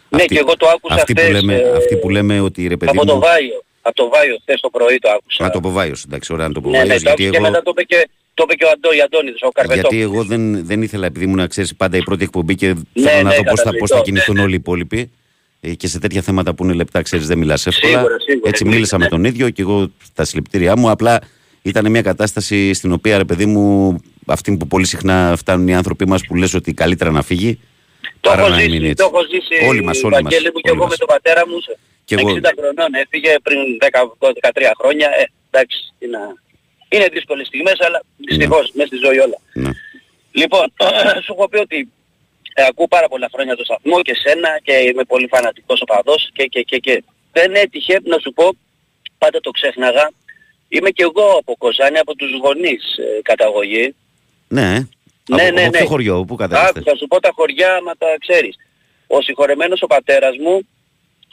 Ναι, 0.08 0.24
και 0.24 0.38
εγώ 0.38 0.56
το 0.56 0.66
άκουσα 0.68 0.94
αυτή 0.94 1.12
που, 1.12 1.20
χθες, 1.20 1.32
λέμε, 1.32 1.54
ε, 1.54 1.76
αυτή 1.76 1.96
που 1.96 2.10
λέμε 2.10 2.40
ότι 2.40 2.66
ρε 2.66 2.76
παιδί 2.76 2.96
από 2.96 3.06
το 3.06 3.14
μου. 3.14 3.20
Βάιο. 3.20 3.62
Από 3.82 3.96
το 3.96 4.08
Βάιο 4.08 4.36
χθες 4.40 4.60
το 4.60 4.70
πρωί 4.70 4.98
το 4.98 5.08
άκουσα. 5.10 5.44
Να 5.44 5.50
το 5.50 5.60
πω 5.60 5.70
Βάιος, 5.70 6.04
εντάξει, 6.04 6.32
ωραία 6.32 6.48
να 6.48 6.54
το 6.54 6.60
πω 6.60 6.70
ναι, 6.70 6.78
ναι, 6.78 6.84
Βάιος, 6.84 7.02
το 7.02 7.08
γιατί 7.08 7.22
άκουσα 7.22 7.38
και 7.38 7.44
εγώ, 7.44 7.50
μετά 7.50 7.62
το 7.62 7.70
είπε 7.74 7.82
και, 7.82 8.08
το 8.34 8.42
είπε 8.46 8.54
και 8.54 8.64
ο 8.64 8.68
Αντώνης, 8.70 9.02
Αντώνης, 9.02 9.34
ο 9.40 9.48
Καρπετόπουλος. 9.48 9.92
γιατί 9.94 10.12
εγώ 10.12 10.24
δεν, 10.24 10.66
δεν 10.66 10.82
ήθελα, 10.82 11.06
επειδή 11.06 11.24
ήμουν, 11.24 11.48
ξέρεις, 11.48 11.76
πάντα 11.76 11.96
η 11.96 12.02
πρώτη 12.02 12.24
εκπομπή 12.24 12.54
και 12.54 12.66
Ναι, 12.66 13.10
θέλω 13.10 13.22
να 13.22 13.28
ναι, 13.28 13.36
δω 13.36 13.42
πώς 13.42 13.60
θα, 13.60 13.70
πώς 13.70 13.70
θα 13.70 13.70
κατανοητό, 13.70 14.02
κινηθούν 14.02 14.34
ναι, 14.34 14.40
ναι. 14.40 14.46
όλοι 14.46 14.54
οι 14.54 14.58
υπόλοιποι. 14.60 15.10
Ε, 15.60 15.74
Και 15.74 15.86
σε 15.86 15.98
τέτοια 15.98 16.22
θέματα 16.22 16.54
που 16.54 16.64
είναι 16.64 16.72
λεπτά, 16.72 17.02
ξέρεις, 17.02 17.26
δεν 17.26 17.38
μιλάς 17.38 17.66
εύκολα. 17.66 17.98
Σίγουρα, 17.98 18.18
σίγουρα, 18.20 18.48
Έτσι 18.48 18.62
εννοείται, 18.62 18.74
μίλησα 18.74 18.98
με 18.98 19.04
ναι. 19.04 19.10
τον 19.10 19.24
ίδιο 19.24 19.50
και 19.50 19.62
εγώ 19.62 19.90
τα 20.14 20.24
συλληπιτήριά 20.24 20.76
μου. 20.76 20.90
Απλά 20.90 21.20
ήταν 21.68 21.90
μια 21.90 22.02
κατάσταση 22.02 22.74
στην 22.74 22.92
οποία, 22.92 23.18
ρε 23.18 23.24
παιδί 23.24 23.46
μου, 23.46 23.96
αυτή 24.26 24.56
που 24.56 24.66
πολύ 24.66 24.86
συχνά 24.86 25.34
φτάνουν 25.36 25.68
οι 25.68 25.74
άνθρωποι 25.74 26.06
μας 26.08 26.22
που 26.26 26.34
λες 26.34 26.54
ότι 26.54 26.74
καλύτερα 26.74 27.10
να 27.10 27.22
φύγει. 27.22 27.60
Το 28.20 28.30
παρά 28.30 28.40
έχω 28.40 28.50
να 28.50 28.56
ζήσει, 28.56 28.70
μείνει 28.70 28.94
το 28.94 29.04
έτσι. 29.04 29.04
έχω 29.04 29.20
ζήσει 29.32 29.66
Όλοι 29.68 29.82
μας, 29.82 30.02
όλοι 30.02 30.14
μας, 30.14 30.22
Βαγγέλη 30.22 30.50
μου 30.54 30.60
και 30.60 30.70
όλοι 30.70 30.78
εγώ 30.78 30.86
μας. 30.88 30.90
με 30.90 30.96
τον 30.96 31.08
πατέρα 31.14 31.48
μου 31.48 31.60
σε 31.60 31.78
Και 32.04 32.14
εγώ. 32.18 32.28
60 32.34 32.40
χρονών 32.58 32.90
έφυγε 33.02 33.32
πριν 33.42 33.58
10-13 33.80 34.72
χρόνια. 34.80 35.08
Ε, 35.20 35.24
εντάξει, 35.50 35.78
είναι, 35.98 36.18
είναι 36.88 37.06
δύσκολες 37.12 37.46
στιγμές 37.46 37.78
αλλά 37.86 38.02
δυστυχώς 38.16 38.70
μέσα 38.74 38.88
στη 38.88 38.98
ζωή 39.06 39.18
όλα. 39.18 39.38
Ναι. 39.52 39.70
Λοιπόν, 40.40 40.66
σου 41.24 41.32
έχω 41.36 41.48
πει 41.48 41.58
ότι 41.58 41.88
ε, 42.54 42.62
ακούω 42.70 42.88
πάρα 42.88 43.08
πολλά 43.08 43.28
χρόνια 43.32 43.56
το 43.56 43.64
σταθμό 43.64 44.02
και 44.02 44.14
σένα 44.22 44.50
και 44.62 44.72
είμαι 44.72 45.04
πολύ 45.04 45.26
φανατικός 45.34 45.80
οπαδός 45.80 46.30
και, 46.32 46.44
και, 46.44 46.62
και, 46.62 46.78
και 46.78 47.02
δεν 47.32 47.54
έτυχε 47.54 48.00
να 48.04 48.18
σου 48.18 48.32
πω, 48.32 48.46
πάντα 49.18 49.40
το 49.40 49.50
ξέχναγα, 49.50 50.10
είμαι 50.68 50.90
και 50.90 51.02
εγώ 51.02 51.36
από 51.38 51.54
Κοζάνη, 51.58 51.98
από 51.98 52.14
τους 52.14 52.30
γονείς 52.42 52.96
ε, 52.98 53.22
καταγωγή. 53.22 53.94
Ναι, 54.48 54.74
ε. 54.74 54.88
Ναι, 55.34 55.42
από, 55.42 55.52
ναι, 55.52 55.60
από 55.60 55.70
ναι. 55.70 55.78
ποιο 55.78 55.86
χωριό, 55.86 56.14
πού 56.14 56.22
Άκου, 56.22 56.36
κατάλαβε. 56.36 56.80
θα 56.80 56.96
σου 56.96 57.06
πω 57.06 57.20
τα 57.20 57.30
χωριά, 57.34 57.80
μα 57.84 57.92
τα 57.94 58.06
ξέρεις. 58.18 58.56
Ο 59.06 59.20
συγχωρεμένος 59.20 59.82
ο 59.82 59.86
πατέρας 59.86 60.36
μου, 60.38 60.68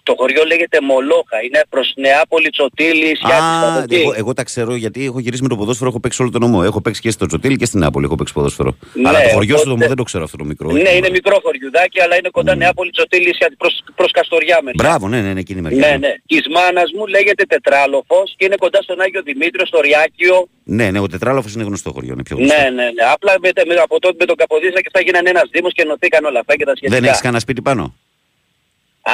το 0.06 0.14
χωριό 0.18 0.44
λέγεται 0.52 0.78
Μολόχα, 0.82 1.38
είναι 1.46 1.62
προς 1.70 1.94
Νεάπολη, 1.96 2.50
Τσοτήλη, 2.50 3.10
Σιάτης, 3.20 3.56
Α, 3.64 3.74
από 3.74 3.80
εκεί. 3.84 3.96
εγώ, 3.96 4.14
εγώ 4.16 4.34
τα 4.34 4.44
ξέρω 4.44 4.76
γιατί 4.76 5.06
έχω 5.06 5.20
γυρίσει 5.20 5.42
με 5.42 5.48
το 5.48 5.56
ποδόσφαιρο, 5.56 5.90
έχω 5.90 6.00
παίξει 6.00 6.22
όλο 6.22 6.32
τον 6.32 6.42
νομό. 6.42 6.62
Έχω 6.70 6.82
παίξει 6.82 7.02
και 7.02 7.12
στο 7.12 7.26
Τσοτήλ 7.26 7.56
και 7.56 7.66
στην 7.66 7.80
Νάπολη. 7.80 8.06
Έχω 8.06 8.16
παίξει 8.16 8.34
ποδόσφαιρο. 8.34 8.78
Ναι, 8.94 9.10
Αλλά 9.10 9.22
το 9.22 9.30
χωριό 9.30 9.58
σου 9.58 9.64
οπότε- 9.66 9.82
το 9.82 9.88
δεν 9.88 9.98
το 9.98 10.04
ξέρω 10.04 10.24
αυτό 10.24 10.38
το 10.38 10.46
μικρό. 10.52 10.72
Ναι, 10.72 10.90
είναι 10.90 11.10
μικρό 11.10 11.40
χωριουδάκι, 11.44 12.02
αλλά 12.02 12.16
είναι 12.18 12.30
κοντά 12.30 12.56
Νεάπολη, 12.56 12.92
Τσοτήλη, 12.92 13.36
Σιάτης, 13.36 13.58
προς, 13.58 13.84
προς 13.96 14.12
Καστοριά 14.12 14.60
μερικά. 14.64 14.84
Μπράβο, 14.84 15.08
ναι, 15.08 15.22
ναι, 15.22 15.34
ναι, 15.34 15.40
εκείνη 15.40 15.60
η 15.60 15.62
μεριά. 15.62 15.90
Ναι, 15.90 15.98
ναι. 15.98 16.14
Της 16.26 16.44
μάνας 16.56 16.90
μου 16.98 17.06
λέγεται 17.08 17.44
Τετράλοφος 17.46 18.34
και 18.38 18.46
είναι 18.46 18.56
κοντά 18.60 18.82
στον 18.82 19.02
Άγιο 19.02 19.22
Δημήτριο, 19.22 19.66
στο 19.66 19.80
Ριάκιο. 19.80 20.48
Ναι, 20.64 20.92
ναι, 20.92 21.00
ο 21.00 21.08
Τετράλοφος 21.08 21.54
είναι 21.54 21.64
γνωστό 21.64 21.92
χωριό. 21.92 22.14
Είναι 22.14 22.24
πιο 22.24 22.36
γνωστό. 22.38 22.56
Ναι, 22.62 22.70
ναι, 22.70 22.84
ναι. 22.84 23.04
Απλά 23.14 23.34
με, 23.42 23.50
με, 23.68 23.74
από 23.88 24.00
τότε 24.00 24.16
με 24.20 24.26
τον 24.26 24.36
Καποδίστρα 24.36 24.80
και 24.82 24.88
αυτά 24.88 25.02
γίνανε 25.02 25.30
ένας 25.30 25.48
δήμος 25.52 25.74
και 25.74 25.82
ενωθήκαν 25.82 26.26
όλα 26.26 26.40
αυτά 26.40 26.56
και 26.56 26.66
τα 26.66 26.74
σχετικά. 26.76 27.00
Δεν 27.00 27.10
έχεις 27.10 27.22
κανένα 27.22 27.40
σπίτι 27.40 27.62
πάνω; 27.62 27.96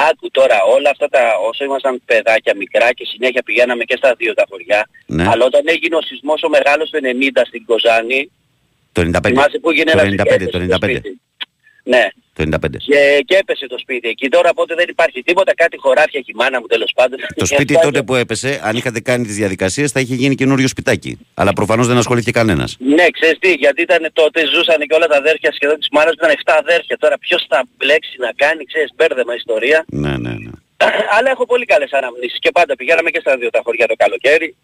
Άκου 0.10 0.32
τώρα 0.32 0.58
όλα 0.76 0.90
αυτά 0.90 1.08
τα 1.10 1.22
όσο 1.50 1.64
ήμασταν 1.64 2.02
παιδάκια 2.06 2.56
μικρά 2.56 2.92
και 2.94 3.06
συνέχεια 3.06 3.42
πηγαίναμε 3.44 3.84
και 3.84 3.96
στα 3.98 4.14
δύο 4.18 4.34
τα 4.34 4.46
χωριά. 4.50 4.90
Ναι. 5.06 5.28
Αλλά 5.28 5.46
όταν 5.46 5.62
έγινε 5.66 5.96
ο 5.96 6.02
σεισμός 6.02 6.44
ο 6.44 6.50
μεγάλος 6.50 6.90
του 6.90 7.00
90 7.04 7.42
στην 7.48 7.66
Κοζάνη, 7.66 8.32
Το 8.92 9.02
95. 9.02 9.20
θυμάσαι 9.26 9.60
που 9.60 9.70
έγινε 9.70 9.92
Το 9.92 10.00
ένα 10.00 10.24
95, 10.24 10.48
το 10.52 10.60
95. 10.82 11.00
Ναι. 11.84 12.08
Το 12.34 12.44
95. 12.44 12.58
Και, 12.78 13.24
και 13.26 13.36
έπεσε 13.36 13.68
το 13.68 13.78
σπίτι 13.78 14.08
εκεί. 14.08 14.30
Τώρα 14.30 14.50
οπότε 14.50 14.76
δεν 14.76 14.86
υπάρχει 14.90 15.24
τίποτα, 15.24 15.54
κάτι 15.54 15.78
χωράφια 15.78 16.20
έχει 16.20 16.32
η 16.32 16.36
μάνα 16.36 16.60
μου 16.60 16.66
τέλος 16.66 16.92
πάντων. 16.96 17.20
Το 17.36 17.46
σπίτι 17.46 17.80
τότε 17.82 18.04
που 18.04 18.16
έπεσε, 18.16 18.62
αν 18.64 18.76
είχατε 18.76 19.00
κάνει 19.00 19.26
τις 19.26 19.36
διαδικασίες, 19.36 19.92
θα 19.92 20.00
είχε 20.00 20.16
γίνει 20.16 20.36
καινούριο 20.36 20.68
σπιτάκι. 20.68 21.18
Αλλά 21.34 21.54
προφανώς 21.54 21.88
δεν 21.88 21.98
ασχολήθηκε 21.98 22.32
κανένας. 22.32 22.78
Ναι, 22.80 23.10
ξέρεις 23.10 23.38
τι, 23.40 23.52
γιατί 23.54 23.82
ήταν 23.82 24.10
τότε 24.14 24.46
ζούσαν 24.46 24.80
και 24.88 24.96
όλα 24.96 25.08
τα 25.08 25.18
αδέρφια 25.18 25.52
σχεδόν 25.52 25.78
της 25.80 25.88
μάνας 25.92 26.14
μου, 26.20 26.28
ήταν 26.28 26.32
7 26.46 26.54
αδέρφια. 26.60 26.98
Τώρα 26.98 27.18
ποιος 27.18 27.46
θα 27.50 27.64
μπλέξει 27.78 28.16
να 28.20 28.32
κάνει, 28.36 28.66
ξέρεις, 28.66 28.90
μπέρδεμα 28.96 29.36
ιστορία. 29.36 29.86
Ναι, 29.88 30.18
ναι, 30.18 30.34
ναι. 30.44 30.52
Αλλά 31.16 31.30
έχω 31.30 31.46
πολύ 31.46 31.66
καλές 31.66 31.92
αναμνήσεις 31.92 32.40
και 32.40 32.52
πάντα 32.52 32.76
πηγαίναμε 32.76 33.10
και 33.10 33.20
στα 33.20 33.38
δύο 33.38 33.50
τα 33.50 33.62
χωριά 33.64 33.88
το 33.88 33.96
καλοκαίρι. 33.96 34.56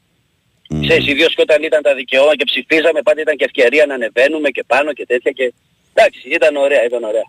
Μμ. 0.70 0.82
Ξέρεις, 0.82 1.08
ιδίως 1.08 1.36
και 1.36 1.42
όταν 1.42 1.64
ήταν 1.64 1.82
τα 1.82 1.94
δικαιώματα 1.96 2.36
και 2.36 2.44
ψηφίζαμε, 2.44 3.02
πάντα 3.02 3.22
ήταν 3.22 3.36
και 3.36 3.44
ευκαιρία 3.44 3.86
να 3.86 3.94
ανεβαίνουμε 3.94 4.50
και 4.50 4.64
πάνω 4.68 4.94
και 4.94 5.06
τέτοια 5.06 5.32
και... 5.32 5.54
Εντάξει, 5.98 6.30
ήταν 6.30 6.56
ωραία, 6.56 6.86
ήταν 6.86 7.04
ωραία. 7.04 7.28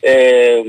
Ε, 0.00 0.60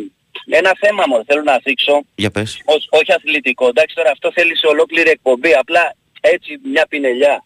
ένα 0.49 0.71
θέμα 0.79 1.03
μου 1.07 1.23
θέλω 1.27 1.43
να 1.43 1.59
θίξω, 1.63 2.01
Για 2.15 2.31
πες. 2.31 2.61
ως, 2.65 2.87
όχι 2.89 3.11
αθλητικό. 3.13 3.67
Εντάξει, 3.67 3.95
τώρα 3.95 4.11
αυτό 4.11 4.31
θέλει 4.31 4.57
σε 4.57 4.67
ολόκληρη 4.67 5.09
εκπομπή, 5.09 5.53
απλά 5.53 5.95
έτσι 6.21 6.59
μια 6.63 6.85
πινελιά. 6.89 7.43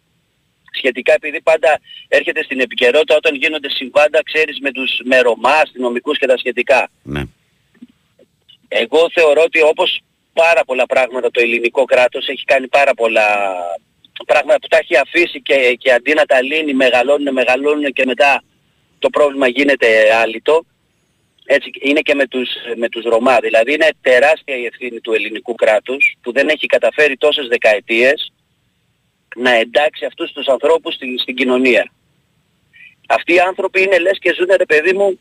Σχετικά 0.72 1.14
επειδή 1.14 1.42
πάντα 1.42 1.80
έρχεται 2.08 2.44
στην 2.44 2.60
επικαιρότητα 2.60 3.16
όταν 3.16 3.36
γίνονται 3.36 3.70
συμβάντα, 3.70 4.24
ξέρεις, 4.24 4.60
με 4.60 4.72
τους 4.72 5.02
με 5.04 5.20
Ρωμά, 5.20 5.50
αστυνομικούς 5.50 6.18
και 6.18 6.28
τα 6.28 6.38
σχετικά. 6.38 6.90
Ναι. 7.04 7.24
Εγώ 8.68 9.10
θεωρώ 9.14 9.42
ότι 9.42 9.62
όπως 9.62 10.02
πάρα 10.34 10.64
πολλά 10.66 10.86
πράγματα 10.86 11.32
το 11.32 11.42
ελληνικό 11.42 11.86
κράτος 11.86 12.28
έχει 12.28 12.44
κάνει 12.44 12.68
πάρα 12.68 12.94
πολλά 12.94 13.28
πράγματα 14.26 14.60
που 14.60 14.68
τα 14.68 14.78
έχει 14.78 14.98
αφήσει 14.98 15.42
και, 15.42 15.76
και 15.80 15.92
αντί 15.94 16.14
να 16.14 16.26
τα 16.26 16.42
λύνει 16.42 16.74
μεγαλώνουν, 16.74 17.34
μεγαλώνουν 17.34 17.94
και 17.94 18.06
μετά 18.06 18.44
το 19.00 19.10
πρόβλημα 19.10 19.48
γίνεται 19.48 19.88
άλυτο. 20.22 20.66
Έτσι 21.46 21.70
είναι 21.82 22.00
και 22.02 22.16
με 22.16 22.28
τους, 22.28 22.50
με 22.78 22.90
τους 22.90 23.04
Ρωμά. 23.04 23.38
Δηλαδή 23.40 23.74
είναι 23.74 23.90
τεράστια 24.02 24.56
η 24.58 24.66
ευθύνη 24.66 25.00
του 25.00 25.14
ελληνικού 25.14 25.56
κράτους 25.56 26.16
που 26.22 26.32
δεν 26.32 26.48
έχει 26.50 26.66
καταφέρει 26.66 27.18
τόσες 27.18 27.48
δεκαετίες 27.48 28.32
να 29.36 29.52
εντάξει 29.52 30.06
αυτούς 30.06 30.32
τους 30.32 30.48
ανθρώπους 30.48 30.94
στην, 30.94 31.20
στην 31.20 31.36
κοινωνία. 31.36 31.92
Αυτοί 33.08 33.34
οι 33.34 33.40
άνθρωποι 33.40 33.82
είναι 33.82 33.98
λες 34.00 34.18
και 34.22 34.34
ζουν 34.38 34.48
ρε 34.58 34.66
παιδί 34.66 34.94
μου 34.94 35.20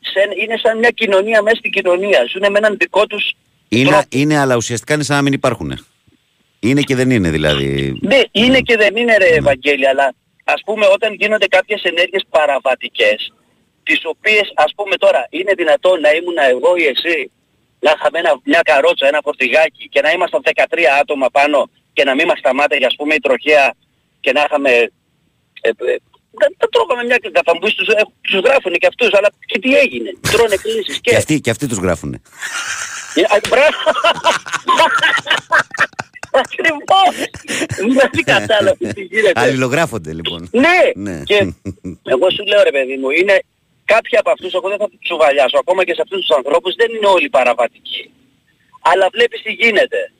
σε- 0.00 0.42
είναι 0.42 0.56
σαν 0.62 0.78
μια 0.78 0.90
κοινωνία 0.90 1.42
μέσα 1.42 1.56
στην 1.56 1.70
κοινωνία. 1.70 2.24
Ζουν 2.32 2.50
με 2.52 2.58
έναν 2.58 2.76
δικό 2.76 3.06
τους 3.06 3.32
Είναι, 3.68 3.88
τρόπο. 3.90 4.04
είναι, 4.08 4.38
αλλά 4.38 4.56
ουσιαστικά 4.56 4.94
είναι 4.94 5.02
σαν 5.02 5.16
να 5.16 5.22
μην 5.22 5.32
υπάρχουν. 5.32 5.86
Είναι 6.60 6.82
και 6.82 6.94
δεν 6.94 7.10
είναι 7.10 7.30
δηλαδή. 7.30 7.98
Ναι, 8.00 8.20
είναι 8.30 8.60
και 8.60 8.76
δεν 8.76 8.96
είναι 8.96 9.16
ρε 9.16 9.26
Ευαγγέλη, 9.28 9.88
αλλά 9.88 10.14
ας 10.44 10.62
πούμε 10.64 10.86
όταν 10.86 11.14
γίνονται 11.14 11.46
κάποιες 11.46 11.82
ενέργειες 11.82 12.24
παραβατικές, 12.30 13.32
τις 13.82 14.00
οποίες 14.04 14.52
ας 14.54 14.72
πούμε 14.76 14.96
τώρα 14.96 15.26
είναι 15.30 15.54
δυνατόν 15.54 16.00
να 16.00 16.10
ήμουν 16.10 16.38
εγώ 16.38 16.76
ή 16.76 16.84
εσύ 16.84 17.30
να 17.84 17.92
είχαμε 17.96 18.18
ένα, 18.18 18.40
μια 18.44 18.60
καρότσα, 18.64 19.06
ένα 19.06 19.20
φορτηγάκι 19.24 19.88
και 19.88 20.00
να 20.00 20.10
ήμασταν 20.10 20.42
13 20.44 20.50
άτομα 21.00 21.30
πάνω 21.30 21.70
και 21.92 22.04
να 22.04 22.14
μην 22.14 22.26
μας 22.26 22.38
σταμάταγε 22.38 22.86
ας 22.86 22.96
πούμε 22.96 23.14
η 23.14 23.20
τροχέα 23.20 23.74
και 24.20 24.32
να 24.32 24.42
είχαμε... 24.46 24.70
Ε, 25.60 25.68
ε, 25.68 25.96
δεν 26.36 26.54
τα 26.56 26.68
τρώγαμε 26.70 27.04
μια 27.04 27.18
κλίκα, 27.18 27.40
θα 27.44 27.54
μου 27.54 27.60
πεις 27.60 27.74
τους, 27.74 27.88
ε, 27.88 28.00
τους 28.20 28.40
γράφουνε 28.40 28.76
και 28.76 28.86
αυτούς, 28.86 29.12
αλλά 29.12 29.30
και 29.46 29.58
τι 29.58 29.76
έγινε, 29.76 30.10
τρώνε 30.30 30.56
κλήσεις 30.56 31.00
και... 31.00 31.10
Και 31.10 31.16
αυτοί, 31.16 31.40
και 31.40 31.50
αυτοί 31.50 31.66
τους 31.66 31.78
γράφουνε. 31.78 32.20
Ε, 33.14 33.20
α, 33.20 33.40
Μπράβο! 33.48 33.76
Ακριβώς! 36.42 37.14
Δεν 38.12 38.24
κατάλαβε 38.24 38.86
τι 38.92 39.02
γίνεται. 39.02 39.40
Αλληλογράφονται 39.40 40.12
λοιπόν. 40.12 40.48
Ναι! 40.52 40.80
Ναι. 40.94 41.22
Και 41.24 41.38
εγώ 42.02 42.30
σου 42.30 42.44
λέω 42.50 42.62
ρε 42.62 42.70
παιδί 42.70 42.96
μου, 42.96 43.10
είναι 43.10 43.36
κάποιοι 43.84 44.18
από 44.18 44.30
αυτούς, 44.30 44.52
εγώ 44.54 44.68
δεν 44.68 44.78
θα 44.78 44.88
τους 44.88 44.98
τσουβαλιάσω, 45.02 45.56
ακόμα 45.58 45.84
και 45.84 45.94
σε 45.94 46.02
αυτούς 46.04 46.18
τους 46.24 46.36
ανθρώπους 46.36 46.74
δεν 46.74 46.90
είναι 46.94 47.06
όλοι 47.06 47.28
παραβατικοί. 47.28 48.10
Αλλά 48.80 49.08
βλέπεις 49.12 49.42
τι 49.42 49.52
γίνεται. 49.52 50.12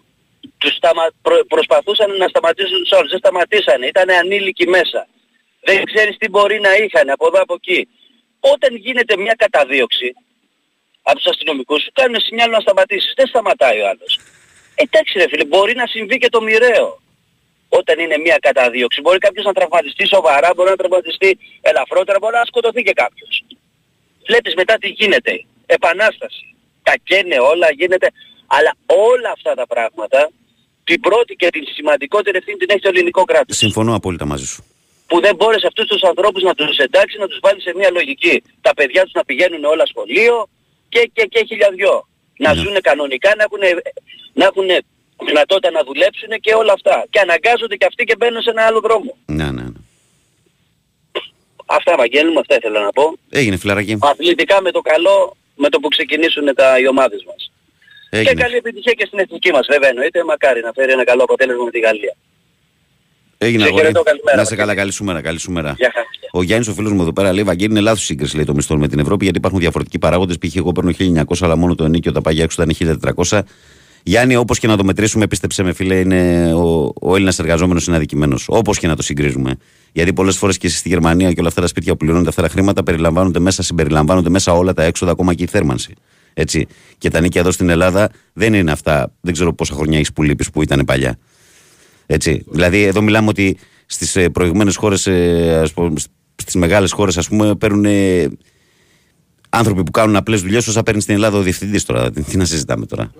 Τους 0.59 0.75
σταμα... 0.75 1.05
προ- 1.23 1.47
προσπαθούσαν 1.47 2.17
να 2.17 2.29
σταματήσουν 2.29 2.79
τους 2.83 2.93
άλλους, 2.93 3.11
δεν 3.11 3.19
σταματήσανε, 3.19 3.87
ήταν 3.87 4.11
ανήλικοι 4.11 4.67
μέσα. 4.69 5.07
Δεν 5.61 5.85
ξέρεις 5.85 6.17
τι 6.17 6.29
μπορεί 6.29 6.61
να 6.61 6.73
είχαν 6.75 7.11
από 7.11 7.27
εδώ 7.27 7.41
από 7.43 7.55
εκεί. 7.55 7.89
Όταν 8.41 8.77
γίνεται 8.77 9.17
μια 9.17 9.35
καταδίωξη 9.39 10.15
από 11.03 11.17
τους 11.17 11.27
αστυνομικούς 11.27 11.83
σου 11.83 11.91
κάνουν 11.93 12.21
σινιάλο 12.21 12.53
να 12.53 12.61
σταματήσεις. 12.61 13.13
Δεν 13.17 13.27
σταματάει 13.27 13.81
ο 13.81 13.89
άλλος. 13.89 14.21
Εντάξει 14.75 15.19
ρε 15.19 15.29
φίλε, 15.29 15.45
μπορεί 15.45 15.75
να 15.75 15.87
συμβεί 15.87 16.17
και 16.19 16.29
το 16.29 16.41
μοιραίο 16.43 17.01
όταν 17.69 17.99
είναι 17.99 18.19
μια 18.19 18.39
καταδίωξη. 18.41 19.01
Μπορεί 19.01 19.19
κάποιος 19.19 19.45
να 19.45 19.53
τραυματιστεί 19.53 20.07
σοβαρά, 20.07 20.51
μπορεί 20.57 20.71
να 20.71 20.77
τραυματιστεί 20.77 21.39
ελαφρότερα, 21.61 22.19
μπορεί 22.19 22.35
να 22.35 22.45
σκοτωθεί 22.45 22.83
και 22.83 22.93
κάποιος. 22.93 23.45
Βλέπεις 24.27 24.55
μετά 24.55 24.75
τι 24.79 24.89
γίνεται. 24.89 25.45
Επανάσταση. 25.67 26.55
Τα 26.83 26.95
καίνε 27.05 27.39
όλα, 27.41 27.71
γίνεται. 27.71 28.09
Αλλά 28.47 28.73
όλα 28.87 29.31
αυτά 29.31 29.55
τα 29.55 29.67
πράγματα, 29.67 30.31
την 30.85 31.01
πρώτη 31.01 31.35
και 31.35 31.49
την 31.49 31.65
σημαντικότερη 31.75 32.37
ευθύνη 32.37 32.57
την 32.59 32.69
έχει 32.71 32.81
το 32.81 32.89
ελληνικό 32.89 33.25
κράτος. 33.25 33.57
Συμφωνώ 33.57 33.95
απόλυτα 33.95 34.25
μαζί 34.25 34.47
σου. 34.47 34.65
Που 35.07 35.21
δεν 35.21 35.35
μπόρεσε 35.37 35.67
αυτούς 35.67 35.87
τους 35.87 36.03
ανθρώπους 36.03 36.43
να 36.43 36.55
τους 36.55 36.77
εντάξει, 36.77 37.19
να 37.19 37.27
τους 37.27 37.39
βάλει 37.43 37.61
σε 37.61 37.73
μια 37.77 37.91
λογική. 37.91 38.43
Τα 38.61 38.75
παιδιά 38.75 39.03
τους 39.03 39.13
να 39.13 39.25
πηγαίνουν 39.25 39.65
όλα 39.65 39.87
σχολείο 39.87 40.49
και, 40.89 41.11
και, 41.13 41.25
και 41.25 41.45
χιλιαδιό. 41.49 42.09
Να 42.39 42.55
Ναι. 42.55 42.61
ζουν 42.63 42.81
κανονικά, 42.81 43.35
να 43.37 43.43
έχουν, 43.43 43.61
να 44.39 44.45
έχουν 44.51 44.69
δυνατότητα 45.29 45.71
να 45.71 45.83
δουλέψουν 45.89 46.31
και 46.45 46.53
όλα 46.61 46.73
αυτά. 46.79 46.97
Και 47.11 47.21
αναγκάζονται 47.27 47.77
και 47.81 47.87
αυτοί 47.91 48.05
και 48.05 48.17
μπαίνουν 48.19 48.43
σε 48.43 48.51
ένα 48.51 48.63
άλλο 48.69 48.81
δρόμο. 48.87 49.11
Ναι, 49.27 49.45
ναι, 49.57 49.63
ναι. 49.63 49.81
Αυτά 51.67 51.95
Βαγγέλη 51.97 52.31
μου, 52.33 52.39
αυτά 52.39 52.55
ήθελα 52.57 52.81
να 52.81 52.91
πω. 52.99 53.05
Έγινε 53.31 53.57
φιλαράκι. 53.57 53.97
Αθλητικά 54.01 54.57
με 54.63 54.71
το 54.71 54.81
καλό, 54.81 55.37
με 55.57 55.69
το 55.69 55.79
που 55.81 55.89
ξεκινήσουν 55.89 56.55
τα, 56.55 56.79
οι 56.81 56.89
ομάδες 56.89 57.25
μας. 57.29 57.53
Και 58.11 58.17
Έγινε. 58.19 58.43
καλή 58.43 58.57
επιτυχία 58.57 58.93
και 58.93 59.07
στην 59.07 59.19
εθνική 59.19 59.51
μας 59.53 59.67
βέβαια 59.71 59.89
εννοείται. 59.89 60.25
Μακάρι 60.25 60.61
να 60.61 60.73
φέρει 60.75 60.93
ένα 60.93 61.05
καλό 61.05 61.23
αποτέλεσμα 61.23 61.65
με 61.65 61.71
τη 61.71 61.79
Γαλλία. 61.79 62.17
Έγινε 63.39 63.63
Σε 63.63 63.69
αγόρι. 63.69 63.83
χαιρετώ, 63.83 64.03
καλημέρα, 64.03 64.37
Να 64.37 64.43
σε 64.45 64.49
Βαγγέλη. 64.49 64.61
καλά, 64.69 64.75
καλή 64.81 64.93
σου 64.93 65.05
μέρα. 65.05 65.21
Καλή 65.21 65.39
σου 65.39 65.51
μέρα. 65.53 65.75
Γεια 65.79 65.91
χαρά. 65.95 66.07
Ο 66.33 66.43
Γιάννης, 66.43 66.69
ο 66.69 66.73
φίλος 66.73 66.93
μου 66.93 67.01
εδώ 67.03 67.13
πέρα, 67.13 67.33
λέει: 67.33 67.45
Βαγγέλη, 67.45 67.71
είναι 67.71 67.81
λάθος 67.81 68.05
σύγκριση 68.05 68.37
λέει, 68.37 68.45
το 68.45 68.55
μισθό 68.55 68.77
με 68.77 68.89
την 68.89 68.99
Ευρώπη, 68.99 69.23
γιατί 69.25 69.39
υπάρχουν 69.39 69.61
διαφορετικοί 69.61 69.99
παράγοντες. 69.99 70.39
Π.χ. 70.39 70.57
εγώ 70.57 70.73
παίρνω 70.73 70.91
1900, 70.91 71.23
αλλά 71.41 71.57
μόνο 71.57 71.75
το 71.75 71.85
ενίκιο 71.85 72.13
τα 72.13 72.21
πάγια 72.21 72.43
έξω 72.45 72.63
ήταν 72.63 72.99
1400. 73.31 73.41
Γιάννη, 74.07 74.37
όπως 74.37 74.59
και 74.59 74.67
να 74.67 74.77
το 74.77 74.85
μετρήσουμε, 74.85 75.27
πίστεψε 75.27 75.63
με, 75.63 75.73
φίλε, 75.73 75.99
είναι 75.99 76.53
ο, 76.55 76.93
ο 77.01 77.15
Έλληνας 77.15 77.39
εργαζόμενος 77.39 77.87
είναι 77.87 77.97
αδικημένος. 77.97 78.45
Όπως 78.49 78.79
και 78.79 78.87
να 78.87 78.97
το 78.97 79.03
συγκρίζουμε. 79.03 79.57
Γιατί 79.93 80.13
πολλές 80.13 80.37
φορές 80.37 80.59
και 80.59 80.67
εσείς 80.67 80.79
στη 80.79 80.89
Γερμανία 80.89 81.33
και 81.33 81.41
όλα 81.41 81.49
αυτά 81.49 81.61
τα 81.61 81.67
σπίτια 81.67 81.93
που 81.93 81.99
πληρώνονται 81.99 82.29
αυτά 82.29 82.43
τα 82.43 82.49
χρήματα 82.49 82.83
περιλαμβάνονται 82.83 83.39
μέσα, 83.39 83.63
συμπεριλαμβάνονται 83.63 84.29
μέσα 84.29 84.53
όλα 84.53 84.73
τα 84.73 84.83
έξοδα, 84.83 85.13
ακόμα 85.13 85.35
και 85.35 85.43
η 85.43 85.47
θέρμανση. 85.47 85.95
Έτσι. 86.35 86.67
Και 86.99 87.11
τα 87.11 87.21
νίκια 87.21 87.41
εδώ 87.41 87.51
στην 87.51 87.69
Ελλάδα 87.69 88.11
δεν 88.33 88.55
είναι 88.55 88.71
αυτά. 88.71 89.13
Δεν 89.21 89.33
ξέρω 89.33 89.55
πόσα 89.55 89.75
χρόνια 89.75 89.97
έχεις 89.97 90.13
που 90.13 90.23
λείπεις 90.23 90.51
που 90.51 90.63
ήταν 90.63 90.85
παλιά. 90.85 91.19
Έτσι. 92.07 92.45
Δηλαδή, 92.51 92.83
εδώ 92.83 93.03
μιλάμε 93.03 93.29
ότι 93.29 93.57
στις 93.87 94.19
προηγούμενε 94.33 94.73
χώρες, 94.77 95.09
στις 96.37 96.55
μεγάλες 96.55 96.93
χώρες, 96.93 97.19
ας 97.19 97.29
πούμε, 97.29 97.55
παίρνουν 97.55 97.85
ε, 97.85 98.29
άνθρωποι 99.49 99.83
που 99.83 99.91
κάνουν 99.91 100.17
απλές 100.17 100.41
δουλειές 100.41 100.67
όσα 100.67 100.83
παίρνει 100.83 101.01
στην 101.01 101.15
Ελλάδα 101.15 101.39
ο 101.39 101.41
διευθυντής 101.41 101.85
τώρα. 101.85 102.11
Τι, 102.11 102.23
τι 102.23 102.37
να 102.37 102.45
συζητάμε 102.45 102.87
τώρα; 102.87 103.11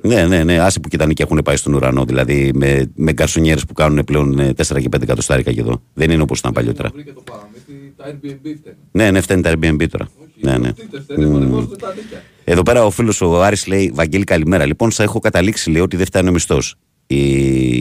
Ναι, 0.00 0.26
ναι, 0.26 0.44
ναι. 0.44 0.58
Άσε 0.58 0.80
που 0.80 0.88
και 0.88 0.96
τα 0.96 1.06
νίκια 1.06 1.24
έχουν 1.30 1.40
πάει 1.44 1.56
στον 1.56 1.74
ουρανό. 1.74 2.04
Δηλαδή 2.04 2.50
με, 2.54 2.90
με 2.94 3.12
γκαρσονιέρες 3.12 3.64
που 3.64 3.72
κάνουν 3.72 4.04
πλέον 4.04 4.38
ε, 4.38 4.48
4 4.48 4.54
και 4.80 4.88
5 4.96 5.02
εκατοστάρικα 5.02 5.52
και 5.52 5.60
εδώ. 5.60 5.82
Δεν 5.94 6.10
είναι 6.10 6.22
όπως 6.22 6.38
ήταν 6.38 6.52
παλιότερα. 6.52 6.90
Βρήκε 6.94 7.12
το 7.12 7.22
παραμύθι, 7.30 7.94
τα 7.96 8.04
Airbnb 8.06 8.56
φταίνε. 8.58 8.76
Ναι, 8.90 9.10
ναι, 9.10 9.20
φταίνει 9.20 9.42
τα 9.42 9.52
Airbnb 9.52 9.88
τώρα. 9.88 10.08
Ναι, 10.40 10.58
ναι. 10.58 10.68
Φτύτε, 10.68 11.00
φταίνε, 11.00 11.26
παρεμβάζονται 11.32 11.76
τα 11.76 11.94
νίκια. 11.94 12.22
Εδώ 12.44 12.62
πέρα 12.62 12.84
ο 12.84 12.90
φίλος 12.90 13.20
ο 13.20 13.42
Άρης 13.42 13.66
λέει: 13.66 13.90
Βαγγέλη, 13.94 14.24
καλημέρα. 14.24 14.66
Λοιπόν, 14.66 14.90
σα 14.90 15.02
έχω 15.02 15.18
καταλήξει, 15.18 15.70
λέει, 15.70 15.82
ότι 15.82 15.96
δεν 15.96 16.06
φτάνει 16.06 16.28
ο 16.28 16.32
μισθός. 16.32 16.74
Η 17.06 17.18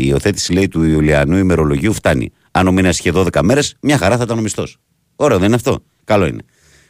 υιοθέτηση, 0.08 0.54
λέει, 0.54 0.68
του 0.68 0.84
Ιουλιανού 0.84 1.38
ημερολογίου 1.38 1.94
φτάνει. 1.94 2.32
Αν 2.52 2.68
ο 2.68 2.72
μήνας 2.72 3.00
είχε 3.00 3.12
12 3.16 3.42
μέρες, 3.42 3.76
μια 3.82 3.98
χαρά 3.98 4.18
θα 4.18 4.24
ήταν 4.24 4.38
ο 4.38 4.42
μισθός. 4.42 4.78
Ωραίο, 5.16 5.38
δεν 5.38 5.48
είναι 5.48 5.56
αυτό; 5.56 5.84
Καλό 6.10 6.26
είναι. 6.26 6.42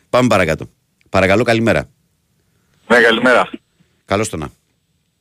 Πάμε 0.10 0.28
παρακάτω. 0.28 0.66
Παρακαλώ, 1.10 1.44
καλημέρα. 1.44 1.90
Ναι, 2.88 3.00
καλημέρα. 3.00 3.50
Καλώς 4.10 4.30
το 4.30 4.38
να. 4.38 4.50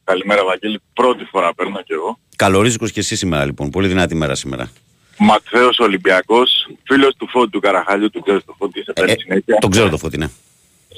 Καλημέρα 0.04 0.44
Βαγγέλη. 0.44 0.80
Πρώτη 0.92 1.24
φορά 1.24 1.54
παίρνω 1.54 1.82
κι 1.82 1.92
εγώ. 1.92 2.18
Καλορίζικος 2.36 2.92
και 2.92 3.00
εσύ 3.00 3.16
σήμερα, 3.16 3.44
λοιπόν. 3.44 3.70
Πολύ 3.70 3.88
δυνατή 3.88 4.14
μέρα 4.14 4.34
σήμερα. 4.34 4.70
Ματθαίος 5.18 5.78
Ολυμπιακός, 5.78 6.68
φίλος 6.86 7.14
του 7.16 7.28
Φώτη 7.28 7.50
του 7.50 7.60
Καραχαλιού, 7.60 8.10
του 8.10 8.20
ξέρεις 8.22 8.44
το 8.44 8.54
Φώτη, 8.58 8.82
σε 8.82 8.90
Ε, 8.94 9.00
παίρνει 9.00 9.20
συνέχεια. 9.20 9.56
τον 9.60 9.70
ξέρω 9.70 9.88
το 9.88 9.98
φώτι, 9.98 10.18
ναι. 10.18 10.28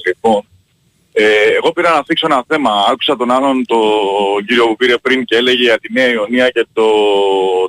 Λοιπόν, 0.07 0.43
ε, 1.13 1.25
εγώ 1.57 1.73
πήρα 1.73 1.91
να 1.95 2.03
θίξω 2.05 2.27
ένα 2.27 2.45
θέμα. 2.49 2.71
Άκουσα 2.91 3.17
τον 3.17 3.31
άλλον, 3.31 3.67
τον 3.67 4.47
κύριο 4.47 4.67
που 4.67 4.77
πήρε 4.77 4.97
πριν 4.99 5.25
και 5.25 5.37
έλεγε 5.37 5.63
για 5.63 5.79
τη 5.79 5.93
Νέα 5.93 6.09
Ιωνία 6.13 6.49
και 6.51 6.67
το, 6.73 6.85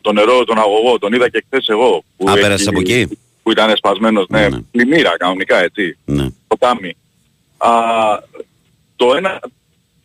το 0.02 0.12
νερό, 0.14 0.44
τον 0.44 0.58
αγωγό. 0.58 1.00
Τον 1.00 1.14
είδα 1.14 1.30
και 1.30 1.44
χθες 1.48 1.68
εγώ. 1.68 2.04
Που 2.18 2.30
Α, 2.30 2.32
έχει- 2.32 2.42
πέρασες 2.42 2.68
από 2.68 2.80
εκεί; 2.80 3.20
Που 3.44 3.52
ήταν 3.52 3.76
σπασμένος, 3.78 4.26
ναι. 4.30 4.40
Ναι, 4.40 4.48
ναι. 4.50 4.56
ναι. 4.56 4.62
Πλημμύρα 4.72 5.18
κανονικά, 5.18 5.64
έτσι. 5.64 5.98
ναι. 6.06 6.28
ποτάμι. 6.48 6.96
Α, 7.58 7.70
το 8.96 9.16
ένα, 9.16 9.40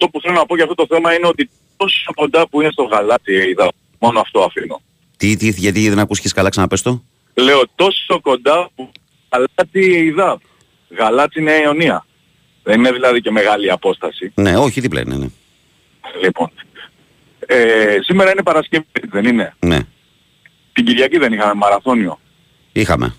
το 0.06 0.12
που 0.12 0.20
θέλω 0.20 0.34
να 0.34 0.46
πω 0.46 0.54
για 0.54 0.64
αυτό 0.64 0.86
το 0.86 0.94
θέμα 0.94 1.14
είναι 1.14 1.26
ότι 1.26 1.50
τόσο 1.76 2.12
κοντά 2.14 2.48
που 2.48 2.60
είναι 2.60 2.70
στο 2.72 2.82
γαλάτι 2.82 3.32
είδα, 3.32 3.72
μόνο 3.98 4.20
αυτό 4.20 4.40
αφήνω. 4.40 4.80
Τι, 5.16 5.36
τι, 5.36 5.48
γιατί 5.48 5.88
δεν 5.88 5.98
ακούστηκες 5.98 6.32
καλά, 6.32 6.48
ξαναπες 6.48 6.82
το. 6.82 7.02
Λέω 7.34 7.62
τόσο 7.74 8.20
κοντά 8.20 8.68
που 8.74 8.90
γαλάτι 9.32 10.04
είδα. 10.04 10.38
Γαλάτι 10.98 11.42
Νέα 11.42 11.62
Ιωνία. 11.62 12.06
Δεν 12.62 12.78
είναι 12.78 12.92
δηλαδή 12.92 13.20
και 13.20 13.30
μεγάλη 13.30 13.70
απόσταση. 13.70 14.32
Ναι, 14.34 14.56
όχι, 14.56 14.80
δίπλα 14.80 15.00
είναι, 15.00 15.16
ναι. 15.16 15.28
Λοιπόν. 16.22 16.50
Ε, 17.46 17.96
σήμερα 18.00 18.30
είναι 18.30 18.42
Παρασκευή, 18.42 18.84
δεν 19.10 19.24
είναι; 19.24 19.54
Ναι, 19.58 19.78
Την 20.72 20.84
Κυριακή 20.84 21.18
δεν 21.18 21.32
είχαμε 21.32 21.54
μαραθώνιο. 21.54 22.20
είχαμε. 22.72 23.14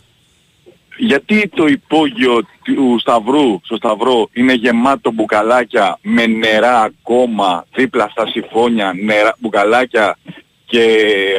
Γιατί 0.98 1.48
το 1.56 1.68
υπόγειο 1.68 2.42
του 2.64 2.98
Σταυρού, 3.00 3.60
στο 3.64 3.76
Σταυρό, 3.76 4.30
είναι 4.34 4.54
γεμάτο 4.54 5.12
μπουκαλάκια 5.12 6.00
με 6.02 6.26
νερά 6.26 6.82
ακόμα 6.82 7.66
δίπλα 7.76 8.08
στα 8.12 8.28
συμφώνια, 8.28 8.94
νερά, 9.04 9.36
μπουκαλάκια 9.40 10.18
και 10.66 10.98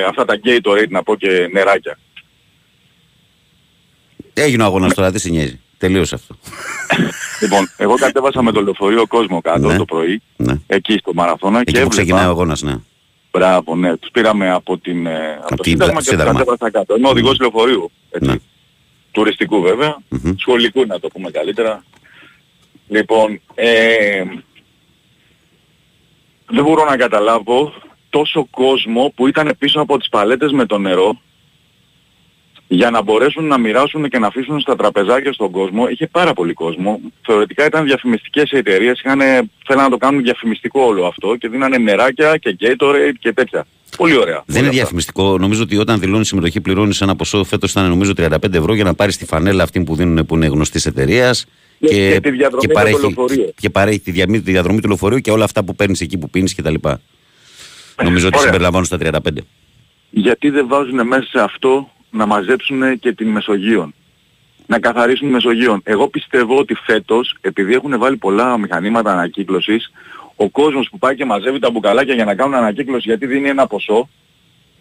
αυτά 0.08 0.24
τα 0.24 0.40
Gatorade 0.44 0.88
να 0.88 1.02
πω 1.02 1.16
και 1.16 1.48
νεράκια. 1.52 1.98
Έγινε 4.34 4.62
ο 4.62 4.66
αγώνας 4.66 4.94
τώρα, 4.94 5.12
τι 5.12 5.18
σε 5.18 5.28
νοιάζει. 5.28 5.60
Τελείωσε 5.78 6.14
αυτό. 6.14 6.36
λοιπόν, 7.40 7.70
εγώ 7.76 7.94
κατέβασα 7.94 8.42
με 8.42 8.52
το 8.52 8.62
λεωφορείο 8.62 9.06
κόσμο 9.06 9.40
κάτω 9.40 9.68
Ναι. 9.68 9.76
το 9.76 9.84
πρωί, 9.84 10.22
Ναι. 10.36 10.54
εκεί 10.66 10.92
στο 11.00 11.14
μαραθώνα 11.14 11.60
Εκεί 11.60 11.72
και 11.72 11.80
που 11.80 11.88
ξεκινάει 11.88 12.18
ο 12.18 12.22
έβλεπα... 12.22 12.40
αγώνας, 12.40 12.62
ναι. 12.62 12.74
Μπράβο, 13.30 13.76
ναι. 13.76 13.96
Τους 13.96 14.10
πήραμε 14.10 14.50
από, 14.50 14.78
την, 14.78 15.06
ε, 15.06 15.38
από, 15.40 15.56
το 15.56 15.62
την- 15.62 15.72
Σύνταγμα 15.72 15.92
και 15.92 15.98
τους 15.98 16.08
Σύνταγμα. 16.08 16.32
κατέβασα 16.32 16.70
κάτω. 16.70 16.96
Είμαι 16.96 17.08
οδηγός 17.08 17.38
λεωφορείου. 17.40 17.90
Έτσι. 18.10 18.30
Ναι. 18.30 18.36
Τουριστικού 19.10 19.60
βέβαια. 19.60 19.98
Μμμ. 20.08 20.34
Σχολικού 20.38 20.86
να 20.86 21.00
το 21.00 21.08
πούμε 21.08 21.30
καλύτερα. 21.30 21.84
Λοιπόν, 22.88 23.40
ε, 23.54 24.22
δεν 26.46 26.64
μπορώ 26.64 26.84
να 26.84 26.96
καταλάβω 26.96 27.72
τόσο 28.10 28.46
κόσμο 28.50 29.12
που 29.14 29.26
ήταν 29.26 29.54
πίσω 29.58 29.80
από 29.80 29.98
τις 29.98 30.08
παλέτες 30.08 30.52
με 30.52 30.66
το 30.66 30.78
νερό 30.78 31.20
για 32.68 32.90
να 32.90 33.02
μπορέσουν 33.02 33.44
να 33.44 33.58
μοιράσουν 33.58 34.08
και 34.08 34.18
να 34.18 34.26
αφήσουν 34.26 34.60
στα 34.60 34.76
τραπεζάκια 34.76 35.32
στον 35.32 35.50
κόσμο. 35.50 35.88
Είχε 35.88 36.06
πάρα 36.06 36.32
πολύ 36.32 36.52
κόσμο. 36.52 37.00
Θεωρητικά 37.26 37.66
ήταν 37.66 37.84
διαφημιστικές 37.84 38.50
εταιρείες, 38.50 39.00
είχαν, 39.04 39.20
θέλαν 39.66 39.84
να 39.84 39.90
το 39.90 39.96
κάνουν 39.96 40.22
διαφημιστικό 40.22 40.80
όλο 40.82 41.06
αυτό 41.06 41.36
και 41.36 41.48
δίνανε 41.48 41.78
νεράκια 41.78 42.36
και 42.36 42.56
Gatorade 42.60 43.12
και 43.18 43.32
τέτοια. 43.32 43.66
Πολύ 43.96 44.16
ωραία. 44.16 44.42
Δεν 44.46 44.46
είναι 44.46 44.58
όλα 44.58 44.68
αυτά. 44.68 44.70
διαφημιστικό. 44.76 45.38
Νομίζω 45.38 45.62
ότι 45.62 45.76
όταν 45.76 46.00
δηλώνει 46.00 46.24
συμμετοχή, 46.24 46.60
πληρώνεις 46.60 47.00
ένα 47.00 47.16
ποσό. 47.16 47.44
Φέτος 47.44 47.70
ήταν 47.70 47.88
νομίζω 47.88 48.12
35 48.16 48.54
ευρώ 48.54 48.74
για 48.74 48.84
να 48.84 48.94
πάρεις 48.94 49.16
τη 49.16 49.24
φανέλα 49.24 49.62
αυτή 49.62 49.80
που 49.84 49.94
δίνουν 49.94 50.26
που 50.26 50.34
είναι 50.34 50.46
γνωστής 50.46 50.86
εταιρείας. 50.86 51.46
Και- 51.80 51.86
και 52.12 52.20
τη 52.22 52.30
διαδρομή 52.30 52.66
με 52.66 52.72
το 52.72 52.80
παρέχει, 52.80 53.00
λεωφορείο. 53.00 53.52
και 53.60 53.70
παρέχει 53.70 54.00
τη, 54.00 54.10
διαμη- 54.10 54.42
τη 54.44 54.50
διαδρομή 54.50 54.80
του 54.80 54.88
λεωφορείου 54.88 55.18
και 55.18 55.30
όλα 55.30 55.44
αυτά 55.44 55.64
που 55.64 55.74
παίρνεις 55.74 56.00
εκεί 56.00 56.18
που 56.18 56.30
πίνεις 56.30 56.54
κτλ. 56.54 56.74
Νομίζω 58.02 58.26
ότι 58.26 58.36
Ωραία. 58.36 58.40
συμπεριλαμβάνουν 58.40 58.86
στα 58.86 58.96
35. 58.98 59.40
Γιατί 60.10 60.50
δεν 60.50 60.68
βάζουν 60.68 61.06
μέσα 61.06 61.26
σε 61.30 61.40
αυτό 61.40 61.90
να 62.10 62.26
μαζέψουν 62.26 62.98
και 62.98 63.12
την 63.12 63.28
Μεσογείο. 63.28 63.92
να 64.66 64.78
καθαρίσουν 64.78 65.28
Μεσογείων. 65.28 65.80
Εγώ 65.84 66.08
πιστεύω 66.08 66.58
ότι 66.58 66.74
φέτος, 66.74 67.36
επειδή 67.40 67.74
έχουν 67.74 67.98
βάλει 67.98 68.16
πολλά 68.16 68.58
μηχανήματα 68.58 69.12
ανακύκλωσης, 69.12 69.92
ο 70.36 70.48
κόσμος 70.48 70.88
που 70.90 70.98
πάει 70.98 71.14
και 71.14 71.24
μαζεύει 71.24 71.58
τα 71.58 71.70
μπουκαλάκια 71.70 72.14
για 72.14 72.24
να 72.24 72.34
κάνουν 72.34 72.54
ανακύκλωση 72.54 73.08
γιατί 73.08 73.26
δίνει 73.26 73.48
ένα 73.48 73.66
ποσό, 73.66 74.08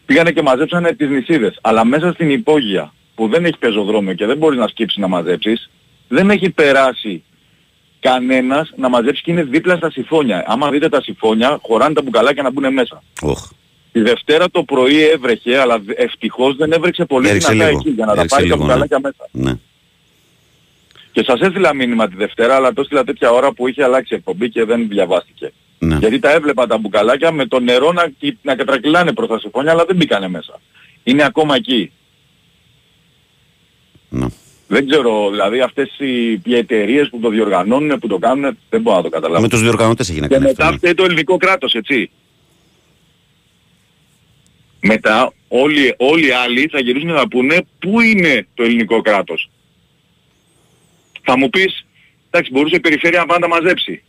πήγανε 0.05 0.31
και 0.31 0.41
μαζέψανε 0.41 0.93
τις 0.93 1.09
νησίδες. 1.09 1.59
Αλλά 1.61 1.85
μέσα 1.85 2.11
στην 2.11 2.29
υπόγεια 2.29 2.93
που 3.15 3.27
δεν 3.27 3.45
έχει 3.45 3.57
πεζοδρόμιο 3.57 4.13
και 4.13 4.25
δεν 4.25 4.37
μπορείς 4.37 4.59
να 4.59 4.67
σκύψεις 4.67 4.97
να 4.97 5.07
μαζέψεις, 5.07 5.69
δεν 6.07 6.29
έχει 6.29 6.49
περάσει 6.49 7.23
κανένας 7.99 8.73
να 8.75 8.89
μαζέψει 8.89 9.21
και 9.21 9.31
είναι 9.31 9.43
δίπλα 9.43 9.75
στα 9.75 9.91
συμφώνια. 9.91 10.43
Άμα 10.47 10.69
δείτε 10.69 10.89
τα 10.89 11.01
συμφώνια, 11.01 11.59
χωράνε 11.61 11.93
τα 11.93 12.01
μπουκαλάκια 12.01 12.43
να 12.43 12.51
μπουν 12.51 12.73
μέσα. 12.73 13.03
Οχ. 13.21 13.49
Τη 13.91 14.01
Δευτέρα 14.01 14.49
το 14.49 14.63
πρωί 14.63 15.01
έβρεχε, 15.01 15.57
αλλά 15.57 15.81
ευτυχώς 15.95 16.55
δεν 16.55 16.71
έβρεξε 16.71 17.05
πολύ 17.05 17.27
Έριξε 17.29 17.51
δυνατά 17.51 17.69
λίγο. 17.69 17.79
εκεί 17.81 17.89
για 17.89 18.05
να 18.05 18.13
τα 18.13 18.19
Έριξε 18.19 18.35
πάρει 18.35 18.49
τα 18.49 18.55
λίγο, 18.55 18.65
ναι. 18.67 18.73
μπουκαλάκια 18.73 18.99
μέσα. 18.99 19.27
Ναι. 19.31 19.53
Και 21.11 21.23
σας 21.23 21.39
έστειλα 21.39 21.75
μήνυμα 21.75 22.07
τη 22.07 22.15
Δευτέρα, 22.15 22.55
αλλά 22.55 22.73
το 22.73 22.81
έστειλα 22.81 23.03
τέτοια 23.03 23.31
ώρα 23.31 23.51
που 23.51 23.67
είχε 23.67 23.83
αλλάξει 23.83 24.13
η 24.13 24.17
εκπομπή 24.17 24.49
και 24.49 24.63
δεν 24.63 24.87
διαβάστηκε. 24.87 25.51
Ναι. 25.79 25.95
Γιατί 25.97 26.19
τα 26.19 26.31
έβλεπα 26.31 26.67
τα 26.67 26.77
μπουκαλάκια 26.77 27.31
με 27.31 27.45
το 27.45 27.59
νερό 27.59 27.91
να, 27.91 28.09
κυ- 28.19 28.37
να 28.41 28.55
κατρακυλάνε 28.55 29.13
προς 29.13 29.27
τα 29.27 29.39
συμφώνια, 29.39 29.71
αλλά 29.71 29.85
δεν 29.85 29.95
μπήκανε 29.95 30.27
μέσα. 30.27 30.59
Είναι 31.03 31.23
ακόμα 31.23 31.55
εκεί. 31.55 31.91
Ναι. 34.09 34.25
Δεν 34.67 34.89
ξέρω, 34.89 35.29
δηλαδή 35.29 35.61
αυτές 35.61 35.89
οι, 35.99 36.31
οι 36.31 36.55
εταιρείες 36.55 37.09
που 37.09 37.19
το 37.19 37.29
διοργανώνουν, 37.29 37.99
που 37.99 38.07
το 38.07 38.17
κάνουν, 38.17 38.57
δεν 38.69 38.81
μπορώ 38.81 38.97
να 38.97 39.03
το 39.03 39.09
καταλάβω. 39.09 39.41
Με 39.41 39.47
τους 39.49 39.61
διοργανωτές 39.61 40.09
έχει 40.09 40.19
να 40.19 40.27
Και 40.27 40.33
κάνει 40.33 40.45
αυτό. 40.45 40.55
μετά 40.63 40.71
ναι. 40.71 40.77
φταίει 40.77 40.93
το 40.93 41.03
ελληνικό 41.03 41.37
κράτος, 41.37 41.73
έτσι. 41.73 42.09
Μετά 44.81 45.33
όλοι, 45.47 45.93
όλοι 45.97 46.27
οι 46.27 46.31
άλλοι 46.31 46.67
θα 46.71 46.79
γυρίσουν 46.79 47.11
να 47.11 47.27
πούνε 47.27 47.65
πού 47.79 47.99
είναι 47.99 48.47
το 48.53 48.63
ελληνικό 48.63 49.01
κράτος; 49.01 49.49
Θα 51.21 51.37
μου 51.37 51.49
πεις, 51.49 51.85
εντάξει 52.29 52.51
μπορούσε 52.51 52.75
η 52.75 52.79
περιφέρεια 52.79 53.19
να 53.19 53.25
πάει 53.25 53.39
να 53.39 53.47
τα 53.47 53.53
μαζέψει. 53.53 54.03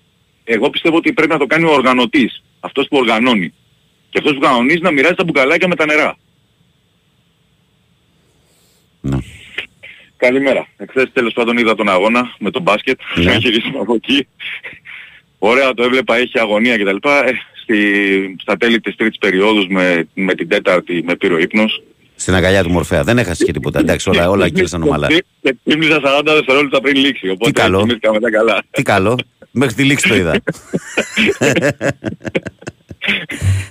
Εγώ 0.44 0.70
πιστεύω 0.70 0.96
ότι 0.96 1.12
πρέπει 1.12 1.32
να 1.32 1.38
το 1.38 1.46
κάνει 1.46 1.64
ο 1.64 1.72
οργανωτής, 1.72 2.44
αυτός 2.60 2.88
που 2.88 2.96
οργανώνει. 2.96 3.54
Και 4.10 4.18
αυτός 4.18 4.32
που 4.34 4.40
κανονίζει 4.40 4.80
να 4.80 4.90
μοιράζει 4.90 5.14
τα 5.14 5.24
μπουκαλάκια 5.24 5.68
με 5.68 5.74
τα 5.74 5.86
νερά. 5.86 6.16
Ναι. 9.00 9.18
Καλημέρα. 10.16 10.68
Εχθές 10.76 11.10
τέλος 11.12 11.32
πάντων 11.32 11.58
είδα 11.58 11.74
τον 11.74 11.88
αγώνα 11.88 12.34
με 12.38 12.50
τον 12.50 12.62
μπάσκετ. 12.62 13.00
Ναι. 13.14 13.24
Να 13.24 13.34
γυρίσουμε 13.34 13.78
από 13.78 13.94
εκεί. 13.94 14.28
Ωραία 15.38 15.74
το 15.74 15.82
έβλεπα, 15.82 16.16
έχει 16.16 16.38
αγωνία 16.38 16.78
κτλ. 16.78 17.08
Ε, 17.08 17.32
στη, 17.72 18.36
στα 18.40 18.56
τέλη 18.56 18.80
της 18.80 18.96
τρίτης 18.96 19.18
περίοδου 19.18 19.66
με, 19.68 20.08
με 20.14 20.34
την 20.34 20.48
τέταρτη 20.48 21.02
με 21.06 21.16
πήρε 21.16 21.34
ο 21.34 21.38
ύπνος. 21.38 21.82
Στην 22.16 22.34
αγκαλιά 22.34 22.62
του 22.62 22.70
Μορφέα. 22.70 23.04
Δεν 23.04 23.18
έχασε 23.18 23.44
και 23.44 23.52
τίποτα. 23.52 23.78
Εντάξει, 23.78 24.08
όλα, 24.10 24.30
όλα 24.30 24.48
κύλησαν 24.48 24.82
ομαλά. 24.82 25.06
Και- 25.06 25.24
Και 25.42 25.56
ξύπνησα 25.66 26.00
40 26.04 26.22
δευτερόλεπτα 26.34 26.80
πριν 26.80 26.96
λήξει. 26.96 27.28
Οπότε 27.28 27.50
Τι 27.50 27.60
καλό. 27.60 27.78
κοιμήθηκα 27.80 28.12
μετά 28.12 28.30
καλά. 28.30 28.62
Τι 28.70 28.82
καλό. 28.82 29.18
Μέχρι 29.50 29.74
τη 29.74 29.82
λήξη 29.84 30.08
το 30.08 30.14
είδα. 30.16 30.40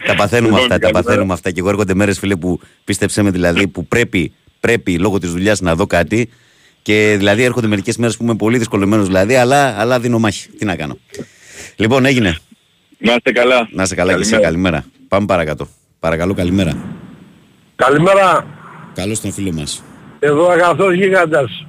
τα 0.08 0.16
παθαίνουμε 0.16 0.48
Λοιπόν, 0.48 0.60
αυτά, 0.64 0.68
τα 0.74 0.80
καλημέρα. 0.80 1.04
παθαίνουμε 1.04 1.34
αυτά. 1.34 1.52
Και 1.52 1.60
εγώ 1.60 1.70
έρχονται 1.70 1.94
μέρες 1.94 2.20
φίλε 2.20 2.36
που 2.36 2.60
πίστεψέ 2.84 3.22
με 3.22 3.32
δηλαδή 3.32 3.68
που 3.68 3.86
πρέπει, 3.88 4.32
πρέπει 4.60 4.98
λόγω 5.00 5.20
της 5.20 5.32
δουλειάς 5.32 5.62
να 5.62 5.76
δω 5.76 5.86
κάτι. 5.88 6.30
Και 6.82 7.16
δηλαδή 7.18 7.44
έρχονται 7.44 7.68
μερικές 7.68 7.98
μέρες 7.98 8.18
που 8.18 8.24
είμαι 8.24 8.36
πολύ 8.36 8.58
δυσκολεμένος 8.58 9.06
δηλαδή, 9.06 9.36
αλλά, 9.36 9.80
αλλά 9.80 10.00
δίνω 10.00 10.20
μάχη. 10.20 10.48
Τι 10.50 10.66
να 10.66 10.76
κάνω. 10.76 10.98
Λοιπόν, 11.76 12.06
έγινε. 12.06 12.38
Να 12.98 13.14
είστε 13.14 13.32
καλά. 13.32 13.68
Να 13.72 13.84
είσαι 13.84 13.96
καλά 13.96 14.14
και 14.14 14.20
εσύ, 14.20 14.32
Καλημέρα. 14.32 14.52
καλημέρα. 14.52 14.86
Πάμε 15.08 15.26
παρακάτω. 15.26 15.68
Παρακαλώ, 16.00 16.34
καλημέρα. 16.34 16.78
Καλημέρα, 17.76 18.46
Καλώς 18.94 19.20
τον 19.22 19.32
φίλο 19.32 19.52
μας. 19.54 19.84
εδώ 20.20 20.50
αγαθός 20.50 20.94
γίγαντας. 20.94 21.66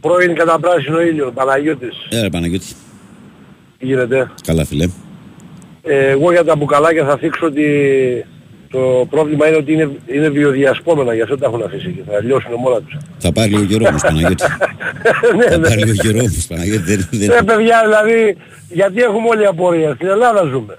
Πρώην 0.00 0.34
κατά 0.34 0.58
πράσινο 0.60 1.00
ήλιο, 1.02 1.30
Παναγιώτης. 1.32 1.96
Έλα 2.08 2.30
Παναγιώτη. 2.30 2.66
Τι 3.78 3.86
γίνεται; 3.86 4.30
Καλά 4.46 4.64
φίλε. 4.64 4.88
Ε, 5.82 6.08
εγώ 6.08 6.32
για 6.32 6.44
τα 6.44 6.56
μπουκαλάκια 6.56 7.04
θα 7.04 7.16
θίξω 7.16 7.46
ότι 7.46 7.64
το 8.74 9.06
πρόβλημα 9.10 9.48
είναι 9.48 9.56
ότι 9.56 9.72
είναι, 9.72 9.90
είναι 10.06 10.28
βιοδιασπόμενα, 10.28 11.14
γι' 11.14 11.22
αυτό 11.22 11.38
τα 11.38 11.46
έχουν 11.46 11.62
αφήσει 11.62 11.90
και 11.96 12.02
θα 12.10 12.20
λιώσουν 12.22 12.52
μόνα 12.58 12.80
τους. 12.82 12.96
Θα 13.18 13.32
πάρει 13.32 13.48
λίγο 13.50 13.64
καιρό 13.64 13.84
όμως 13.88 14.02
Παναγιώτη. 14.08 14.44
ναι, 15.36 15.44
Θα 15.44 15.56
ναι. 15.58 15.68
πάρει 15.68 15.82
λίγο 15.82 15.96
καιρό 16.02 16.18
όμως 16.18 16.46
Παναγιώτη. 16.48 16.82
Δεν, 16.82 17.08
δεν... 17.10 17.28
Ναι, 17.28 17.42
παιδιά, 17.42 17.80
δηλαδή, 17.84 18.36
γιατί 18.68 19.02
έχουμε 19.02 19.28
όλη 19.28 19.46
απορία; 19.46 19.92
Στην 19.94 20.08
Ελλάδα 20.08 20.42
ζούμε. 20.52 20.76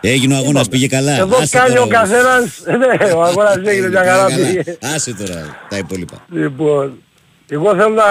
Έγινε 0.00 0.34
ο 0.34 0.36
αγώνας, 0.36 0.68
πήγε 0.68 0.86
καλά. 0.86 1.12
Εδώ 1.18 1.36
Άσε 1.36 1.58
κάνει 1.58 1.68
τώρα 1.74 1.80
ο 1.80 1.84
όμως. 1.84 1.98
καθένας... 1.98 2.62
ναι, 2.80 3.12
ο 3.14 3.22
αγώνας 3.22 3.56
έγινε 3.64 3.88
μια 3.88 4.04
χαρά 4.04 4.26
Πήγε 4.26 4.46
πήγε. 4.46 4.62
καλά. 4.62 4.94
Άσε 4.94 5.14
τώρα 5.14 5.56
τα 5.68 5.76
υπόλοιπα. 5.78 6.26
Λοιπόν, 6.32 6.92
εγώ 7.48 7.74
θέλω 7.76 7.88
να 7.94 8.04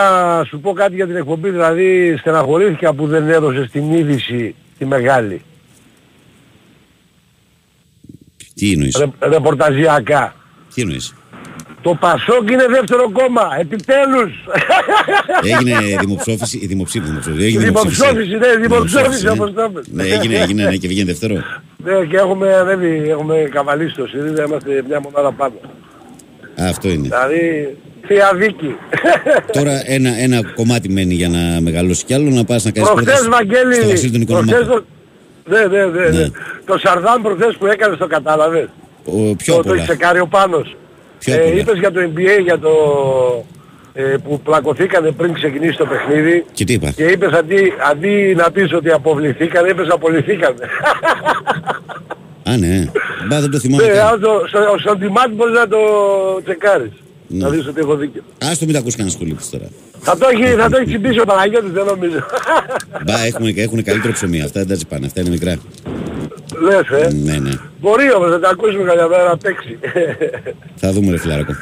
σου 0.47 0.59
πω 0.59 0.73
κάτι 0.73 0.95
για 0.95 1.07
την 1.07 1.15
εκπομπή, 1.15 1.49
δηλαδή 1.49 2.15
στεναχωρήθηκα 2.19 2.93
που 2.93 3.07
δεν 3.07 3.29
έδωσε 3.29 3.69
την 3.71 3.91
είδηση 3.93 4.55
τη 4.77 4.85
μεγάλη, 4.85 5.41
Τι 8.61 8.71
εννοείς; 8.71 8.97
ρε, 8.97 9.27
ρεπορταζιακά. 9.29 10.35
Τι 10.73 10.81
εννοείς; 10.81 11.13
Το 11.81 11.97
Πασόκ 11.99 12.49
είναι 12.51 12.65
δεύτερο 12.67 13.11
κόμμα, 13.11 13.41
επιτέλους. 13.59 14.31
Έγινε 15.53 15.77
δημοψόφιση, 15.99 16.59
η 16.61 16.65
δημοψήφιση, 16.65 17.11
δημοψήφιση. 17.11 17.43
Η 17.43 17.45
Έγινε 17.45 17.63
δημοψόφιση, 17.63 18.29
ναι, 18.29 18.47
η 18.57 18.61
δημοψόφιση 18.61 19.23
ναι. 19.23 19.31
όπως 19.31 19.53
το 19.53 19.67
είπες. 19.69 19.87
Ναι, 19.91 20.03
έγινε, 20.03 20.35
έγινε, 20.37 20.63
ναι, 20.63 20.75
και 20.75 20.87
βγαίνει 20.87 21.05
δεύτερο. 21.05 21.33
Ναι, 21.77 22.05
και 22.09 22.17
έχουμε 22.17 22.53
ανέβει, 22.53 23.09
έχουμε 23.09 23.35
καβαλήσει 23.51 23.95
το 23.95 24.07
ΣΥΡΙΖΑ, 24.07 24.43
είμαστε 24.43 24.83
μια 24.87 24.99
μονάδα 25.01 25.31
πάνω. 25.31 25.53
Α, 26.61 26.65
αυτό 26.67 26.89
είναι. 26.89 27.07
Δηλαδή, 27.07 27.77
θεία 28.07 28.31
δίκη. 28.35 28.75
Τώρα 29.51 29.81
ένα, 29.85 30.09
ένα 30.17 30.41
κομμάτι 30.55 30.89
μένει 30.89 31.13
για 31.13 31.29
να 31.29 31.61
μεγαλώσει 31.61 32.05
κι 32.05 32.13
άλλο 32.13 32.29
να 32.29 32.43
πας 32.43 32.63
να 32.63 32.71
κάνεις 32.71 32.89
Προχθές, 32.89 33.13
πρόταση 33.13 33.29
Βαγγέλη, 33.29 33.73
στο 33.73 33.87
Βασίλη 33.87 34.11
τον 34.11 34.25
προχθές 34.25 34.61
Οικονομάκο. 34.61 34.85
Το... 35.43 35.51
Ναι, 35.51 35.65
ναι, 35.65 35.85
ναι, 35.85 36.09
ναι. 36.09 36.19
Ναι. 36.19 36.27
Το 36.65 36.77
Σαρδάμ 36.77 37.21
προχθές 37.21 37.55
που 37.59 37.65
έκανες 37.65 37.97
το 37.97 38.07
κατάλαβες. 38.07 38.67
Ο, 39.05 39.35
πιο 39.35 39.53
το, 39.53 39.59
απ' 39.59 39.65
το 39.65 39.71
όλα. 39.71 39.83
είχε 39.83 39.95
κάνει 39.95 40.19
ο 40.19 40.27
Πάνος. 40.27 40.75
Πιο 41.19 41.33
Ε, 41.33 41.37
απ' 41.37 41.45
όλα. 41.45 41.59
είπες 41.59 41.77
για 41.79 41.91
το 41.91 41.99
NBA, 42.15 42.41
για 42.43 42.59
το... 42.59 42.71
Ε, 43.93 44.15
που 44.23 44.39
πλακωθήκανε 44.39 45.11
πριν 45.11 45.33
ξεκινήσει 45.33 45.77
το 45.77 45.85
παιχνίδι 45.85 46.45
Και 46.53 46.63
τι 46.65 46.73
είπα; 46.73 46.91
και 46.91 47.03
είπες 47.05 47.31
αντί, 47.31 47.73
αντί 47.91 48.33
να 48.37 48.51
πεις 48.51 48.73
ότι 48.73 48.91
αποβληθήκανε, 48.91 49.69
είπες 49.69 49.87
απολυθήκανε. 49.89 50.67
Α, 52.49 52.57
ναι. 52.57 52.91
Μπα, 53.27 53.39
δεν 53.39 53.51
το 53.51 53.59
θυμάμαι. 53.59 53.83
Ναι, 53.83 53.89
καν. 53.93 54.07
αν 54.07 54.19
το, 54.19 54.43
στο, 54.47 54.59
στον 54.79 54.99
τιμάτι 54.99 55.31
μπορείς 55.31 55.53
να 55.53 55.67
το 55.67 55.77
τσεκάρεις. 56.43 56.91
Ναι. 57.31 57.43
Να 57.43 57.49
δεις 57.49 57.67
ότι 57.67 57.79
έχω 57.79 57.95
δίκιο. 57.95 58.21
Ας 58.41 58.57
το 58.57 58.65
μην 58.65 58.73
τα 58.73 58.79
ακούσει 58.79 58.95
κανένας 58.95 59.17
σχολείος 59.17 59.49
τώρα. 59.49 59.67
Θα 59.99 60.17
το 60.17 60.27
έχει, 60.31 60.43
θα 60.43 60.69
το 60.69 60.77
έχει 60.77 60.85
τσιμπήσει 60.85 61.19
ο 61.19 61.25
Παναγιώτης, 61.25 61.71
δεν 61.71 61.85
νομίζω. 61.85 62.25
Μπα, 63.05 63.19
έχουν, 63.25 63.53
έχουν 63.55 63.83
καλύτερο 63.83 64.13
ψωμί. 64.13 64.41
Αυτά 64.41 64.59
δεν 64.59 64.67
τα 64.67 64.75
τσιπάνε. 64.75 65.05
Αυτά 65.05 65.21
είναι 65.21 65.29
μικρά. 65.29 65.55
Λες, 66.61 67.03
ε. 67.03 67.13
Ναι, 67.13 67.37
ναι. 67.37 67.51
Μπορεί 67.79 68.13
όμως 68.13 68.29
να 68.29 68.39
τα 68.39 68.49
ακούσουμε 68.49 68.83
κάποια 68.83 69.07
μέρα 69.07 69.23
να 69.23 69.37
παίξει. 69.37 69.79
Θα 70.81 70.91
δούμε 70.91 71.11
ρε 71.11 71.17
φιλάρακο. 71.17 71.55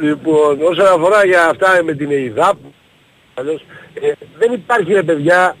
Λοιπόν, 0.00 0.58
όσον 0.70 0.86
αφορά 0.86 1.24
για 1.24 1.48
αυτά 1.48 1.80
με 1.84 1.94
την 1.94 2.10
ΕΙΔΑΠ, 2.10 2.56
αλλιώς, 3.34 3.64
ε, 3.94 4.12
δεν 4.38 4.52
υπάρχει 4.52 4.92
ρε 4.92 5.02
παιδιά 5.02 5.56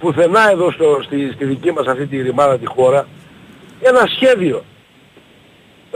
πουθενά 0.00 0.50
εδώ 0.50 0.70
στο, 0.70 1.00
στη, 1.04 1.30
στη 1.34 1.44
δική 1.44 1.72
μας 1.72 1.86
αυτή 1.86 2.06
τη 2.06 2.22
ρημάδα 2.22 2.58
τη 2.58 2.66
χώρα 2.66 3.06
ένα 3.80 4.06
σχέδιο. 4.14 4.64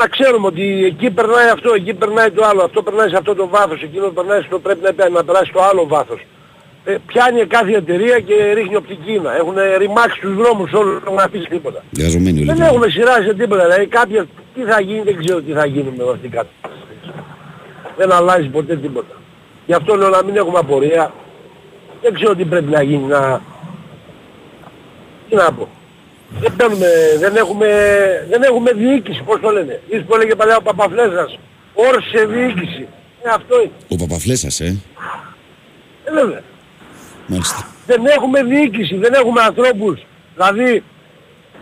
Να 0.00 0.06
ξέρουμε 0.08 0.46
ότι 0.46 0.84
εκεί 0.84 1.10
περνάει 1.10 1.48
αυτό, 1.48 1.74
εκεί 1.74 1.94
περνάει 1.94 2.30
το 2.30 2.44
άλλο, 2.44 2.62
αυτό 2.62 2.82
περνάει 2.82 3.08
σε 3.08 3.16
αυτό 3.16 3.34
το 3.34 3.48
βάθος, 3.48 3.82
εκείνο 3.82 4.08
περνάει 4.08 4.42
στο 4.42 4.58
πρέπει 4.58 4.82
να, 4.82 4.92
πέ- 4.92 5.10
να 5.10 5.24
περάσει 5.24 5.50
στο 5.50 5.60
άλλο 5.62 5.86
βάθος. 5.86 6.20
Ε, 6.84 6.96
πιάνει 7.06 7.46
κάθε 7.46 7.76
εταιρεία 7.76 8.20
και 8.20 8.52
ρίχνει 8.52 8.76
οπτική 8.76 9.20
Έχουν 9.38 9.54
ρημάξει 9.78 10.20
τους 10.20 10.34
δρόμους 10.34 10.72
όλους, 10.72 10.92
δεν 10.92 11.02
έχουν 11.06 11.18
αφήσει 11.18 11.48
τίποτα. 11.48 11.84
Γαζωμένοι 11.98 12.38
όλοι. 12.38 12.52
Δεν 12.52 12.60
έχουμε 12.60 12.88
σειρά 12.88 13.12
σε 13.12 13.34
τίποτα. 13.34 13.62
Δηλαδή 13.62 13.86
κάποια 13.86 14.26
τι 14.54 14.62
θα 14.62 14.80
γίνει, 14.80 15.02
δεν 15.02 15.16
ξέρω 15.24 15.40
τι 15.40 15.52
θα 15.52 15.66
γίνει 15.66 15.92
με 15.96 16.04
αυτή 16.04 16.18
την 16.18 16.30
κατάσταση. 16.30 16.82
Δεν 17.96 18.12
αλλάζει 18.12 18.48
ποτέ 18.48 18.76
τίποτα. 18.76 19.14
Γι' 19.66 19.74
αυτό 19.74 19.96
λέω 19.96 20.08
να 20.08 20.22
μην 20.24 20.36
έχουμε 20.36 20.58
απορία. 20.58 21.12
Δεν 22.02 22.14
ξέρω 22.14 22.34
τι 22.34 22.44
πρέπει 22.44 22.70
να 22.70 22.82
γίνει 22.82 23.06
να... 23.06 23.40
Τι 25.28 25.34
να 25.34 25.52
πω. 25.52 25.68
Δεν, 26.30 26.56
παίρνουμε, 26.56 26.86
δεν, 27.18 27.36
έχουμε, 27.36 27.68
δεν 28.30 28.42
έχουμε 28.42 28.72
διοίκηση, 28.72 29.22
πώς 29.22 29.40
το 29.40 29.50
λένε. 29.50 29.80
Ίσως 29.88 30.05
που 30.05 30.14
έλεγε 30.14 30.34
παλιά 30.34 30.56
ο 30.56 30.62
Παπαφλέσας. 30.62 31.38
Όρσε 31.74 32.26
διοίκηση. 32.26 32.88
Ε, 33.22 33.28
αυτό 33.28 33.60
είναι. 33.60 33.72
Ο 33.88 33.96
Παπαφλέσας, 33.96 34.60
ε. 34.60 34.76
Ε, 36.05 36.12
βέβαια. 36.12 36.42
Μάλιστα. 37.26 37.68
δεν 37.86 38.06
έχουμε 38.06 38.42
διοίκηση, 38.42 38.96
δεν 38.96 39.12
έχουμε 39.14 39.40
ανθρώπους. 39.42 40.06
Δηλαδή 40.34 40.82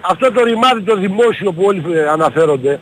αυτό 0.00 0.32
το 0.32 0.44
ρημάδι 0.44 0.82
το 0.82 0.96
δημόσιο 0.96 1.52
που 1.52 1.62
όλοι 1.64 1.82
ε, 1.92 2.08
αναφέρονται 2.08 2.80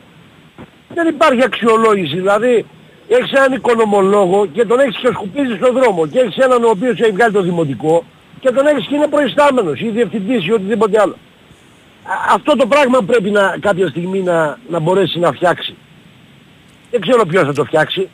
δεν 0.95 1.09
υπάρχει 1.09 1.45
αξιολόγηση. 1.45 2.17
Δηλαδή 2.17 2.67
έχεις 3.09 3.33
έναν 3.33 3.53
οικονομολόγο 3.53 4.47
και 4.47 4.65
τον 4.65 4.81
έχεις 4.81 4.97
και 4.97 5.09
σκουπίζεις 5.13 5.57
στον 5.57 5.73
δρόμο 5.75 6.07
και 6.07 6.19
έχεις 6.19 6.37
έναν 6.37 6.65
ο 6.65 6.69
οποίος 6.69 7.01
έχει 7.01 7.11
βγάλει 7.11 7.33
το 7.33 7.43
δημοτικό 7.43 8.05
και 8.41 8.51
τον 8.51 8.67
έχεις 8.67 8.87
και 8.87 8.95
είναι 8.95 9.07
προϊστάμενος 9.07 9.81
ή 9.81 9.89
διευθυντής 9.89 10.47
ή 10.47 10.53
οτιδήποτε 10.53 11.01
άλλο. 11.01 11.17
Α- 12.05 12.35
Αυτό 12.35 12.57
το 12.57 12.67
πράγμα 12.67 12.99
πρέπει 13.03 13.31
να, 13.31 13.57
κάποια 13.61 13.89
στιγμή 13.89 14.21
να, 14.23 14.59
να 14.69 14.79
μπορέσει 14.79 15.19
να 15.19 15.33
φτιάξει. 15.33 15.75
Δεν 16.91 17.01
ξέρω 17.01 17.27
ποιος 17.27 17.45
θα 17.45 17.53
το 17.53 17.65
φτιάξει. 17.65 18.09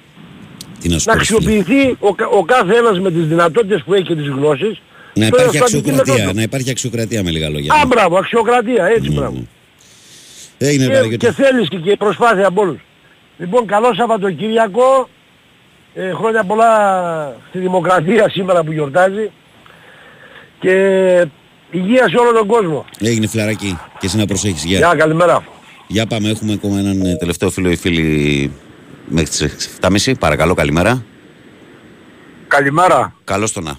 Τι 0.81 0.89
να 0.89 0.99
σου 0.99 1.09
να 1.09 1.13
πω, 1.13 1.19
ρε 1.19 1.25
φίλε. 1.25 1.39
αξιοποιηθεί 1.39 1.97
ο, 2.01 2.15
κα- 2.15 2.27
ο 2.29 2.43
κάθε 2.45 2.77
ένας 2.77 3.01
με 3.01 3.11
τις 3.11 3.27
δυνατότητες 3.27 3.83
που 3.83 3.95
έχει 3.95 4.03
και 4.05 4.15
τις 4.15 4.29
γνώσεις 4.29 4.81
Να 5.15 5.27
στο- 5.27 5.37
υπάρχει 5.37 5.57
στο 5.57 5.65
αντικείμενό 5.65 6.01
αξιοκρατία, 6.01 6.29
του. 6.31 6.37
να 6.37 6.43
υπάρχει 6.43 6.71
αξιοκρατία 6.71 7.23
με 7.23 7.31
λίγα 7.31 7.49
λόγια. 7.49 7.75
Α, 7.75 7.87
μπράβο, 7.87 8.19
αξιοκρατία, 8.19 8.85
έτσι 8.87 9.13
μπράβο. 9.13 9.47
Έγινε 10.59 10.85
Και, 10.85 10.91
Παναγιώτη. 10.93 11.17
και 11.17 11.33
θέληση 11.33 11.77
και 11.77 11.97
προσπάθεια 11.97 12.47
από 12.47 12.61
όλους. 12.61 12.79
Λοιπόν, 13.39 13.67
καλό 13.67 13.95
Σαββατοκύριακο. 13.95 15.09
Ε, 15.95 16.11
χρόνια 16.13 16.45
πολλά 16.45 16.73
στη 17.49 17.59
Δημοκρατία 17.59 18.29
σήμερα 18.31 18.63
που 18.65 18.73
γιορτάζει. 18.73 19.31
Και 20.61 20.75
υγεία 21.71 22.09
σε 22.09 22.17
όλο 22.17 22.33
τον 22.33 22.47
κόσμο. 22.47 22.85
Έγινε 22.99 23.27
φιλαράκι 23.27 23.79
και 23.99 24.07
εσύ 24.07 24.17
να 24.17 24.27
προσέχεις. 24.27 24.65
Γεια. 24.65 24.79
Γεια, 24.79 24.95
καλημέρα. 24.95 25.45
Για 25.87 26.07
πάμε, 26.07 26.29
έχουμε 26.29 26.53
ακόμα 26.53 26.79
έναν 26.79 27.01
ε, 27.01 27.17
τελευταίο 27.17 27.51
φίλο 27.51 27.71
ή 27.71 27.77
φίλη 27.77 28.53
μέχρι 29.07 29.29
τις 29.31 29.79
7.30. 29.81 30.13
Παρακαλώ, 30.19 30.55
καλημέρα. 30.55 31.05
Καλημέρα. 32.49 33.15
Καλώς 33.25 33.53
το 33.53 33.61
να. 33.61 33.79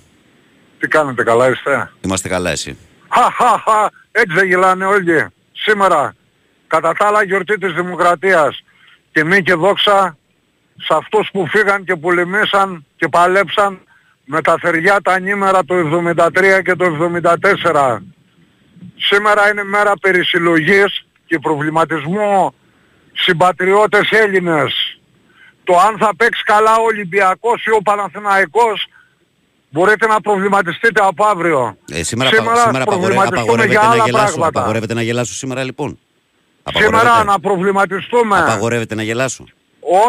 Τι 0.80 0.88
κάνετε, 0.88 1.24
καλά 1.24 1.50
είστε; 1.50 1.92
Είμαστε 2.02 2.28
καλά 2.28 2.52
εσύ. 2.52 2.78
Χαχαχα, 3.10 3.92
έτσι 4.12 4.36
δεν 4.36 4.48
γελάνε 4.48 4.86
όλοι. 4.86 5.28
Σήμερα, 5.52 6.16
κατά 6.68 6.94
τα 6.94 7.08
άλλα 7.08 7.24
γιορτή 7.24 7.58
της 7.58 7.74
Δημοκρατίας, 7.74 8.64
τιμή 9.12 9.42
και 9.44 9.54
δόξα 9.54 10.18
σε 10.78 10.94
αυτούς 10.98 11.30
που 11.32 11.48
φύγαν 11.48 11.84
και 11.84 11.96
πολεμήσαν 11.96 12.86
και 12.96 13.08
παλέψαν 13.08 13.80
με 14.34 14.42
τα 14.42 14.56
θεριά 14.62 15.02
τα 15.02 15.14
ανήμερα 15.14 15.66
το 15.66 15.76
73 16.16 16.62
και 16.64 16.76
το 16.76 16.86
74. 17.64 17.98
Σήμερα 18.98 19.50
είναι 19.52 19.64
μέρα 19.64 19.94
περισυλλογής 20.02 21.06
και 21.26 21.40
προβληματισμού 21.40 22.54
συμπατριώτες 23.14 24.10
Έλληνες. 24.12 25.00
Το 25.64 25.78
αν 25.78 25.98
θα 25.98 26.16
παίξει 26.16 26.44
καλά 26.44 26.76
ο 26.76 26.84
Ολυμπιακός 26.84 27.66
ή 27.66 27.72
ο 27.72 27.82
Παναθηναϊκός 27.84 28.88
μπορείτε 29.70 30.08
να 30.08 30.22
προβληματιστείτε 30.22 31.02
από 31.04 31.26
αύριο. 31.26 31.78
Ε, 31.92 32.04
σήμερα 32.04 32.30
Σήμερα 32.30 32.56
σήμερα 32.56 32.84
απαγορε- 32.84 32.86
προβληματιστούμε 32.86 33.40
απαγορεύεται 33.42 33.72
για 33.80 33.82
να 33.88 33.94
άλλα 33.94 34.04
γελάσω. 34.06 34.26
πράγματα. 34.26 34.60
Απαγορεύεται 34.60 34.94
να 34.94 35.02
γελάσω 35.02 35.34
σήμερα 35.34 35.64
λοιπόν. 35.64 36.00
Σήμερα 36.74 36.98
Απαγορεύεται. 36.98 37.24
να 37.32 37.40
προβληματιστούμε. 37.40 38.38
Απαγορεύεται 38.40 38.96
να 38.96 39.04
γελάσω. 39.04 39.46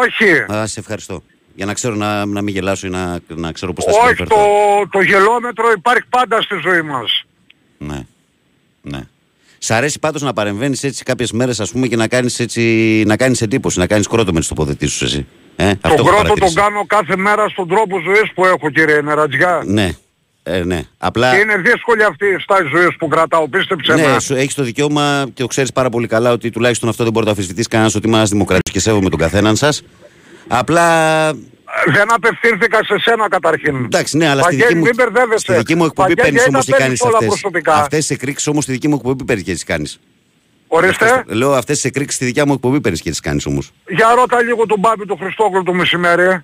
Όχι. 0.01 0.53
Α, 0.53 0.67
σε 0.67 0.79
ευχαριστώ. 0.79 1.23
Για 1.55 1.65
να 1.65 1.73
ξέρω 1.73 1.95
να, 1.95 2.25
να 2.25 2.41
μην 2.41 2.53
γελάσω 2.53 2.87
ή 2.87 2.89
να, 2.89 3.19
να 3.27 3.51
ξέρω 3.51 3.73
πώς 3.73 3.85
θα 3.85 3.91
Όχι, 3.91 3.99
συμπεριφερθώ. 3.99 4.35
το, 4.35 4.87
το 4.97 5.01
γελόμετρο 5.01 5.71
υπάρχει 5.77 6.03
πάντα 6.09 6.41
στη 6.41 6.55
ζωή 6.63 6.81
μας. 6.81 7.23
Ναι. 7.77 7.99
Ναι. 8.81 8.99
Σ' 9.57 9.71
αρέσει 9.71 9.99
πάντως 9.99 10.21
να 10.21 10.33
παρεμβαίνεις 10.33 10.83
έτσι 10.83 11.03
κάποιες 11.03 11.31
μέρες 11.31 11.59
ας 11.59 11.71
πούμε 11.71 11.87
και 11.87 11.95
να 11.95 12.07
κάνεις 12.07 12.39
έτσι, 12.39 12.61
να 13.07 13.17
κάνεις 13.17 13.41
εντύπωση, 13.41 13.79
να 13.79 13.87
κάνεις 13.87 14.07
κρότο 14.07 14.33
με 14.33 14.39
τις 14.39 14.47
τοποθετήσεις 14.47 14.97
σου 14.97 15.05
εσύ. 15.05 15.25
Ε, 15.55 15.69
αυτό 15.69 15.81
τον 15.81 15.91
έχω 15.97 16.03
πρώτο 16.05 16.17
τον 16.17 16.23
παρατηρήσει. 16.27 16.55
κάνω 16.55 16.85
κάθε 16.85 17.15
μέρα 17.17 17.49
στον 17.49 17.67
τρόπο 17.67 17.99
ζωής 17.99 18.31
που 18.35 18.45
έχω 18.45 18.69
κύριε 18.69 19.01
Νερατζιά. 19.01 19.63
Ναι. 19.65 19.91
Ε, 20.43 20.63
ναι. 20.63 20.81
Απλά... 20.97 21.31
Και 21.35 21.37
είναι 21.39 21.57
δύσκολη 21.57 22.03
αυτή 22.03 22.25
η 22.25 22.37
στάση 22.39 22.63
ζωής 22.75 22.95
που 22.97 23.07
κρατάω, 23.07 23.47
πίστεψε 23.47 23.93
Ναι, 23.93 24.07
με. 24.07 24.19
σου 24.19 24.35
έχεις 24.35 24.53
το 24.53 24.63
δικαίωμα 24.63 25.25
και 25.33 25.41
το 25.41 25.47
ξέρεις 25.47 25.71
πάρα 25.71 25.89
πολύ 25.89 26.07
καλά 26.07 26.31
ότι 26.31 26.49
τουλάχιστον 26.49 26.89
αυτό 26.89 27.03
δεν 27.03 27.11
μπορεί 27.13 27.25
να 27.25 27.31
το 27.33 27.37
αφισβητήσει 27.37 27.67
κανένας 27.67 27.95
ότι 27.95 28.07
είμαι 28.07 28.17
ένας 28.17 28.29
δημοκρατής 28.29 28.71
και 28.73 28.79
σέβομαι 28.79 29.09
τον 29.09 29.19
καθέναν 29.19 29.55
σας. 29.55 29.83
Απλά 30.47 31.31
Δεν 31.85 32.13
απευθύνθηκα 32.13 32.83
σε 32.83 32.99
σένα 32.99 33.27
καταρχήν. 33.29 33.75
Εντάξει, 33.83 34.17
ναι, 34.17 34.27
αλλά 34.27 34.41
στη 34.41 34.55
Βαγγέλη, 34.55 34.67
δική, 34.67 34.79
μου, 34.79 34.83
μην 34.83 34.95
μπερδεύεσαι. 34.95 35.37
στη 35.37 35.53
δική 35.53 35.75
μου 35.75 35.85
εκπομπή 35.85 36.13
Βαγγέλη, 36.13 36.21
παίρνεις 36.21 36.41
γιατί 36.41 36.49
όμως 36.55 36.65
τα 36.65 36.75
τι 36.75 36.81
κάνεις 36.81 36.99
παίρνεις 36.99 37.15
όλα 37.15 37.17
αυτές. 37.17 37.27
προσωπικά. 37.41 37.73
Αυτές 37.73 38.05
τι 38.07 38.13
εκρήξει 38.13 38.49
όμως 38.49 38.63
στη 38.63 38.71
δική 38.71 38.87
μου 38.87 38.95
εκπομπή 38.95 39.23
παίρνεις 39.23 39.43
και 39.45 39.53
τις 39.53 39.63
κάνεις. 39.63 39.99
Ορίστε. 40.67 41.23
Λέω 41.27 41.53
αυτές 41.53 41.81
τι 41.81 41.87
εκρήξει 41.87 42.15
στη 42.15 42.25
δικιά 42.25 42.45
μου 42.45 42.53
εκπομπή 42.53 42.81
παίρνεις 42.81 43.01
και 43.01 43.09
τις 43.09 43.19
κάνεις 43.19 43.45
όμως. 43.45 43.71
Για 43.87 44.13
ρώτα 44.15 44.41
λίγο 44.41 44.65
τον 44.65 44.79
Μπάμπη 44.79 45.05
του 45.05 45.17
Χριστόκλου 45.21 45.63
το 45.63 45.73
μεσημέρι. 45.73 46.41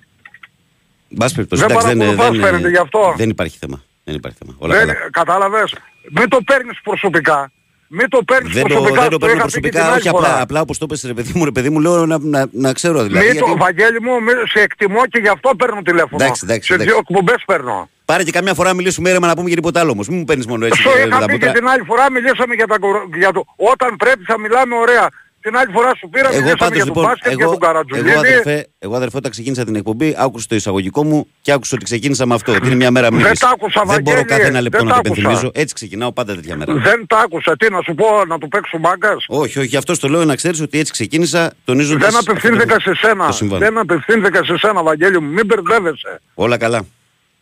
Μπα 1.08 1.26
περιπτώσει, 1.34 1.62
Δεν 1.62 1.70
εντάξει, 1.70 1.86
δεν, 1.88 1.98
παρακολουθάς, 1.98 2.36
δεν, 2.36 2.44
φαίνεται, 2.46 2.68
γι' 2.68 2.76
αυτό. 2.76 3.14
δεν 3.16 3.28
υπάρχει 3.30 3.56
θέμα. 3.58 3.82
Δεν 4.04 4.14
υπάρχει 4.14 4.38
θέμα. 4.40 4.54
Όλα 4.58 4.74
Δεν, 4.74 4.86
καλά. 4.86 5.10
κατάλαβες; 5.10 5.74
Μην 6.10 6.28
το 6.28 6.38
παίρνεις 6.46 6.80
προσωπικά. 6.82 7.52
Μην 7.92 8.08
το 8.08 8.18
παίρνεις 8.26 8.52
Δεν 8.54 8.62
το, 8.62 8.68
προσωπικά. 8.74 9.00
δεν 9.00 9.10
το 9.10 9.18
παίρνω 9.18 9.36
είχα 9.36 9.44
πει 9.46 9.52
και 9.52 9.60
την 9.60 9.70
προσωπικά, 9.70 9.84
άλλη 9.92 10.00
όχι 10.00 10.08
φορά. 10.08 10.26
απλά, 10.28 10.40
απλά 10.40 10.60
όπως 10.60 10.78
το 10.78 10.86
πες 10.86 11.02
ρε 11.06 11.14
παιδί 11.14 11.32
μου, 11.34 11.44
ρε 11.44 11.50
παιδί 11.50 11.70
μου, 11.70 11.80
λέω 11.80 12.06
να, 12.06 12.18
να, 12.18 12.46
να 12.52 12.72
ξέρω 12.72 13.02
δηλαδή. 13.02 13.26
Μη 13.26 13.32
το, 13.38 13.44
γιατί- 13.44 13.60
Βαγγέλη 13.60 14.00
μου, 14.02 14.22
μη- 14.22 14.48
σε 14.52 14.60
εκτιμώ 14.60 15.06
και 15.06 15.18
γι' 15.18 15.28
αυτό 15.28 15.50
παίρνω 15.58 15.82
τηλέφωνο. 15.82 16.24
Εντάξει, 16.24 16.40
εντάξει, 16.44 16.66
σε 16.66 16.74
εντάξει. 16.74 16.92
δύο 16.92 17.00
εκπομπές 17.08 17.42
παίρνω. 17.46 17.88
Πάρε 18.04 18.22
και 18.22 18.30
καμιά 18.30 18.54
φορά 18.54 18.68
να 18.68 18.74
μιλήσουμε 18.74 19.08
ήρεμα 19.10 19.26
να 19.26 19.34
πούμε 19.34 19.46
για 19.46 19.56
τίποτα 19.56 19.80
άλλο 19.80 19.90
όμως. 19.90 20.08
Μην 20.08 20.18
μου 20.18 20.24
παίρνεις 20.24 20.46
μόνο 20.46 20.66
έτσι. 20.66 20.80
Στο 20.80 20.90
και 20.90 20.98
είχα 20.98 21.08
τα 21.08 21.16
πει 21.18 21.24
και 21.26 21.32
μούτρα. 21.32 21.52
την 21.52 21.68
άλλη 21.68 21.82
φορά 21.86 22.10
μιλήσαμε 22.10 22.54
για, 22.54 22.66
τα, 22.66 22.78
κορο- 22.78 23.08
για 23.16 23.32
το... 23.32 23.44
Όταν 23.56 23.96
πρέπει 23.96 24.24
θα 24.24 24.38
μιλάμε 24.38 24.74
ωραία. 24.74 25.08
Την 25.42 25.56
άλλη 25.56 25.72
φορά 25.72 25.94
σου 25.96 26.08
πήρα, 26.08 26.28
Εγώ 26.28 26.36
μιλήσαμε 26.36 26.56
πάντως 26.58 26.74
για 26.76 26.84
λοιπόν, 26.84 27.02
τον 27.02 27.12
μπάσκετ, 27.12 27.32
για 27.32 27.42
εγώ, 27.44 27.50
τον 27.50 27.60
Καρατζουλίδη. 27.60 28.10
εγώ, 28.10 28.18
αδερφέ, 28.18 28.66
εγώ 28.78 28.94
αδερφέ 28.96 29.16
όταν 29.16 29.30
ξεκίνησα 29.30 29.64
την 29.64 29.74
εκπομπή 29.74 30.14
άκουσα 30.18 30.46
το 30.48 30.54
εισαγωγικό 30.54 31.04
μου 31.04 31.26
και 31.40 31.52
άκουσα 31.52 31.74
ότι 31.74 31.84
ξεκίνησα 31.84 32.26
με 32.26 32.34
αυτό. 32.34 32.52
Ότι 32.52 32.66
είναι 32.66 32.74
μια 32.74 32.90
μέρα 32.90 33.08
Δεν 33.08 33.16
μήνυση. 33.16 33.34
τ' 33.40 33.44
άκουσα, 33.44 33.82
Δεν 33.86 34.02
μπορώ 34.02 34.16
Βαγγέλη, 34.16 34.24
κάθε 34.24 34.46
ένα 34.46 34.60
λεπτό 34.60 34.78
δεν 34.78 34.86
να 34.86 34.92
το 34.94 35.00
τ' 35.00 35.06
άκουσα. 35.06 35.20
υπενθυμίζω. 35.20 35.50
Έτσι 35.54 35.74
ξεκινάω 35.74 36.12
πάντα 36.12 36.34
τέτοια 36.34 36.56
μέρα. 36.56 36.74
Δεν 36.74 37.06
τα 37.06 37.18
άκουσα. 37.18 37.56
Τι 37.56 37.70
να 37.70 37.80
σου 37.82 37.94
πω, 37.94 38.06
να 38.26 38.38
του 38.38 38.48
παίξω 38.48 38.78
μάγκας; 38.78 39.24
Όχι, 39.28 39.58
όχι, 39.58 39.68
γι' 39.68 39.76
αυτό 39.76 39.94
στο 39.94 40.08
λέω 40.08 40.24
να 40.24 40.34
ξέρεις 40.36 40.60
ότι 40.60 40.78
έτσι 40.78 40.92
ξεκίνησα 40.92 41.52
τονίζοντας 41.64 42.10
Δεν 42.12 42.20
απευθύνθηκα 42.20 42.76
αυτό 42.76 42.94
σε 42.94 43.06
σένα. 43.06 43.26
το 43.26 43.32
συμβάν. 43.32 43.58
Δεν 43.58 43.78
απευθύνθηκα 43.78 44.44
σε 44.44 44.56
σένα, 44.58 44.82
Βαγγέλη 44.82 45.20
μου. 45.20 45.28
Μην 45.32 45.46
μπερδεύεσαι. 45.46 46.20
Όλα 46.34 46.56
καλά. 46.56 46.86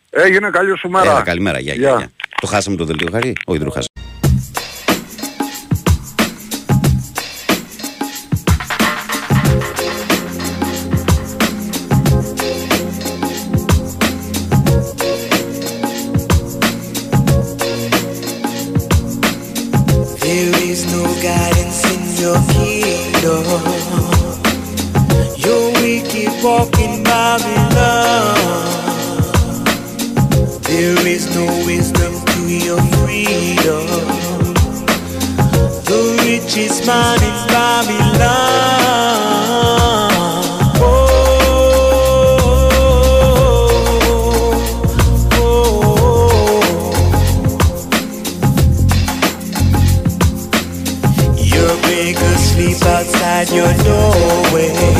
Έγινε 0.09 0.49
καλή 0.49 0.77
σου 0.77 0.89
μέρα. 0.89 1.11
Έλα, 1.11 1.21
καλημέρα. 1.21 1.59
Γεια, 1.59 1.73
γεια, 1.73 1.95
γεια. 1.97 2.11
Το 2.41 2.47
χάσαμε 2.47 2.75
το 2.75 2.85
δελτίο 2.85 3.07
χάρη; 3.11 3.33
Όχι, 3.45 3.57
δεν 3.57 3.67
το 3.67 3.73
χάσαμε. 3.73 4.08
Guidance 21.21 21.83
in 21.93 22.01
your 22.23 22.39
kingdom. 22.53 23.43
You're 25.35 25.71
wicked 25.81 26.43
walking 26.43 27.03
Babylon. 27.03 28.35
There 30.63 31.07
is 31.07 31.33
no 31.35 31.45
wisdom 31.65 32.13
to 32.25 32.41
your 32.47 32.81
freedom. 32.97 33.85
The 35.89 36.01
richest 36.23 36.85
man 36.87 37.21
in 37.21 37.47
Babylon. 37.47 38.48
Your 53.59 53.73
doorway. 53.83 54.98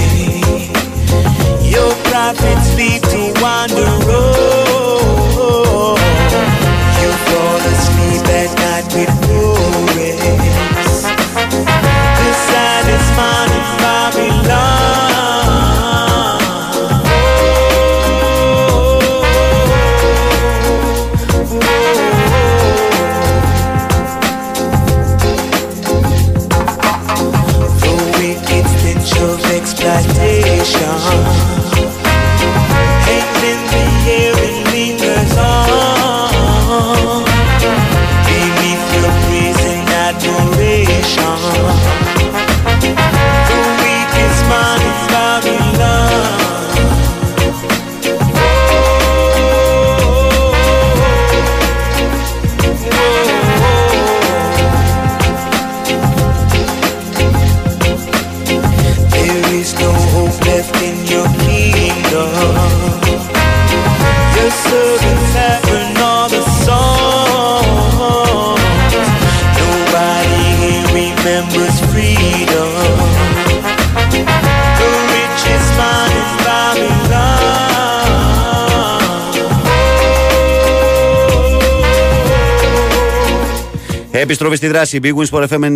Επιστροφή 84.30 84.56
στη 84.56 84.68
δράση. 84.68 85.00
Big 85.04 85.14
Wins 85.14 85.30
for 85.30 85.48
FM 85.48 85.76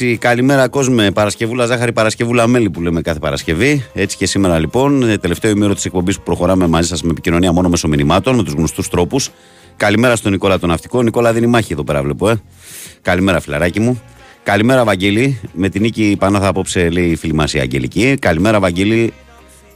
94,6. 0.00 0.16
Καλημέρα, 0.18 0.68
κόσμε. 0.68 1.10
Παρασκευούλα 1.10 1.66
ζάχαρη, 1.66 1.92
Παρασκευούλα 1.92 2.46
μέλι 2.46 2.70
που 2.70 2.82
λέμε 2.82 3.00
κάθε 3.00 3.18
Παρασκευή. 3.18 3.84
Έτσι 3.92 4.16
και 4.16 4.26
σήμερα 4.26 4.58
λοιπόν, 4.58 5.02
ε, 5.02 5.18
τελευταίο 5.18 5.50
ημέρο 5.50 5.74
της 5.74 5.84
εκπομπής 5.84 6.16
που 6.16 6.22
προχωράμε 6.22 6.66
μαζί 6.66 6.88
σας 6.88 7.02
με 7.02 7.10
επικοινωνία 7.10 7.52
μόνο 7.52 7.68
μέσω 7.68 7.88
μηνυμάτων, 7.88 8.36
με 8.36 8.42
τους 8.42 8.52
γνωστούς 8.52 8.88
τρόπους. 8.88 9.30
Καλημέρα 9.76 10.16
στον 10.16 10.32
Νικόλα 10.32 10.58
τον 10.58 10.68
Ναυτικό. 10.68 11.02
Νικόλα 11.02 11.32
δίνει 11.32 11.46
μάχη 11.46 11.72
εδώ 11.72 11.84
πέρα, 11.84 12.02
βλέπω, 12.02 12.30
ε. 12.30 12.40
Καλημέρα, 13.02 13.40
φιλαράκι 13.40 13.80
μου. 13.80 14.02
Καλημέρα, 14.42 14.84
Βαγγέλη. 14.84 15.40
Με 15.52 15.68
την 15.68 15.82
νίκη 15.82 16.16
πάνω 16.18 16.38
θα 16.38 16.46
απόψε, 16.46 16.90
λέει 16.90 17.06
η 17.10 17.16
φίλη 17.16 17.34
μας 17.34 17.52
η 17.54 17.58
Αγγελική. 17.58 18.16
Καλημέρα, 18.20 18.60
Βαγγέλη. 18.60 19.12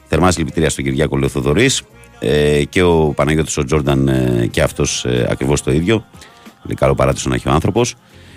Θερμάς 0.07 0.33
συλληπιτήρια 0.33 0.71
στον 0.71 0.85
Κυριάκο 0.85 1.17
Λεωθοδωρής. 1.17 1.83
Ε, 2.19 2.63
και 2.65 2.83
ο 2.83 3.13
Παναγιώτης 3.17 3.57
ο 3.57 3.65
Τζόρνταν 3.65 4.09
ε, 4.09 4.49
και 4.51 4.63
αυτός 4.63 5.05
ε, 5.05 5.27
ακριβώς 5.31 5.63
το 5.63 5.73
ίδιο. 5.73 6.05
Λέει 6.65 6.77
καλό 6.77 6.95
παράτησο 6.95 7.29
να 7.29 7.35
έχει 7.35 7.49
ο 7.49 7.51
άνθρωπος. 7.51 7.95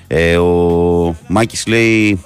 Ε, 0.08 0.38
ο 0.38 1.16
Μάκης 1.28 1.68
λέει. 1.68 2.24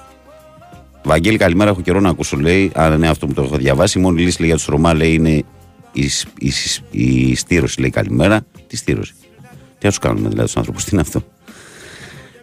Βαγγέλη, 1.03 1.38
καλημέρα. 1.38 1.69
Έχω 1.69 1.82
καιρό 1.82 1.99
να 1.99 2.10
ακούσω. 2.10 2.38
Λέει, 2.38 2.72
αν 2.76 2.99
ναι, 2.99 3.07
αυτό 3.07 3.28
που 3.28 3.34
το 3.34 3.41
έχω 3.41 3.57
διαβάσει. 3.57 3.99
Η 3.99 4.02
μόνη 4.02 4.22
λύση 4.22 4.40
λέει, 4.40 4.49
για 4.49 4.57
τους 4.57 4.65
Ρωμά 4.65 4.94
λέει 4.94 5.14
είναι 5.14 5.30
η, 5.30 5.45
η, 6.40 6.52
η, 6.91 7.30
η 7.30 7.36
στήρωση. 7.36 7.80
Λέει 7.80 7.90
καλημέρα. 7.90 8.41
Τι 8.68 8.78
στήρωση. 8.78 9.14
Τι 9.82 9.88
να 9.88 9.90
τους 9.90 9.99
κάνουμε 9.99 10.30
δηλαδή 10.30 10.45
τους 10.45 10.57
άνθρωπου, 10.57 10.80
τι 10.80 10.90
είναι 10.91 11.02
αυτό. 11.02 11.23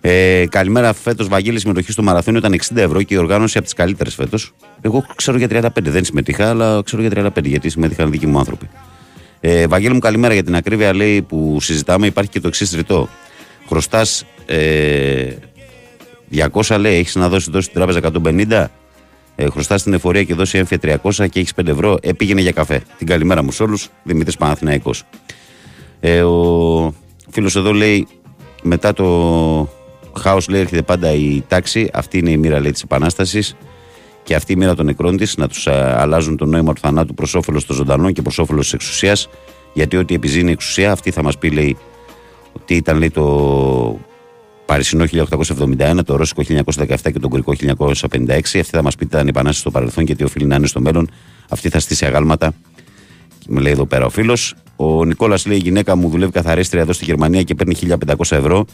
Ε, 0.01 0.45
καλημέρα, 0.51 0.93
φέτος 0.93 1.29
Βαγγέλη 1.29 1.61
συμμετοχή 1.61 1.93
στο 1.93 2.03
μαραθώνιο 2.03 2.39
ήταν 2.39 2.61
60 2.75 2.77
ευρώ 2.77 3.03
και 3.03 3.15
η 3.15 3.17
οργάνωση 3.17 3.57
από 3.57 3.67
τις 3.67 3.75
καλύτερες 3.75 4.15
φέτος. 4.15 4.55
Εγώ 4.81 5.05
ξέρω 5.15 5.37
για 5.37 5.49
35, 5.51 5.69
δεν 5.83 6.05
συμμετείχα, 6.05 6.49
αλλά 6.49 6.83
ξέρω 6.85 7.03
για 7.03 7.33
35 7.37 7.45
γιατί 7.45 7.69
συμμετείχαν 7.69 8.11
δικοί 8.11 8.27
μου 8.27 8.39
άνθρωποι. 8.39 8.69
Ε, 9.41 9.67
Βαγγέλη 9.67 9.95
μου, 9.95 9.99
καλημέρα 9.99 10.35
για 10.35 10.43
την 10.43 10.57
ακρίβεια. 10.57 10.95
Λέει 10.95 11.23
που 11.23 11.59
συζητάμε, 11.61 12.07
υπάρχει 12.07 12.31
και 12.31 12.41
το 12.41 12.49
εξής 12.49 12.73
ρητό. 12.73 13.09
Χρωστά 13.69 14.07
ε, 14.47 15.33
200, 16.53 16.77
λέει, 16.79 16.99
έχεις 16.99 17.15
να 17.15 17.29
δώσεις, 17.29 17.49
δώσει 17.49 17.71
την 17.71 17.77
τράπεζα 17.77 18.01
150. 18.25 18.67
Ε, 19.41 19.49
χρωστά 19.51 19.79
στην 19.79 19.93
εφορία 19.93 20.23
και 20.23 20.35
δώσει 20.35 20.59
έμφυα 20.59 20.79
300 20.83 21.29
και 21.31 21.41
έχεις 21.41 21.53
5 21.61 21.67
ευρώ. 21.67 21.99
Ε, 22.03 22.13
πήγαινε 22.13 22.41
για 22.41 22.53
καφέ. 22.53 22.83
Την 22.99 23.07
καλημέρα 23.07 23.43
μου 23.43 23.53
σε 23.53 23.63
όλους. 23.63 23.89
Δημήτρης 24.03 24.37
Παναθηναϊκός. 24.37 25.05
Ε, 26.01 26.23
ο 26.23 26.95
φίλος 27.31 27.57
εδώ 27.57 27.73
λέει 27.73 28.07
μετά 28.63 28.93
το 28.93 29.69
χάος 30.19 30.49
λέει 30.49 30.61
έρχεται 30.61 30.83
πάντα 30.83 31.13
η 31.13 31.43
τάξη. 31.49 31.91
Αυτή 31.93 32.19
είναι 32.19 32.31
η 32.31 32.37
μοίρα 32.37 32.61
λέει 32.61 32.71
της 32.71 32.83
Επανάστασης 32.83 33.57
και 34.23 34.35
αυτή 34.35 34.53
η 34.53 34.57
μοίρα 34.57 34.75
των 34.75 34.85
νεκρών 34.85 35.17
της 35.17 35.37
να 35.37 35.49
τους 35.49 35.67
αλλάζουν 35.67 36.37
το 36.37 36.45
νόημα 36.45 36.73
του 36.73 36.81
θανάτου 36.81 37.15
προς 37.15 37.35
όφελος 37.35 37.67
των 37.67 37.77
ζωντανών 37.77 38.13
και 38.13 38.23
προς 38.23 38.39
όφελος 38.39 38.65
της 38.65 38.73
εξουσίας. 38.73 39.29
Γιατί 39.73 39.97
ό,τι 39.97 40.15
επιζήνει 40.15 40.49
η 40.49 40.53
εξουσία, 40.53 40.93
αυτή 40.93 41.11
θα 41.11 41.23
μας 41.23 41.39
πει, 41.39 41.51
λέει, 41.51 41.77
ότι 42.61 42.75
ήταν 42.75 42.99
λέει, 42.99 43.11
το 43.11 43.99
Παρισινό 44.67 45.05
1871, 45.79 45.99
το 46.05 46.17
Ρώσικο 46.17 46.43
1917 46.49 46.97
και 47.03 47.19
το 47.19 47.29
Γκρικό 47.29 47.53
1956. 47.77 48.31
Αυτή 48.39 48.63
θα 48.63 48.83
μας 48.83 48.97
πει 48.97 49.05
ότι 49.05 49.15
ήταν 49.15 49.27
η 49.27 49.29
επανάσταση 49.29 49.61
στο 49.61 49.71
παρελθόν 49.71 50.05
και 50.05 50.15
τι 50.15 50.25
οφείλει 50.25 50.47
να 50.47 50.57
είναι 50.57 50.67
στο 50.67 50.81
μέλλον. 50.81 51.11
Αυτή 51.49 51.69
θα 51.69 51.81
στήσει 51.81 52.05
αγάλματα. 52.05 52.53
Με 53.47 53.61
λέει 53.61 53.73
εδώ 53.73 53.87
πέρα 53.87 54.07
ο 54.07 54.11
φίλος. 54.11 54.55
Ο 54.77 55.05
Νικόλας 55.05 55.47
λέει: 55.47 55.57
Η 55.57 55.61
γυναίκα 55.61 55.97
μου 55.97 56.09
δουλεύει 56.09 56.33
καθαρίστρια 56.33 56.83
εδώ 56.83 56.93
στη 56.93 57.05
Γερμανία 57.05 57.43
και 57.43 57.55
παίρνει 57.55 57.75
1500 58.07 58.37
ευρώ. 58.37 58.65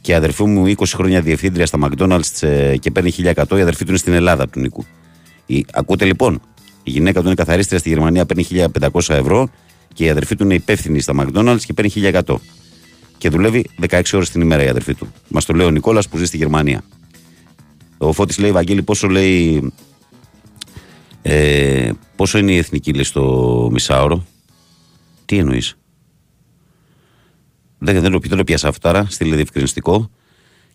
Και 0.00 0.12
η 0.12 0.14
αδερφή 0.14 0.44
μου 0.44 0.72
20 0.76 0.84
χρόνια 0.86 1.20
διευθύντρια 1.20 1.66
στα 1.66 1.78
McDonald's 1.82 2.46
ε, 2.46 2.76
και 2.76 2.90
παίρνει 2.90 3.12
1100. 3.16 3.32
Η 3.56 3.60
αδερφή 3.60 3.84
του 3.84 3.88
είναι 3.88 3.98
στην 3.98 4.12
Ελλάδα 4.12 4.48
του 4.48 4.60
Νίκου. 4.60 4.84
Η, 5.46 5.66
ακούτε 5.72 6.04
λοιπόν, 6.04 6.40
η 6.82 6.90
γυναίκα 6.90 7.20
του 7.20 7.26
είναι 7.26 7.34
καθαρίστρια 7.34 7.78
στη 7.78 7.88
Γερμανία, 7.88 8.26
παίρνει 8.26 8.46
1500 8.80 8.88
ευρώ 9.08 9.48
και 9.94 10.04
η 10.04 10.08
αδερφή 10.10 10.36
του 10.36 10.44
είναι 10.44 10.54
υπεύθυνη 10.54 11.00
στα 11.00 11.14
McDonald's 11.16 11.60
και 11.66 11.72
παίρνει 11.72 11.90
1100. 11.94 12.34
Και 13.22 13.28
δουλεύει 13.28 13.64
16 13.88 14.02
ώρες 14.12 14.30
την 14.30 14.40
ημέρα 14.40 14.64
η 14.64 14.68
αδερφή 14.68 14.94
του. 14.94 15.12
Μας 15.28 15.44
το 15.44 15.52
λέει 15.52 15.66
ο 15.66 15.70
Νικόλας 15.70 16.08
που 16.08 16.16
ζει 16.16 16.24
στη 16.24 16.36
Γερμανία. 16.36 16.84
Ο 17.98 18.12
Φώτης 18.12 18.38
λέει, 18.38 18.52
Βαγγέλη, 18.52 18.82
πόσο 18.82 19.08
λέει. 19.08 19.72
Ε, 21.22 21.90
πόσο 22.16 22.38
είναι 22.38 22.52
η 22.52 22.56
εθνική 22.56 22.92
λέει 22.92 23.04
στο 23.04 23.68
μισάωρο; 23.72 24.24
Τι 25.24 25.38
εννοείς; 25.38 25.76
Δεν, 27.78 28.00
δεν, 28.00 28.20
δεν 28.20 28.36
το 28.36 28.44
πιάσα 28.44 28.68
αυτά, 28.68 29.06
στείλε 29.08 29.34
διευκρινιστικό. 29.34 30.10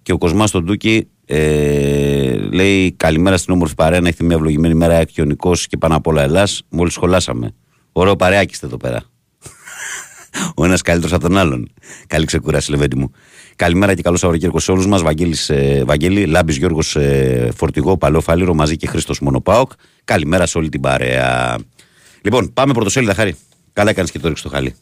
Και 0.01 0.11
ο 0.11 0.17
Κοσμάς 0.17 0.49
στον 0.49 0.65
Τούκι 0.65 1.07
ε, 1.25 2.37
λέει 2.37 2.91
καλημέρα 2.91 3.37
στην 3.37 3.53
όμορφη 3.53 3.75
παρέα. 3.75 4.01
Να 4.01 4.07
έχετε 4.07 4.23
μια 4.23 4.35
ευλογημένη 4.35 4.73
μέρα, 4.73 4.97
Ακιονικό 4.97 5.51
και 5.67 5.77
πάνω 5.77 5.95
απ' 5.95 6.07
όλα 6.07 6.21
Ελλάς. 6.21 6.63
Μόλις 6.69 6.93
σχολάσαμε. 6.93 7.53
Ωραίο 7.91 8.15
παρεάκι 8.15 8.53
είστε 8.53 8.65
εδώ 8.65 8.77
πέρα. 8.77 9.03
Ο 10.55 10.65
ένας 10.65 10.81
καλύτερος 10.81 11.13
από 11.13 11.27
τον 11.27 11.37
άλλον. 11.37 11.71
Καλή 12.07 12.25
ξεκούραση, 12.25 12.71
Λεβέντι 12.71 12.95
μου. 12.95 13.11
Καλημέρα 13.55 13.93
και 13.93 14.01
καλό 14.01 14.17
Σαββατοκύριακο 14.17 14.59
σε 14.59 14.71
όλους 14.71 14.87
μας. 14.87 15.01
Ε, 15.49 15.83
Βαγγέλη, 15.85 16.25
Λάμπης 16.25 16.55
Γιώργος 16.55 16.95
ε, 16.95 17.49
Φορτηγό, 17.55 17.97
Παλαιό 17.97 18.21
Φάληρο 18.21 18.53
μαζί 18.53 18.77
και 18.77 18.87
Χρήστος 18.87 19.19
Μονοπάοκ. 19.19 19.71
Καλημέρα 20.03 20.45
σε 20.45 20.57
όλη 20.57 20.69
την 20.69 20.81
παρέα. 20.81 21.57
Λοιπόν, 22.21 22.53
πάμε 22.53 22.73
πρωτοσέλιδα, 22.73 23.13
χάρη. 23.13 23.35
Καλά 23.73 23.89
έκανες 23.89 24.11
και 24.11 24.19
το 24.19 24.27
ρίξο 24.27 24.43
το 24.43 24.49
χαλί. 24.49 24.75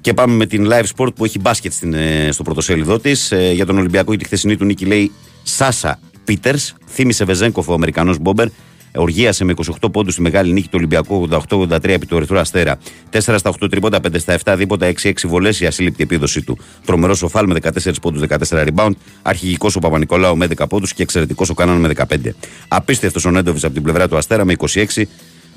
Και 0.00 0.14
πάμε 0.14 0.34
με 0.34 0.46
την 0.46 0.68
live 0.70 0.84
sport 0.96 1.14
που 1.14 1.24
έχει 1.24 1.38
μπάσκετ 1.38 1.72
στην, 1.72 1.94
ε, 1.94 2.28
στο 2.32 2.42
πρωτοσέλιδό 2.42 2.98
της. 2.98 3.32
Ε, 3.32 3.52
για 3.52 3.66
τον 3.66 3.78
Ολυμπιακό, 3.78 4.12
η 4.12 4.24
χθεσινή 4.24 4.56
του 4.56 4.64
νίκη 4.64 4.84
λέει 4.84 5.12
Σάσα 5.42 5.98
Πίτερ. 6.30 6.54
Θύμησε 6.86 7.24
Βεζέγκοφ 7.24 7.68
ο 7.68 7.72
Αμερικανός 7.72 8.18
Μπόμπερ. 8.18 8.48
Οργίασε 8.94 9.44
με 9.44 9.54
28 9.80 9.92
πόντους 9.92 10.12
στη 10.12 10.22
μεγάλη 10.22 10.52
νίκη 10.52 10.66
του 10.66 10.74
Ολυμπιακού 10.76 11.28
88-83 11.48 11.88
επί 11.88 12.06
του 12.06 12.16
Ερυθρού 12.16 12.38
Αστέρα. 12.38 12.78
4 13.10 13.18
στα 13.38 13.50
8 13.50 13.70
τρίποτα, 13.70 14.00
5 14.00 14.18
στα 14.18 14.32
7 14.44 14.54
δίποτα, 14.56 14.86
6-6 14.86 15.12
βολές 15.26 15.60
η 15.60 15.66
ασύλληπτη 15.66 16.02
επίδοση 16.02 16.42
του. 16.42 16.58
Τρομερός 16.84 17.22
ο 17.22 17.28
Φάλ 17.28 17.46
με 17.46 17.54
14 17.54 18.00
πόντους, 18.00 18.20
14 18.20 18.64
rebound. 18.66 18.90
Αρχηγικός 19.22 19.76
ο 19.76 19.78
Παπα-Νικολάου 19.78 20.36
με 20.36 20.46
10 20.46 20.66
πόντους 20.68 20.92
και 20.94 21.02
εξαιρετικός 21.02 21.50
ο 21.50 21.54
Κάναν 21.54 21.76
με 21.76 21.88
15. 21.88 22.34
Απίστευτος 22.68 23.24
ο 23.24 23.30
Νέντοβιτ 23.30 23.64
από 23.64 23.74
την 23.74 23.82
πλευρά 23.82 24.08
του 24.08 24.16
Αστέρα 24.16 24.44
με 24.44 24.52
26. 24.52 25.06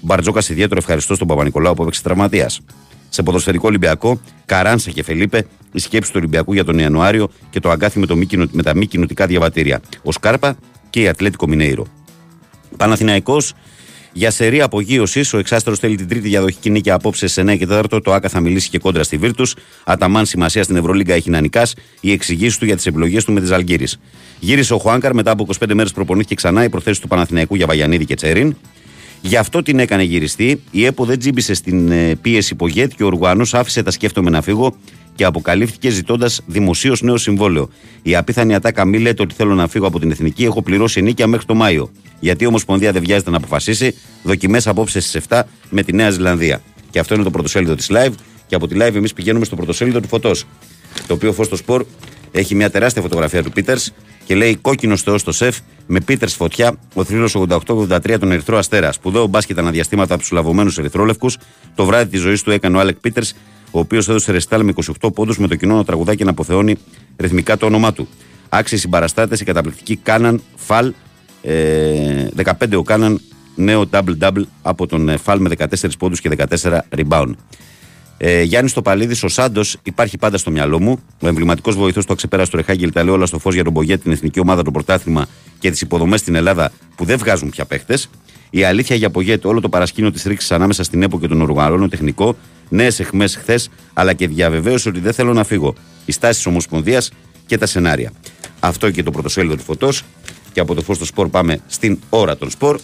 Μπαρτζόκας 0.06 0.50
ιδιαίτερο 0.50 0.80
ευχαριστώ 0.80 1.16
στον 1.16 1.28
Παπα-Νικολάου 1.28 1.74
που 1.74 1.82
έπαιξε 1.82 2.02
τραυματίας 2.02 2.62
σε 3.10 3.24
ποδοσφαιρικό 3.24 3.68
Ολυμπιακό, 3.68 4.20
Καράνσα 4.46 4.92
και 4.92 5.04
Φελίπε, 5.04 5.46
η 5.72 5.80
σκέψη 5.80 6.12
του 6.12 6.18
Ολυμπιακού 6.20 6.54
για 6.54 6.64
τον 6.64 6.80
Ιανουάριο 6.80 7.30
και 7.50 7.60
το 7.60 7.70
αγκάθι 7.70 8.00
με, 8.00 8.06
το 8.06 8.16
μη, 8.16 8.28
με 8.52 8.64
τα 8.64 8.76
μη 8.76 8.86
κοινωτικά 8.86 9.26
διαβατήρια. 9.26 9.82
Ο 10.04 10.12
Σκάρπα 10.12 10.56
και 10.90 11.02
η 11.02 11.08
Ατλέτικο 11.08 11.48
Μινέιρο. 11.48 11.86
Παναθηναϊκός 12.78 13.54
για 14.14 14.32
σερή 14.32 14.62
απογείωσης, 14.62 15.34
ο 15.34 15.38
εξάστερος 15.38 15.80
θέλει 15.80 15.96
την 15.96 16.08
τρίτη 16.08 16.28
διαδοχική 16.28 16.70
νίκη 16.70 16.92
απόψε 16.92 17.28
σε 17.28 17.42
9 17.42 17.58
και 17.58 17.68
4. 17.70 17.84
Το 18.04 18.14
ΑΚΑ 18.14 18.30
θα 18.30 18.40
μιλήσει 18.40 18.70
και 18.70 18.80
κόντρα 18.80 19.04
στη 19.04 19.18
Βίρτους. 19.18 19.56
Αταμάν 19.84 20.26
σημασία 20.26 20.64
στην 20.64 20.76
Ευρωλίγκα 20.76 21.14
έχει 21.14 21.30
να 21.30 21.42
νικάς. 21.42 21.76
Οι 22.00 22.12
εξηγήσεις 22.12 22.58
του 22.58 22.66
για 22.66 22.76
τις 22.76 22.86
επιλογές 22.86 23.24
του 23.24 23.34
με 23.34 23.42
τι 23.42 23.54
Αλγύρε. 23.54 23.86
Γύρισε 24.40 24.74
ο 24.74 24.78
Χουάνκαρ 24.78 25.14
μετά 25.14 25.32
από 25.32 25.48
25 25.60 25.74
μέρες 25.74 25.92
προπονήθηκε 25.92 26.36
ξανά 26.36 26.64
η 26.64 26.70
προθέση 26.70 27.02
του 27.02 27.08
Παναθηναϊκού 27.08 27.56
για 27.56 27.66
Βαγιανίδη 27.66 28.06
και 28.06 28.16
Τσέριν. 28.16 28.56
Γι' 29.26 29.38
αυτό 29.38 29.62
την 29.62 29.80
έκανε 29.80 30.04
γυριστή. 30.04 30.62
Η 30.72 30.86
ΕΠΟ 30.86 31.06
δεν 31.06 31.20
τζίμπησε 31.20 31.54
στην 31.54 31.91
ε, 31.91 32.16
πίεση 32.22 32.56
Πογέτ 32.56 32.91
και 32.95 33.04
ο 33.04 33.06
Ουρουγουανό 33.06 33.45
άφησε 33.52 33.84
τα 33.84 33.91
σκέφτομαι 33.91 34.30
να 34.30 34.41
φύγω 34.41 34.76
και 35.16 35.24
αποκαλύφθηκε 35.24 35.90
ζητώντας 35.90 36.41
δημοσίως 36.45 37.02
νέο 37.02 37.18
συμβόλαιο. 37.18 37.70
Η 38.02 38.16
απίθανη 38.16 38.56
ατάκα 38.56 38.86
μη 38.86 39.00
λέτε 39.00 39.22
ότι 39.22 39.34
θέλω 39.36 39.54
να 39.54 39.68
φύγω 39.68 39.88
από 39.88 40.00
την 40.00 40.12
εθνική, 40.12 40.44
έχω 40.44 40.62
πληρώσει 40.62 41.02
νίκια 41.02 41.28
μέχρι 41.28 41.45
το 41.45 41.56
Μάιο. 41.56 41.91
Γιατί 42.20 42.44
η 42.44 42.48
Ομοσπονδία 42.48 42.91
δεν 42.91 43.04
βιάζεται 43.06 43.30
να 43.30 43.38
αποφασίσει, 43.38 43.95
δοκιμές 44.24 44.68
απόψε 44.68 45.00
στις 45.00 45.22
7 45.30 45.41
με 45.70 45.84
τη 45.84 45.94
Νέα 45.94 46.10
Ζηλανδία. 46.10 46.62
Και 46.90 47.00
αυτό 47.00 47.14
είναι 47.14 47.24
το 47.24 47.32
πρωτοσέλιδο 47.32 47.76
της 47.76 47.88
live. 47.91 48.14
Και 48.48 48.56
από 48.56 48.68
τη 48.68 48.76
live 48.80 48.95
εμείς 48.95 49.14
πηγαίνουμε 49.14 49.45
στο 49.45 49.56
πρωτοσέλιδο 49.56 50.00
του 50.00 50.08
φωτός. 50.08 50.45
Το 51.08 51.14
οποίο 51.14 51.34
φως 51.34 51.45
στο 51.45 51.56
σπορ 51.56 51.86
έχει 52.35 52.55
μια 52.55 52.69
τεράστια 52.69 53.01
φωτογραφία 53.01 53.43
του 53.43 53.51
Πίτερς 53.51 53.93
και 54.26 54.35
λέει 54.35 54.55
κόκκινος 54.55 55.01
θεός 55.01 55.22
στο 55.22 55.31
σεφ 55.31 55.57
με 55.88 55.99
Πίτερς 55.99 56.34
φωτιά, 56.34 56.76
ο 56.93 57.03
θρύλος 57.03 57.35
88-83 57.35 58.19
τον 58.19 58.31
Ερυθρό 58.31 58.57
Αστέρας. 58.57 58.95
Σπουδαίο 58.95 59.27
μπάσκετ 59.27 59.57
αναδιαστήματα 59.57 60.14
από 60.14 60.22
τους 60.22 60.31
λαβωμένους 60.31 60.77
Ερυθρόλευκους. 60.77 61.38
Το 61.76 61.85
βράδυ 61.85 62.10
της 62.10 62.22
ζωής 62.22 62.41
του 62.41 62.51
έκανε 62.51 62.77
ο 62.77 62.80
Άλεκ 62.80 62.97
Πίτερς, 62.97 63.34
ο 63.72 63.80
οποίος 63.80 64.10
έδωσε 64.10 64.31
ρεστάλ 64.31 64.64
με 64.64 64.73
28 65.01 65.14
πόντους 65.14 65.38
με 65.38 65.47
το 65.47 65.55
κοινό 65.55 65.76
να 65.76 65.85
τραγουδά 65.85 66.15
και 66.15 66.23
να 66.23 66.30
αποθεώνει 66.30 66.77
ρυθμικά 67.18 67.57
το 67.57 67.65
όνομά 67.65 67.93
του. 67.93 68.07
Άξιοι 68.49 68.77
συμπαραστάτες, 68.77 69.39
η 69.39 69.43
καταπληκτική 69.43 69.95
Κάναν 69.95 70.41
Φαλ. 70.55 70.93
Ε, 71.41 72.27
15 72.35 72.76
ο 72.76 72.84
Κάναν, 72.84 73.22
νέο 73.55 73.89
double-double 73.91 74.43
από 74.61 74.88
τον 74.88 75.10
ε, 75.10 75.18
Φαλ 75.18 75.39
με 75.39 75.49
14 75.57 75.65
πόντους 75.97 76.22
και 76.22 76.30
14 76.61 76.80
rebound. 76.97 77.31
Ε, 78.18 78.41
Γιάννης 78.41 78.73
Τοπαλίδη, 78.73 79.26
ο 79.26 79.27
Σάντος 79.27 79.77
υπάρχει 79.84 80.18
πάντα 80.18 80.38
στο 80.38 80.52
μυαλό 80.52 80.80
μου. 80.80 80.99
Ο 81.19 81.27
εμβληματικός 81.27 81.76
βοηθός 81.76 82.06
του 82.06 82.14
αξεπέραστο 82.14 82.57
Ρεχάγγελ 82.57 82.91
τα 82.91 83.03
λέει 83.03 83.14
όλα 83.14 83.26
στο 83.26 83.40
φως 83.40 83.53
για 83.53 83.64
τον 83.64 83.73
Μπογέ, 83.73 83.98
την 83.98 84.11
εθνική 84.11 84.40
ομάδα, 84.40 84.64
το 84.64 84.72
πρωτάθλημα 84.72 85.26
και 85.60 85.72
τις 85.72 85.81
υποδομές 85.81 86.19
στην 86.19 86.35
Ελλάδα 86.35 86.72
που 86.95 87.06
δεν 87.06 87.18
βγάζουν 87.18 87.49
πια 87.49 87.65
παίχτες. 87.65 88.10
Η 88.49 88.64
αλήθεια 88.64 88.95
για 88.95 89.10
Πογέτ, 89.10 89.45
όλο 89.45 89.61
το 89.61 89.69
παρασκήνιο 89.69 90.11
της 90.11 90.23
ρήξης 90.23 90.52
ανάμεσα 90.52 90.84
στην 90.84 91.03
ΕΠΟ 91.03 91.19
και 91.19 91.27
τον 91.27 91.41
Ουρουγαρόνο 91.41 91.88
τεχνικό, 91.88 92.35
νέες 92.69 92.99
εχμέ 92.99 93.27
χθες, 93.27 93.69
αλλά 93.94 94.14
και 94.14 94.27
διαβεβαίωση 94.27 94.90
ότι 94.90 94.99
δεν 94.99 95.14
θέλω 95.14 95.34
να 95.34 95.44
φύγω. 95.44 95.73
Η 96.06 96.11
στάση 96.11 96.35
της 96.35 96.45
Ομοσπονδίας 96.45 97.11
και 97.45 97.57
τα 97.57 97.65
σενάρια. 97.65 98.11
Αυτό 98.60 98.91
και 98.91 99.03
το 99.03 99.11
πρωτοσέλιδο 99.11 99.56
του 99.56 99.64
φωτός. 99.64 100.03
Και 100.53 100.60
από 100.60 100.73
το 100.73 100.81
φως 100.81 100.95
στο 100.95 101.06
σπορ 101.06 101.30
πάμε 101.30 101.60
στην 101.68 101.99
ώρα 102.10 102.38
των 102.38 102.49
σπορ, 102.49 102.80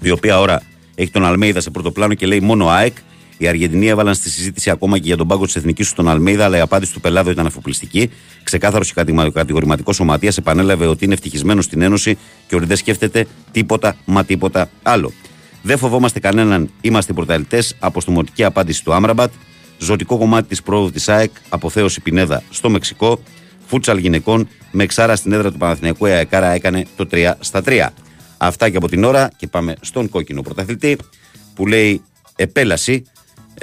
η 0.00 0.10
οποία 0.10 0.40
ώρα 0.40 0.62
έχει 0.94 1.10
τον 1.10 1.24
Αλμέιδα 1.24 1.60
σε 1.60 1.70
πρώτο 1.70 1.90
πλάνο 1.90 2.14
και 2.14 2.26
λέει 2.26 2.40
μόνο 2.40 2.68
ΑΕΚ. 2.68 2.96
Οι 3.42 3.48
Αργεντινοί 3.48 3.86
έβαλαν 3.86 4.14
στη 4.14 4.30
συζήτηση 4.30 4.70
ακόμα 4.70 4.98
και 4.98 5.06
για 5.06 5.16
τον 5.16 5.26
πάγκο 5.26 5.44
της 5.44 5.56
εθνικής 5.56 5.88
του 5.88 5.94
τον 5.94 6.08
Αλμίδα, 6.08 6.44
αλλά 6.44 6.56
η 6.56 6.60
απάντηση 6.60 6.92
του 6.92 7.00
Πελάδο 7.00 7.30
ήταν 7.30 7.46
αφοπλιστική. 7.46 8.10
Ξεκάθαρος 8.42 8.92
και 8.92 9.04
κατηγορηματικός 9.32 10.00
ο 10.00 10.04
Ματία 10.04 10.32
επανέλαβε 10.38 10.86
ότι 10.86 11.04
είναι 11.04 11.14
ευτυχισμένος 11.14 11.64
στην 11.64 11.82
Ένωση 11.82 12.18
και 12.46 12.56
ότι 12.56 12.64
δεν 12.64 12.76
σκέφτεται 12.76 13.26
τίποτα 13.50 13.96
μα 14.04 14.24
τίποτα 14.24 14.70
άλλο. 14.82 15.12
Δεν 15.62 15.78
φοβόμαστε 15.78 16.20
κανέναν, 16.20 16.70
είμαστε 16.80 17.12
πρωταλητές. 17.12 17.76
Αποστομωτική 17.78 18.44
απάντηση 18.44 18.84
του 18.84 18.92
Άμραμπατ. 18.92 19.32
Ζωτικό 19.78 20.18
κομμάτι 20.18 20.48
της 20.48 20.62
πρόοδου 20.62 20.90
της 20.90 21.08
ΑΕΚ, 21.08 21.30
αποθέωση 21.48 22.00
Πινέδα 22.00 22.42
στο 22.50 22.70
Μεξικό. 22.70 23.22
Φούτσαλ 23.66 23.98
γυναικών 23.98 24.48
με 24.70 24.82
εξάρα 24.82 25.16
στην 25.16 25.32
έδρα 25.32 25.52
του 25.52 25.58
Παναθηναϊκού. 25.58 26.06
Η 26.06 26.10
ΑΕΚΑΡΑ 26.10 26.50
έκανε 26.50 26.86
το 26.96 27.06
3 27.10 27.32
στα 27.40 27.62
3. 27.64 27.88
Αυτά 28.36 28.70
και 28.70 28.76
από 28.76 28.88
την 28.88 29.04
ώρα 29.04 29.30
και 29.36 29.46
πάμε 29.46 29.74
στον 29.80 30.08
κόκκινο 30.08 30.42
πρωταθλητή 30.42 30.96
που 31.54 31.66
λέει 31.66 32.02
επέλαση 32.36 33.04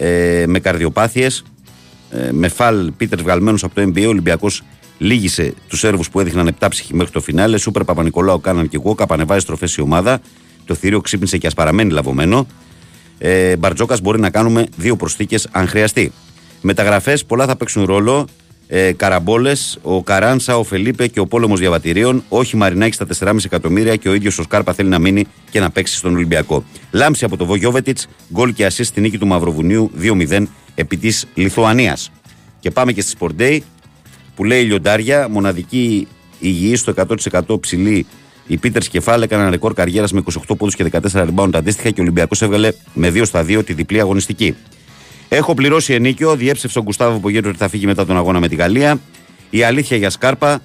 ε, 0.02 0.44
με 0.48 0.60
καρδιοπάθειες 0.60 1.44
ε, 2.10 2.32
με 2.32 2.48
φαλ 2.48 2.92
Πίτερ 2.98 3.22
βγαλμένους 3.22 3.64
από 3.64 3.76
το 3.76 3.82
NBA 3.82 4.06
ο 4.06 4.08
Ολυμπιακός 4.08 4.64
λύγησε 4.98 5.54
τους 5.68 5.80
Σέρβους 5.80 6.10
που 6.10 6.20
έδειχναν 6.20 6.56
7 6.60 6.68
ψυχή 6.70 6.96
μέχρι 6.96 7.12
το 7.12 7.22
φινάλε. 7.22 7.58
Σούπερ 7.58 7.84
Παπα-Νικολάου 7.84 8.42
κάναν 8.42 8.70
και 8.70 8.78
εγώ. 8.84 8.96
Καπανεβάζει 8.96 9.40
στροφές 9.40 9.76
η 9.76 9.82
ομάδα. 9.82 10.22
Το 10.66 10.76
θηρίο 10.76 11.02
ξύπνησε 11.02 11.38
και 11.38 11.48
α 11.48 11.52
παραμένει 11.52 11.92
λαβωμένο. 11.92 12.48
Ε, 13.18 13.56
Μπαρτζόκας 13.56 14.02
μπορεί 14.02 14.20
να 14.20 14.30
κάνουμε 14.30 14.66
δύο 14.76 14.96
προσθήκες 14.96 15.48
αν 15.52 15.68
χρειαστεί. 15.68 16.12
Μεταγραφές 16.62 17.26
πολλά 17.26 17.46
θα 17.46 17.56
παίξουν 17.56 17.86
ρόλο. 17.86 18.28
Ε, 18.72 18.92
Καραμπόλες, 18.92 19.80
ο 19.82 20.04
Καράντσα, 20.04 20.58
ο 20.58 20.64
Φελίπε 20.64 21.08
και 21.08 21.20
ο 21.20 21.26
πόλεμος 21.26 21.60
διαβατηρίων. 21.60 22.24
Όχι 22.30 22.58
Μαρινάκης 22.58 22.96
στα 22.96 23.06
4,5 23.06 23.46
εκατομμύρια 23.46 23.96
και 23.96 24.10
ο 24.10 24.14
ίδιος 24.14 24.40
ο 24.40 24.44
Σκάρπα 24.44 24.74
θέλει 24.74 24.90
να 24.90 25.00
μείνει 25.00 25.26
και 25.50 25.60
να 25.60 25.70
παίξει 25.70 25.96
στον 25.96 26.16
Ολυμπιακό. 26.16 26.64
Λάμψη 26.92 27.26
από 27.26 27.38
το 27.38 27.46
Βογιόβετιτς, 27.46 28.08
γκολ 28.34 28.54
και 28.54 28.66
ασίστ 28.66 28.90
στη 28.90 29.02
νίκη 29.02 29.18
του 29.18 29.28
Μαυροβουνίου 29.28 29.92
2-0 30.02 30.44
επί 30.76 30.98
της 30.98 31.28
Λιθουανίας. 31.34 32.12
Και 32.60 32.72
πάμε 32.72 32.92
και 32.92 33.02
στη 33.02 33.16
Sport 33.20 33.42
Day 33.42 33.60
που 34.36 34.44
λέει 34.44 34.64
λιοντάρια, 34.64 35.30
μοναδική 35.30 36.08
υγιή 36.40 36.76
στο 36.76 36.94
100% 37.46 37.60
ψηλή. 37.60 38.06
Οι 38.48 38.58
Πίτερ 38.58 38.82
Κεφάλ 38.82 39.22
έκαναν 39.22 39.50
ρεκόρ 39.50 39.74
καριέρας 39.74 40.12
με 40.12 40.24
28 40.34 40.56
πόντους 40.58 40.76
και 40.76 40.90
14 40.92 41.28
rebound 41.28 41.50
αντίστοιχα 41.54 41.90
και 41.90 42.00
ο 42.00 42.04
Ολυμπιακός 42.04 42.42
έβγαλε 42.42 42.72
με 42.94 43.10
2 43.10 43.22
στα 43.26 43.46
2 43.48 43.66
τη 43.66 43.74
διπλή 43.74 44.00
αγωνιστική. 44.00 44.56
Έχω 45.30 45.54
πληρώσει 45.54 45.94
ενίκιο, 45.94 46.36
διέψευσε 46.36 46.80
ο 46.80 46.82
Γκουστάβο 46.82 47.20
που 47.20 47.28
ότι 47.28 47.58
θα 47.58 47.70
φύγει 47.70 47.86
μετά 47.86 48.06
τον 48.06 48.18
αγώνα 48.18 48.40
με 48.40 48.48
τη 48.48 48.56
Γαλλία. 48.56 49.00
Η 49.50 49.64
αλήθεια 49.64 49.98
για 49.98 50.10
Σκάρπα. 50.10 50.62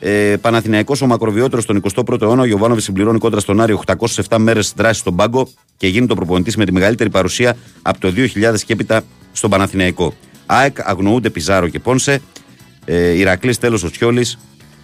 Ε, 0.00 0.36
Παναθηναϊκός 0.40 1.02
ο 1.02 1.06
μακροβιότερος 1.06 1.64
στον 1.64 1.82
21ο 1.94 2.22
αιώνα. 2.22 2.42
Ο 2.42 2.44
Γιωβάνοβι 2.44 2.80
συμπληρώνει 2.80 3.18
κόντρα 3.18 3.40
στον 3.40 3.60
Άριο 3.60 3.82
807 3.86 4.36
μέρες 4.38 4.72
δράσης 4.76 5.00
στον 5.00 5.16
πάγκο 5.16 5.48
και 5.76 5.86
γίνεται 5.86 6.12
ο 6.12 6.16
προπονητής 6.16 6.56
με 6.56 6.64
τη 6.64 6.72
μεγαλύτερη 6.72 7.10
παρουσία 7.10 7.56
από 7.82 8.00
το 8.00 8.12
2000 8.16 8.60
και 8.66 8.72
έπειτα 8.72 9.02
στον 9.32 9.50
Παναθηναϊκό. 9.50 10.14
ΑΕΚ 10.46 10.76
αγνοούνται 10.80 11.30
Πιζάρο 11.30 11.68
και 11.68 11.78
Πόνσε. 11.78 12.20
Ε, 12.84 13.18
Ηρακλής 13.18 13.58
τέλος 13.58 13.82
ο 13.82 13.90
Τσιόλη. 13.90 14.26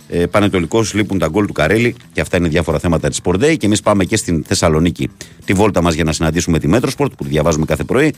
Ε, 0.08 0.26
Πανετολικός 0.26 0.94
λείπουν 0.94 1.18
τα 1.18 1.28
γκολ 1.28 1.46
του 1.46 1.52
Καρέλη 1.52 1.96
και 2.12 2.20
αυτά 2.20 2.36
είναι 2.36 2.48
διάφορα 2.48 2.78
θέματα 2.78 3.08
της 3.08 3.20
Sport 3.24 3.34
Day. 3.34 3.56
Και 3.56 3.66
εμείς 3.66 3.80
πάμε 3.80 4.04
και 4.04 4.16
στην 4.16 4.44
Θεσσαλονίκη 4.44 5.10
τη 5.44 5.52
βόλτα 5.52 5.82
μας 5.82 5.94
για 5.94 6.04
να 6.04 6.12
συναντήσουμε 6.12 6.58
τη 6.58 6.68
Metrosport 6.68 7.12
που 7.14 7.24
τη 7.24 7.30
διαβάζουμε 7.30 7.64
κάθε 7.64 7.84
πρωί. 7.84 8.14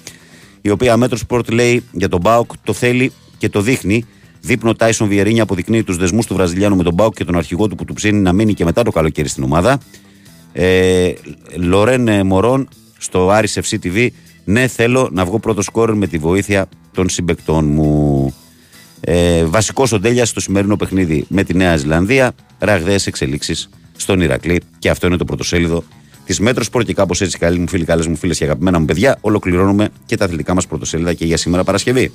Η 0.60 0.70
οποία 0.70 0.96
Metrosport 0.96 1.50
λέει 1.50 1.82
για 1.92 2.08
τον 2.08 2.20
ΠΑΟΚ 2.20 2.50
το 2.64 2.72
θέλει 2.72 3.12
και 3.38 3.48
το 3.48 3.60
δείχνει. 3.60 4.04
Δείπνο 4.40 4.74
Τάισον 4.74 5.08
Βιεϊρίνια 5.08 5.42
αποδεικνύει 5.42 5.82
τους 5.82 5.96
δεσμούς 5.96 6.26
του 6.26 6.34
Βραζιλιάνου 6.34 6.76
με 6.76 6.82
τον 6.82 6.94
ΠΑΟΚ 6.94 7.14
και 7.14 7.24
τον 7.24 7.36
αρχηγό 7.36 7.68
του 7.68 7.74
που 7.74 7.84
του 7.84 7.94
ψήνει 7.94 8.18
να 8.18 8.32
μείνει 8.32 8.54
και 8.54 8.64
μετά 8.64 8.82
το 8.82 8.90
καλοκαίρι 8.90 9.28
στην 9.28 9.42
ομάδα. 9.42 9.78
Ε, 10.52 11.12
Λορέν 11.56 12.26
Μωρόν 12.26 12.68
στο 12.98 13.30
Άρης 13.30 13.58
FC 13.62 13.74
TV. 13.82 14.08
Ναι, 14.44 14.66
θέλω 14.66 15.08
να 15.12 15.24
βγω 15.24 15.38
πρώτο 15.38 15.62
σκόρ 15.62 15.94
με 15.94 16.06
τη 16.06 16.18
βοήθεια 16.18 16.68
των 16.92 17.08
συμπεκτών 17.08 17.64
μου. 17.64 18.34
Ε, 19.00 19.44
Βασικός 19.44 19.92
ο 19.92 19.98
Ντέλια 19.98 20.24
στο 20.24 20.40
σημερινό 20.40 20.76
παιχνίδι 20.76 21.24
με 21.28 21.44
τη 21.44 21.54
Νέα 21.54 21.76
Ζηλανδία. 21.76 22.32
Ραγδαίες 22.58 23.06
εξελίξεις 23.06 23.68
στον 23.96 24.20
Ηρακλή. 24.20 24.60
Και 24.78 24.90
αυτό 24.90 25.06
είναι 25.06 25.16
το 25.16 25.24
πρωτοσέλιδο 25.24 25.84
της 26.26 26.40
Μέτρος 26.40 26.66
Σπορ. 26.66 26.82
Και 26.82 26.94
κάπως 26.94 27.20
έτσι, 27.20 27.38
καλοί 27.38 27.58
μου 27.58 27.68
φίλοι, 27.68 27.84
καλές 27.84 28.06
μου 28.06 28.16
φίλες 28.16 28.38
και 28.38 28.44
αγαπημένα 28.44 28.78
μου 28.78 28.84
παιδιά, 28.84 29.18
ολοκληρώνουμε 29.20 29.88
και 30.06 30.16
τα 30.16 30.24
αθλητικά 30.24 30.54
μας 30.54 30.66
πρωτοσέλιδα 30.66 31.12
και 31.14 31.24
για 31.24 31.36
σήμερα 31.36 31.64
Παρασκευή. 31.64 32.12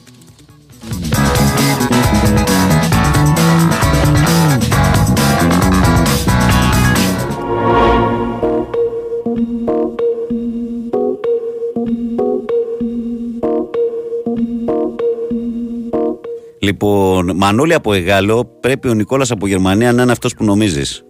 Λοιπόν, 16.60 17.32
Μανώλη 17.36 17.74
από 17.74 17.94
Εγάλο, 17.94 18.46
πρέπει 18.60 18.88
ο 18.88 18.94
Νικόλας 18.94 19.32
από 19.32 19.48
Γερμανία 19.48 19.92
να 19.94 20.02
είναι 20.02 20.12
αυτός 20.12 20.34
που 20.34 20.44
νομίζεις. 20.44 21.04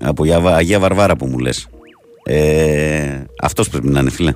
Από 0.00 0.24
Αγία 0.46 0.78
Βαρβάρα 0.78 1.16
που 1.16 1.26
μου 1.26 1.38
λες. 1.38 1.68
Ε, 2.24 3.24
αυτός 3.40 3.68
πρέπει 3.68 3.88
να 3.88 4.00
είναι, 4.00 4.10
φίλε. 4.10 4.34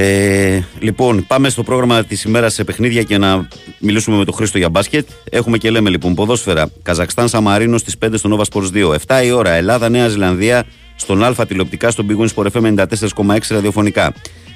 Ε, 0.00 0.62
λοιπόν, 0.78 1.24
πάμε 1.26 1.48
στο 1.48 1.62
πρόγραμμα 1.62 2.04
της 2.04 2.22
ημέρας 2.22 2.54
σε 2.54 2.64
παιχνίδια 2.64 3.02
και 3.02 3.18
να 3.18 3.48
μιλήσουμε 3.78 4.16
με 4.16 4.24
τον 4.24 4.34
Χρήστο 4.34 4.58
για 4.58 4.68
μπάσκετ. 4.68 5.08
Έχουμε 5.30 5.58
και 5.58 5.70
λέμε 5.70 5.90
λοιπόν 5.90 6.14
ποδόσφαιρα. 6.14 6.70
Καζακστάν 6.82 7.28
Σαμαρίνο 7.28 7.78
στις 7.78 7.96
5 8.04 8.08
στο 8.14 8.36
Nova 8.36 8.52
Sports 8.52 8.72
2. 8.72 8.94
7 9.06 9.24
η 9.24 9.30
ώρα. 9.30 9.50
Ελλάδα 9.50 9.88
Νέα 9.88 10.08
Ζηλανδία 10.08 10.64
στον 10.96 11.24
Α 11.24 11.46
τηλεοπτικά 11.48 11.90
στον 11.90 12.06
Big 12.08 12.24
Wings 12.24 12.50
FM 12.52 12.74
94,6 12.74 13.38
ραδιοφωνικά. 13.48 14.12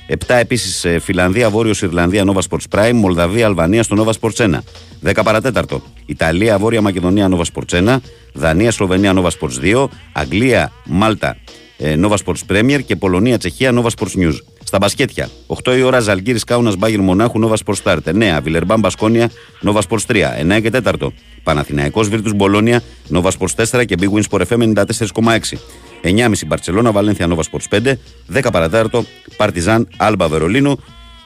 7 0.08 0.14
επίσης 0.26 0.86
Φιλανδία, 1.00 1.50
Βόρειος 1.50 1.82
Ιρλανδία, 1.82 2.24
Nova 2.26 2.40
Sports 2.48 2.78
Prime, 2.78 2.92
Μολδαβία, 2.92 3.46
Αλβανία 3.46 3.82
στο 3.82 4.04
Nova 4.04 4.12
Sports 4.20 4.44
1. 4.44 4.58
10 5.02 5.22
παρατέταρτο. 5.24 5.82
Ιταλία, 6.06 6.58
Βόρεια 6.58 6.80
Μακεδονία, 6.80 7.28
Nova 7.30 7.42
Sports 7.54 7.94
1. 7.94 7.96
Δανία, 8.32 8.70
Σλοβενία, 8.70 9.12
Nova 9.16 9.28
Sports 9.38 9.74
2. 9.74 9.88
Αγγλία, 10.12 10.72
Μάλτα, 10.84 11.28
ε, 11.28 11.34
Nova 11.82 12.16
Sports 12.24 12.52
Premier 12.52 12.80
και 12.86 12.96
Πολωνία, 12.96 13.38
Τσεχία, 13.38 13.72
Nova 13.74 13.88
Sports 13.98 14.16
News. 14.16 14.36
Στα 14.64 14.78
μπασκέτια. 14.78 15.30
8 15.46 15.76
η 15.76 15.82
ώρα 15.82 16.00
Ζαλγκύρη 16.00 16.38
Κάουνας 16.38 16.76
Μπάγκερ 16.76 17.00
Μονάχου 17.00 17.40
Nova 17.44 17.54
Sports 17.64 17.82
Start. 17.82 17.98
9 18.04 18.40
Βιλερμπάν 18.42 18.80
Μπασκόνια 18.80 19.30
Nova 19.64 19.80
Sports 19.88 20.04
3. 20.06 20.36
9 20.56 20.60
και 20.60 20.70
4. 20.70 21.12
Παναθηναϊκός 21.42 22.08
Βίρτους 22.08 22.32
Μπολόνια 22.32 22.82
Nova 23.12 23.30
Sports 23.38 23.64
4 23.70 23.84
και 23.84 23.96
Big 24.00 24.10
Wins 24.10 24.22
Sport 24.30 24.42
FM 24.48 24.72
94,6. 24.72 25.58
9.30 26.02 26.32
Μπαρσελόνα 26.46 26.92
Βαλένθια 26.92 27.28
Nova 27.28 27.42
Sports 27.50 27.78
5. 27.80 27.98
10 28.32 28.48
παρατάρτο 28.52 29.04
Παρτιζάν 29.36 29.88
Άλμπα 29.96 30.28
Βερολίνου. 30.28 30.78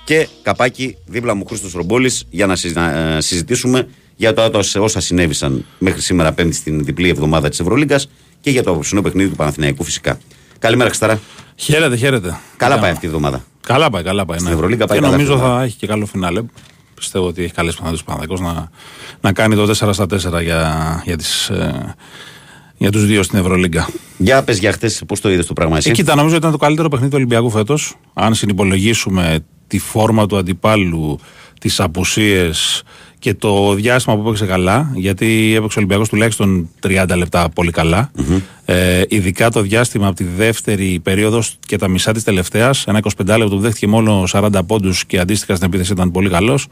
Και 0.04 0.28
καπάκι 0.42 0.96
δίπλα 1.06 1.34
μου 1.34 1.44
Χρήστος 1.46 1.72
Ρομπόλης 1.72 2.26
για 2.30 2.46
να 2.46 2.52
ε, 2.52 3.20
συζητήσουμε 3.20 3.88
για 4.16 4.32
το 4.32 4.50
όσα 4.78 5.00
συνέβησαν 5.00 5.64
μέχρι 5.78 6.00
σήμερα 6.00 6.32
Πέμπτη 6.32 6.54
στην 6.54 6.84
διπλή 6.84 7.08
εβδομάδα 7.08 7.48
της 7.48 7.60
Ευρωλίγκας 7.60 8.08
και 8.40 8.50
για 8.50 8.62
το 8.62 8.70
απόψινό 8.70 9.02
παιχνίδι 9.02 9.28
του 9.28 9.36
Παναθηναϊκού 9.36 9.84
φυσικά. 9.84 10.18
Καλημέρα, 10.58 10.90
Ξταρά. 10.90 11.20
Χαίρετε, 11.56 11.96
χαίρετε. 11.96 12.38
Καλά 12.56 12.78
πάει 12.78 12.90
αυτή 12.90 13.04
η 13.04 13.08
εβδομάδα. 13.08 13.44
Καλά 13.66 13.90
πάει, 13.90 14.02
καλά 14.02 14.24
πάει. 14.24 14.38
Στην 14.38 14.50
ναι. 14.50 14.56
Ευρωλίγκα 14.56 14.86
πάει 14.86 14.98
και 14.98 15.06
νομίζω 15.06 15.38
θα 15.38 15.62
έχει 15.62 15.76
και 15.76 15.86
καλό 15.86 16.06
φινάλε. 16.06 16.42
Πιστεύω 16.94 17.26
ότι 17.26 17.42
έχει 17.42 17.52
καλέ 17.52 17.70
πιθανότητε 17.70 18.34
ο 18.34 18.36
να, 18.40 18.70
να 19.20 19.32
κάνει 19.32 19.54
το 19.54 19.62
4 19.62 19.74
στα 19.92 20.04
4 20.04 20.42
για, 20.42 21.02
για, 21.04 21.16
τις, 21.16 21.48
ε, 21.48 21.94
για 22.76 22.90
τους 22.90 23.06
δύο 23.06 23.22
στην 23.22 23.38
Ευρωλίγκα. 23.38 23.88
Για 24.16 24.42
πες 24.42 24.58
για 24.58 24.72
χτε, 24.72 24.90
πώς 25.06 25.20
το 25.20 25.30
είδες 25.30 25.46
το 25.46 25.52
πράγμα 25.52 25.76
εσύ; 25.76 25.90
Ε, 25.90 25.92
κοίτα, 25.92 26.14
νομίζω 26.14 26.36
ήταν 26.36 26.50
το 26.50 26.56
καλύτερο 26.56 26.88
παιχνίδι 26.88 27.10
του 27.10 27.16
Ολυμπιακού 27.16 27.50
φέτος. 27.50 27.96
Αν 28.14 28.34
συνυπολογίσουμε 28.34 29.44
τη 29.66 29.78
φόρμα 29.78 30.26
του 30.26 30.36
αντιπάλου, 30.36 31.18
τις 31.60 31.80
απουσίες, 31.80 32.82
και 33.26 33.34
το 33.34 33.74
διάστημα 33.74 34.16
που 34.16 34.22
έπαιξε 34.22 34.46
καλά, 34.46 34.90
γιατί 34.94 35.52
έπαιξε 35.56 35.78
ο 35.78 35.80
Ολυμπιακός 35.80 36.08
τουλάχιστον 36.08 36.68
30 36.86 37.16
λεπτά 37.16 37.48
πολύ 37.54 37.70
Ε, 38.64 39.02
ειδικά 39.08 39.50
το 39.50 39.60
διάστημα 39.60 40.06
από 40.06 40.16
τη 40.16 40.24
δεύτερη 40.24 41.00
περίοδος 41.02 41.56
και 41.66 41.78
τα 41.78 41.88
μισά 41.88 42.12
της 42.12 42.24
τελευταίας, 42.24 42.84
ένα 42.86 42.98
25 42.98 43.26
λεπτό 43.26 43.48
που 43.48 43.58
δέχτηκε 43.58 43.86
μόνο 43.86 44.24
40 44.32 44.48
πόντους 44.66 45.04
και 45.04 45.18
αντίστοιχα 45.18 45.54
στην 45.54 45.66
επίθεση 45.66 45.92
ήταν 45.92 46.10
πολύ 46.10 46.28
καλός. 46.28 46.66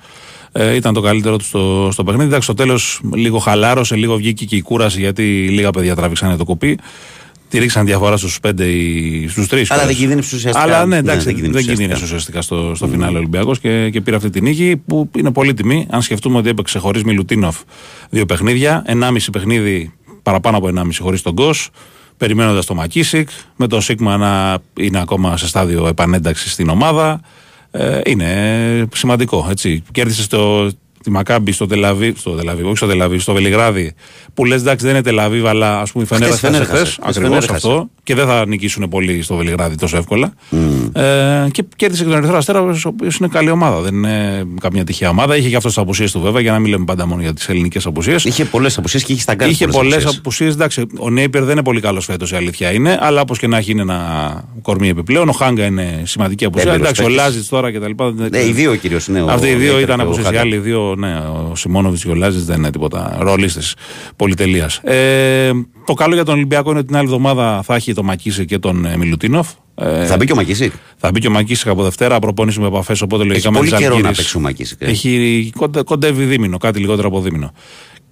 Ε, 0.53 0.75
ήταν 0.75 0.95
το 0.95 1.01
καλύτερο 1.01 1.37
του 1.37 1.45
στο, 1.45 1.89
στο 1.93 2.05
παιχνίδι. 2.05 2.27
Εντάξει, 2.27 2.45
στο 2.45 2.55
τέλος 2.55 3.01
λίγο 3.15 3.39
χαλάρωσε, 3.39 3.97
λίγο 3.97 4.17
βγήκε 4.17 4.45
και 4.45 4.57
η 4.57 4.63
κούραση 4.63 5.01
γιατί 5.01 5.49
λίγα 5.49 5.71
παιδιά 5.71 5.95
τράβηξαν 5.95 6.37
το 6.37 6.45
κοπί. 6.45 6.79
Τη 7.55 7.61
ρίξαν 7.61 7.87
διαφορά 7.87 8.17
στους 8.17 8.41
πέντε 8.41 8.65
ή 8.65 9.29
στους 9.29 9.49
τρεις. 9.49 9.71
Αλλά 9.71 9.87
δεν 9.87 9.95
κινδύνευσε 9.95 10.37
ουσιαστικά. 10.37 10.65
Αλλά 10.65 10.87
ναι, 10.87 10.97
εντάξει, 10.97 11.33
ναι, 11.33 11.49
δεν 11.49 11.65
κινδύνευσε 11.65 12.05
ουσιαστικά 12.05 12.43
στο, 12.43 12.73
στο 12.75 12.87
mm. 12.87 12.91
φινάλε 12.91 13.19
Ολυμπιακός 13.19 13.61
και, 13.61 13.91
και 13.91 14.01
πήρε 14.01 14.17
αυτή 14.17 14.31
την 14.31 14.43
νίκη 14.43 14.77
που 14.87 15.11
είναι 15.17 15.33
πολύ 15.33 15.55
τιμή. 15.55 15.87
Αν 15.91 16.03
σκεφτούμε 16.03 16.39
ότι 16.39 16.49
έπαιξε 16.49 16.79
χωρίς 16.79 17.05
Μιλουτίνοφ 17.05 17.57
δύο 18.11 18.27
παιχνίδια, 18.27 18.83
ενάμιση 18.87 19.31
παιχνίδι 19.31 19.93
παραπάνω 20.23 20.57
από 20.57 20.69
ενάμιση 20.69 21.03
χωρίς 21.03 21.23
τον 21.23 21.33
Γκος, 21.33 21.71
περιμένοντας 22.17 22.67
το 22.67 22.75
Μακίσικ, 22.75 23.29
με 23.57 23.67
το 23.67 23.81
Σίγμα 23.81 24.17
να 24.17 24.59
είναι 24.81 25.01
ακόμα 25.01 25.37
σε 25.37 25.47
στάδιο 25.47 25.87
επανένταξης 25.87 26.53
στην 26.53 26.69
ομάδα. 26.69 27.21
Ε, 27.71 28.01
είναι 28.05 28.89
σημαντικό. 28.95 29.47
Έτσι. 29.51 29.83
Κέρδισε 29.93 30.23
στο, 30.23 30.71
τη 31.05 31.11
Μακάμπη 31.11 31.53
στο 31.53 31.67
Τελαβή, 31.67 32.15
στο 32.17 32.31
Τελαβή, 32.31 32.63
όχι 32.63 32.77
στο 32.77 32.87
Τελαβή, 32.87 33.19
στο 33.19 33.33
Βελιγράδι, 33.33 33.95
που 34.35 34.45
λες 34.45 34.61
εντάξει 34.61 34.85
δεν 34.85 34.95
είναι 34.95 35.05
Τελ 35.05 35.21
Αβίβ, 35.21 35.47
αλλά 35.47 35.81
ας 35.81 35.93
πούμε 35.93 36.05
η 36.05 36.07
Φενέρ 36.07 36.65
χθες. 36.65 36.99
Ακριβώς 37.03 37.49
αυτό. 37.49 37.91
Και 38.05 38.15
δεν 38.15 38.27
θα 38.27 38.47
νικήσουν 38.47 38.89
πολύ 38.89 39.23
στο 39.23 39.37
Βελιγράδι 39.37 39.77
τόσο 39.77 39.97
εύκολα. 39.97 40.33
Ε, 40.93 41.49
και 41.51 41.65
κέρδισε 41.77 42.03
και 42.03 42.09
τον 42.09 42.19
Ερυθρό 42.19 42.37
Αστέρα, 42.37 42.61
ο 42.61 42.71
οποίος 42.85 43.17
είναι 43.17 43.29
καλή 43.29 43.51
ομάδα. 43.51 43.81
Δεν 43.81 43.95
είναι 43.95 44.45
καμιά 44.61 44.85
τυχαία 44.85 45.09
ομάδα. 45.09 45.37
Είχε 45.37 45.49
και 45.49 45.57
αυτός 45.57 45.73
τις 45.73 45.83
απουσίες 45.83 46.13
του 46.13 46.21
βέβαια, 46.21 46.41
για 46.41 46.53
να 46.53 46.59
μην 46.59 46.71
λέμε 46.71 46.85
πάντα 46.85 47.07
μόνο 47.07 47.23
για 47.23 47.35
τις 47.35 47.49
ελληνικές 47.49 47.87
απουσίες. 47.87 48.25
Είχε 48.25 48.45
πολλές 48.45 48.79
απουσίες 48.79 49.05
και 49.05 49.13
είχε 49.13 49.21
στα 49.21 49.35
γκάρτ. 49.35 49.51
Είχε 49.51 49.67
πολλές 49.67 49.79
πολλές 49.79 49.97
απουσίες. 49.97 50.19
απουσίες. 50.19 50.55
Εντάξει, 50.55 50.87
ο 50.99 51.11
Νέιπερ 51.11 51.43
δεν 51.43 51.53
είναι 51.53 51.63
πολύ 51.63 51.81
καλός 51.81 52.05
φέτος, 52.05 52.33
η 52.33 52.37
αλήθεια 52.37 52.73
είναι. 52.73 52.99
Αλλά 53.01 53.21
όπως 53.21 53.39
και 53.39 53.47
να 53.47 53.57
έχει 53.57 53.71
είναι 53.71 53.83
ένα 53.83 53.99
κορμί 54.63 54.89
επιπλέον. 54.89 55.29
Ο 55.29 55.33
Χάγκα 55.33 55.65
είναι 55.65 56.03
σημαντική 56.05 56.45
απουσία. 56.45 56.73
Έμπειρος 56.73 56.87
Εντάξει, 56.87 57.03
ο 57.03 57.05
παίκτης. 57.05 57.25
Λάζιτς 57.25 57.49
τώρα 57.49 57.73
κτλ. 57.73 57.91
Ναι, 58.31 58.39
οι 58.39 58.53
δύο 58.53 58.77
κυρίως. 58.77 59.09
Ναι, 59.09 59.23
ο 59.23 59.27
Αυτοί 59.31 59.47
οι 59.47 59.55
δύο 59.55 59.73
Νέιπερ 59.73 59.83
ήταν 59.83 59.97
και 59.97 60.03
οι 60.03 60.05
απουσίες. 60.05 60.21
Οι 60.21 60.25
Χάγκα. 60.25 60.41
άλλοι 60.41 60.59
δύο, 60.59 60.95
ναι, 60.99 61.15
ο 61.51 61.53
Σιμώνοβιτς 61.55 62.05
και 62.05 62.11
ο 62.11 62.15
Λάζιτς 62.15 62.45
δεν 62.45 62.57
είναι 62.59 62.71
τίποτα. 62.71 63.17
Ρολίστε 63.21 63.61
πολυτελείας. 64.17 64.77
Ε, 64.77 65.51
το 65.85 65.95
καλό 65.95 66.15
για 66.15 66.25
τον 66.25 66.35
Ολυμπιακό 66.35 66.71
είναι 66.71 66.79
ότι 66.79 66.89
την 66.89 66.97
άλλη 66.97 67.07
εβδομάδα 67.07 67.63
θα 67.63 67.75
έχει 67.75 67.95
το 67.95 68.03
Μακίση 68.03 68.45
και 68.45 68.59
τον 68.59 68.85
ε, 68.85 68.97
Μιλουτίνοφ. 68.97 69.51
Ε, 69.75 70.07
Θα 70.07 70.17
μπει 70.17 70.27
και 70.27 70.33
ο 70.33 70.37
Μακίσικ; 70.37 70.73
θα 70.97 71.11
μπει 71.11 71.21
και 71.21 71.27
ο 71.27 71.31
Μακίση 71.31 71.69
από 71.69 71.83
Δευτέρα, 71.83 72.19
προπόνηση 72.19 72.61
με 72.61 72.67
επαφέ. 72.67 72.97
Οπότε 73.03 73.25
λογικά 73.25 73.51
με 73.51 73.59
πολύ 73.59 73.71
τις 73.71 73.79
καιρό 73.79 73.95
να 73.95 74.01
Ζαλγκύρης 74.01 74.17
παίξει 74.17 74.37
ο 74.37 74.41
Μακίσικ, 74.41 74.81
ε. 74.83 74.87
Έχει 74.87 75.53
κοντε, 75.57 75.83
κοντεύει 75.83 76.25
δίμηνο, 76.25 76.59
κάτι 76.59 76.79
λιγότερο 76.79 77.09
από 77.09 77.21
δίμηνο. 77.21 77.53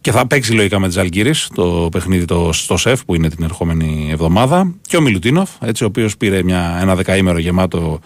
Και 0.00 0.10
θα 0.10 0.26
παίξει 0.26 0.52
λογικά 0.52 0.78
με 0.78 0.86
τι 0.86 0.92
Ζαλγκύρη 0.92 1.34
το 1.54 1.88
παιχνίδι 1.90 2.24
το, 2.24 2.52
στο 2.52 2.76
ΣΕΦ 2.76 3.04
που 3.04 3.14
είναι 3.14 3.28
την 3.28 3.44
ερχόμενη 3.44 4.08
εβδομάδα. 4.12 4.74
Και 4.86 4.96
ο 4.96 5.00
Μιλουτίνοφ, 5.00 5.50
έτσι, 5.60 5.84
ο 5.84 5.86
οποίος 5.86 6.16
πήρε 6.16 6.42
μια, 6.42 6.78
ένα 6.80 6.94
δεκαήμερο 6.94 7.38
γεμάτο 7.38 8.00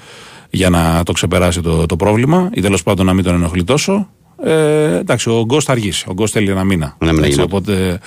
για 0.51 0.71
να 0.71 1.03
το 1.03 1.13
ξεπεράσει 1.13 1.61
το, 1.61 1.87
το 1.87 1.97
πρόβλημα 1.97 2.51
ή 2.55 2.61
τέλος 2.61 2.83
πάντων 2.83 3.07
να 3.07 3.15
μην 3.15 3.25
τον 3.25 3.35
ενοχλεί 3.35 3.65
τόσο. 3.65 4.09
Ε, 4.43 4.97
εντάξει, 4.99 5.31
ο 5.31 5.43
Γκος 5.45 5.65
θα 5.65 5.73
αργήσει. 5.73 6.05
Ο 6.09 6.13
Γκος 6.13 6.31
θέλει 6.31 6.51
ένα 6.51 6.65
μήνα. 6.65 6.97
Ένα 6.99 7.13
μήνα 7.13 7.27
Έτσι, 7.27 7.39
γεμάτο. 7.39 7.57
οπότε, 7.57 7.99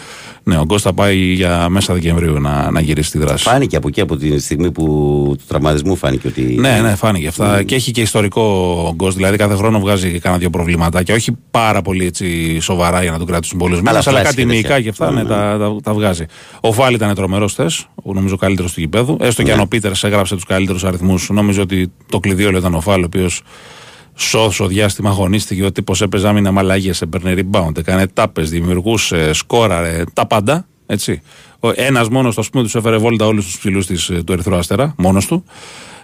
ναι, 0.43 0.57
ο 0.57 0.63
Γκος 0.63 0.81
θα 0.81 0.93
πάει 0.93 1.17
για 1.17 1.69
μέσα 1.69 1.93
Δεκεμβρίου 1.93 2.39
να, 2.39 2.71
να 2.71 2.79
γυρίσει 2.81 3.11
τη 3.11 3.17
δράση. 3.17 3.43
Φάνηκε 3.43 3.75
από 3.75 3.87
εκεί, 3.87 4.01
από 4.01 4.15
τη 4.17 4.39
στιγμή 4.39 4.71
που 4.71 4.83
του 5.37 5.43
τραυματισμού 5.47 5.95
φάνηκε 5.95 6.27
ότι. 6.27 6.41
Ναι, 6.41 6.79
ναι, 6.81 6.95
φάνηκε 6.95 7.27
αυτά. 7.27 7.63
Και 7.63 7.75
έχει 7.75 7.91
και 7.91 8.01
ιστορικό 8.01 8.41
ο 8.87 8.93
Γκος, 8.95 9.15
δηλαδή 9.15 9.37
κάθε 9.37 9.55
χρόνο 9.55 9.79
βγάζει 9.79 10.19
κανένα 10.19 10.39
δύο 10.41 10.49
προβληματάκια. 10.49 11.15
Όχι 11.15 11.37
πάρα 11.51 11.81
πολύ 11.81 12.05
έτσι 12.05 12.59
σοβαρά 12.59 13.01
για 13.01 13.11
να 13.11 13.19
του 13.19 13.25
κρατήσουν 13.25 13.57
πολλούς 13.57 13.77
μήνες, 13.81 13.91
αλλά, 13.91 14.01
φλάσια 14.01 14.23
κάτι 14.23 14.35
και 14.35 14.41
τέτοια. 14.41 14.59
μυϊκά 14.59 14.81
και 14.81 14.89
αυτά 14.89 15.11
ναι, 15.11 15.21
Ναι, 15.21 15.27
τα, 15.29 15.57
τα, 15.59 15.75
τα 15.83 15.93
βγάζει. 15.93 16.25
Ο 16.61 16.71
Φάλ 16.73 16.93
ήταν 16.93 17.15
τρομερός 17.15 17.53
θε, 17.53 17.65
νομίζω 18.03 18.35
καλύτερος 18.35 18.73
του 18.73 18.79
γηπέδου. 18.79 19.17
Έστω 19.21 19.41
και 19.41 19.47
Ναι. 19.47 19.53
αν 19.53 19.59
ο 19.59 19.65
Πίτερς 19.65 20.03
έγραψε 20.03 20.35
τους 20.35 20.43
καλύτερους 20.45 20.83
αριθμούς, 20.83 21.29
νομίζω 21.29 21.61
ότι 21.61 21.91
το 22.09 22.19
κλειδί 22.19 22.45
όλο 22.45 22.57
ήταν 22.57 22.73
ο 22.75 22.81
Φάλ, 22.81 23.01
ο 23.01 23.05
οποίος 23.05 23.41
σώσο 24.19 24.67
διάστημα 24.67 25.09
αγωνίστηκε. 25.09 25.63
Ο 25.65 25.71
τύπος 25.71 26.01
έπαιζε 26.01 26.27
άμυνα 26.27 26.51
μαλαγίε, 26.51 26.93
έπαιρνε 27.01 27.33
rebound, 27.37 27.77
έκανε 27.77 28.07
τάπες, 28.07 28.49
δημιουργούσε, 28.49 29.33
σκόραρε, 29.33 30.03
τα 30.13 30.27
πάντα. 30.27 30.67
Έτσι. 30.85 31.21
Ένας 31.75 32.09
μόνος, 32.09 32.37
ας 32.37 32.49
πούμε, 32.49 32.63
τους 32.63 32.75
έφερε 32.75 32.97
βόλτα 32.97 33.25
όλους 33.25 33.45
τους 33.45 33.57
ψηλούς 33.57 33.85
του 34.25 34.31
Ερυθρού 34.31 34.55
Αστέρα, 34.55 34.93
μόνος 34.97 35.25
του. 35.25 35.43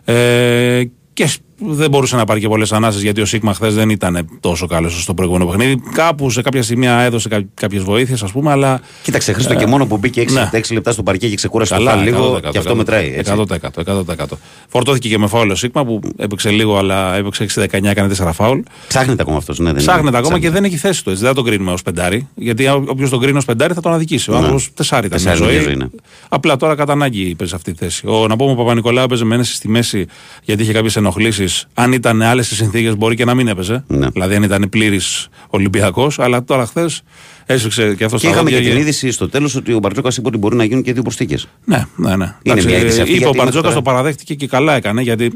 Ε, 0.06 0.84
και 1.14 1.28
σ- 1.28 1.40
δεν 1.57 1.90
μπορούσε 1.90 2.15
να 2.15 2.26
πάρει 2.26 2.40
και 2.40 2.48
πολλές 2.48 2.72
ανάσες 2.72 3.02
γιατί 3.02 3.22
ο 3.22 3.26
Σίγμα 3.26 3.53
χθες 3.53 3.76
δεν 3.76 3.90
ήταν 3.90 4.27
τόσο 4.40 4.68
καλός 4.68 5.02
στο 5.02 5.14
προηγούμενο 5.14 5.45
παιχνίδι. 5.45 5.82
Κάπου 5.94 6.30
σε 6.30 6.41
κάποια 6.41 6.64
σημεία 6.64 6.99
έδωσε 6.99 7.48
κάποιες 7.53 7.84
βοήθειες, 7.84 8.23
ας 8.23 8.32
πούμε, 8.32 8.52
αλλά. 8.52 8.82
Κοίταξε, 9.03 9.34
Χρήστο, 9.34 9.56
και 9.56 9.65
μόνο 9.65 9.86
που 9.86 9.98
μπήκε 9.98 10.22
6, 10.22 10.32
ναι. 10.32 10.49
6 10.53 10.73
λεπτά 10.73 10.91
στο 10.91 11.03
παρκέ 11.03 11.30
και 11.30 11.36
ξεκούρασε 11.36 11.73
το 11.73 11.77
Καλά, 11.84 11.91
φάλ 11.91 12.03
λίγο 12.03 12.36
100%, 12.36 12.49
και 12.52 12.57
αυτό 12.57 12.76
μετράει. 12.76 13.14
Έτσι. 13.15 13.34
100%, 13.38 13.56
100%. 13.86 14.38
Φορτώθηκε 14.68 15.10
και 15.10 15.18
με 15.18 15.27
φάουλ 15.27 15.49
ο 15.49 15.56
Σίγμα 15.56 15.86
που 15.86 15.99
έπαιξε 16.18 16.49
λίγο, 16.49 16.77
αλλά 16.77 17.15
έπαιξε 17.15 17.45
6-19, 17.56 17.84
έκανε 17.84 18.15
4 18.18 18.30
φάουλ. 18.34 18.60
Ψάχνεται 18.88 19.22
ακόμα 19.22 19.38
αυτός. 19.38 19.60
Ναι, 19.60 19.65
δεν 19.65 19.76
Ψάχνεται 19.76 20.07
είναι. 20.07 20.18
ακόμα 20.18 20.40
και 20.40 20.49
δεν 20.49 20.64
έχει 20.64 20.77
θέση 20.77 21.03
του. 21.03 21.10
Έτσι. 21.10 21.22
Δεν 21.22 21.32
θα 21.32 21.36
τον 21.36 21.45
κρίνουμε 21.45 21.72
ως 21.72 21.82
πεντάρι. 21.82 22.27
Γιατί 22.36 22.68
όποιος 22.68 23.10
τον 23.10 23.19
κρίνει 23.19 23.38
ως 23.38 23.45
πεντάρι 23.45 23.73
θα 23.73 23.82
τον 23.82 23.94
αδικήσει. 23.94 24.30
Ο 24.32 24.34
Ναι. 24.34 24.40
άνθρωπο 24.40 24.64
τεσσάρι 24.73 25.07
ήταν 25.07 25.22
μια 25.22 25.32
Τεσσάρι 25.32 25.52
μια 25.52 25.60
ζωή. 25.61 25.68
ζωή, 25.69 25.76
ναι. 25.80 25.86
Απλά 26.30 26.56
τώρα 26.57 26.76
κατά 26.76 26.91
ανάγκη 26.91 27.36
παίζει 27.36 27.56
αυτή 27.56 27.72
τη 27.72 27.77
θέση. 27.77 28.07
Ο, 28.07 28.27
να 28.27 28.36
πούμε 28.36 28.52
ο 28.52 28.56
Παπα-Νικολάου 28.56 29.03
έπαιζε 29.03 29.26
με 29.26 29.36
ένεση 29.36 29.53
στη 29.53 29.68
μέση 29.69 30.06
γιατί 30.44 30.61
είχε 30.64 30.72
κάποιες 30.73 30.95
ενοχλήσεις. 30.95 31.45
Αν 31.74 31.92
ήταν 31.92 32.22
άλλες 32.22 32.52
οι 32.52 32.56
συνθήκες 32.56 32.96
μπορεί 32.98 33.16
και 33.16 33.26
να 33.26 33.34
μην 33.34 33.48
έπαιζε. 33.48 33.84
Ναι. 33.88 34.08
Δηλαδή 34.10 34.36
αν 34.36 34.44
ήταν 34.44 34.68
πλήρης 34.70 35.28
Ολυμπιακός. 35.50 36.20
Αλλά 36.20 36.44
τώρα 36.44 36.66
χθες 36.66 37.02
έσφιξε 37.46 37.96
και 37.96 38.04
αυτό 38.04 38.18
Και 38.18 38.24
στα 38.26 38.32
είχαμε 38.34 38.50
και 38.50 38.56
δόντια 38.56 38.72
την 38.72 38.80
είδηση 38.80 39.12
στο 39.12 39.30
τέλος 39.30 39.56
ότι 39.56 39.74
ο 39.74 39.80
Μπαρτζόκας 39.80 40.18
είπε 40.18 40.28
ότι 40.28 40.38
μπορεί 40.38 40.56
να 40.56 40.64
γίνουν 40.64 40.84
και 40.84 40.94
δύο 40.94 41.02
προσθήκες. 41.02 41.48
ναι, 41.66 41.86
ναι, 41.96 42.16
ναι. 42.16 42.36
Είναι 42.44 42.64
μια 42.64 42.78
είδηση 42.78 43.02
αυτή, 43.02 43.14
είπε 43.14 43.26
ο 43.26 43.30
γιατί 43.30 43.38
Μπαρτζόκας 43.38 43.46
μέχρι 43.46 43.62
το 43.62 43.62
τώρα- 43.62 43.82
παραδέχτηκε 43.82 44.34
και 44.34 44.48
καλά 44.48 44.76
έκανε 44.76 45.02
γιατί 45.02 45.32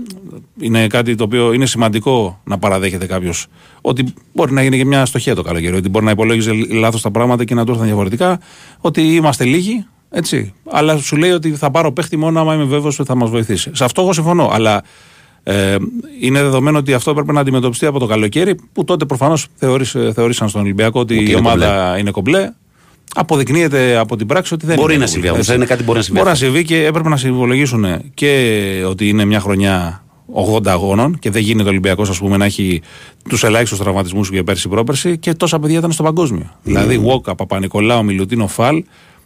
είναι 0.60 0.88
κάτι 0.88 1.16
το 1.16 1.24
οποίο 1.24 1.54
είναι 1.54 1.66
σημαντικό 1.66 2.42
να 2.44 2.58
παραδέχεται 2.58 3.06
κάποιος 3.06 3.46
ότι 3.82 4.14
μπορεί 4.34 4.52
να 4.54 4.64
γίνει 4.64 4.78
και 4.78 4.86
μια 4.86 5.02
αστοχία 5.02 5.36
το 5.36 5.42
καλοκαίρι. 5.42 5.76
Ότι 5.76 5.90
μπορεί 5.90 6.06
να 6.06 6.12
υπολόγιζε 6.12 6.52
λάθος 6.70 7.02
τα 7.02 7.12
πράγματα 7.12 7.44
και 7.44 7.56
να 7.56 7.66
του 7.66 7.72
έρθουν 7.72 7.86
διαφορετικά. 7.86 8.40
Ότι 8.80 9.02
είμαστε 9.02 9.44
λίγοι, 9.44 9.86
έτσι. 10.10 10.54
Αλλά 10.72 10.98
σου 10.98 11.16
λέει 11.18 11.32
ότι 11.32 11.52
θα 11.52 11.72
πάρω 11.72 11.92
παίχτη 11.92 12.18
μόνο 12.18 12.40
άμα 12.40 12.54
είμαι 12.54 12.64
βέβαιος 12.64 13.00
ότι 13.00 13.08
θα 13.08 13.16
μας 13.16 13.30
βοηθήσει. 13.30 13.70
Σε 13.74 13.84
αυτό 13.84 14.02
εγώ 14.02 14.14
συμφωνώ. 14.14 14.50
Αλλά 14.54 14.84
ε, 15.44 15.76
είναι 16.22 16.42
δεδομένο 16.42 16.78
ότι 16.78 16.94
αυτό 16.94 17.12
έπρεπε 17.12 17.32
να 17.32 17.40
αντιμετωπιστεί 17.40 17.86
από 17.86 18.00
το 18.00 18.06
καλοκαίρι 18.06 18.56
που 18.74 18.84
τότε 18.84 19.06
προφανώς 19.06 19.48
θεωρήσαν 20.14 20.50
στον 20.50 20.62
Ολυμπιακό 20.62 21.00
ότι, 21.00 21.14
Ότι 21.14 21.24
η 21.24 21.28
είναι 21.30 21.38
ομάδα 21.38 21.98
είναι 22.00 22.12
κομπλέ. 22.12 22.52
Αποδεικνύεται 23.16 23.98
από 23.98 24.16
την 24.16 24.28
πράξη 24.28 24.54
ότι 24.54 24.66
δεν 24.66 24.76
Μπορεί 24.76 24.94
είναι. 24.94 25.02
να 25.02 25.08
συμβεί 25.08 25.28
κομπλέ, 25.28 25.32
όμως, 25.34 25.48
έτσι. 25.48 25.58
είναι 25.58 25.66
κάτι 25.66 25.80
που 25.80 25.86
μπορεί 25.86 25.98
να 25.98 26.04
συμβεί 26.04 26.20
Μπορεί 26.20 26.30
να 26.32 26.36
αυτό. 26.36 26.46
συμβεί 26.46 26.66
και 26.66 26.86
έπρεπε 26.86 27.10
να 27.10 27.18
συμβολογήσουν 27.18 27.86
και 28.14 28.84
ότι 28.88 29.10
είναι 29.10 29.26
μια 29.26 29.40
χρονιά 29.40 30.04
80 30.56 30.68
αγώνων 30.68 31.20
και 31.20 31.30
δεν 31.30 31.42
γίνεται 31.42 31.68
ο 31.68 31.72
Ολυμπιακός 31.72 32.22
να 32.22 32.46
έχει 32.46 32.82
τους 33.30 33.44
ελάχιστους 33.44 33.80
τραυματισμούς 33.80 34.28
που 34.28 34.34
είχε 34.34 34.44
πέρσι 34.44 34.68
πρόπερσι 34.68 35.18
και 35.18 35.34
τόσα 35.34 35.60
παιδιά 35.60 35.78
ήταν 35.78 35.92
στο 35.92 36.04
παγκόσμιο. 36.04 36.52
Δηλαδή, 36.64 36.98
Βόκα, 36.98 37.36
Παπα-Νικολάου, 37.36 38.04
Μιλουτίνο, 38.04 38.48
Φαλ. 38.48 38.84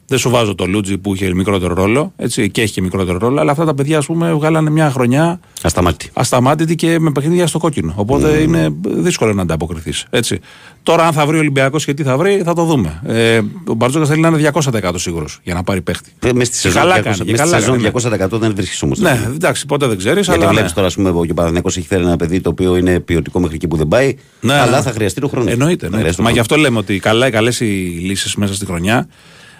Δεν 0.07 0.17
σου 0.17 0.29
βάζω 0.29 0.55
το 0.55 0.65
Λούτζι 0.65 0.97
που 0.97 1.13
είχε 1.15 1.33
μικρότερο 1.33 1.73
ρόλο 1.73 2.13
έτσι, 2.15 2.49
και 2.49 2.61
έχει 2.61 2.73
και 2.73 2.81
μικρότερο 2.81 3.17
ρόλο, 3.17 3.39
αλλά 3.39 3.51
αυτά 3.51 3.65
τα 3.65 3.73
παιδιά 3.73 3.97
ας 3.97 4.05
πούμε, 4.05 4.33
βγάλανε 4.33 4.69
μια 4.69 4.91
χρονιά 4.91 5.39
Ασταμάτητη. 5.61 6.09
ασταμάτητη 6.13 6.75
και 6.75 6.99
με 6.99 7.11
παιχνίδια 7.11 7.47
στο 7.47 7.59
κόκκινο. 7.59 7.93
Οπότε 7.95 8.41
είναι 8.41 8.69
δύσκολο 8.83 9.33
να 9.33 9.41
ανταποκριθείς. 9.41 10.05
Έτσι. 10.09 10.39
Τώρα, 10.83 11.05
αν 11.07 11.13
θα 11.13 11.25
βρει 11.25 11.35
ο 11.35 11.39
Ολυμπιακός 11.39 11.85
και 11.85 11.93
τι 11.93 12.03
θα 12.03 12.17
βρει, 12.17 12.41
θα 12.45 12.53
το 12.53 12.63
δούμε. 12.63 13.01
Ε, 13.05 13.41
ο 13.67 13.73
Μπαρτζόκας 13.73 14.07
θέλει 14.09 14.21
να 14.21 14.27
είναι 14.27 14.51
200% 14.53 14.91
σίγουρος 14.95 15.39
για 15.43 15.53
να 15.53 15.63
πάρει 15.63 15.81
παίχτη. 15.81 16.11
Μέσα 16.21 16.45
στη 16.45 16.51
Και 16.51 16.57
σεζόν, 16.57 16.81
καλά 16.81 16.95
200, 16.95 17.03
κάνει, 17.03 17.17
και 17.17 17.23
μες 17.23 17.39
στη 17.39 17.49
καλά 17.49 17.59
σεζόν 17.59 17.81
κάνει, 17.81 18.17
ναι. 18.19 18.25
200% 18.35 18.39
δεν 18.39 18.53
βρίσκεις 18.55 18.81
όμως. 18.81 18.99
Ναι, 18.99 19.19
εντάξει, 19.35 19.65
ποτέ 19.65 19.87
δεν 19.87 19.97
ξέρεις. 19.97 20.25
Γιατί 20.27 20.41
Αλλά 20.41 20.51
βλέπεις 20.51 20.69
ναι. 20.69 20.75
τώρα, 20.75 20.87
ας 20.87 20.95
πούμε, 20.95 21.09
ο 21.09 21.25
Παναθυνιακό 21.35 21.69
έχει 21.69 21.87
φέρει 21.87 22.03
ένα 22.03 22.15
παιδί 22.15 22.41
το 22.41 22.49
οποίο 22.49 22.75
είναι 22.77 22.99
ποιοτικό 22.99 23.39
μέχρι 23.39 23.55
εκεί 23.55 23.67
που 23.67 23.77
δεν 23.77 23.87
πάει. 23.87 24.15
Ναι, 24.39 24.53
αλλά 24.53 24.77
ναι. 24.77 24.83
θα 24.83 24.91
χρειαστεί 24.91 25.21
το 25.21 25.27
χρόνο. 25.27 25.49
Εννοείται. 25.49 25.75
Θα 25.79 25.85
εννοείται. 25.85 25.97
χρειαστεί 25.97 26.17
το 26.17 26.23
Μα 26.23 26.29
γι' 26.29 26.39
χρόνο. 26.39 26.41
αυτό 26.41 26.55
λέμε 26.55 26.77
ότι 26.77 26.99
καλά, 26.99 27.29
καλές 27.29 27.59
οι 27.59 27.65
λύσεις 28.03 28.35
μέσα 28.35 28.53
στη 28.53 28.65
χρονιά. 28.65 29.07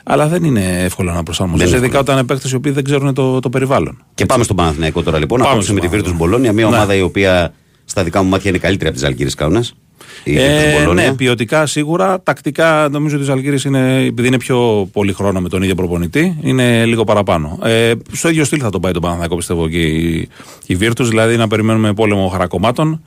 Αλλά 0.03 0.27
δεν 0.27 0.43
είναι 0.43 0.81
εύκολο 0.83 1.11
να 1.11 1.23
προσαρμοστεί. 1.23 1.63
Δεν 1.65 1.75
είναι 1.77 1.85
Ειδικά 1.85 1.99
όταν 1.99 2.17
είναι 2.17 2.25
παίκτες 2.25 2.51
οι 2.51 2.55
οποίοι 2.55 2.71
δεν 2.71 2.83
ξέρουν 2.83 3.13
το, 3.13 3.39
το 3.39 3.49
περιβάλλον. 3.49 4.03
Και 4.15 4.25
πάμε 4.25 4.43
στον 4.43 4.55
Παναθηναϊκό 4.55 5.03
τώρα 5.03 5.17
λοιπόν. 5.19 5.37
Πάμε 5.39 5.49
Απόψε 5.51 5.67
στον 5.69 5.75
με 5.81 5.87
τη 5.87 5.87
Βίρτους 5.95 6.11
Παναθηναϊκό. 6.11 6.35
Μπολόνια, 6.37 6.53
μια 6.53 6.69
Ναι. 6.69 6.75
ομάδα 6.75 6.95
η 6.95 7.01
οποία 7.01 7.53
στα 7.85 8.03
δικά 8.03 8.23
μου 8.23 8.29
μάτια 8.29 8.49
είναι 8.49 8.59
καλύτερη 8.59 8.89
από 8.89 8.97
τις 8.99 9.07
Αλγύρες 9.07 9.35
Κάουνας. 9.35 9.73
Η 10.23 10.33
Virtus 10.35 10.39
Ε, 10.39 10.85
Bologna. 10.87 10.93
ναι, 10.93 11.13
ποιοτικά 11.13 11.65
σίγουρα. 11.65 12.21
Τακτικά 12.23 12.87
νομίζω 12.91 13.15
ότι 13.15 13.23
η 13.23 13.27
Ζαλγκύρη 13.27 13.57
είναι, 13.65 14.03
επειδή 14.05 14.27
είναι 14.27 14.37
πιο 14.37 14.89
πολύ 14.91 15.13
χρόνο 15.13 15.41
με 15.41 15.49
τον 15.49 15.61
ίδιο 15.61 15.75
προπονητή, 15.75 16.37
είναι 16.41 16.85
λίγο 16.85 17.03
παραπάνω. 17.03 17.59
Ε, 17.63 17.91
στο 18.11 18.29
ίδιο 18.29 18.43
στυλ 18.43 18.59
θα 18.63 18.69
τον 18.69 18.81
πάει 18.81 18.91
τον 18.91 19.01
Παναθηναϊκό 19.01 19.35
πιστεύω 19.35 19.67
και 19.69 19.81
η, 19.81 20.27
η 20.65 20.77
Virtus, 20.81 20.93
δηλαδή 20.99 21.37
να 21.37 21.47
περιμένουμε 21.47 21.93
πόλεμο 21.93 22.27
χαρακομμάτων. 22.27 23.01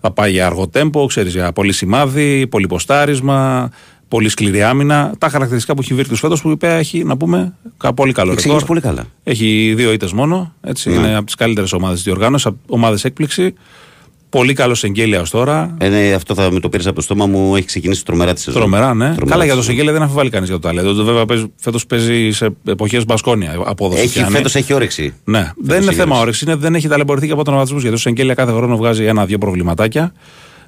Θα 0.00 0.10
πάει 0.10 0.30
για 0.30 0.46
αργό 0.46 0.68
τέμπο, 0.68 1.06
ξέρεις, 1.06 1.32
για 1.34 1.52
πολύ 1.52 1.72
σημάδι, 1.72 2.46
πολύ 2.46 2.66
ποστάρισμα, 2.66 3.70
πολύ 4.08 4.28
σκληρή 4.28 4.62
άμυνα. 4.62 5.14
Τα 5.18 5.28
χαρακτηριστικά 5.28 5.74
που 5.74 5.80
έχει 5.82 5.94
η 5.94 5.96
Virtus 6.00 6.14
φέτος 6.16 6.42
που 6.42 6.50
είπε 6.50 6.74
έχει 6.76 7.04
να 7.04 7.16
πούμε 7.16 7.54
κα- 7.76 7.92
πολύ 7.94 8.12
καλό 8.12 8.32
Έχει 8.32 8.40
ρεκόρ. 8.42 8.62
ξεκινήσει 8.62 8.66
πολύ 8.66 8.80
καλά. 8.80 9.04
Έχει 9.24 9.72
δύο 9.76 9.92
ήττες 9.92 10.12
μόνο. 10.12 10.52
Έτσι, 10.60 10.88
Ναι. 10.90 10.94
Είναι 10.96 11.16
από 11.16 11.24
τις 11.26 11.34
καλύτερες 11.34 11.72
ομάδες 11.72 11.94
της 11.96 12.04
διοργάνωσης, 12.04 12.50
ομάδες 12.66 13.04
έκπληξη. 13.04 13.54
Πολύ 14.30 14.52
καλός 14.52 14.84
εγγέλια 14.84 15.20
ω 15.20 15.24
τώρα. 15.30 15.74
Ε, 15.78 15.88
ναι, 15.88 16.12
αυτό 16.12 16.34
θα 16.34 16.50
με 16.52 16.60
το 16.60 16.68
πήρες 16.68 16.86
από 16.86 16.94
το 16.94 17.00
στόμα 17.02 17.26
μου. 17.26 17.56
Έχει 17.56 17.66
ξεκινήσει 17.66 18.04
τρομερά 18.04 18.32
τη 18.34 18.40
σεζόν. 18.40 18.60
Τρομερά, 18.60 18.86
ναι. 18.94 19.04
Τρομερά 19.04 19.24
Καλά, 19.26 19.40
τη 19.40 19.44
για 19.46 19.54
το 19.54 19.60
σεζόν. 19.60 19.62
Σεγγέλια 19.64 19.92
δεν 19.92 20.02
αμφιβάλλει 20.02 20.30
κανείς 20.30 20.48
για 20.48 20.58
το 20.58 20.68
ταλέντο. 20.68 21.04
Βέβαια, 21.04 21.24
φέτος 21.56 21.86
παίζει 21.86 22.30
σε 22.30 22.48
εποχές 22.66 23.04
μπασκόνια 23.04 23.62
απόδοση. 23.64 24.00
Έχει, 24.02 24.12
πιάνει. 24.12 24.30
φέτος 24.30 24.54
έχει 24.54 24.72
όρεξη. 24.74 25.14
Ναι, 25.24 25.50
δεν 25.56 25.76
είναι 25.80 25.90
έχει 25.90 25.98
θέμα 25.98 26.18
όρεξη. 26.18 26.20
όρεξη. 26.22 26.44
Είναι, 26.44 26.54
δεν 26.54 26.74
έχει 26.74 26.88
ταλαιπωρηθεί 26.88 27.26
και 27.26 27.32
από 27.32 27.44
τον 27.44 27.52
τραυματισμού. 27.52 27.80
Γιατί 27.80 27.94
ο 27.96 27.98
Σεγγέλια 27.98 28.34
κάθε 28.34 28.52
χρόνο 28.52 28.76
βγάζει 28.76 29.04
ένα-δύο 29.04 29.38
προβληματάκια. 29.38 30.12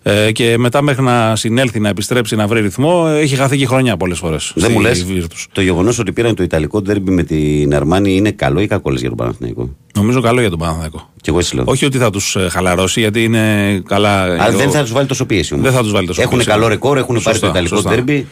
Ε, 0.03 0.33
και 0.33 0.59
μετά 0.59 0.83
μέχρι 0.83 1.03
να 1.03 1.37
συνέλθει, 1.37 1.81
να 1.81 1.89
επιστρέψει, 1.89 2.37
να 2.37 2.47
βρει 2.47 2.61
ρυθμό, 2.61 3.07
έχει 3.21 3.37
χαθεί 3.37 3.57
και 3.57 3.67
χρονιά 3.67 3.97
πολλές 3.97 4.19
φορές. 4.19 4.53
Δεν 4.55 4.71
μου 4.73 4.81
λες. 4.81 5.07
Το 5.53 5.61
γεγονός 5.61 5.99
ότι 5.99 6.13
πήραν 6.13 6.35
το 6.35 6.43
Ιταλικό 6.43 6.83
ντέρμπι 6.83 7.11
με 7.11 7.23
την 7.23 7.75
Αρμάνη 7.75 8.15
είναι 8.17 8.31
καλό 8.31 8.61
ή 8.61 8.67
κακό 8.67 8.91
λες, 8.91 9.01
για 9.01 9.09
τον 9.09 9.19
Παναθηναϊκό; 9.19 9.77
Νομίζω 9.95 10.21
καλό 10.21 10.41
για 10.41 10.51
τον 10.51 10.59
Παναθηναϊκό. 10.59 11.11
Και 11.21 11.31
εγώ 11.31 11.39
έτσι 11.39 11.55
λέω. 11.55 11.65
Όχι 11.67 11.85
ότι 11.85 11.99
θα 11.99 12.11
τους 12.11 12.37
χαλαρώσει, 12.51 13.01
γιατί 13.01 13.25
είναι 13.25 13.83
καλά. 13.89 14.23
Αλλά 14.23 14.47
ο- 14.55 14.57
δεν 14.59 14.71
θα 14.71 14.81
τους 14.83 14.93
βάλει 14.93 15.07
τόσο 15.07 15.25
πίεση 15.27 15.53
όμως. 15.55 15.67
Δεν 15.67 15.75
θα 15.77 15.83
τους 15.83 15.93
βάλει 15.93 16.07
τόσο 16.07 16.21
Έχουν 16.23 16.35
πίεση. 16.35 16.49
καλό 16.49 16.69
ρεκόρ, 16.69 16.97
έχουν 16.99 17.15
πάρει 17.15 17.25
Σωστά, 17.25 17.41
το 17.41 17.47
Ιταλικό 17.53 17.75
σωστά. 17.75 17.91
ντέρμπι. 17.91 18.27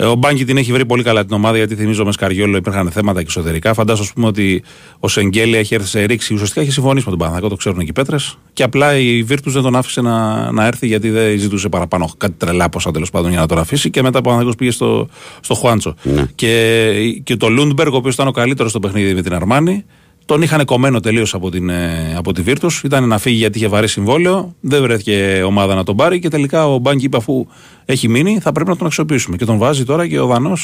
Ε, 0.00 0.04
Ο 0.04 0.14
Μπάνκι 0.14 0.44
την 0.44 0.56
έχει 0.56 0.72
βρει 0.72 0.86
πολύ 0.86 1.02
καλά 1.02 1.24
την 1.24 1.34
ομάδα 1.34 1.56
γιατί 1.56 1.74
θυμίζω 1.74 2.04
με 2.04 2.12
Σκαριόλο 2.12 2.56
υπήρχαν 2.56 2.90
θέματα 2.90 3.20
και 3.20 3.26
εσωτερικά. 3.28 3.74
Φαντάζομαι 3.74 4.06
ας 4.06 4.12
πούμε, 4.12 4.26
ότι 4.26 4.62
ο 5.00 5.08
Σενγκέλια 5.08 5.56
έχει 5.56 5.74
έρθει 5.74 5.88
σε 5.88 6.04
ρήξη. 6.04 6.34
Ουσιαστικά 6.34 6.60
έχει 6.60 6.70
συμφωνήσει 6.70 7.04
με 7.04 7.10
τον 7.10 7.18
Παναθηναϊκό, 7.18 7.48
το 7.48 7.56
ξέρουν 7.56 7.80
εκεί 7.80 7.90
οι 7.90 7.92
πέτρες. 7.92 8.38
Και 8.52 8.62
απλά 8.62 8.96
η 8.98 9.24
Virtus 9.28 9.42
δεν 9.44 9.62
τον 9.62 9.76
άφησε 9.76 10.00
να, 10.00 10.50
να 10.52 10.66
έρθει 10.66 10.86
γιατί 10.86 11.10
δεν 11.10 11.38
ζητούσε 11.38 11.68
παραπάνω 11.68 12.10
κάτι 12.16 12.34
τρελά 12.36 12.68
ποσά 12.68 12.90
τέλος 12.90 13.10
πάντων 13.10 13.30
για 13.30 13.40
να 13.40 13.46
τον 13.46 13.58
αφήσει. 13.58 13.90
Και 13.90 14.02
μετά 14.02 14.18
ο 14.18 14.20
Παναθηναϊκός 14.20 14.56
πήγε 14.56 14.70
στο, 14.70 15.08
στο 15.40 15.54
Χουάντσο. 15.54 15.94
Ναι. 16.02 16.26
Και, 16.34 16.92
και 17.22 17.36
το 17.36 17.48
Λούντμπεργκ, 17.48 17.92
ο 17.92 17.96
οποίος 17.96 18.14
ήταν 18.14 18.26
ο 18.26 18.30
καλύτερος 18.30 18.70
στο 18.70 18.80
παιχνίδι 18.80 19.14
με 19.14 19.22
την 19.22 19.34
Αρμάνι, 19.34 19.84
Τον 20.24 20.42
είχαν 20.42 20.64
κομμένο 20.64 21.00
τελείως 21.00 21.34
από, 21.34 21.50
την, 21.50 21.68
ε, 21.68 22.14
από 22.16 22.32
τη 22.32 22.42
Βίρτου. 22.42 22.68
Ήταν 22.84 23.08
να 23.08 23.18
φύγει 23.18 23.36
γιατί 23.36 23.58
είχε 23.58 23.68
βαρύ 23.68 23.88
συμβόλαιο. 23.88 24.54
Δεν 24.60 24.82
βρέθηκε 24.82 25.42
ομάδα 25.46 25.74
να 25.74 25.84
τον 25.84 25.96
πάρει 25.96 26.18
και 26.18 26.28
τελικά 26.28 26.68
ο 26.68 26.78
Μπάνκι 26.78 27.04
είπε 27.04 27.16
αφού 27.16 27.46
έχει 27.90 28.08
μείνει 28.08 28.38
θα 28.42 28.52
πρέπει 28.52 28.68
να 28.70 28.76
τον 28.76 28.86
αξιοποιήσουμε. 28.86 29.36
Και 29.36 29.44
τον 29.44 29.58
βάζει 29.58 29.84
τώρα 29.84 30.06
και 30.08 30.20
ο 30.20 30.26
Δανό 30.26 30.56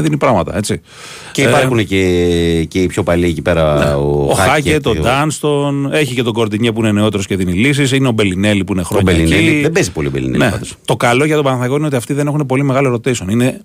δίνει 0.00 0.16
πράγματα. 0.18 0.56
Έτσι. 0.56 0.80
Και 1.32 1.42
υπάρχουν 1.42 1.86
και, 1.86 2.64
και 2.68 2.78
οι 2.82 2.86
πιο 2.86 3.02
παλιοί 3.02 3.26
εκεί 3.30 3.42
πέρα. 3.42 3.78
Ναι. 3.84 3.94
Ο, 3.94 4.26
Ο 4.30 4.34
Χάκε, 4.34 4.80
τον 4.80 4.98
ο- 4.98 5.00
Ντάνστον, 5.00 5.92
έχει 5.92 6.14
και 6.14 6.22
τον 6.22 6.32
Κορτινιέ 6.32 6.72
που 6.72 6.78
είναι 6.80 6.92
νεότερος 6.92 7.26
και 7.26 7.36
δίνει 7.36 7.52
λύσεις. 7.52 7.92
Είναι 7.92 8.08
ο 8.08 8.10
Μπελινέλη 8.12 8.64
που 8.64 8.72
είναι 8.72 8.80
Ο 8.80 8.84
χρόνια 8.84 9.12
Μπελινέλη. 9.12 9.48
εκεί. 9.48 9.60
Δεν 9.60 9.72
παίζει 9.72 9.92
πολύ 9.92 10.06
ο 10.06 10.10
Μπελινέλη 10.10 10.44
Ναι. 10.44 10.50
πάντως. 10.50 10.74
Το 10.84 10.96
καλό 10.96 11.24
για 11.24 11.34
τον 11.34 11.44
Παναθηναϊκό 11.44 11.76
είναι 11.76 11.86
ότι 11.86 11.96
αυτοί 11.96 12.12
δεν 12.14 12.26
έχουν 12.26 12.46
πολύ 12.46 12.62
μεγάλο 12.62 12.94
rotation. 12.94 13.30
Είναι 13.30 13.60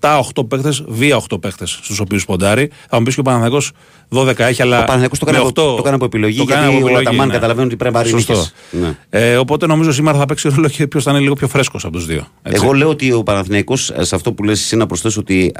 7-8 0.00 0.44
παίχτε, 0.48 0.72
βία 0.86 1.16
8 1.16 1.40
παίχτε 1.40 1.66
στους 1.66 2.00
οποίους 2.00 2.24
ποντάρει. 2.24 2.70
Θα 2.88 2.96
μου 2.98 3.02
πεις 3.04 3.14
και 3.14 3.20
ο 3.20 3.22
Παναθηναϊκός 3.22 3.72
12 4.08 4.38
έχει, 4.38 4.62
αλλά. 4.62 4.76
Ο 4.76 4.80
Παναθηναϊκός 4.80 5.18
το 5.18 5.24
με 5.24 5.30
έκανε 5.30 5.48
από- 5.48 5.62
8 5.62 5.74
το 5.74 5.76
έκανε 5.78 5.94
από 5.94 6.04
επιλογή, 6.04 6.38
το 6.38 6.44
κάνει 6.44 6.60
γιατί 6.60 6.76
από 6.76 6.84
ο 6.84 6.88
επιλογή, 6.88 7.06
Αταμάν 7.08 7.26
ναι. 7.26 7.32
καταλαβαίνει 7.34 7.66
ότι 7.66 7.76
πρέπει 7.76 7.94
να 7.94 8.00
πάρει 8.00 8.10
Σωστό. 8.12 8.32
νίκες. 8.32 8.54
Ναι. 8.70 8.96
Ε, 9.10 9.36
οπότε 9.36 9.66
νομίζω 9.66 9.92
σήμερα 9.92 10.18
θα 10.18 10.26
παίξει 10.26 10.48
ρόλο 10.48 10.68
και 10.68 10.86
ποιος 10.86 11.02
θα 11.04 11.10
είναι 11.10 11.20
λίγο 11.20 11.34
πιο 11.34 11.48
φρέσκος 11.48 11.84
από 11.84 11.92
τους 11.96 12.06
δύο. 12.06 12.23
Έτσι. 12.42 12.64
Εγώ 12.64 12.72
λέω 12.72 12.88
ότι 12.88 13.12
ο 13.12 13.22
Παναθηναϊκός 13.22 13.90
ε, 13.90 14.04
σε 14.04 14.14
αυτό 14.14 14.32
που 14.32 14.42
λες 14.44 14.60
εσύ 14.60 14.76
να 14.76 14.86
προσθέσω 14.86 15.20
ότι 15.20 15.52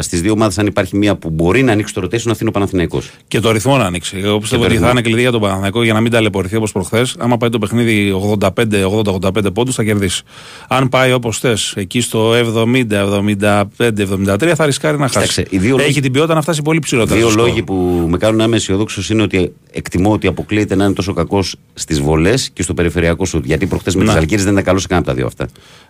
στις 0.00 0.20
δύο 0.20 0.32
ομάδες, 0.32 0.58
αν 0.58 0.66
υπάρχει 0.66 0.96
μία 0.96 1.16
που 1.16 1.30
μπορεί 1.30 1.62
να 1.62 1.72
ανοίξει 1.72 1.94
το 1.94 2.00
rotation, 2.04 2.14
αυτή 2.14 2.36
είναι 2.40 2.48
ο 2.48 2.50
Παναθηναϊκός. 2.50 3.10
Και 3.28 3.40
το 3.40 3.50
ρυθμό 3.50 3.76
να 3.76 3.84
ανοίξει. 3.84 4.20
Εγώ 4.24 4.38
πιστεύω 4.38 4.60
το 4.62 4.66
ότι 4.66 4.72
ρυθμό. 4.72 4.86
θα 4.86 4.92
είναι 4.92 5.02
κλειδί 5.02 5.20
για 5.20 5.30
τον 5.30 5.40
Παναθηναϊκό 5.40 5.82
για 5.82 5.92
να 5.92 6.00
μην 6.00 6.10
ταλαιπωρηθεί 6.12 6.56
όπως 6.56 6.72
προχθές. 6.72 7.16
Άμα 7.18 7.36
πάει 7.36 7.50
το 7.50 7.58
παιχνίδι 7.58 8.12
85-80-85 8.40 9.54
πόντους, 9.54 9.74
θα 9.74 9.84
κερδίσει. 9.84 10.22
Αν 10.68 10.88
πάει 10.88 11.12
όπως 11.12 11.38
θες, 11.38 11.72
εκεί 11.76 12.00
στο 12.00 12.32
70-75-73, 12.34 14.52
θα 14.54 14.66
ρισκάρει 14.66 14.98
να 14.98 15.08
χάσει. 15.08 15.18
Κοίταξε, 15.28 15.46
οι 15.50 15.58
δύο 15.58 15.74
Έχει 15.76 15.84
λόγοι- 15.86 16.02
την 16.02 16.12
ποιότητα 16.12 16.34
να 16.34 16.42
φτάσει 16.42 16.62
πολύ 16.62 16.78
ψηλότερα. 16.78 17.14
Δύο 17.16 17.24
στο 17.28 17.32
σκορ. 17.38 17.48
λόγοι 17.48 17.62
που 17.62 18.06
με 18.08 18.16
κάνουν 18.16 18.36
να 18.36 18.44
είμαι 18.44 18.56
αισιοδόξο 18.56 19.02
είναι 19.12 19.22
ότι 19.22 19.52
εκτιμώ 19.72 20.12
ότι 20.12 20.26
αποκλείεται 20.26 20.74
να 20.74 20.84
είναι 20.84 20.92
τόσο 20.92 21.12
κακός 21.12 21.56
στις 21.74 22.00
βολές 22.00 22.50
και 22.52 22.62
στο 22.62 22.74
περιφερειακό 22.74 23.24
σου. 23.24 23.40
Γιατί 23.44 23.66
προχθές 23.66 23.94
με 23.94 24.00
Ναι. 24.02 24.08
τις 24.08 24.16
Αλκύρε 24.16 24.42
δεν 24.42 24.52
ήταν 24.52 24.64
καλός 24.64 24.80
σε 24.82 24.88
κανένα 24.88 25.10
από 25.10 25.16
τα 25.20 25.22
δύο 25.22 25.26
αυτά. 25.26 25.46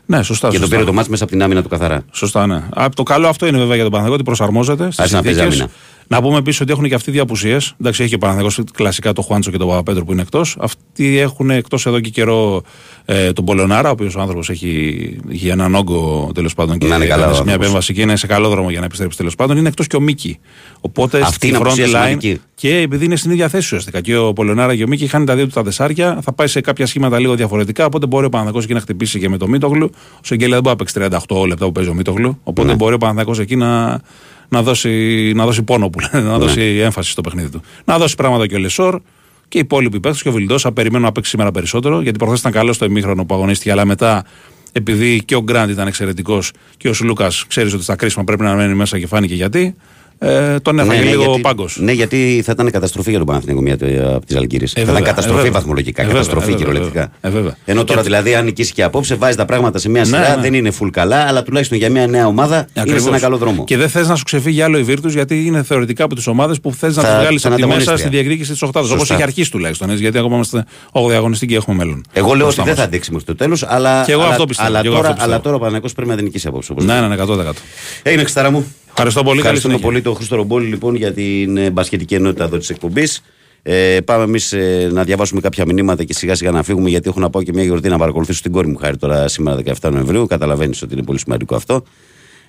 Ναι, 0.07 0.23
σωστά. 0.23 0.49
Και 0.49 0.55
το 0.55 0.61
σωστά. 0.61 0.77
πήρε 0.77 0.87
το 0.89 0.95
μάτς 0.95 1.09
μέσα 1.09 1.23
από 1.23 1.33
την 1.33 1.43
άμυνα 1.43 1.63
του 1.63 1.69
καθαρά. 1.69 2.05
Σωστά, 2.13 2.47
ναι. 2.47 2.63
Α, 2.75 2.89
το 2.95 3.03
καλό 3.03 3.29
αυτό 3.29 3.47
είναι 3.47 3.59
βέβαια 3.59 3.75
για 3.75 3.83
τον 3.83 3.93
Παναθηναϊκό 3.93 4.15
ότι 4.15 4.23
προσαρμόζεται 4.23 4.85
στις 4.85 4.99
Άρχισε 4.99 5.17
να 5.17 5.23
παίζει 5.23 5.41
συνθήκες. 5.41 5.69
Άμυνα. 6.09 6.21
Να 6.23 6.23
πούμε 6.23 6.39
επίσης 6.39 6.61
ότι 6.61 6.73
έχουν 6.73 6.89
και 6.89 6.95
αυτοί 6.95 7.11
δύο 7.11 7.23
απουσίες. 7.23 7.75
Εντάξει, 7.81 8.01
έχει 8.01 8.11
και 8.11 8.17
ο 8.17 8.19
Παναθηναϊκός 8.19 8.61
κλασικά 8.73 9.13
το 9.13 9.23
Χουάντσο 9.23 9.51
και 9.51 9.57
τον 9.59 9.69
Παπαπέτρο 9.69 10.05
που 10.05 10.13
είναι 10.13 10.23
εκτός. 10.23 10.57
Αυτοί 10.61 11.19
έχουν 11.19 11.51
εκτός 11.51 11.87
εδώ 11.87 12.01
και 12.01 12.11
καιρό 12.11 12.63
ε, 13.05 13.33
τον 13.33 13.45
Πολωνάρα, 13.45 13.89
ο 13.89 13.93
οποίος 13.93 14.15
ο 14.15 14.21
άνθρωπος 14.21 14.51
έχει, 14.51 15.17
έχει 15.33 15.49
έναν 15.49 15.75
όγκο 15.75 16.31
τέλος 16.35 16.55
πάντων 16.55 16.79
και 16.79 16.87
Να 16.87 16.97
είναι 16.97 17.05
καλά 17.07 17.15
έκανε 17.23 17.33
ο 17.33 17.35
σε 17.35 17.43
μια 17.43 17.53
άνθρωπος. 17.53 17.67
επέμβαση 17.67 17.93
και 17.95 18.01
είναι 18.01 18.17
σε 18.17 18.27
καλό 18.27 18.49
δρόμο 18.49 18.71
για 18.71 18.79
να 18.81 18.85
επιστρέψει 18.85 19.17
τέλος 19.17 19.35
πάντων. 19.35 19.57
Είναι 19.57 19.69
εκτός 19.69 19.87
και 19.87 19.97
ο 19.97 20.01
Μίκη. 20.01 20.39
Οπότε 20.81 21.21
Αυτή 21.21 21.35
στη 21.35 21.49
είναι 21.49 21.57
απουσία 21.57 21.85
front 21.87 21.89
line 21.89 21.93
σημαντική. 21.93 22.41
και 22.55 22.77
επειδή 22.77 23.05
είναι 23.05 23.17
στην 23.17 23.31
ίδια 23.31 23.49
θέση 23.49 23.65
ουσιαστικά 23.65 24.01
και 24.01 24.17
ο 24.17 24.33
Πολωνάρα 24.33 24.77
και 24.77 24.85
ο 24.85 24.89
Μίκη 24.89 25.07
χάνει 25.07 25.25
τα 25.25 25.35
δύο 25.35 25.45
του 25.45 25.51
τα 25.51 25.63
δεσάρια, 25.63 26.19
θα 26.23 26.33
πάει 26.33 26.47
σε 26.47 26.61
κάποια 26.61 26.87
σχήματα 26.87 27.19
λίγο 27.19 27.35
διαφορετικά. 27.35 27.85
Οπότε 27.87 28.07
μπορεί 28.07 28.27
ο 28.27 28.29
Παναθηναϊκός 28.29 28.65
εκεί 28.65 28.75
να 28.75 28.81
χτυπήσει 28.81 29.19
και 29.19 29.29
με 29.29 29.37
το 29.37 29.49
Μίτογλου. 29.49 29.91
Ο 29.95 30.19
Σεγγέλια 30.23 30.55
δεν 30.61 30.63
μπορεί 30.63 30.77
να 30.79 30.85
παίξει 31.11 31.27
38 31.39 31.47
λεπτά 31.47 31.65
που 31.67 31.73
παίζει 31.73 31.91
ο 31.91 31.95
Μίτογλου. 31.95 32.39
Οπότε 32.45 32.69
Ναι. 32.69 32.75
μπορεί 32.75 32.95
ο 32.95 32.99
Παναθηναϊκός 32.99 33.39
εκεί 33.39 33.57
να, 33.57 34.01
να, 34.49 34.63
δώσει, 34.63 35.33
να 35.35 35.45
δώσει 35.45 35.63
πόνο 35.63 35.91
που 35.91 35.99
λένε, 36.01 36.29
να 36.29 36.39
δώσει 36.39 36.61
έμφαση 36.61 37.11
στο 37.11 37.21
παιχνίδι 37.21 37.49
του. 37.49 37.63
Να 37.85 37.99
δώσει 37.99 38.15
πράγματα 38.15 38.47
και 38.47 38.55
ο 38.55 38.59
Λεσόρ 38.59 39.01
και 39.49 39.59
οι 39.59 39.61
υπόλοιποι 39.61 40.01
παίχτε 40.01 40.23
και 40.23 40.29
ο 40.29 40.33
Βιλντόσα 40.33 40.73
περιμένουν 40.73 41.07
να 41.07 41.13
παίξει 41.13 41.31
σήμερα 41.31 41.51
περισσότερο. 41.51 42.01
Γιατί 42.01 42.19
προχθές 42.19 42.41
ήταν 42.41 42.53
καλό 42.53 42.73
στο 42.73 42.85
ημίχρονο 42.85 43.25
που 43.25 43.35
αγωνίστηκε, 43.35 43.71
αλλά 43.71 43.85
μετά 43.85 44.25
επειδή 44.73 45.23
και 45.25 45.35
ο 45.35 45.43
Γκραντ 45.43 45.71
ήταν 45.71 45.87
εξαιρετικός 45.87 46.53
και 46.77 46.89
ο 46.89 46.93
Σλούκας 46.93 47.45
ξέρεις 47.47 47.73
ότι 47.73 47.83
στα 47.83 47.97
κρίσιμα 47.97 48.25
πρέπει 48.25 48.43
να 48.43 48.55
μένει 48.55 48.75
μέσα 48.75 48.99
και 48.99 49.07
φάνηκε 49.07 49.35
γιατί. 49.35 49.75
Ε, 50.19 50.59
τον 50.61 50.79
έφαγε 50.79 51.01
λίγο 51.03 51.23
γιατί, 51.25 51.41
πάγκος. 51.41 51.79
ναι, 51.81 51.93
γιατί 51.93 52.43
θα 52.45 52.53
ήταν 52.53 52.71
καταστροφή 52.71 53.09
για 53.11 53.19
τον 53.19 53.27
Παναθηναϊκό 53.27 53.63
μία 53.63 53.77
τε- 53.77 54.05
από 54.15 54.27
τις 54.27 54.37
Αλγύρες. 54.37 54.73
θα 54.73 54.81
βέβαια, 54.81 54.95
ήταν 54.95 55.05
καταστροφή 55.07 55.39
ε, 55.39 55.43
βέβαια. 55.43 55.59
βαθμολογικά, 55.61 56.03
Ε, 56.03 56.07
βέβαια, 56.07 56.21
καταστροφή 56.23 56.53
ε, 56.53 56.57
βέβαια, 56.57 56.67
κυριολεκτικά. 56.73 57.13
ε, 57.21 57.31
βέβαια. 57.31 57.57
Ενώ 57.65 57.85
τώρα 57.85 58.01
Και- 58.01 58.07
δηλαδή, 58.07 58.35
αν 58.35 58.45
νικήσει 58.45 58.73
και 58.73 58.83
απόψε, 58.83 59.15
βάζει 59.15 59.37
τα 59.37 59.45
πράγματα 59.45 59.79
σε 59.79 59.89
μία 59.89 60.01
Ναι, 60.01 60.07
σειρά, 60.07 60.37
ναι. 60.37 60.43
δεν 60.43 60.55
είναι 60.55 60.73
full 60.81 60.89
καλά, 60.93 61.17
αλλά 61.27 61.43
τουλάχιστον 61.43 61.79
για 61.79 61.91
μια 61.91 62.07
νέα 62.07 62.27
ομάδα 62.27 62.57
είναι 62.57 62.67
σε 62.73 62.81
Ακριβώς. 62.81 63.07
ένα 63.07 63.19
καλό 63.19 63.37
δρόμο. 63.37 63.65
Και 63.65 63.77
δεν 63.77 63.89
θες 63.89 64.09
να 64.09 64.17
σου 64.17 64.25
ξεφύγει 64.25 64.63
άλλο 64.63 64.79
η 64.79 64.83
Βίρτους, 64.83 65.13
γιατί 65.15 65.45
είναι 65.47 65.63
θεωρητικά 65.63 66.05
από 66.05 66.15
τις 66.15 66.27
ομάδες 66.27 66.61
που 66.61 66.73
θες 66.75 66.97
να 66.97 67.03
Θα- 67.03 67.09
τις 67.09 67.19
βγάλεις 67.21 67.41
σαν 67.41 67.53
από 67.53 67.61
τη 67.61 67.67
μέσα 67.67 67.81
ανταγωνίστρια. 67.81 67.97
στη 67.97 68.09
διεκδίκηση 68.09 68.51
της 68.53 68.63
Οχτάδα. 68.63 68.87
Σωστά. 68.87 69.03
Όπω 69.05 69.13
έχει 69.15 69.23
αρχίσει 69.23 69.51
τουλάχιστον. 69.51 69.91
Έτσι, 69.91 70.03
γιατί 70.03 70.19
ακόμα 70.19 70.35
είμαστε 70.35 70.65
8η 70.93 71.15
αγωνιστή 71.15 71.47
και 71.47 71.55
έχουμε 71.57 71.77
μέλλον. 71.77 72.05
Εγώ 72.13 72.27
λέω 72.35 72.37
Μπροστά 72.37 72.49
ότι 72.63 72.71
δεν 72.71 72.79
μας. 72.79 72.79
θα 72.79 72.83
αντέξει 72.85 73.11
μέχρι 73.11 73.27
το 73.27 73.35
τέλος, 73.35 73.65
αλλά, 73.69 74.03
Και 74.07 74.13
εγώ 74.13 74.21
αλλά, 74.23 74.31
αυτό 74.31 74.47
πιστεύω, 74.47 74.69
αλλά, 74.69 74.81
και 74.81 74.87
εγώ 74.87 74.97
τώρα, 74.97 75.09
αυτό 75.09 75.15
πιστεύω. 75.19 75.33
αλλά 75.35 75.43
τώρα 75.43 75.55
ο 75.55 75.59
Παναθηναϊκός 75.59 75.93
πρέπει 75.93 76.11
να 76.11 76.17
την 76.17 76.25
νικήσει 76.25 76.49
απόψε. 76.49 76.73
όπως 76.73 76.85
Ναι, 76.85 76.93
λέτε. 76.95 77.03
ναι, 77.07 77.09
ναι, 77.09 77.15
100%. 77.15 77.53
Έγινε 78.03 78.23
εξτάρα 78.23 78.51
μου. 78.51 78.67
Ευχαριστώ 78.99 79.23
πολύ. 79.23 79.43
Καλή 79.43 79.57
Ευχαριστούμε 79.57 79.75
συνέχεια. 79.75 79.91
πολύ 79.91 80.03
τον 80.03 80.15
Χρήστο 80.15 80.37
Ρομπόλη 80.37 80.67
λοιπόν 80.67 80.95
για 80.95 81.13
την 81.13 81.57
ε, 81.57 81.71
μπασκετική 81.71 82.15
ενότητα 82.15 82.45
εδώ 82.45 82.59
της 82.59 82.71
εκπομπής. 82.71 83.23
Ε, 83.63 84.01
πάμε 84.05 84.23
εμείς 84.23 84.55
να 84.91 85.05
διαβάσουμε 85.05 85.41
κάποια 85.41 85.65
μηνύματα 85.67 86.05
και 86.05 86.15
σιγά 86.15 86.35
σιγά 86.35 86.51
να 86.51 86.63
φύγουμε 86.63 86.89
γιατί 86.89 87.09
έχω 87.09 87.21
να 87.21 87.31
πάω 87.31 87.43
και 87.43 87.53
μια 87.55 87.63
γιορτή 87.63 87.89
να 87.89 87.99
παρακολουθήσω 87.99 88.43
την 88.43 88.53
κόρη 88.53 88.67
μου 88.67 88.77
χάρη 88.77 88.97
τώρα 88.97 89.29
σήμερα 89.29 89.61
17 89.81 89.91
Νοεμβρίου. 89.93 90.27
Καταλαβαίνεις 90.27 90.83
ότι 90.83 90.95
είναι 90.95 91.03
πολύ 91.03 91.19
σημαντικό 91.19 91.55
αυτό. 91.55 91.83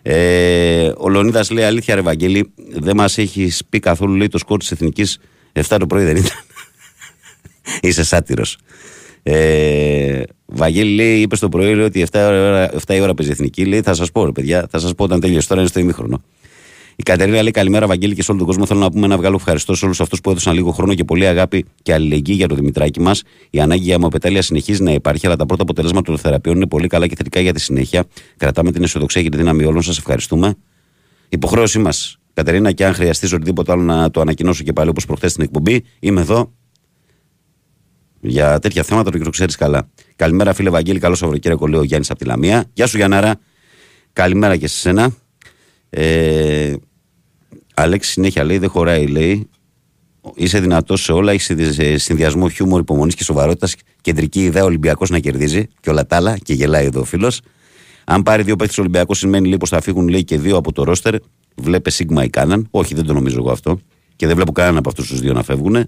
Ε, 0.02 0.92
ο 0.98 1.10
Λονίδα 1.10 1.46
λέει 1.52 1.64
αλήθεια, 1.64 1.96
ρε 1.96 2.02
Βαγγέλη, 2.02 2.52
δεν 2.74 2.96
μας 2.96 3.18
έχει 3.18 3.52
πει 3.70 3.80
καθόλου 3.80 4.14
λέει 4.14 4.28
το 4.28 4.38
σκορ 4.38 4.60
της 4.60 4.72
Εθνικής 4.72 5.20
7 5.54 5.78
το 5.80 5.88
πρωί 5.88 6.04
δεν 6.04 6.16
ήταν. 6.16 6.38
Είσαι 7.82 8.04
σάτυρος. 8.04 8.58
Ε, 9.24 10.22
Βαγγέλη 10.46 10.96
λέει, 10.96 11.20
είπες 11.20 11.40
το 11.40 11.50
πρωί 11.50 11.76
λέει, 11.76 11.86
ότι 11.86 12.06
7 12.12 12.16
η 12.16 12.24
ώρα, 12.24 12.70
7 12.88 12.96
η 12.96 13.00
ώρα 13.00 13.14
παίζει 13.14 13.32
η 13.32 13.34
εθνική. 13.34 13.66
Λέει, 13.66 13.82
θα 13.82 13.94
σας 13.94 14.12
πω, 14.12 14.26
ρε 14.26 14.32
παιδιά, 14.32 14.68
θα 14.70 14.80
σας 14.80 14.94
πω 14.96 15.04
όταν 15.04 15.20
τελειώσει. 15.20 15.48
Τώρα 15.48 15.60
είναι 15.62 15.70
στο 15.70 15.80
ημίχρονο. 15.80 16.24
Η 17.00 17.04
Κατερίνα 17.04 17.42
λέει: 17.42 17.52
Καλημέρα, 17.52 17.88
Βαγγέλη, 17.88 18.16
και 18.16 18.24
σε 18.24 18.32
όλο 18.32 18.40
τον 18.40 18.48
κόσμο. 18.48 18.66
Θέλω 18.66 18.80
να 18.80 18.92
πούμε 18.92 19.06
ένα 19.06 19.18
βγάλο 19.18 19.36
ευχαριστώ 19.36 19.76
σε 19.76 19.86
όλους 19.86 20.02
αυτούς 20.02 20.22
που 20.22 20.30
έδωσαν 20.30 20.54
λίγο 20.54 20.72
χρόνο 20.72 20.94
και 20.94 21.04
πολύ 21.04 21.28
αγάπη 21.28 21.66
και 21.82 21.94
αλληλεγγύη 21.94 22.36
για 22.38 22.48
το 22.48 22.56
Δημητράκη 22.56 23.02
μας. 23.02 23.24
Η 23.50 23.60
ανάγκη 23.60 23.84
για 23.84 23.94
αιμοπετάλεια 23.94 24.42
συνεχίζει 24.42 24.84
να 24.84 24.92
υπάρχει, 24.92 25.26
αλλά 25.26 25.36
τα 25.36 25.46
πρώτα 25.46 25.62
αποτελέσματα 25.62 26.06
των 26.06 26.18
θεραπείων 26.18 26.56
είναι 26.56 26.68
πολύ 26.68 26.88
καλά 26.88 27.08
και 27.08 27.16
θετικά 27.16 27.40
για 27.40 27.54
τη 27.54 27.60
συνέχεια. 27.60 28.06
Κρατάμε 28.38 28.72
την 28.72 28.84
αισιοδοξία 28.84 29.24
και 29.24 29.30
τη 29.30 29.38
δύναμη 29.38 29.64
όλων. 29.64 29.82
Σας 29.82 29.98
ευχαριστούμε. 29.98 30.56
Υποχρέωσή 31.30 31.80
μας, 31.80 32.18
Κατερίνα, 32.34 32.72
και 32.72 32.86
αν 32.86 32.94
χρειαστείς 32.94 33.34
οτιδήποτε 33.34 33.72
άλλο 33.72 33.82
να 33.82 34.12
το 34.12 34.22
ανακοινώσω 34.22 34.64
και 34.64 34.74
πάλι 34.74 34.90
όπως 34.90 35.06
προχθές 35.06 35.32
στην 35.32 35.44
εκπομπή, 35.44 35.84
είμαι 36.00 36.22
εδώ 36.22 36.54
για 38.20 38.60
τέτοια 38.60 38.84
θέματα, 38.84 39.12
το 39.12 39.30
ξέρεις 39.30 39.56
καλά. 39.56 39.90
Καλημέρα, 40.16 40.54
φίλε 40.54 40.70
Βαγγέλη, 40.70 41.00
καλό 41.00 41.16
Σαββατοκύριακο, 41.16 41.68
λέει 41.68 41.80
ο 41.80 41.84
Γιάννης 41.84 42.10
από 42.10 42.20
τη 42.20 42.26
Λαμία. 42.26 42.66
Γεια 42.74 42.88
σου, 42.88 42.98
Γιαννάρα. 42.98 43.40
Καλημέρα 44.14 44.58
και 44.58 44.68
σε 44.68 44.78
σένα. 44.78 45.12
Ε, 45.90 46.74
Αλέξη 47.80 48.12
συνέχεια 48.12 48.44
λέει, 48.44 48.58
δεν 48.58 48.70
χωράει, 48.70 49.08
λέει. 49.08 49.50
Είσαι 50.36 50.60
δυνατός 50.60 51.04
σε 51.04 51.12
όλα, 51.12 51.32
έχεις 51.32 51.52
συνδυασμό 51.96 52.50
χιούμορ, 52.50 52.80
υπομονής 52.80 53.16
και 53.16 53.24
σοβαρότητας. 53.24 53.76
Κεντρική 54.02 54.44
ιδέα 54.44 54.64
Ολυμπιακός 54.64 55.10
να 55.10 55.20
κερδίζει 55.20 55.68
και 55.80 55.90
όλα 55.90 56.06
τα 56.06 56.16
άλλα. 56.16 56.38
Και 56.38 56.54
γελάει 56.54 56.86
εδώ 56.86 57.00
ο 57.00 57.04
φίλος. 57.04 57.42
Αν 58.06 58.24
πάρει 58.24 58.44
δύο 58.44 58.56
παίχτε 58.56 58.82
Ολυμπιακός, 58.82 59.18
σημαίνει 59.18 59.48
λέει 59.48 59.58
πως 59.58 59.70
θα 59.70 59.82
φύγουν 59.82 60.08
λέει, 60.08 60.24
και 60.24 60.38
δύο 60.38 60.58
από 60.58 60.72
το 60.72 60.84
ρόστερ. 60.84 61.16
Βλέπε 61.56 61.90
Σίγμα 61.90 62.24
ή 62.24 62.30
Κάναν. 62.30 62.68
Όχι, 62.72 62.96
δεν 62.96 63.06
το 63.06 63.14
νομίζω 63.14 63.38
εγώ 63.38 63.52
αυτό. 63.52 63.80
Και 64.16 64.26
δεν 64.26 64.36
βλέπω 64.36 64.52
κανέναν 64.52 64.78
από 64.78 64.90
αυτούς 64.90 65.08
τους 65.08 65.20
δύο 65.20 65.34
να 65.34 65.44
φεύγουν. 65.44 65.86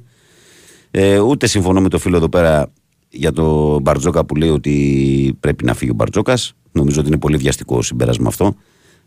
Ε, 0.92 1.20
ούτε 1.20 1.48
συμφωνώ 1.48 1.82
με 1.82 1.90
το 1.90 1.98
φίλο 2.00 2.18
εδώ 2.18 2.30
πέρα 2.30 2.72
για 3.10 3.32
το 3.32 3.80
Μπαρτζόκα 3.80 4.26
που 4.26 4.36
λέει 4.36 4.50
ότι 4.50 5.38
πρέπει 5.40 5.64
να 5.66 5.74
φύγει 5.74 5.92
ο 5.92 5.94
Μπαρτζόκας. 5.94 6.54
Νομίζω 6.72 7.00
ότι 7.00 7.08
είναι 7.08 7.18
πολύ 7.18 7.38
βιαστικό 7.38 7.82
συμπέρασμα 7.82 8.28
αυτό. 8.28 8.56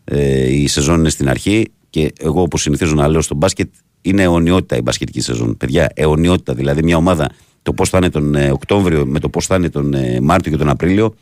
Ε, 0.05 0.53
η 0.53 0.67
σεζόν 0.67 0.99
είναι 0.99 1.09
στην 1.09 1.29
αρχή 1.29 1.73
και 1.93 2.13
εγώ 2.19 2.43
όπως 2.43 2.63
συνηθίζω 2.63 2.95
να 2.95 3.09
λέω 3.09 3.21
στο 3.21 3.35
μπάσκετ 3.35 3.73
είναι 4.01 4.23
αιωνιότητα 4.23 4.77
η 4.77 4.81
μπασκετική 4.81 5.21
σεζόν. 5.21 5.57
Παιδιά, 5.57 5.89
αιωνιότητα. 5.95 6.55
Δηλαδή 6.55 6.83
μια 6.83 6.97
ομάδα 6.97 7.31
το 7.63 7.73
πώς 7.73 7.89
θα 7.89 7.99
είναι 7.99 8.09
τον 8.09 8.35
ε, 8.35 8.51
Οκτώβριο 8.51 9.07
με 9.07 9.19
το 9.19 9.29
πώς 9.29 9.47
θα 9.47 9.57
είναι 9.57 9.69
τον 9.69 9.95
ε, 9.95 10.21
Μάρτιο 10.21 10.51
και 10.51 10.59
τον 10.59 10.69
Απρίλιο 10.69 11.15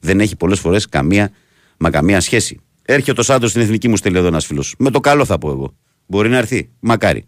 δεν 0.00 0.20
έχει 0.20 0.36
πολλές 0.36 0.60
φορές 0.60 0.88
καμία, 0.88 1.30
μα 1.76 1.90
καμία 1.90 2.20
σχέση. 2.20 2.60
Έρχεται 2.82 3.20
ο 3.20 3.22
Σάντος 3.22 3.50
στην 3.50 3.62
εθνική 3.62 3.88
μου 3.88 3.96
στέλνει 3.96 4.18
εδώ 4.18 4.26
ένας 4.26 4.46
φίλος. 4.46 4.74
Με 4.78 4.90
το 4.90 5.00
καλό 5.00 5.24
θα 5.24 5.38
πω 5.38 5.50
εγώ. 5.50 5.74
Μπορεί 6.06 6.28
να 6.28 6.36
έρθει. 6.36 6.70
Μακάρι. 6.80 7.24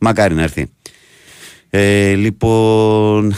Μακάρι 0.00 0.34
να 0.34 0.42
έρθει. 0.42 0.70
Ε, 1.70 2.14
λοιπόν, 2.14 3.34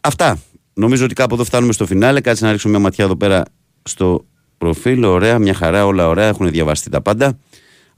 αυτά. 0.00 0.38
Νομίζω 0.74 1.04
ότι 1.04 1.14
κάπου 1.14 1.34
εδώ 1.34 1.44
φτάνουμε 1.44 1.72
στο 1.72 1.86
φινάλε. 1.86 2.20
Κάτσε 2.20 2.44
να 2.44 2.50
ρίξω 2.50 2.68
μια 2.68 2.78
ματιά 2.78 3.04
εδώ 3.04 3.16
πέρα 3.16 3.42
στο 3.82 4.26
προφίλ. 4.58 5.04
Ωραία, 5.04 5.38
μια 5.38 5.54
χαρά, 5.54 5.86
όλα 5.86 6.08
ωραία. 6.08 6.28
Έχουν 6.28 6.50
διαβαστεί 6.50 6.90
τα 6.90 7.00
πάντα 7.00 7.38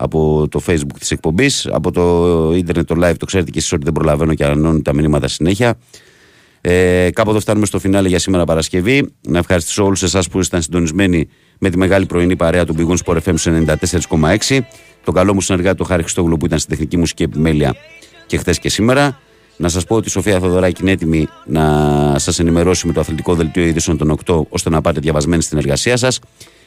από 0.02 0.48
το 0.50 0.60
facebook 0.66 0.96
της 0.98 1.10
εκπομπής, 1.10 1.66
από 1.72 1.90
το 1.90 2.52
ίντερνετ 2.54 2.86
το 2.86 2.94
live, 3.04 3.14
το 3.18 3.26
ξέρετε 3.26 3.50
και 3.50 3.58
εσείς 3.58 3.72
ότι 3.72 3.84
δεν 3.84 3.92
προλαβαίνω 3.92 4.34
και 4.34 4.44
ανανώνω 4.44 4.80
τα 4.80 4.94
μηνύματα 4.94 5.28
συνέχεια. 5.28 5.78
Ε, 6.60 7.08
κάπου 7.12 7.30
εδώ 7.30 7.40
φτάνουμε 7.40 7.66
στο 7.66 7.78
φινάλε 7.78 8.08
για 8.08 8.18
σήμερα 8.18 8.44
Παρασκευή. 8.44 9.12
Να 9.20 9.38
ευχαριστήσω 9.38 9.84
όλους 9.84 10.02
εσάς 10.02 10.28
που 10.28 10.38
ήσταν 10.38 10.62
συντονισμένοι 10.62 11.28
με 11.58 11.70
τη 11.70 11.78
μεγάλη 11.78 12.06
πρωινή 12.06 12.36
παρέα 12.36 12.64
του 12.64 12.74
Big 12.78 12.96
Sport 13.04 13.18
FM 13.24 13.34
σε 13.34 13.64
94,6. 14.48 14.58
Το 15.04 15.12
καλό 15.12 15.34
μου 15.34 15.40
συνεργάτη 15.40 15.76
το 15.76 15.84
Χάρη 15.84 16.02
Χριστόγλου 16.02 16.36
που 16.36 16.46
ήταν 16.46 16.58
στην 16.58 16.70
τεχνική 16.70 16.96
μουσική 16.96 17.22
επιμέλεια 17.22 17.74
και 18.26 18.36
χθες 18.36 18.58
και 18.58 18.68
σήμερα. 18.68 19.20
Να 19.56 19.68
σας 19.68 19.84
πω 19.84 19.96
ότι 19.96 20.08
η 20.08 20.10
Σοφία 20.10 20.38
Θοδωράκη 20.38 20.82
είναι 20.82 20.90
έτοιμη 20.90 21.28
να 21.46 21.64
σας 22.18 22.38
ενημερώσει 22.38 22.86
με 22.86 22.92
το 22.92 23.00
αθλητικό 23.00 23.34
δελτίο 23.34 23.64
ειδήσεων 23.64 23.96
των 23.96 24.18
8 24.26 24.42
ώστε 24.48 24.70
να 24.70 24.80
πάτε 24.80 25.00
διαβασμένοι 25.00 25.42
στην 25.42 25.58
εργασία 25.58 25.96
σας. 25.96 26.18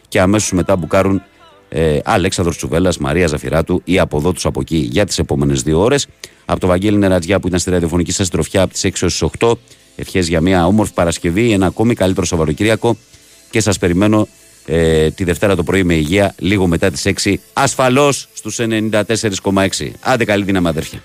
Και 0.07 0.21
αμέσως 0.21 0.51
μετά 0.51 0.75
μπουκάρουν 0.75 1.21
ε, 1.75 1.99
Αλέξανδρος 2.03 2.57
Τσουβέλλας, 2.57 2.97
Μαρία 2.97 3.27
Ζαφυράτου 3.27 3.81
ή 3.83 3.99
από 3.99 4.17
εδώ 4.17 4.31
τους 4.31 4.45
από 4.45 4.59
εκεί 4.59 4.75
για 4.91 5.05
τις 5.05 5.19
επόμενες 5.19 5.61
δύο 5.61 5.79
ώρες. 5.79 6.07
Από 6.45 6.59
το 6.59 6.67
Βαγγέλη 6.67 6.97
Νερατζιά 6.97 7.39
που 7.39 7.47
ήταν 7.47 7.59
στη 7.59 7.69
ραδιοφωνική 7.69 8.11
σας 8.11 8.29
τροφιά 8.29 8.61
από 8.61 8.73
τις 8.73 8.83
6 8.83 9.01
έως 9.01 9.11
τις 9.11 9.21
8. 9.39 9.53
Ευχές 9.95 10.27
για 10.27 10.41
μια 10.41 10.65
όμορφη 10.65 10.93
Παρασκευή, 10.93 11.51
ένα 11.51 11.65
ακόμη 11.65 11.93
καλύτερο 11.93 12.25
Σαββατοκύριακο 12.25 12.97
και 13.49 13.59
σας 13.59 13.77
περιμένω 13.77 14.27
ε, 14.65 15.11
τη 15.11 15.23
Δευτέρα 15.23 15.55
το 15.55 15.63
πρωί 15.63 15.83
με 15.83 15.93
υγεία 15.93 16.35
λίγο 16.39 16.67
μετά 16.67 16.91
τις 16.91 17.11
6 17.23 17.33
ασφαλώς 17.53 18.27
στους 18.33 18.59
94,6. 18.59 19.91
Άντε 19.99 20.25
καλή 20.25 20.43
δύναμη 20.43 20.67
αδέρφια. 20.67 21.03